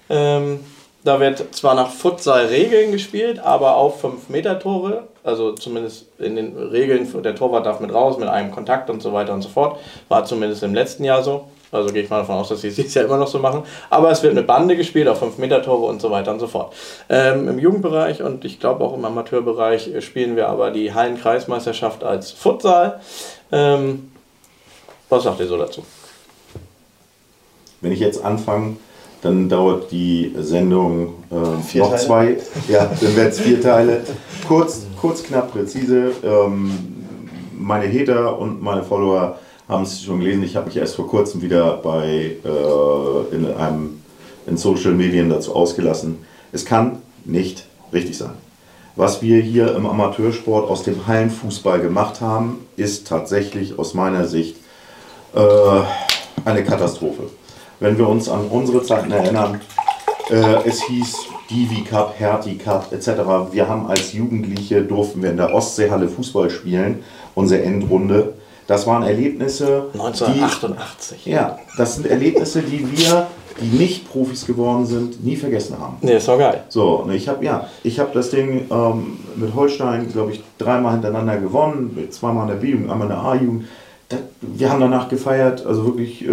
[0.08, 0.60] Ähm,
[1.04, 5.08] da wird zwar nach Futsal-Regeln gespielt, aber auf 5-Meter-Tore.
[5.24, 9.12] Also zumindest in den Regeln, der Torwart darf mit raus, mit einem Kontakt und so
[9.12, 9.80] weiter und so fort.
[10.08, 11.48] War zumindest im letzten Jahr so.
[11.72, 13.64] Also gehe ich mal davon aus, dass sie es dieses Jahr immer noch so machen.
[13.90, 16.72] Aber es wird mit Bande gespielt, auf 5-Meter-Tore und so weiter und so fort.
[17.08, 22.30] Ähm, Im Jugendbereich und ich glaube auch im Amateurbereich spielen wir aber die Hallenkreismeisterschaft als
[22.30, 23.00] Futsal.
[23.50, 24.12] Ähm,
[25.08, 25.82] was sagt ihr so dazu?
[27.82, 28.76] Wenn ich jetzt anfange,
[29.20, 32.02] dann dauert die Sendung äh, Vier noch Teile.
[32.02, 32.36] zwei.
[32.68, 34.00] Ja, dann werden es vier Teile.
[34.48, 36.12] Kurz, kurz, knapp, präzise.
[36.24, 36.70] Ähm,
[37.56, 39.38] meine Hater und meine Follower
[39.68, 40.42] haben es schon gelesen.
[40.42, 44.00] Ich habe mich erst vor kurzem wieder bei äh, in einem
[44.46, 46.18] in Social Medien dazu ausgelassen.
[46.52, 48.32] Es kann nicht richtig sein.
[48.96, 54.56] Was wir hier im Amateursport aus dem Hallenfußball gemacht haben, ist tatsächlich aus meiner Sicht
[55.34, 55.40] äh,
[56.44, 57.22] eine Katastrophe.
[57.82, 59.60] Wenn wir uns an unsere Zeiten erinnern,
[60.30, 61.16] äh, es hieß
[61.50, 63.08] Divi Cup, Hertie Cup etc.
[63.50, 67.02] Wir haben als Jugendliche durften wir in der Ostseehalle Fußball spielen,
[67.34, 68.34] unsere Endrunde.
[68.68, 71.24] Das waren Erlebnisse, 1988.
[71.24, 73.26] die, ja, das sind Erlebnisse, die wir,
[73.60, 75.96] die nicht Profis geworden sind, nie vergessen haben.
[76.02, 76.62] Nee, ist doch geil.
[76.68, 81.38] So, ich habe ja, ich habe das Ding ähm, mit Holstein, glaube ich, dreimal hintereinander
[81.38, 83.64] gewonnen, zweimal in der B-Jugend, einmal in der A-Jugend.
[84.40, 86.30] Wir haben danach gefeiert, also wirklich äh,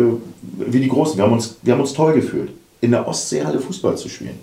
[0.58, 1.18] wie die Großen.
[1.18, 2.52] Wir haben, uns, wir haben uns toll gefühlt,
[2.82, 4.40] in der Ostseehalle Fußball zu spielen.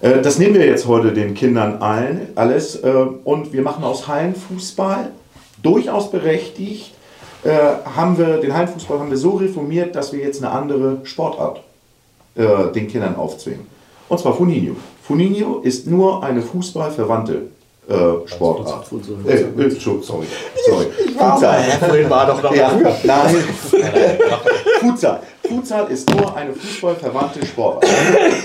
[0.00, 2.76] Äh, das nehmen wir jetzt heute den Kindern allen, alles.
[2.76, 2.92] Äh,
[3.24, 5.10] und wir machen aus Hallenfußball
[5.62, 6.92] durchaus berechtigt,
[7.44, 7.50] äh,
[7.94, 11.62] haben wir, den Hallenfußball haben wir so reformiert, dass wir jetzt eine andere Sportart
[12.34, 13.66] äh, den Kindern aufzwingen.
[14.08, 14.76] Und zwar Funinho.
[15.02, 17.48] Funinho ist nur eine fußballverwandte
[17.90, 18.86] äh, Sportart.
[19.26, 20.00] Äh, äh, sorry.
[20.02, 20.26] sorry.
[21.16, 21.62] Futsal.
[21.80, 22.72] Vorhin war doch noch Ja,
[23.04, 23.36] nein.
[24.80, 25.20] Futsal.
[25.46, 27.90] Futsal ist nur eine fußballverwandte Sportart.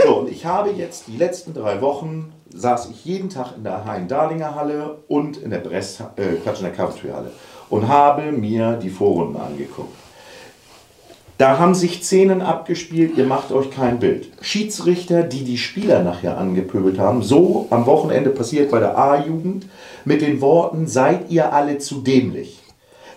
[0.04, 3.86] So, und ich habe jetzt die letzten drei Wochen saß ich jeden Tag in der
[3.86, 7.32] Hein-Darlinger Halle und in der Brest, äh, Quatsch, in der Coventry Halle
[7.70, 10.05] und habe mir die Vorrunden angeguckt.
[11.38, 14.30] Da haben sich Szenen abgespielt, ihr macht euch kein Bild.
[14.40, 19.68] Schiedsrichter, die die Spieler nachher angepöbelt haben, so am Wochenende passiert bei der A-Jugend,
[20.06, 22.62] mit den Worten, seid ihr alle zu dämlich.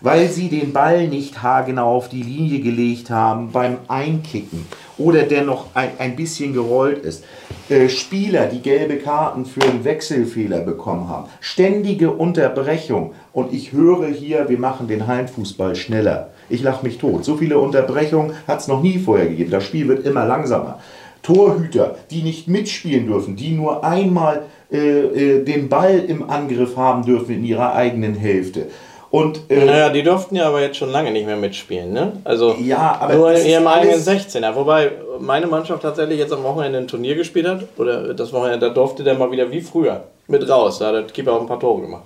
[0.01, 4.67] Weil sie den Ball nicht haargenau auf die Linie gelegt haben beim Einkicken
[4.97, 7.23] oder der noch ein, ein bisschen gerollt ist.
[7.69, 11.29] Äh, Spieler, die gelbe Karten für einen Wechselfehler bekommen haben.
[11.41, 13.15] Ständige Unterbrechung.
[13.33, 16.31] Und ich höre hier, wir machen den Heimfußball schneller.
[16.49, 17.25] Ich lache mich tot.
[17.25, 19.51] So viele Unterbrechungen hat es noch nie vorher gegeben.
[19.51, 20.79] Das Spiel wird immer langsamer.
[21.23, 24.43] Torhüter, die nicht mitspielen dürfen, die nur einmal
[24.73, 28.67] äh, äh, den Ball im Angriff haben dürfen in ihrer eigenen Hälfte.
[29.11, 32.13] Und äh, Naja, die durften ja aber jetzt schon lange nicht mehr mitspielen, ne?
[32.25, 34.55] Also Ja, aber nur in ihrem eigenen alles- 16er.
[34.55, 37.65] Wobei meine Mannschaft tatsächlich jetzt am Wochenende ein Turnier gespielt hat.
[37.79, 40.79] Oder das Wochenende, da durfte der mal wieder wie früher mit raus.
[40.79, 42.05] Da hat der Keeper auch ein paar Tore gemacht.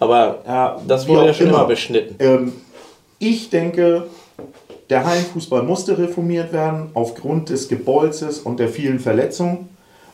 [0.00, 1.58] Aber Ja, das wurde ja schon immer.
[1.60, 2.16] immer beschnitten.
[2.18, 2.52] Ähm,
[3.28, 4.04] ich denke,
[4.90, 9.68] der Hallenfußball musste reformiert werden aufgrund des Gebolzes und der vielen Verletzungen.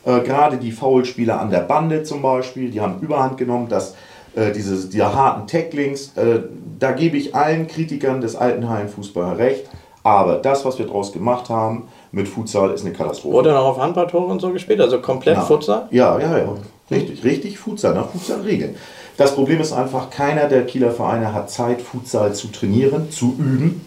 [0.05, 3.95] Äh, gerade die Foulspieler an der Bande zum Beispiel, die haben Überhand genommen, dass
[4.35, 6.39] äh, diese, die harten Tacklings, äh,
[6.79, 9.65] da gebe ich allen Kritikern des alten Hallenfußballs recht.
[10.03, 13.35] Aber das, was wir daraus gemacht haben mit Futsal, ist eine Katastrophe.
[13.35, 14.81] Wurde noch auf Handballtore und so gespielt?
[14.81, 15.41] Also komplett Ja.
[15.43, 15.87] Futsal?
[15.91, 16.55] Ja, ja, ja.
[16.89, 18.75] Richtig, richtig Futsal, nach Futsal-Regeln.
[19.21, 23.81] Das Problem ist einfach, keiner der Kieler Vereine hat Zeit, Futsal zu trainieren, zu üben,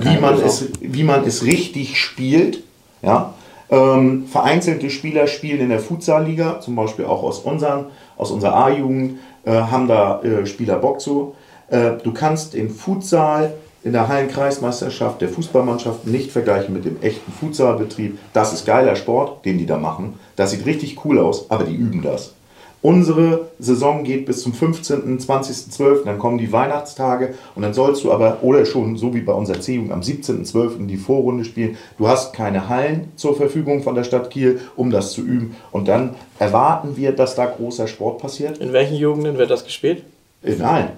[0.00, 2.64] wie man, es, wie man es richtig spielt.
[3.00, 3.34] Ja?
[3.70, 7.86] Ähm, vereinzelte Spieler spielen in der Futsal-Liga, zum Beispiel auch aus, unseren,
[8.16, 11.36] aus unserer A-Jugend, äh, haben da äh, Spieler Bock zu.
[11.68, 13.54] Äh, du kannst den Futsal
[13.84, 18.18] in der Hallenkreismeisterschaft der Fußballmannschaft nicht vergleichen mit dem echten Futsalbetrieb.
[18.32, 20.18] Das ist geiler Sport, den die da machen.
[20.34, 22.34] Das sieht richtig cool aus, aber die üben das.
[22.82, 28.12] Unsere Saison geht bis zum 15., 20.12., dann kommen die Weihnachtstage und dann sollst du
[28.12, 30.86] aber, oder schon so wie bei unserer C-Jugend am 17.12.
[30.86, 31.76] die Vorrunde spielen.
[31.98, 35.56] Du hast keine Hallen zur Verfügung von der Stadt Kiel, um das zu üben.
[35.72, 38.58] Und dann erwarten wir, dass da großer Sport passiert.
[38.58, 40.02] In welchen Jugenden wird das gespielt?
[40.42, 40.88] In allen.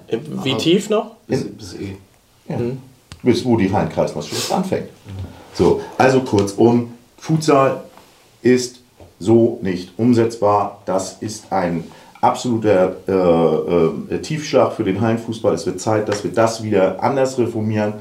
[0.43, 1.17] Wie tief noch?
[1.27, 1.95] Bis, bis eh.
[2.47, 2.59] Ja.
[3.23, 4.87] Bis wo die Hallenkreismeisterschaft anfängt.
[5.53, 7.83] So, also kurzum, Futsal
[8.41, 8.82] ist
[9.23, 10.81] so nicht umsetzbar.
[10.85, 11.83] Das ist ein
[12.21, 15.53] absoluter äh, äh, Tiefschlag für den Hallenfußball.
[15.53, 17.93] Es wird Zeit, dass wir das wieder anders reformieren.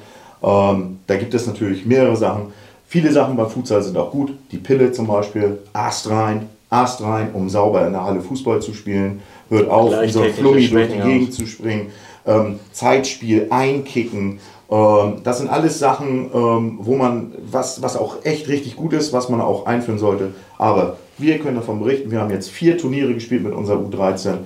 [0.42, 2.52] Ähm, da gibt es natürlich mehrere Sachen.
[2.86, 4.34] Viele Sachen beim Futsal sind auch gut.
[4.50, 8.74] Die Pille zum Beispiel, Ast rein, Ast rein, um sauber in der Halle Fußball zu
[8.74, 9.22] spielen.
[9.48, 11.36] Hört auf, wie so ein Flummi durch die Gegend aus.
[11.36, 11.86] zu springen.
[12.26, 14.40] Ähm, Zeitspiel, einkicken.
[14.72, 19.12] Ähm, das sind alles Sachen, ähm, wo man, was, was auch echt richtig gut ist,
[19.12, 20.32] was man auch einführen sollte.
[20.56, 24.38] Aber wir können davon berichten, wir haben jetzt vier Turniere gespielt mit unserer U13.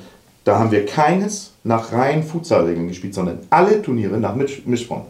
[0.45, 5.03] Da haben wir keines nach reinen Futsalregeln gespielt, sondern alle Turniere nach Misch Mischform.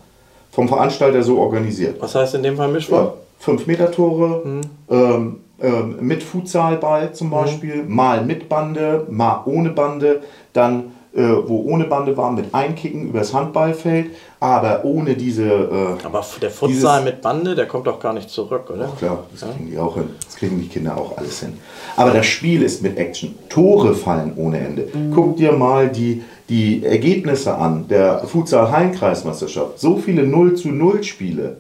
[0.51, 2.01] vom Veranstalter so organisiert.
[2.01, 3.13] Was heißt in dem Fall Mischwurf?
[3.47, 10.23] Ja, 5-Meter-Tore, ähm, ähm, mit Futsalball zum Beispiel, mal mit Bande, mal ohne Bande,
[10.53, 15.45] dann äh, wo ohne Bande war, mit Einkicken übers Handballfeld, aber ohne diese.
[15.45, 18.89] Äh, Aber der Futsal mit Bande, der kommt doch gar nicht zurück, oder?
[18.99, 20.11] Klar, das kriegen die auch hin.
[20.25, 21.55] Das kriegen die Kinder auch alles hin.
[21.97, 23.35] Aber das Spiel ist mit Action.
[23.49, 24.89] Tore fallen ohne Ende.
[25.15, 29.79] Guck dir mal die, die Ergebnisse an der Futsal-Hallenkreismeisterschaft.
[29.79, 31.57] So viele 0 zu 0 Spiele.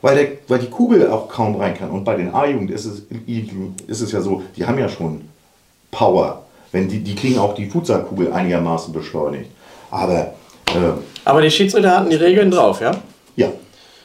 [0.00, 1.90] Weil, der, weil die Kugel auch kaum rein kann.
[1.90, 3.02] Und bei den A-Jugend ist es,
[3.86, 5.22] ist es ja so, die haben ja schon
[5.90, 6.42] Power.
[6.72, 9.50] Wenn die, die kriegen auch die Futsalkugel einigermaßen beschleunigt.
[9.90, 10.18] Aber
[10.66, 10.72] äh,
[11.24, 12.90] Aber die Schiedsrichter hatten die Regeln drauf, ja?
[13.36, 13.48] ja,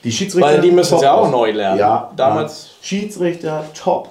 [0.03, 0.47] die Schiedsrichter.
[0.47, 1.79] Weil die müssen es ja auch neu lernen.
[1.79, 2.87] Ja, Damals- ja.
[2.87, 4.09] Schiedsrichter, top.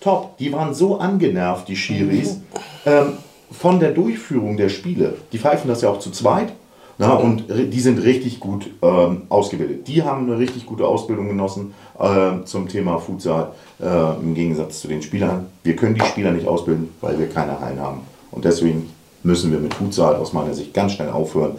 [0.00, 0.36] Top.
[0.38, 2.38] Die waren so angenervt, die Schiris,
[2.84, 3.14] ähm,
[3.50, 5.14] von der Durchführung der Spiele.
[5.32, 6.52] Die pfeifen das ja auch zu zweit.
[6.98, 9.86] Na, und ri- die sind richtig gut ähm, ausgebildet.
[9.88, 14.88] Die haben eine richtig gute Ausbildung genossen ähm, zum Thema Futsal äh, im Gegensatz zu
[14.88, 15.46] den Spielern.
[15.62, 18.02] Wir können die Spieler nicht ausbilden, weil wir keine Hallen haben.
[18.30, 18.90] Und deswegen
[19.22, 21.56] müssen wir mit Futsal aus meiner Sicht ganz schnell aufhören.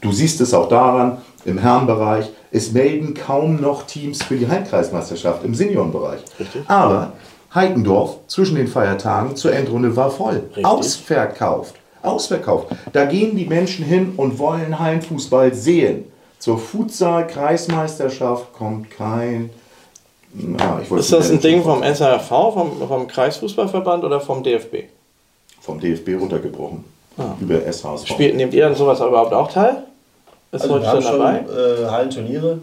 [0.00, 5.44] Du siehst es auch daran, im Herrenbereich, es melden kaum noch Teams für die Halbkreismeisterschaft
[5.44, 6.20] im Seniorenbereich.
[6.66, 7.12] Aber
[7.54, 10.48] Heikendorf zwischen den Feiertagen zur Endrunde war voll.
[10.62, 11.74] Ausverkauft.
[12.02, 12.68] Ausverkauft.
[12.92, 16.04] Da gehen die Menschen hin und wollen Hallenfußball sehen.
[16.38, 19.50] Zur Futsal-Kreismeisterschaft kommt kein.
[20.32, 24.84] Na, Ist das ein Ding vom SRV, vom, vom Kreisfußballverband oder vom DFB?
[25.60, 26.84] vom DFB runtergebrochen.
[27.40, 28.06] Über SHSV.
[28.06, 29.82] Spielt, nehmt ihr an sowas überhaupt auch teil?
[30.52, 31.82] Ist Also wir heute haben schon schon dabei?
[31.84, 32.58] äh, Hallenturniere,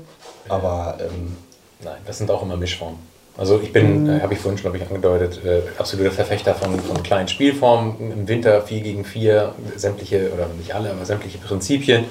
[0.50, 1.38] aber ähm,
[1.84, 2.98] Nein, das sind auch immer Mischformen.
[3.38, 6.80] Also ich bin, äh, habe ich vorhin schon, glaube ich, angedeutet, äh, absoluter Verfechter von,
[6.80, 7.94] von kleinen Spielformen.
[8.00, 12.06] Im Winter 4 gegen 4, sämtliche, oder nicht alle, aber sämtliche Prinzipien.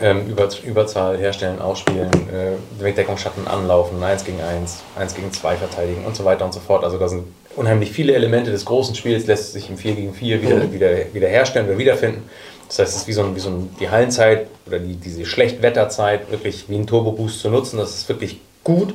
[0.00, 6.04] Ähm, Über, Überzahl herstellen, ausspielen, äh, Wegdeckungsschatten anlaufen, 1 gegen 1, 1 gegen 2 verteidigen
[6.04, 6.82] und so weiter und so fort.
[6.82, 7.24] Also da sind
[7.56, 11.28] unheimlich viele Elemente des großen Spiels, lässt sich im 4 gegen 4 wieder, wieder, wieder
[11.28, 12.28] herstellen oder wiederfinden.
[12.68, 15.26] Das heißt, es ist wie so, ein, wie so ein, die Hallenzeit oder die, diese
[15.26, 17.76] Schlechtwetterzeit wirklich wie ein Turbo-Boost zu nutzen.
[17.76, 18.94] Das ist wirklich gut.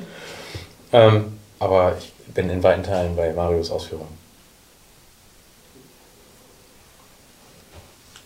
[0.92, 4.17] Ähm, aber ich bin in weiten Teilen bei Marios Ausführungen.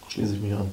[0.07, 0.71] Schließe ich mich an.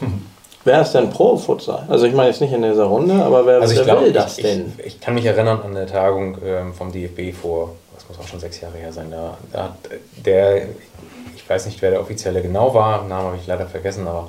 [0.66, 1.84] Wer ist denn pro Futsal?
[1.88, 4.12] Also ich meine jetzt nicht in dieser Runde, aber wer, Also ich wer glaube, will
[4.12, 4.72] das ich, denn?
[4.78, 8.28] Ich, ich kann mich erinnern an eine Tagung ähm, vom DFB vor, das muss auch
[8.28, 9.76] schon sechs Jahre her sein, da, da hat
[10.24, 10.62] der,
[11.36, 14.28] ich weiß nicht, wer der Offizielle genau war, Namen habe ich leider vergessen, aber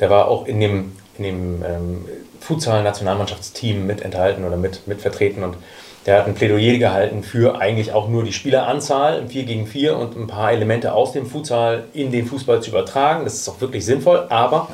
[0.00, 2.04] der war auch in dem, in dem ähm,
[2.40, 5.56] Futsal-Nationalmannschaftsteam mit enthalten oder mit, mit vertreten und
[6.04, 9.96] der hat ein Plädoyer gehalten für eigentlich auch nur die Spieleranzahl im 4 gegen 4
[9.96, 13.22] und ein paar Elemente aus dem Futsal in den Fußball zu übertragen.
[13.22, 14.66] Das ist auch wirklich sinnvoll, aber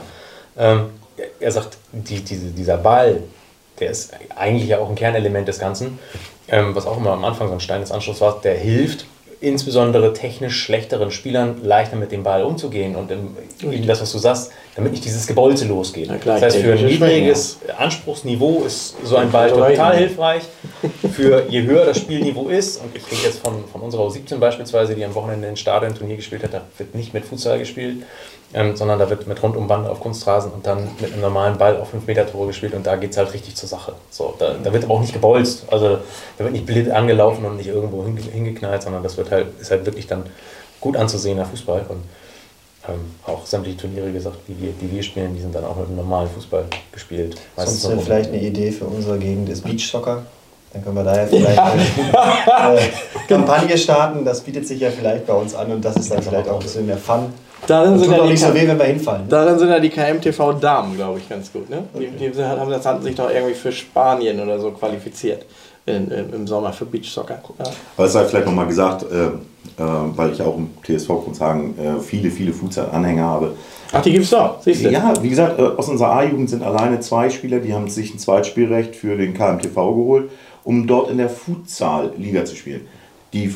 [0.59, 0.91] ähm,
[1.41, 3.23] er sagt, die, diese, dieser Ball,
[3.81, 5.99] der ist eigentlich ja auch ein Kernelement des Ganzen,
[6.49, 9.07] ähm, was auch immer am Anfang so ein Stein des Anschlusses war, der hilft
[9.41, 13.36] insbesondere technisch schlechteren Spielern leichter mit dem Ball umzugehen und im,
[13.70, 16.09] eben das, was du sagst, damit nicht dieses Gebolze losgeht.
[16.20, 20.43] Klar, das heißt, für ein niedriges Anspruchsniveau ist so ein Ball total hilfreich.
[21.12, 24.94] Für je höher das Spielniveau ist, und ich rede jetzt von, von unserer U17 beispielsweise,
[24.94, 28.05] die am Wochenende in Stadion Turnier gespielt hat, da wird nicht mit Futsal gespielt,
[28.55, 31.91] ähm, sondern da wird mit Rundumbande auf Kunstrasen und dann mit einem normalen Ball auf
[31.91, 33.94] 5 Meter Tore gespielt und da geht es halt richtig zur Sache.
[34.10, 35.99] So, da, da wird aber auch nicht gebolzt, also
[36.39, 39.70] da wird nicht blind angelaufen und nicht irgendwo hinge hingeknallt, sondern das wird halt, ist
[39.70, 40.25] halt wirklich dann
[40.81, 42.02] gut anzusehener Fußball und
[42.89, 45.86] ähm, auch sämtliche Turniere gesagt, die wir, die wir spielen, die sind dann auch mit
[45.86, 47.36] einem normalen Fußball gespielt.
[47.57, 50.23] Meistens sonst vielleicht eine Idee für unsere Gegend ist Beach Soccer.
[50.73, 52.89] Dann können wir da ja vielleicht eine äh,
[53.28, 54.25] Kampagne starten.
[54.25, 56.62] Das bietet sich ja vielleicht bei uns an und das ist dann vielleicht auch ein
[56.62, 57.33] bisschen mehr Fun.
[57.67, 59.23] Darin sind, ja die, so weh, wenn wir hinfallen.
[59.23, 59.28] ne?
[59.28, 61.68] darin sind ja die KMTV-Damen, glaube ich, ganz gut.
[61.68, 61.85] Ne?
[61.99, 65.47] Die, die sind- haben das hatten sich doch irgendwie für Spanien oder so qualifiziert
[65.86, 67.41] in, im, im Sommer für Beachsoccer.
[67.59, 67.65] Ja.
[67.97, 69.31] Aber es sei vielleicht nochmal gesagt, äh, äh,
[69.78, 73.55] weil ich auch im TSV Grundhagen äh, viele, viele Futsal-Anhänger habe.
[73.93, 74.91] Ach, die gibt's doch, siehst du?
[74.91, 78.18] Ja, wie gesagt, äh, aus unserer A-Jugend sind alleine zwei Spieler, die haben sich ein
[78.18, 80.31] Zweitspielrecht für den KMTV geholt,
[80.65, 82.86] um dort in der Futsal-Liga zu spielen.
[83.33, 83.55] Die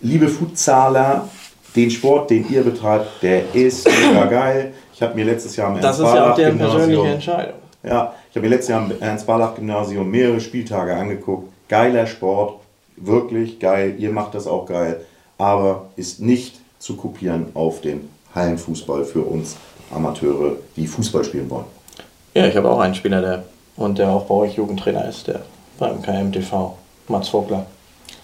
[0.00, 1.28] liebe Futsaler,
[1.76, 4.72] den Sport, den ihr betreibt, der ist mega geil.
[4.94, 7.54] Ich habe mir letztes Jahr im Das ist ja auch deren Ernst-Barlach-Gymnasium- persönliche Entscheidung.
[7.84, 11.52] ja, ich habe mir letztes Jahr am Ernst-Barlach-Gymnasium mehrere Spieltage angeguckt.
[11.68, 12.54] Geiler Sport,
[12.96, 13.94] wirklich geil.
[13.98, 15.02] Ihr macht das auch geil,
[15.36, 19.56] aber ist nicht zu kopieren auf den Hallenfußball für uns
[19.94, 21.64] Amateure, die Fußball spielen wollen.
[22.34, 23.44] Ja, ich habe auch einen Spieler, der
[23.76, 25.40] und der auch bei euch Jugendtrainer ist, der
[25.78, 26.74] beim KMTV,
[27.08, 27.66] Mats Vogler,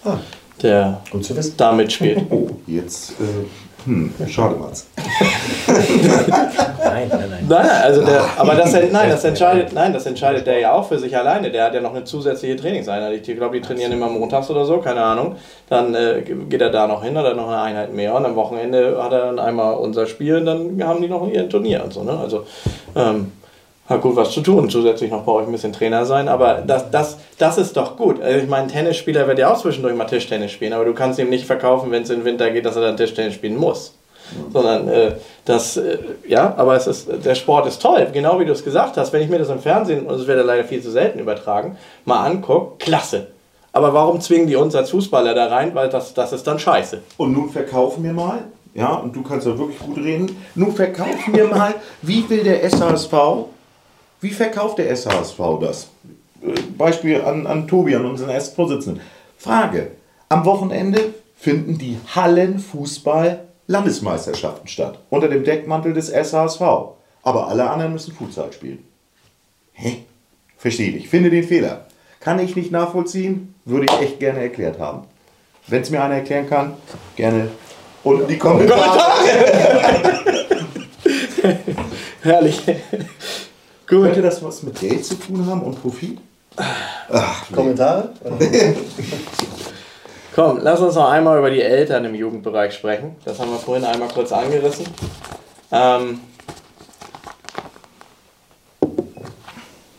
[0.04, 0.18] Ah,
[0.62, 1.54] der gut zu wissen.
[1.56, 2.22] da mitspielt.
[2.30, 3.24] Oh, jetzt, äh,
[3.86, 4.88] hm, schade, Mats.
[5.66, 7.46] Nein, nein, nein.
[7.48, 10.98] Nein, also der, aber das, nein, das entscheidet, nein, das entscheidet der ja auch für
[10.98, 11.50] sich alleine.
[11.50, 13.26] Der hat ja noch eine zusätzliche Trainingseinheit.
[13.26, 15.36] Ich glaube, die trainieren immer montags oder so, keine Ahnung.
[15.68, 18.36] Dann äh, geht er da noch hin, hat er noch eine Einheit mehr und am
[18.36, 21.92] Wochenende hat er dann einmal unser Spiel und dann haben die noch ihr Turnier und
[21.92, 22.04] so.
[22.04, 22.16] Ne?
[22.16, 22.46] Also
[22.94, 23.32] ähm,
[23.88, 24.70] hat gut was zu tun.
[24.70, 28.20] Zusätzlich noch bei euch ein bisschen Trainer sein, aber das, das, das ist doch gut.
[28.22, 31.18] Also ich meine, ein Tennisspieler wird ja auch zwischendurch mal Tischtennis spielen, aber du kannst
[31.18, 33.94] ihm nicht verkaufen, wenn es in den Winter geht, dass er dann Tischtennis spielen muss
[34.52, 35.12] sondern äh,
[35.44, 38.96] das, äh, ja, aber es ist, der Sport ist toll, genau wie du es gesagt
[38.96, 39.12] hast.
[39.12, 41.76] Wenn ich mir das im Fernsehen, und es wird ja leider viel zu selten übertragen,
[42.04, 43.28] mal angucke, klasse.
[43.72, 45.74] Aber warum zwingen die uns als Fußballer da rein?
[45.74, 47.02] Weil das, das ist dann scheiße.
[47.16, 51.34] Und nun verkaufen wir mal, ja, und du kannst ja wirklich gut reden, nun verkaufen
[51.34, 53.12] wir mal, wie will der SHSV,
[54.24, 55.88] wie verkauft der SHSV das?
[56.76, 59.02] Beispiel an, an Tobi, an unseren ersten Vorsitzenden.
[59.38, 59.92] Frage,
[60.28, 66.60] am Wochenende finden die Hallenfußball Landesmeisterschaften statt, unter dem Deckmantel des SHSV.
[67.22, 68.84] Aber alle anderen müssen Futsal spielen.
[69.72, 70.04] Hä?
[70.56, 71.08] Verstehe ich.
[71.08, 71.86] Finde den Fehler.
[72.20, 75.06] Kann ich nicht nachvollziehen, würde ich echt gerne erklärt haben.
[75.66, 76.74] Wenn es mir einer erklären kann,
[77.16, 77.48] gerne
[78.02, 79.02] unten die Kommentare.
[82.22, 82.62] Herrlich.
[83.86, 86.18] Könnte das was mit Geld zu tun haben und Profit?
[86.56, 88.10] Ach, Kommentare?
[90.34, 93.16] Komm, lass uns noch einmal über die Eltern im Jugendbereich sprechen.
[93.24, 94.86] Das haben wir vorhin einmal kurz angerissen.
[95.70, 96.20] Ähm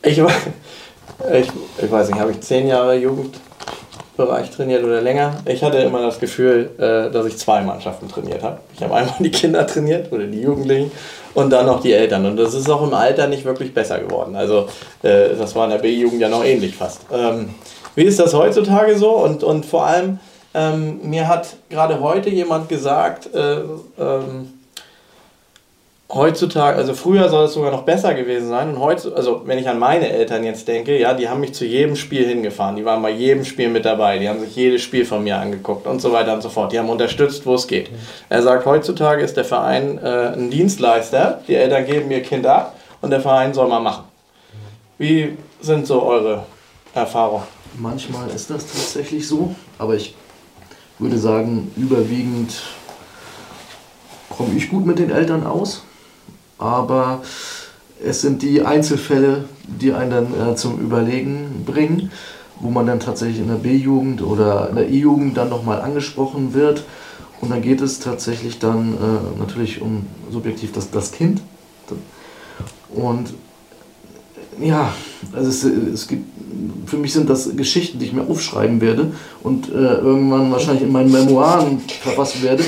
[0.02, 0.18] ich,
[1.34, 2.96] ich, ich weiß nicht, habe ich zehn Jahre
[4.18, 5.36] Jugendbereich trainiert oder länger?
[5.46, 8.60] Ich hatte immer das Gefühl, äh, dass ich zwei Mannschaften trainiert habe.
[8.74, 10.92] Ich habe einmal die Kinder trainiert oder die Jugendlichen
[11.34, 12.26] und dann noch die Eltern.
[12.26, 14.36] Und das ist auch im Alter nicht wirklich besser geworden.
[14.36, 14.68] Also
[15.04, 17.02] äh, das war in der B-Jugend ja noch ähnlich fast.
[17.12, 17.50] Ähm,
[17.96, 19.12] wie ist das heutzutage so?
[19.12, 20.20] Und, und vor allem,
[20.54, 23.60] ähm, mir hat gerade heute jemand gesagt, äh,
[24.00, 24.54] ähm,
[26.10, 28.70] heutzutage, also früher soll es sogar noch besser gewesen sein.
[28.70, 31.66] Und heute, also wenn ich an meine Eltern jetzt denke, ja, die haben mich zu
[31.66, 32.76] jedem Spiel hingefahren.
[32.76, 34.20] Die waren bei jedem Spiel mit dabei.
[34.20, 36.72] Die haben sich jedes Spiel von mir angeguckt und so weiter und so fort.
[36.72, 37.90] Die haben unterstützt, wo es geht.
[38.30, 41.42] Er sagt, heutzutage ist der Verein äh, ein Dienstleister.
[41.48, 44.04] Die Eltern geben ihr Kind ab und der Verein soll mal machen.
[44.98, 46.46] Wie sind so eure
[46.94, 47.44] Erfahrungen?
[47.78, 50.16] Manchmal ist das tatsächlich so, aber ich
[50.98, 52.54] würde sagen, überwiegend
[54.30, 55.84] komme ich gut mit den Eltern aus.
[56.58, 57.22] Aber
[58.04, 62.12] es sind die Einzelfälle, die einen dann äh, zum Überlegen bringen,
[62.60, 66.84] wo man dann tatsächlich in der B-Jugend oder in der E-Jugend dann nochmal angesprochen wird.
[67.42, 71.42] Und dann geht es tatsächlich dann äh, natürlich um subjektiv das, das Kind.
[72.94, 73.34] Und
[74.60, 74.94] ja,
[75.34, 76.26] also es, es gibt,
[76.86, 79.12] für mich sind das Geschichten, die ich mir aufschreiben werde
[79.44, 82.64] und äh, irgendwann wahrscheinlich in meinen Memoiren verfassen werde.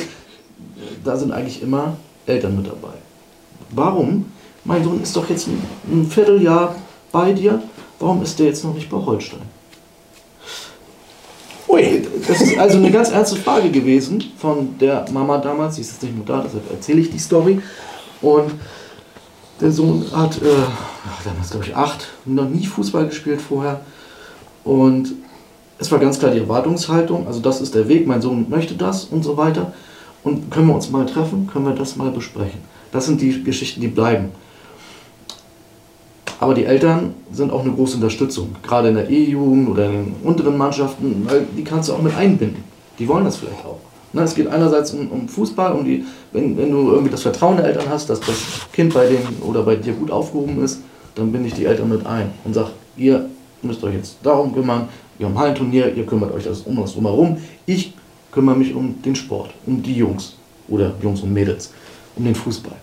[1.04, 3.07] Da sind eigentlich immer Eltern mit dabei.
[3.72, 4.26] Warum?
[4.64, 6.76] Mein Sohn ist doch jetzt ein, ein Vierteljahr
[7.12, 7.62] bei dir.
[8.00, 9.42] Warum ist der jetzt noch nicht bei Holstein?
[11.68, 15.76] Ui, Das ist also eine ganz ernste Frage gewesen von der Mama damals.
[15.76, 17.62] Sie ist jetzt nicht mehr da, deshalb erzähle ich die Story.
[18.22, 18.52] Und
[19.60, 20.46] der Sohn hat, äh,
[21.26, 23.82] damals glaube ich acht, noch nie Fußball gespielt vorher.
[24.64, 25.14] Und
[25.80, 29.06] es war ganz klar die Erwartungshaltung, also das ist der Weg, mein Sohn möchte das
[29.06, 29.74] und so weiter.
[30.24, 32.60] Und können wir uns mal treffen, können wir das mal besprechen.
[32.92, 34.30] Das sind die Geschichten, die bleiben.
[36.40, 40.16] Aber die Eltern sind auch eine große Unterstützung, gerade in der E-Jugend oder in den
[40.24, 42.64] unteren Mannschaften, weil die kannst du auch mit einbinden.
[43.00, 43.80] Die wollen das vielleicht auch.
[44.14, 47.58] Ne, es geht einerseits um, um Fußball, um die, wenn, wenn du irgendwie das Vertrauen
[47.58, 48.38] der Eltern hast, dass das
[48.72, 50.82] Kind bei denen oder bei dir gut aufgehoben ist,
[51.16, 53.30] dann binde ich die Eltern mit ein und sage, ihr
[53.62, 57.38] müsst euch jetzt darum kümmern, wir haben Hallenturnier, ihr kümmert euch das um das drumherum.
[57.66, 57.94] Ich
[58.32, 60.36] kümmere mich um den Sport, um die Jungs
[60.68, 61.72] oder Jungs und Mädels,
[62.18, 62.76] um den Fußball.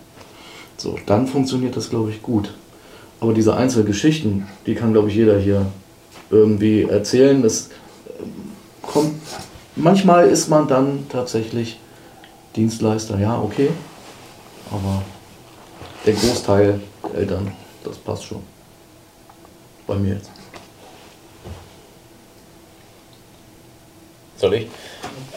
[0.77, 2.53] So, dann funktioniert das, glaube ich, gut.
[3.19, 5.65] Aber diese einzelnen Geschichten, die kann, glaube ich, jeder hier
[6.29, 7.41] irgendwie erzählen.
[7.41, 7.69] Das
[8.19, 9.15] ähm, kommt,
[9.75, 11.79] manchmal ist man dann tatsächlich
[12.55, 13.69] Dienstleister, ja, okay.
[14.71, 15.01] Aber
[16.05, 17.51] der Großteil der Eltern,
[17.83, 18.41] das passt schon.
[19.87, 20.31] Bei mir jetzt.
[24.37, 24.67] Soll ich?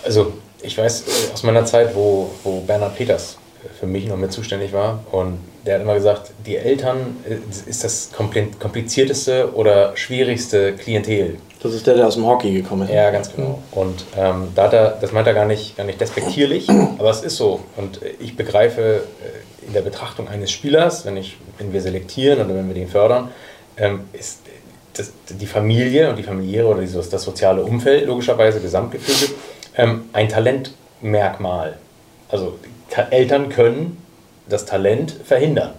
[0.05, 3.38] Also, ich weiß äh, aus meiner Zeit, wo, wo Bernhard Peters
[3.79, 7.37] für mich noch mit zuständig war und der hat immer gesagt, die Eltern äh,
[7.69, 11.37] ist das kompli- komplizierteste oder schwierigste Klientel.
[11.63, 12.95] Das ist der, der aus dem Hockey gekommen ist.
[12.95, 13.59] Ja, ganz genau.
[13.73, 17.23] Und ähm, da hat er, das meint er gar nicht, gar nicht despektierlich, aber es
[17.23, 17.61] ist so.
[17.77, 22.45] Und äh, ich begreife äh, in der Betrachtung eines Spielers, wenn, ich, wenn wir selektieren
[22.47, 23.31] oder wenn wir den fördern,
[23.77, 24.41] ähm, ist
[24.95, 29.33] das, die Familie und die familiäre oder dieses, das soziale Umfeld, logischerweise Gesamtgefüge,
[29.77, 31.77] ähm, ein Talentmerkmal.
[32.31, 32.59] Also
[33.11, 34.03] Eltern können
[34.49, 35.73] das Talent verhindern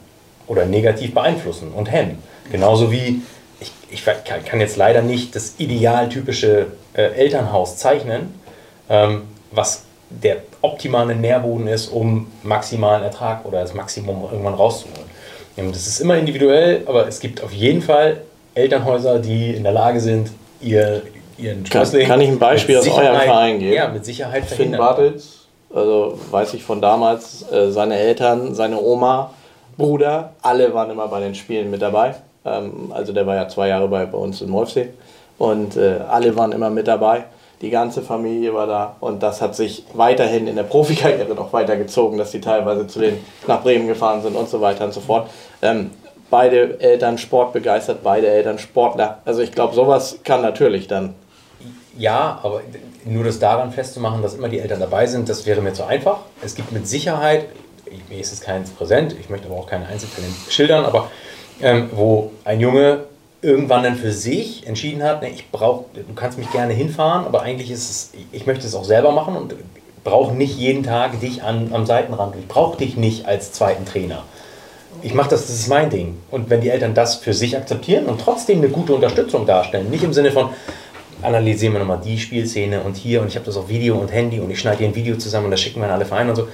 [0.48, 2.22] oder negativ beeinflussen und hemmen.
[2.52, 3.22] Genauso wie
[3.60, 4.04] ich, ich
[4.46, 8.34] kann jetzt leider nicht das idealtypische äh, Elternhaus zeichnen,
[8.90, 15.10] ähm, was der optimale Nährboden ist, um maximalen Ertrag oder das Maximum irgendwann rauszuholen.
[15.56, 18.22] Das ist immer individuell, aber es gibt auf jeden Fall
[18.56, 20.32] Elternhäuser, die in der Lage sind,
[20.62, 21.04] ihr,
[21.38, 22.02] ihren Sprössling...
[22.02, 23.74] Kann, kann ich ein Beispiel aus eurem Verein geben?
[23.74, 25.39] Ja, mit Sicherheit Finn Bartels,
[25.74, 29.32] also weiß ich von damals, äh, seine Eltern, seine Oma,
[29.78, 32.16] Bruder, alle waren immer bei den Spielen mit dabei.
[32.46, 34.90] Ähm, also der war ja zwei Jahre bei, bei uns in Wolfsee
[35.38, 37.26] und äh, alle waren immer mit dabei.
[37.62, 42.18] Die ganze Familie war da und das hat sich weiterhin in der Profikarriere noch weitergezogen,
[42.18, 43.18] dass sie teilweise zu den
[43.48, 45.30] nach Bremen gefahren sind und so weiter und so fort.
[45.62, 45.92] Ähm,
[46.30, 49.20] beide Eltern sportbegeistert, beide Eltern Sportler.
[49.26, 51.16] Also ich glaube, sowas kann natürlich dann.
[52.00, 52.62] Ja, aber
[53.04, 56.20] nur das daran festzumachen, dass immer die Eltern dabei sind, das wäre mir zu einfach.
[56.42, 57.48] Es gibt mit Sicherheit,
[58.10, 61.12] mir ist es keins präsent, ich möchte aber auch keine Einzelfälle schildern, aber
[61.62, 63.04] ähm, wo ein Junge
[63.42, 67.42] irgendwann dann für sich entschieden hat, ne, ich brauche, du kannst mich gerne hinfahren, aber
[67.42, 69.56] eigentlich ist es, ich möchte es auch selber machen und
[70.06, 72.34] brauche nicht jeden Tag dich an, am Seitenrand.
[72.40, 74.24] Ich brauche dich nicht als zweiten Trainer.
[75.02, 76.18] Ich mache das, das ist mein Ding.
[76.32, 80.04] Und wenn die Eltern das für sich akzeptieren und trotzdem eine gute Unterstützung darstellen, nicht
[80.04, 80.50] im Sinne von,
[81.22, 84.40] analysieren wir nochmal die Spielszene und hier und ich habe das auf Video und Handy
[84.40, 86.36] und ich schneide dir ein Video zusammen und das schicken wir an alle Vereine und
[86.36, 86.48] so,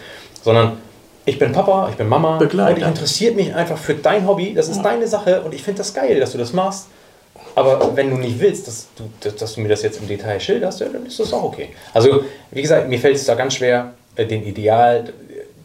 [0.44, 0.78] sondern
[1.26, 2.72] ich bin Papa, ich bin Mama Begleiter.
[2.72, 4.54] und ich interessiert mich einfach für dein Hobby.
[4.54, 4.84] Das ist ja.
[4.84, 6.88] deine Sache und ich finde das geil, dass du das machst.
[7.56, 10.82] Aber wenn du nicht willst, dass du, dass du mir das jetzt im Detail schilderst,
[10.82, 11.70] ja, dann ist das auch okay.
[11.94, 15.14] Also, wie gesagt, mir fällt es da ganz schwer, äh, den Ideal,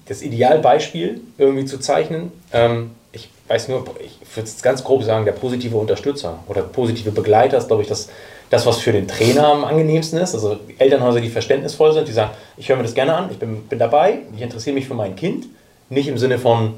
[0.06, 2.32] das Idealbeispiel irgendwie zu zeichnen.
[2.52, 7.10] Ähm, ich weiß nur, ich würde es ganz grob sagen, der positive Unterstützer oder positive
[7.10, 8.08] Begleiter ist, glaube ich, das,
[8.50, 10.34] das, was für den Trainer am angenehmsten ist.
[10.34, 13.62] Also Elternhäuser, die verständnisvoll sind, die sagen, ich höre mir das gerne an, ich bin,
[13.62, 15.46] bin dabei, ich interessiere mich für mein Kind.
[15.88, 16.74] Nicht im Sinne von,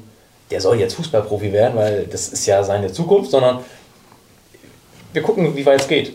[0.50, 3.60] der soll jetzt Fußballprofi werden, weil das ist ja seine Zukunft, sondern
[5.14, 6.14] wir gucken, wie weit es geht.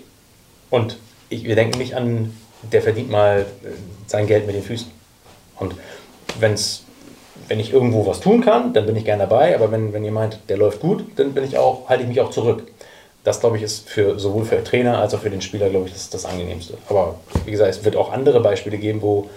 [0.70, 0.98] Und
[1.30, 2.36] ich, wir denken nicht an,
[2.72, 3.68] der verdient mal äh,
[4.06, 4.92] sein Geld mit den Füßen.
[5.60, 5.76] Und
[6.40, 6.84] wenn's,
[7.48, 9.56] wenn ich irgendwo was tun kann, dann bin ich gerne dabei.
[9.56, 12.22] Aber wenn, wenn ihr meint, der läuft gut, dann bin ich auch, halte ich mich
[12.22, 12.64] auch zurück
[13.28, 15.88] das, glaube ich, ist für, sowohl für den Trainer als auch für den Spieler, glaube
[15.88, 16.76] ich, das, das angenehmste.
[16.88, 19.30] Aber wie gesagt, es wird auch andere Beispiele geben, wo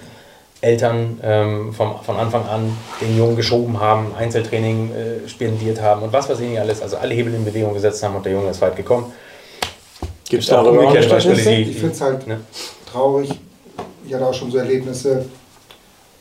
[0.60, 6.12] Eltern ähm, vom, von Anfang an den Jungen geschoben haben, Einzeltraining äh, spendiert haben und
[6.12, 8.51] was weiß ich nicht alles, also alle Hebel in Bewegung gesetzt haben und der Junge
[8.51, 9.12] ist weit gekommen.
[10.28, 12.41] Gibt es da auch umgekehrt Beispiele, die, Ich finde es halt ne?
[12.93, 13.31] traurig,
[14.07, 15.25] ich hatte auch schon so Erlebnisse,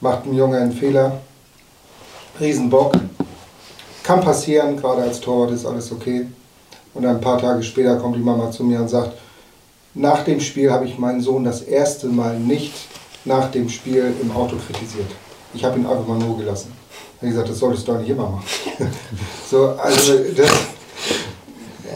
[0.01, 1.19] macht ein Junge einen Fehler,
[2.39, 2.93] Riesenbock,
[4.01, 6.25] kann passieren, gerade als Torwart ist alles okay
[6.93, 9.13] und ein paar Tage später kommt die Mama zu mir und sagt,
[9.93, 12.73] nach dem Spiel habe ich meinen Sohn das erste Mal nicht
[13.25, 15.09] nach dem Spiel im Auto kritisiert.
[15.53, 16.71] Ich habe ihn einfach mal nur gelassen.
[17.15, 18.45] Ich habe gesagt, das solltest du doch nicht immer machen.
[19.49, 20.51] so, also das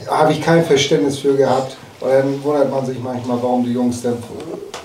[0.10, 1.78] habe ich kein Verständnis für gehabt.
[2.00, 4.18] Und dann wundert man sich manchmal, warum die Jungs dann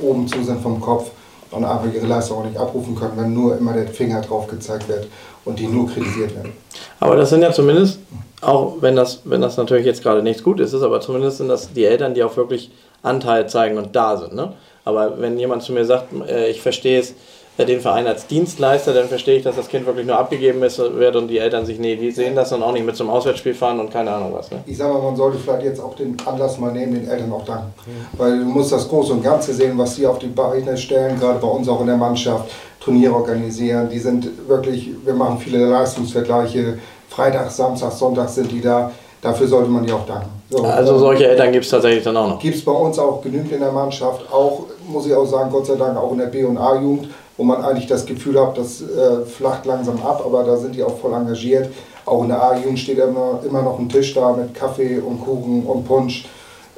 [0.01, 1.11] oben zu sind vom Kopf
[1.51, 4.89] und einfach ihre Leistung auch nicht abrufen können, wenn nur immer der Finger drauf gezeigt
[4.89, 5.07] wird
[5.45, 6.53] und die nur kritisiert werden.
[7.01, 7.99] Aber das sind ja zumindest
[8.41, 11.49] auch wenn das, wenn das natürlich jetzt gerade nichts gut ist, ist aber zumindest sind
[11.49, 12.71] das die Eltern, die auch wirklich
[13.03, 14.35] Anteil zeigen und da sind.
[14.35, 14.53] Ne?
[14.85, 17.15] Aber wenn jemand zu mir sagt, äh, ich verstehe es,
[17.65, 21.17] den Verein als Dienstleister, dann verstehe ich, dass das Kind wirklich nur abgegeben ist, wird
[21.17, 23.81] und die Eltern sich, nee, die sehen das und auch nicht mit zum Auswärtsspiel fahren
[23.81, 24.51] und keine Ahnung was.
[24.51, 24.59] Ne?
[24.67, 27.45] Ich sage mal, man sollte vielleicht jetzt auch den Anlass mal nehmen, den Eltern auch
[27.45, 27.73] danken.
[27.87, 28.19] Mhm.
[28.19, 31.41] Weil du musst das Große und Ganze sehen, was sie auf die Beine stellen, gerade
[31.41, 33.89] bei uns auch in der Mannschaft, Turniere organisieren.
[33.91, 36.79] Die sind wirklich, wir machen viele Leistungsvergleiche,
[37.09, 38.91] Freitag, Samstag, Sonntag sind die da.
[39.21, 40.31] Dafür sollte man die auch danken.
[40.49, 42.39] So, also solche Eltern gibt es tatsächlich dann auch noch?
[42.39, 44.33] Gibt es bei uns auch genügend in der Mannschaft.
[44.33, 47.09] Auch, muss ich auch sagen, Gott sei Dank auch in der B- und A-Jugend,
[47.39, 50.83] wo man eigentlich das Gefühl hat, das äh, flacht langsam ab, aber da sind die
[50.83, 51.71] auch voll engagiert.
[52.05, 55.65] Auch in der A-Jugend steht immer, immer noch ein Tisch da mit Kaffee und Kuchen
[55.65, 56.27] und Punsch,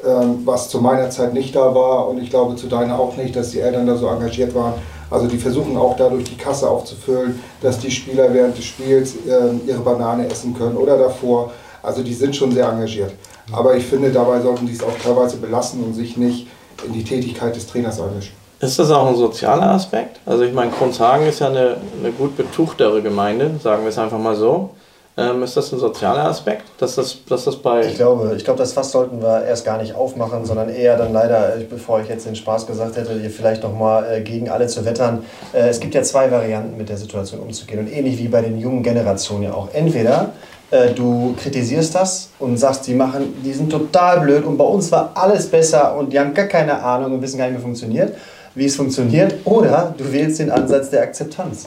[0.06, 3.34] ähm, was zu meiner Zeit nicht da war und ich glaube zu deiner auch nicht,
[3.34, 4.74] dass die Eltern da so engagiert waren.
[5.10, 9.56] Also die versuchen auch dadurch die Kasse aufzufüllen, dass die Spieler während des Spiels äh,
[9.66, 11.52] ihre Banane essen können oder davor.
[11.82, 13.12] Also die sind schon sehr engagiert.
[13.50, 16.46] Aber ich finde, dabei sollten die es auch teilweise belassen und sich nicht
[16.86, 18.39] in die Tätigkeit des Trainers einmischen.
[18.60, 20.20] Ist das auch ein sozialer Aspekt?
[20.26, 24.18] Also ich meine, Kronzhagen ist ja eine, eine gut betuchtere Gemeinde, sagen wir es einfach
[24.18, 24.70] mal so.
[25.16, 27.86] Ähm, ist das ein sozialer Aspekt, dass das, dass das bei...
[27.86, 31.12] Ich glaube, ich glaube, das Fass sollten wir erst gar nicht aufmachen, sondern eher dann
[31.12, 34.84] leider, bevor ich jetzt den Spaß gesagt hätte, hier vielleicht nochmal äh, gegen alle zu
[34.84, 35.24] wettern.
[35.52, 38.58] Äh, es gibt ja zwei Varianten, mit der Situation umzugehen und ähnlich wie bei den
[38.58, 39.68] jungen Generationen ja auch.
[39.72, 40.32] Entweder
[40.70, 44.92] äh, du kritisierst das und sagst, die machen, die sind total blöd und bei uns
[44.92, 48.14] war alles besser und die haben gar keine Ahnung und wissen gar nicht, wie funktioniert,
[48.60, 49.34] wie es funktioniert.
[49.44, 51.66] Oder du wählst den Ansatz der Akzeptanz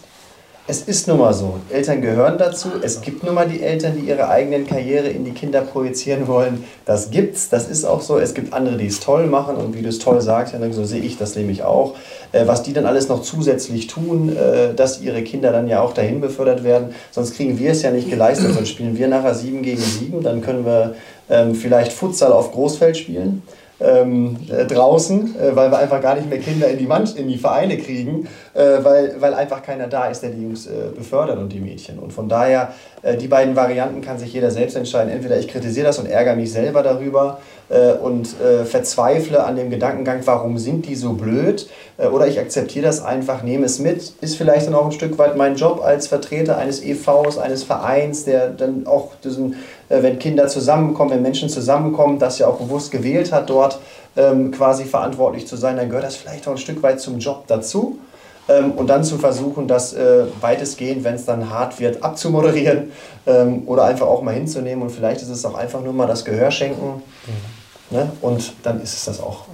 [0.65, 1.59] es ist nun mal so.
[1.69, 2.69] Eltern gehören dazu.
[2.81, 6.63] Es gibt nun mal die Eltern, die ihre eigenen Karriere in die Kinder projizieren wollen.
[6.85, 8.17] Das gibt's, das ist auch so.
[8.17, 11.01] Es gibt andere, die es toll machen und wie du es toll sagst, so sehe
[11.01, 11.95] ich das nämlich auch.
[12.31, 15.93] Äh, was die dann alles noch zusätzlich tun, äh, dass ihre Kinder dann ja auch
[15.93, 16.95] dahin befördert werden.
[17.11, 18.53] Sonst kriegen wir es ja nicht geleistet.
[18.53, 20.23] Sonst spielen wir nachher 7 gegen 7.
[20.23, 20.95] Dann können wir
[21.29, 23.43] ähm, vielleicht Futsal auf Großfeld spielen
[23.83, 27.27] ähm, äh, draußen, äh, weil wir einfach gar nicht mehr Kinder in die, Mann in
[27.27, 31.37] die Vereine kriegen, äh, weil, weil einfach keiner da ist, der die Jungs äh, befördert
[31.37, 31.99] und die Mädchen.
[31.99, 35.11] Und von daher, äh, die beiden Varianten kann sich jeder selbst entscheiden.
[35.11, 37.39] Entweder ich kritisiere das und ärgere mich selber darüber
[37.73, 38.35] äh, und
[38.65, 41.67] verzweifle an dem Gedankengang, warum sind die so blöd,
[42.11, 45.37] oder ich akzeptiere das einfach, nehme es mit, ist vielleicht dann auch ein Stück weit
[45.37, 49.55] mein Job als Vertreter eines EVs, eines Vereins, der dann auch diesen
[49.93, 53.79] äh, wenn Kinder zusammenkommen, wenn Menschen zusammenkommen, das ja auch bewusst gewählt hat, dort
[54.15, 57.45] ähm, quasi verantwortlich zu sein, dann gehört das vielleicht auch ein Stück weit zum Job
[57.47, 57.99] dazu.
[58.49, 62.91] Ähm, und dann zu versuchen, das äh, weitestgehend, wenn es dann hart wird, abzumoderieren
[63.25, 64.83] ähm, oder einfach auch mal hinzunehmen.
[64.83, 67.03] Und vielleicht ist es auch einfach nur mal das Gehör schenken.
[67.27, 67.62] Mhm.
[67.93, 68.11] Ne?
[68.21, 69.45] Und dann ist es das auch.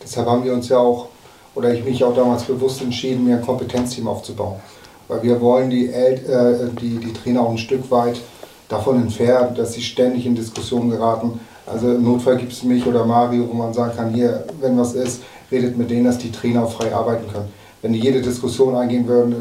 [0.00, 1.08] Deshalb haben wir uns ja auch,
[1.56, 4.60] oder ich mich auch damals bewusst entschieden, mir ein Kompetenzteam aufzubauen.
[5.08, 8.20] Weil wir wollen die, El äh, die, die Trainer auch ein Stück weit
[8.68, 11.40] davon entfernt, dass sie ständig in Diskussionen geraten.
[11.66, 14.94] Also im Notfall gibt es mich oder Mario, wo man sagen kann, hier, wenn was
[14.94, 17.48] ist, redet mit denen, dass die Trainer frei arbeiten können.
[17.82, 19.34] Wenn die jede Diskussion eingehen würden,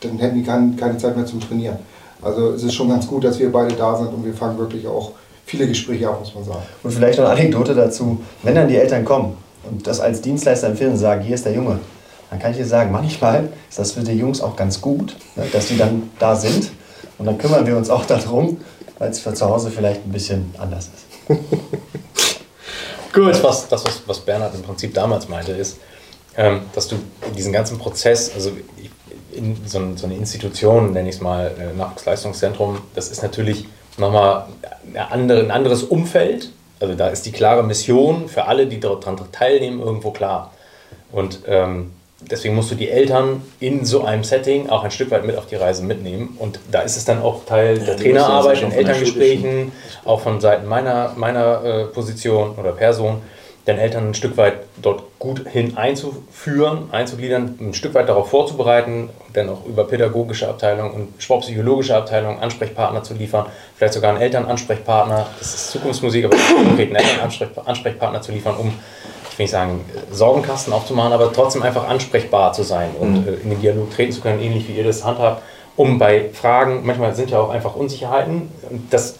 [0.00, 1.78] dann hätten die keine Zeit mehr zum Trainieren.
[2.20, 4.86] Also es ist schon ganz gut, dass wir beide da sind und wir fangen wirklich
[4.88, 5.12] auch
[5.46, 6.62] viele Gespräche auf, muss man sagen.
[6.82, 9.36] Und vielleicht noch eine Anekdote dazu, wenn dann die Eltern kommen
[9.70, 11.78] und das als Dienstleister empfehlen und sagen, hier ist der Junge,
[12.30, 15.44] dann kann ich dir sagen, manchmal ist das für die Jungs auch ganz gut, ne,
[15.52, 16.70] dass die dann da sind
[17.18, 18.58] und dann kümmern wir uns auch darum,
[18.98, 21.38] weil es für zu Hause vielleicht ein bisschen anders ist.
[23.12, 23.28] Gut.
[23.28, 25.78] Das, was, das was, was Bernhard im Prinzip damals meinte, ist,
[26.36, 26.96] ähm, dass du
[27.36, 28.50] diesen ganzen Prozess, also
[29.32, 33.66] in so, so eine Institution, nenne ich es mal, äh, Nachwuchsleistungszentrum, das ist natürlich
[33.98, 34.46] nochmal
[35.10, 36.50] andere, ein anderes Umfeld.
[36.80, 40.52] Also da ist die klare Mission für alle, die daran teilnehmen, irgendwo klar.
[41.10, 45.24] Und ähm, deswegen musst du die Eltern in so einem Setting auch ein Stück weit
[45.24, 46.36] mit auf die Reise mitnehmen.
[46.38, 49.72] Und da ist es dann auch Teil der Trainerarbeit, in Elterngesprächen,
[50.04, 53.22] auch von Seiten meiner, meiner äh, Position oder Person,
[53.66, 59.10] den Eltern ein Stück weit dort gut hin einzuführen, einzugliedern, ein Stück weit darauf vorzubereiten,
[59.32, 65.26] dann auch über pädagogische Abteilung und sportpsychologische Abteilung Ansprechpartner zu liefern, vielleicht sogar einen Elternansprechpartner,
[65.38, 68.72] das ist Zukunftsmusik, aber konkreten Elternansprechpartner zu liefern, um
[69.30, 73.38] ich will nicht sagen, Sorgenkasten aufzumachen, aber trotzdem einfach ansprechbar zu sein und mhm.
[73.42, 75.42] in den Dialog treten zu können, ähnlich wie ihr das handhabt,
[75.76, 78.48] um bei Fragen, manchmal sind ja auch einfach Unsicherheiten,
[78.88, 79.18] das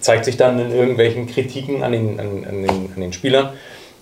[0.00, 3.54] zeigt sich dann in irgendwelchen Kritiken an den, an, an den, an den Spielern,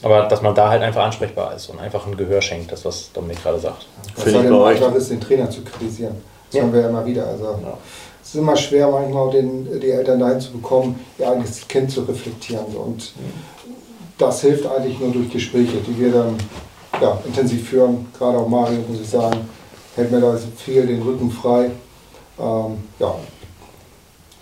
[0.05, 3.11] aber dass man da halt einfach ansprechbar ist und einfach ein Gehör schenkt, das was
[3.13, 3.87] Dominik gerade sagt.
[4.17, 6.17] Was halt immer einfach ist, den Trainer zu kritisieren.
[6.51, 6.63] Das ja.
[6.63, 7.27] haben wir ja immer wieder.
[7.27, 7.79] Also, ja.
[8.23, 12.03] Es ist immer schwer, manchmal den, die Eltern dahin zu bekommen, ihr eigenes Kind zu
[12.03, 12.67] reflektieren.
[12.67, 13.13] Und
[14.19, 16.37] das hilft eigentlich nur durch Gespräche, die wir dann
[17.01, 18.07] ja, intensiv führen.
[18.19, 19.49] Gerade auch Mario, muss ich sagen,
[19.97, 21.71] hält mir da viel den Rücken frei.
[22.39, 23.15] Ähm, ja.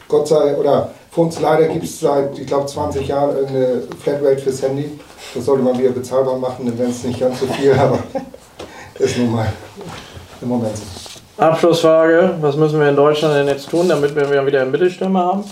[0.09, 4.39] Gott sei, oder für uns leider gibt es seit, ich glaube, 20 Jahren eine Flatrate
[4.39, 4.99] fürs Handy.
[5.35, 7.99] Das sollte man wieder bezahlbar machen, dann wäre es nicht ganz so viel, aber
[8.99, 9.53] ist nun mal
[10.41, 10.85] im Moment so.
[11.37, 15.45] Abschlussfrage: Was müssen wir in Deutschland denn jetzt tun, damit wir wieder einen Mittelstürmer haben?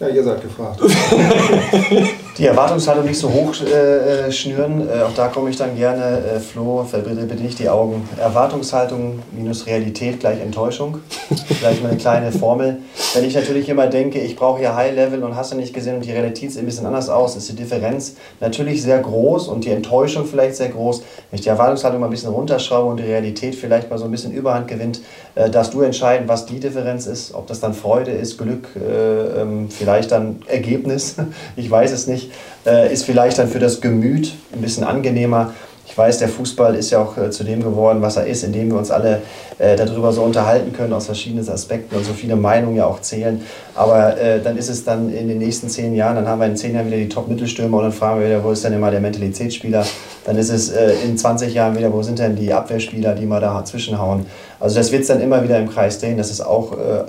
[0.00, 0.80] Ja, ihr seid gefragt.
[2.38, 6.22] Die Erwartungshaltung nicht so hoch äh, schnüren, äh, auch da komme ich dann gerne.
[6.36, 8.08] Äh, Flo, verbitte bitte nicht die Augen.
[8.16, 11.00] Erwartungshaltung minus Realität gleich Enttäuschung.
[11.48, 12.76] Vielleicht mal eine kleine Formel.
[13.14, 15.96] Wenn ich natürlich immer denke, ich brauche hier High Level und hast du nicht gesehen
[15.96, 19.64] und die Realität sieht ein bisschen anders aus, ist die Differenz natürlich sehr groß und
[19.64, 21.00] die Enttäuschung vielleicht sehr groß.
[21.00, 24.12] Wenn ich die Erwartungshaltung mal ein bisschen runterschraube und die Realität vielleicht mal so ein
[24.12, 25.00] bisschen Überhand gewinnt,
[25.34, 27.34] äh, darfst du entscheiden, was die Differenz ist.
[27.34, 31.16] Ob das dann Freude ist, Glück, äh, ähm, vielleicht dann Ergebnis.
[31.56, 32.27] Ich weiß es nicht
[32.66, 35.52] äh, ist vielleicht dann für das Gemüt ein bisschen angenehmer.
[35.90, 38.70] Ich weiß, der Fußball ist ja auch äh, zu dem geworden, was er ist, indem
[38.70, 39.22] wir uns alle
[39.58, 43.40] äh, darüber so unterhalten können aus verschiedenen Aspekten und so viele Meinungen ja auch zählen.
[43.74, 46.56] Aber äh, dann ist es dann in den nächsten zehn Jahren, dann haben wir in
[46.56, 49.00] zehn Jahren wieder die Top-Mittelstürmer und dann fragen wir wieder, wo ist denn immer der
[49.00, 49.86] Mentalitätsspieler?
[50.24, 53.40] Dann ist es äh, in 20 Jahren wieder, wo sind denn die Abwehrspieler, die mal
[53.40, 54.26] da zwischenhauen?
[54.60, 56.18] Also das wird es dann immer wieder im Kreis drehen.
[56.18, 57.04] Das ist auch äh,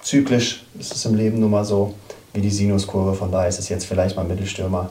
[0.00, 1.92] zyklisch, das ist im Leben nun mal so
[2.32, 3.14] wie die Sinuskurve.
[3.14, 4.90] Von daher ist es jetzt vielleicht mal Mittelstürmer.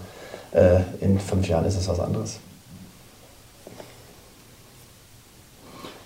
[0.52, 2.40] Äh, in fünf Jahren ist es was anderes.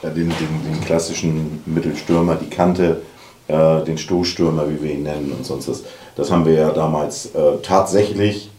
[0.04, 3.02] Ja, den, den, den klassischen Mittelstürmer, die Kante,
[3.48, 5.84] äh, den Stoßstürmer, wie wir ihn nennen und sonst was.
[6.16, 8.50] Das haben wir ja damals äh, tatsächlich,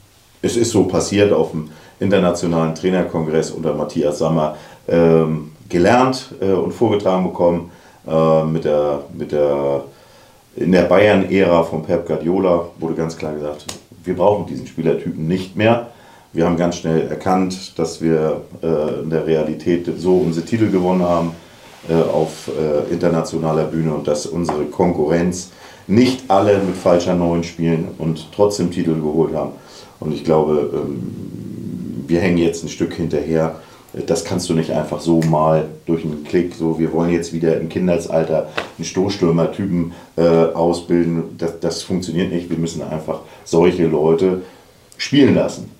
[0.43, 4.57] es ist so passiert, auf dem internationalen Trainerkongress unter Matthias Sammer
[4.89, 7.71] ähm, gelernt äh, und vorgetragen bekommen
[8.07, 9.85] äh, mit der, mit der,
[10.57, 13.67] in der Bayern-Ära von Pep Guardiola wurde ganz klar gesagt,
[14.05, 15.89] wir brauchen diesen Spielertypen nicht mehr.
[16.33, 21.03] Wir haben ganz schnell erkannt, dass wir äh, in der Realität so unsere Titel gewonnen
[21.03, 21.33] haben
[21.89, 25.51] äh, auf äh, internationaler Bühne und dass unsere Konkurrenz
[25.87, 29.53] nicht alle mit falscher Neun spielen und trotzdem Titel geholt haben.
[30.01, 33.57] Und ich glaube, ähm, wir hängen jetzt ein Stück hinterher.
[34.05, 37.59] Das kannst du nicht einfach so mal durch einen Klick, so wir wollen jetzt wieder
[37.59, 41.37] im Kindesalter einen Stoßstürmer-Typen äh, ausbilden.
[41.39, 42.51] Das, das funktioniert nicht.
[42.51, 44.43] Wir müssen einfach solche Leute
[44.99, 45.71] spielen lassen.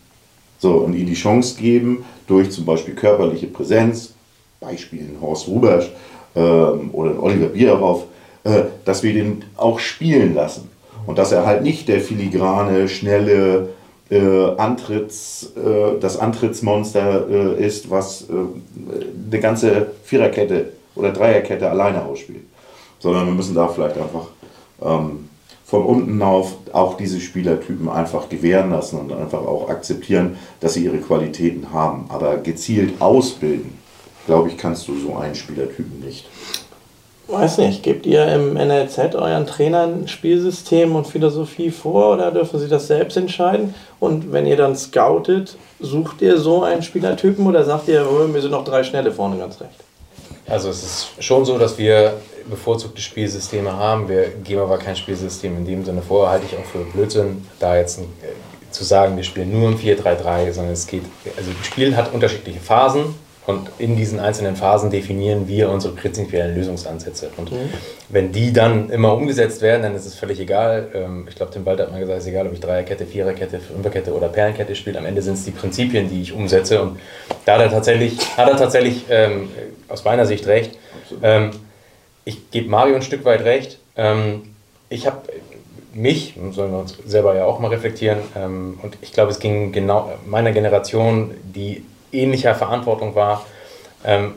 [0.59, 4.15] So, und ihnen die Chance geben, durch zum Beispiel körperliche Präsenz,
[4.61, 5.91] Beispiel Horst Rubersch
[6.35, 8.05] ähm, oder Oliver Bierhoff,
[8.45, 10.71] äh, dass wir den auch spielen lassen.
[11.07, 13.69] Und dass er halt nicht der filigrane, schnelle
[14.11, 18.35] äh, Antritts, äh, das Antrittsmonster äh, ist, was äh,
[19.31, 22.45] eine ganze Viererkette oder Dreierkette alleine ausspielt.
[22.99, 24.29] Sondern wir müssen da vielleicht einfach
[24.83, 25.29] ähm,
[25.65, 30.85] von unten auf auch diese Spielertypen einfach gewähren lassen und einfach auch akzeptieren, dass sie
[30.85, 32.07] ihre Qualitäten haben.
[32.09, 33.77] Aber gezielt ausbilden,
[34.27, 36.29] glaube ich, kannst du so einen Spielertypen nicht.
[37.29, 42.69] Weiß nicht, gebt ihr im NLZ euren Trainern Spielsystem und Philosophie vor oder dürfen sie
[42.69, 43.75] das selbst entscheiden?
[43.99, 48.41] Und wenn ihr dann scoutet, sucht ihr so einen Spielertypen oder sagt ihr, oh, mir
[48.41, 49.75] sind noch drei Schnelle vorne ganz recht?
[50.47, 52.15] Also es ist schon so, dass wir
[52.49, 54.09] bevorzugte Spielsysteme haben.
[54.09, 57.77] Wir geben aber kein Spielsystem in dem Sinne vor, halte ich auch für Blödsinn, da
[57.77, 58.05] jetzt äh,
[58.71, 61.03] zu sagen, wir spielen nur im 4-3-3, sondern es geht,
[61.37, 63.17] also das Spiel hat unterschiedliche Phasen
[63.47, 67.31] und in diesen einzelnen Phasen definieren wir unsere prinzipiellen Lösungsansätze.
[67.37, 67.71] Und mhm.
[68.09, 70.89] wenn die dann immer umgesetzt werden, dann ist es völlig egal.
[70.95, 73.61] Ähm, ich glaube, Tim Walter hat mal gesagt, es ist egal, ob ich Dreierkette, Viererkette,
[73.61, 74.99] Fünferkette oder Perlenkette spiele.
[74.99, 76.83] Am Ende sind es die Prinzipien, die ich umsetze.
[76.83, 76.99] Und
[77.45, 79.49] da hat er tatsächlich, hat er tatsächlich ähm,
[79.89, 80.77] aus meiner Sicht recht.
[81.23, 81.53] Ähm,
[82.25, 83.79] ich gebe Mario ein Stück weit recht.
[83.97, 84.43] Ähm,
[84.89, 85.19] ich habe
[85.95, 89.73] mich, sollen wir uns selber ja auch mal reflektieren, ähm, und ich glaube, es ging
[89.73, 93.45] genau meiner Generation, die ähnlicher Verantwortung war.
[94.05, 94.37] Ähm,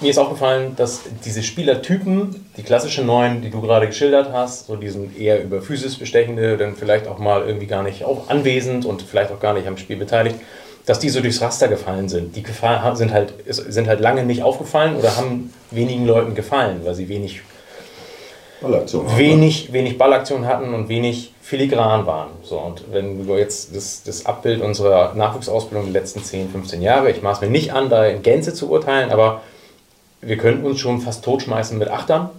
[0.00, 4.76] mir ist aufgefallen, dass diese Spielertypen, die klassischen Neuen, die du gerade geschildert hast, so
[4.76, 9.02] diesen eher über Physis bestechende, dann vielleicht auch mal irgendwie gar nicht auch anwesend und
[9.02, 10.36] vielleicht auch gar nicht am Spiel beteiligt,
[10.84, 12.36] dass die so durchs Raster gefallen sind.
[12.36, 12.44] Die
[12.94, 17.42] sind halt, sind halt lange nicht aufgefallen oder haben wenigen Leuten gefallen, weil sie wenig
[18.64, 22.30] Ballaktion wenig, wenig Ballaktion hatten und wenig filigran waren.
[22.42, 27.10] So, und wenn du jetzt das, das Abbild unserer Nachwuchsausbildung der letzten 10, 15 Jahre,
[27.10, 29.42] ich maß mir nicht an, da in Gänze zu urteilen, aber
[30.20, 32.30] wir könnten uns schon fast totschmeißen mit Achtern,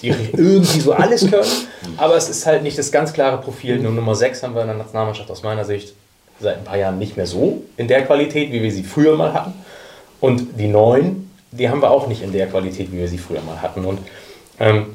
[0.00, 1.50] die irgendwie so alles können,
[1.96, 3.78] aber es ist halt nicht das ganz klare Profil.
[3.78, 5.94] Nur Nummer 6 haben wir in der Nationalmannschaft aus meiner Sicht
[6.40, 9.32] seit ein paar Jahren nicht mehr so in der Qualität, wie wir sie früher mal
[9.32, 9.54] hatten.
[10.20, 13.40] Und die 9, die haben wir auch nicht in der Qualität, wie wir sie früher
[13.42, 13.84] mal hatten.
[13.84, 14.00] Und
[14.58, 14.86] ähm,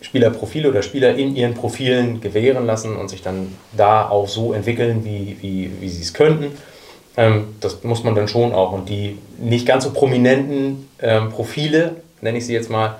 [0.00, 5.04] Spielerprofile oder Spieler in ihren Profilen gewähren lassen und sich dann da auch so entwickeln,
[5.04, 6.52] wie, wie, wie sie es könnten.
[7.16, 8.72] Ähm, das muss man dann schon auch.
[8.72, 12.96] Und die nicht ganz so prominenten ähm, Profile, nenne ich sie jetzt mal,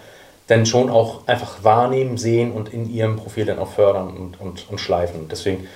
[0.49, 4.67] dann schon auch einfach wahrnehmen, sehen und in ihrem Profil dann auch fördern und, und,
[4.71, 5.29] und schleifen.
[5.31, 5.69] Deswegen,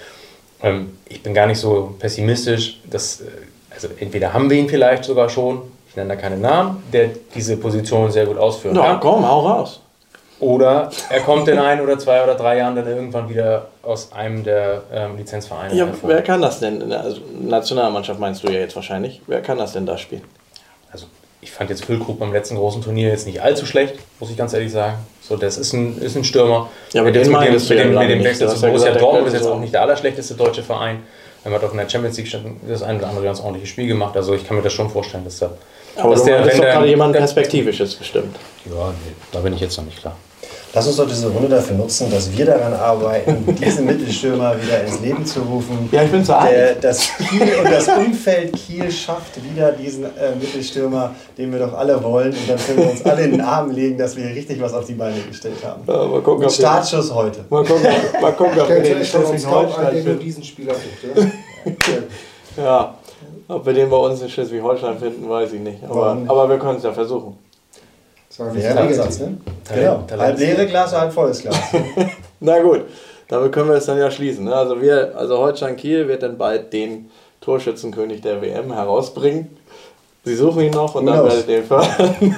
[0.62, 3.26] ähm, ich bin gar nicht so pessimistisch, dass, äh,
[3.70, 7.58] also entweder haben wir ihn vielleicht sogar schon, ich nenne da keinen Namen, der diese
[7.58, 8.84] Position sehr gut ausführen kann.
[8.84, 9.81] Ja, komm, hau raus.
[10.42, 14.42] Oder er kommt in ein oder zwei oder drei Jahren dann irgendwann wieder aus einem
[14.42, 16.10] der ähm, Lizenzvereine ja, hervor.
[16.10, 16.92] Wer kann das denn?
[16.92, 19.22] Also Nationalmannschaft meinst du ja jetzt wahrscheinlich.
[19.28, 20.24] Wer kann das denn da spielen?
[20.90, 21.06] Also
[21.40, 24.52] ich fand jetzt Füllkrug beim letzten großen Turnier jetzt nicht allzu schlecht, muss ich ganz
[24.52, 24.96] ehrlich sagen.
[25.20, 26.68] So, das ist ein, ist ein Stürmer.
[26.92, 29.46] Ja, aber den mit dem, mit dem, mit dem Wechsel zu Borussia Dortmund ist jetzt
[29.46, 31.04] auch nicht der allerschlechteste deutsche Verein.
[31.44, 32.32] Er hat auch in der Champions League
[32.66, 34.16] das ein oder andere ganz ordentliche Spiel gemacht.
[34.16, 35.52] Also ich kann mir das schon vorstellen, dass da.
[35.96, 38.34] Aber dass der, wenn doch gerade jemand Perspektivisches bestimmt.
[38.64, 40.16] Ja, nee, da bin ich jetzt noch nicht klar.
[40.74, 45.00] Lass uns doch diese Runde dafür nutzen, dass wir daran arbeiten, diesen Mittelstürmer wieder ins
[45.00, 45.90] Leben zu rufen.
[45.92, 46.82] Ja, ich bin zu alt.
[46.82, 52.02] Das Kiel und das Umfeld Kiel schafft wieder diesen äh, Mittelstürmer, den wir doch alle
[52.02, 52.32] wollen.
[52.32, 54.86] Und dann können wir uns alle in den Arm legen, dass wir richtig was auf
[54.86, 55.82] die Beine gestellt haben.
[55.86, 57.44] Ja, mal gucken, Mit Startschuss heute.
[57.50, 57.88] Mal gucken,
[58.22, 60.18] mal gucken ob wir den Schleswig-Holstein finden.
[60.20, 61.34] diesen Spieler sucht,
[62.56, 62.62] ja?
[62.64, 62.94] ja,
[63.48, 65.84] ob wir den bei uns in Schleswig-Holstein finden, weiß ich nicht.
[65.84, 67.36] Aber, aber wir können es ja versuchen.
[68.32, 69.36] Das war ein Regelsatz, ne?
[69.74, 70.04] Genau.
[70.10, 71.54] Halb leere Glas, halb volles Glas.
[72.40, 72.86] Na gut,
[73.28, 74.46] damit können wir es dann ja schließen.
[74.46, 74.54] Ne?
[74.54, 77.10] Also wir, also Holstein Kiel wird dann bald den
[77.42, 79.54] Torschützenkönig der WM herausbringen.
[80.24, 82.16] Sie suchen ihn noch und dann werdet ihr ihn fördern.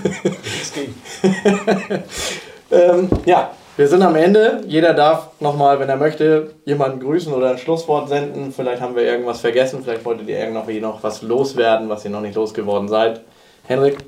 [2.73, 4.63] ähm, ja, Wir sind am Ende.
[4.67, 8.53] Jeder darf nochmal, wenn er möchte, jemanden grüßen oder ein Schlusswort senden.
[8.53, 9.83] Vielleicht haben wir irgendwas vergessen.
[9.85, 13.21] Vielleicht wolltet ihr irgendwie noch was loswerden, was ihr noch nicht losgeworden seid.
[13.65, 13.99] Henrik?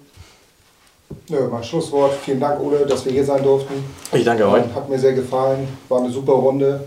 [1.29, 2.15] Nö, mein Schlusswort.
[2.25, 3.75] Vielen Dank, Ole, dass wir hier sein durften.
[4.13, 4.63] Ich danke euch.
[4.75, 5.67] Hat mir sehr gefallen.
[5.89, 6.85] War eine super Runde.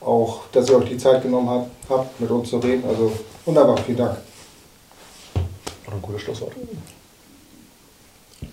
[0.00, 2.84] Auch, dass ihr euch die Zeit genommen habt, habt mit uns zu reden.
[2.88, 3.12] Also
[3.44, 3.76] wunderbar.
[3.78, 4.18] Vielen Dank.
[5.34, 6.52] Ein gutes Schlusswort.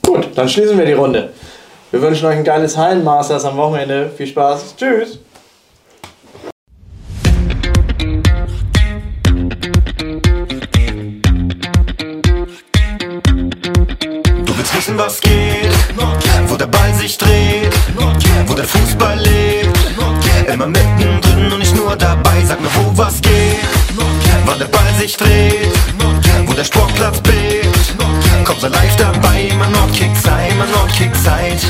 [0.06, 1.32] Gut, dann schließen wir die Runde.
[1.92, 4.10] Wir wünschen euch ein geiles Hallenmasters am Wochenende.
[4.16, 4.76] Viel Spaß.
[4.78, 5.20] Tschüss.
[14.92, 15.72] Wissen, was geht,
[16.48, 17.74] wo der Ball sich dreht,
[18.48, 19.78] wo der Fußball lebt.
[20.52, 22.44] Immer mittendrin und nicht nur dabei.
[22.46, 23.60] Sag mir, wo was geht,
[24.46, 25.72] wann der Ball sich dreht,
[26.46, 27.96] wo der Sportplatz bebt.
[28.44, 31.62] Komm, sei live dabei, immer Nordkick sei, immer Nordkick seid.